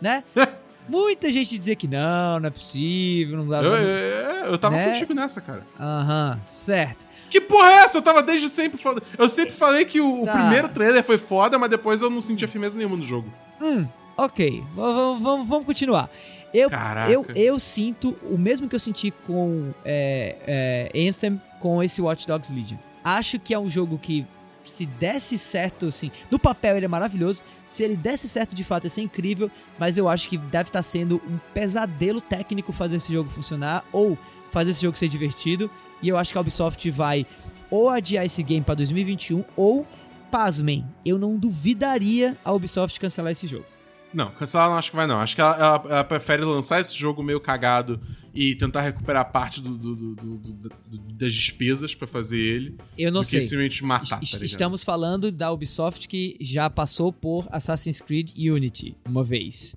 né? 0.00 0.22
Muita 0.88 1.32
gente 1.32 1.58
dizia 1.58 1.74
que 1.74 1.88
não, 1.88 2.38
não 2.38 2.46
é 2.46 2.50
possível, 2.50 3.38
não 3.38 3.48
dá. 3.48 3.60
Eu, 3.60 3.74
eu, 3.74 4.46
eu 4.52 4.58
tava 4.58 4.76
Né? 4.76 4.92
contigo 4.92 5.12
nessa, 5.14 5.40
cara. 5.40 5.66
Aham, 5.80 6.38
certo. 6.44 7.04
Que 7.28 7.40
porra 7.40 7.68
é 7.70 7.74
essa? 7.78 7.98
Eu 7.98 8.02
tava 8.02 8.22
desde 8.22 8.48
sempre 8.48 8.80
falando. 8.80 9.02
Eu 9.18 9.28
sempre 9.28 9.52
falei 9.52 9.84
que 9.84 10.00
o, 10.00 10.22
o 10.22 10.24
Tá. 10.24 10.32
primeiro 10.34 10.68
trailer 10.68 11.02
foi 11.02 11.18
foda, 11.18 11.58
mas 11.58 11.68
depois 11.70 12.02
eu 12.02 12.08
não 12.08 12.20
sentia 12.20 12.46
firmeza 12.46 12.76
nenhuma 12.78 12.96
no 12.96 13.02
jogo. 13.02 13.28
Hum, 13.60 13.84
ok, 14.16 14.60
v- 14.60 14.64
v- 14.64 15.22
vamos, 15.24 15.48
vamos 15.48 15.66
continuar. 15.66 16.08
Eu, 16.52 16.70
Caraca. 16.70 17.10
eu, 17.10 17.26
eu 17.34 17.58
sinto 17.58 18.16
o 18.22 18.38
mesmo 18.38 18.68
que 18.68 18.74
eu 18.74 18.80
senti 18.80 19.10
com 19.26 19.72
é, 19.84 20.90
é, 20.94 21.08
Anthem 21.08 21.40
com 21.60 21.82
esse 21.82 22.00
Watch 22.00 22.26
Dogs 22.26 22.52
Legion. 22.52 22.78
Acho 23.04 23.38
que 23.38 23.54
é 23.54 23.58
um 23.58 23.70
jogo 23.70 23.98
que, 23.98 24.26
se 24.64 24.86
desse 24.86 25.38
certo, 25.38 25.86
assim, 25.86 26.10
no 26.30 26.38
papel 26.38 26.76
ele 26.76 26.86
é 26.86 26.88
maravilhoso, 26.88 27.42
se 27.66 27.82
ele 27.82 27.96
desse 27.96 28.28
certo 28.28 28.54
de 28.54 28.64
fato 28.64 28.84
ia 28.84 28.90
ser 28.90 29.02
incrível, 29.02 29.50
mas 29.78 29.96
eu 29.98 30.08
acho 30.08 30.28
que 30.28 30.36
deve 30.36 30.68
estar 30.68 30.82
sendo 30.82 31.20
um 31.28 31.38
pesadelo 31.52 32.20
técnico 32.20 32.72
fazer 32.72 32.96
esse 32.96 33.12
jogo 33.12 33.30
funcionar 33.30 33.84
ou 33.92 34.18
fazer 34.50 34.70
esse 34.70 34.82
jogo 34.82 34.96
ser 34.96 35.08
divertido. 35.08 35.70
E 36.02 36.08
eu 36.08 36.18
acho 36.18 36.32
que 36.32 36.38
a 36.38 36.40
Ubisoft 36.40 36.90
vai 36.90 37.26
ou 37.70 37.90
adiar 37.90 38.24
esse 38.24 38.42
game 38.42 38.64
pra 38.64 38.74
2021 38.74 39.44
ou, 39.56 39.86
pasmem, 40.30 40.86
eu 41.04 41.18
não 41.18 41.36
duvidaria 41.36 42.36
a 42.44 42.52
Ubisoft 42.52 42.98
cancelar 43.00 43.32
esse 43.32 43.46
jogo. 43.46 43.75
Não, 44.16 44.30
cancelar 44.30 44.70
não 44.70 44.76
acho 44.78 44.88
que 44.90 44.96
vai 44.96 45.06
não. 45.06 45.20
Acho 45.20 45.34
que 45.34 45.42
ela, 45.42 45.54
ela- 45.56 45.82
ela 45.90 46.04
prefere 46.04 46.42
lançar 46.42 46.80
esse 46.80 46.96
jogo 46.96 47.22
meio 47.22 47.38
cagado 47.38 48.00
e 48.34 48.54
tentar 48.54 48.80
recuperar 48.80 49.30
parte 49.30 49.60
do- 49.60 49.76
do- 49.76 49.94
do- 49.94 50.70
das 51.12 51.34
despesas 51.34 51.94
pra 51.94 52.06
fazer 52.08 52.38
ele. 52.38 52.78
Eu 52.96 53.12
não 53.12 53.20
do 53.20 53.26
sei. 53.26 53.40
que 53.40 53.46
simplesmente 53.46 53.84
matar, 53.84 54.22
Es- 54.22 54.30
tá? 54.30 54.44
Estamos 54.44 54.82
falando 54.82 55.30
da 55.30 55.52
Ubisoft 55.52 56.08
que 56.08 56.34
já 56.40 56.70
passou 56.70 57.12
por 57.12 57.46
Assassin's 57.50 58.00
Creed 58.00 58.30
Unity 58.38 58.96
uma 59.06 59.22
vez. 59.22 59.76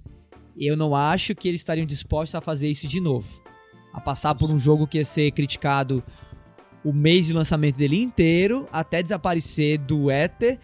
Eu 0.57 0.78
não 0.78 0.95
acho 0.95 1.36
que 1.36 1.48
eles 1.49 1.60
estariam 1.60 1.86
dispostos 1.86 2.34
a 2.36 2.40
fazer 2.40 2.70
isso 2.70 2.88
de 2.88 3.02
novo. 3.02 3.28
A 3.94 3.99
passar 3.99 4.36
por 4.36 4.49
um 4.53 4.57
jogo 4.57 4.88
que 4.88 4.99
ia 4.99 5.06
ser 5.06 5.32
criticado 5.32 6.02
o 6.82 6.94
mês 6.94 7.26
de 7.28 7.34
lançamento 7.34 7.76
dele 7.76 7.98
inteiro, 8.02 8.70
até 8.72 9.03
desaparecer 9.03 9.78
do 9.80 10.10
éter 10.10 10.57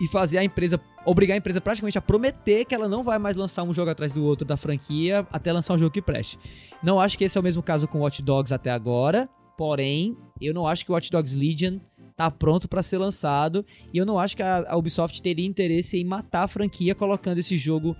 e 0.00 0.08
fazer 0.08 0.38
a 0.38 0.44
empresa. 0.44 0.80
Obrigar 1.04 1.34
a 1.34 1.38
empresa 1.38 1.60
praticamente 1.60 1.98
a 1.98 2.02
prometer 2.02 2.64
que 2.64 2.74
ela 2.74 2.88
não 2.88 3.02
vai 3.02 3.18
mais 3.18 3.36
lançar 3.36 3.62
um 3.62 3.74
jogo 3.74 3.90
atrás 3.90 4.12
do 4.12 4.24
outro 4.24 4.46
da 4.46 4.56
franquia 4.56 5.26
até 5.32 5.52
lançar 5.52 5.74
um 5.74 5.78
jogo 5.78 5.92
que 5.92 6.02
preste. 6.02 6.38
Não 6.82 7.00
acho 7.00 7.18
que 7.18 7.24
esse 7.24 7.36
é 7.36 7.40
o 7.40 7.44
mesmo 7.44 7.62
caso 7.62 7.86
com 7.86 8.00
Watch 8.00 8.22
Dogs 8.22 8.52
até 8.52 8.70
agora, 8.70 9.28
porém, 9.56 10.16
eu 10.40 10.54
não 10.54 10.66
acho 10.66 10.84
que 10.84 10.90
o 10.90 10.94
Watch 10.94 11.10
Dogs 11.10 11.36
Legion 11.36 11.78
tá 12.16 12.30
pronto 12.30 12.68
pra 12.68 12.82
ser 12.82 12.98
lançado 12.98 13.64
e 13.92 13.98
eu 13.98 14.06
não 14.06 14.18
acho 14.18 14.36
que 14.36 14.42
a, 14.42 14.64
a 14.68 14.76
Ubisoft 14.76 15.20
teria 15.20 15.46
interesse 15.46 15.98
em 15.98 16.04
matar 16.04 16.44
a 16.44 16.48
franquia 16.48 16.94
colocando 16.94 17.38
esse 17.38 17.56
jogo 17.56 17.96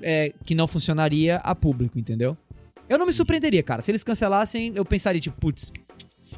é, 0.00 0.32
que 0.44 0.54
não 0.54 0.68
funcionaria 0.68 1.36
a 1.36 1.54
público, 1.54 1.98
entendeu? 1.98 2.36
Eu 2.88 2.98
não 2.98 3.06
me 3.06 3.12
surpreenderia, 3.12 3.62
cara. 3.62 3.82
Se 3.82 3.90
eles 3.90 4.02
cancelassem, 4.02 4.72
eu 4.74 4.84
pensaria, 4.84 5.20
tipo, 5.20 5.38
putz, 5.38 5.72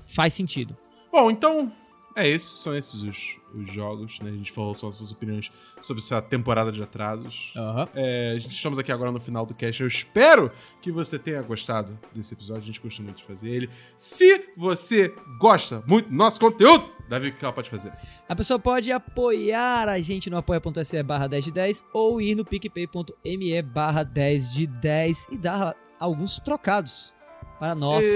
faz 0.06 0.32
sentido. 0.32 0.76
Bom, 1.12 1.30
então, 1.30 1.72
é 2.16 2.28
esses, 2.28 2.50
são 2.62 2.76
esses 2.76 3.02
os, 3.02 3.39
os 3.54 3.72
jogos, 3.72 4.18
né? 4.20 4.30
A 4.30 4.34
gente 4.34 4.52
falou 4.52 4.74
só 4.74 4.90
suas 4.90 5.12
opiniões 5.12 5.50
sobre 5.80 6.02
essa 6.02 6.20
temporada 6.20 6.70
de 6.70 6.82
atrasos. 6.82 7.52
Aham. 7.56 7.88
É, 7.94 8.32
a 8.36 8.38
gente 8.38 8.52
estamos 8.52 8.78
aqui 8.78 8.92
agora 8.92 9.10
no 9.10 9.20
final 9.20 9.44
do 9.46 9.54
cast. 9.54 9.80
Eu 9.80 9.86
espero 9.86 10.50
que 10.80 10.90
você 10.90 11.18
tenha 11.18 11.42
gostado 11.42 11.98
desse 12.14 12.34
episódio. 12.34 12.62
A 12.62 12.66
gente 12.66 12.80
gosta 12.80 13.02
muito 13.02 13.18
de 13.18 13.24
fazer 13.24 13.48
ele. 13.48 13.70
Se 13.96 14.48
você 14.56 15.14
gosta 15.38 15.82
muito 15.86 16.08
do 16.08 16.14
nosso 16.14 16.38
conteúdo, 16.40 16.88
Davi, 17.08 17.28
o 17.28 17.32
que 17.32 17.44
ela 17.44 17.52
pode 17.52 17.68
fazer? 17.68 17.92
A 18.28 18.36
pessoa 18.36 18.58
pode 18.58 18.92
apoiar 18.92 19.88
a 19.88 20.00
gente 20.00 20.30
no 20.30 20.36
apoia.se 20.36 21.02
barra 21.02 21.26
10 21.26 21.44
de 21.46 21.52
10 21.52 21.84
ou 21.92 22.20
ir 22.20 22.34
no 22.34 22.44
picpay.me 22.44 23.62
barra 23.62 24.04
10 24.04 24.52
de 24.52 24.66
10 24.66 25.26
e 25.32 25.38
dar 25.38 25.74
alguns 25.98 26.38
trocados 26.38 27.12
para 27.60 27.74
nós 27.74 28.06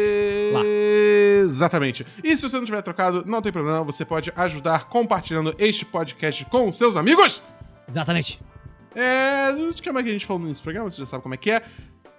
lá. 0.52 0.62
Exatamente. 0.64 2.06
E 2.24 2.34
se 2.34 2.42
você 2.42 2.56
não 2.56 2.64
tiver 2.64 2.80
trocado, 2.80 3.22
não 3.26 3.42
tem 3.42 3.52
problema. 3.52 3.84
Você 3.84 4.02
pode 4.02 4.32
ajudar 4.34 4.88
compartilhando 4.88 5.54
este 5.58 5.84
podcast 5.84 6.46
com 6.46 6.72
seus 6.72 6.96
amigos. 6.96 7.42
Exatamente. 7.86 8.40
É. 8.94 9.50
O 9.52 9.68
esquema 9.68 10.02
que 10.02 10.08
a 10.08 10.12
gente 10.12 10.24
falou 10.24 10.40
no 10.40 10.46
início 10.46 10.62
do 10.62 10.64
programa, 10.64 10.90
você 10.90 10.98
já 10.98 11.06
sabe 11.06 11.22
como 11.22 11.34
é 11.34 11.36
que 11.36 11.50
é. 11.50 11.62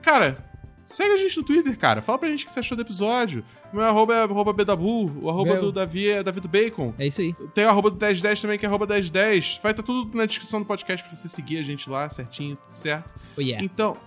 Cara, 0.04 0.38
segue 0.86 1.14
a 1.14 1.18
gente 1.18 1.36
no 1.38 1.44
Twitter, 1.44 1.76
cara. 1.80 2.00
Fala 2.00 2.20
pra 2.20 2.30
gente 2.30 2.44
o 2.44 2.48
que 2.48 2.54
você 2.54 2.60
achou 2.60 2.78
do 2.78 2.82
episódio. 2.82 3.44
Meu 3.74 3.84
arroba 3.84 4.14
é 4.14 4.22
arroba 4.22 4.54
Bedabu, 4.54 5.12
o 5.20 5.28
arroba 5.28 5.54
Meu. 5.54 5.62
do 5.64 5.72
Davi 5.72 6.08
é 6.08 6.22
Davi 6.22 6.40
do 6.40 6.48
Bacon. 6.48 6.94
É 7.00 7.08
isso 7.08 7.22
aí. 7.22 7.34
Tem 7.56 7.66
o 7.66 7.70
arroba 7.70 7.90
do 7.90 7.98
1010 7.98 8.40
também, 8.40 8.60
que 8.60 8.68
é 8.68 8.70
arroba 8.70 8.86
1010. 8.86 9.62
Vai 9.64 9.72
estar 9.72 9.82
tudo 9.82 10.16
na 10.16 10.28
descrição 10.28 10.60
do 10.60 10.66
podcast 10.68 11.04
pra 11.04 11.16
você 11.16 11.28
seguir 11.28 11.58
a 11.58 11.64
gente 11.64 11.90
lá 11.90 12.08
certinho, 12.08 12.56
tudo 12.56 12.76
certo? 12.76 13.10
Oh, 13.36 13.42
yeah. 13.42 13.66
Então, 13.66 13.98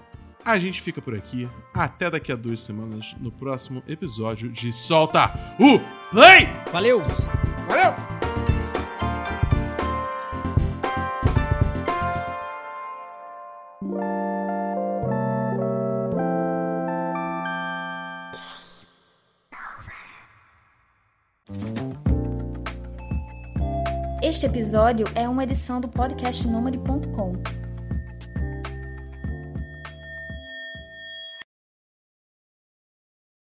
a 0.48 0.58
gente 0.58 0.80
fica 0.80 1.00
por 1.00 1.14
aqui. 1.14 1.48
Até 1.74 2.10
daqui 2.10 2.32
a 2.32 2.36
duas 2.36 2.60
semanas 2.60 3.14
no 3.20 3.30
próximo 3.30 3.82
episódio 3.86 4.50
de 4.50 4.72
Solta 4.72 5.32
o 5.60 5.78
Play! 6.10 6.48
Valeu! 6.72 7.02
Valeu! 7.68 8.18
Este 24.22 24.46
episódio 24.46 25.06
é 25.14 25.28
uma 25.28 25.42
edição 25.42 25.80
do 25.80 25.88
podcast 25.88 26.46
Nômade.com. 26.46 27.67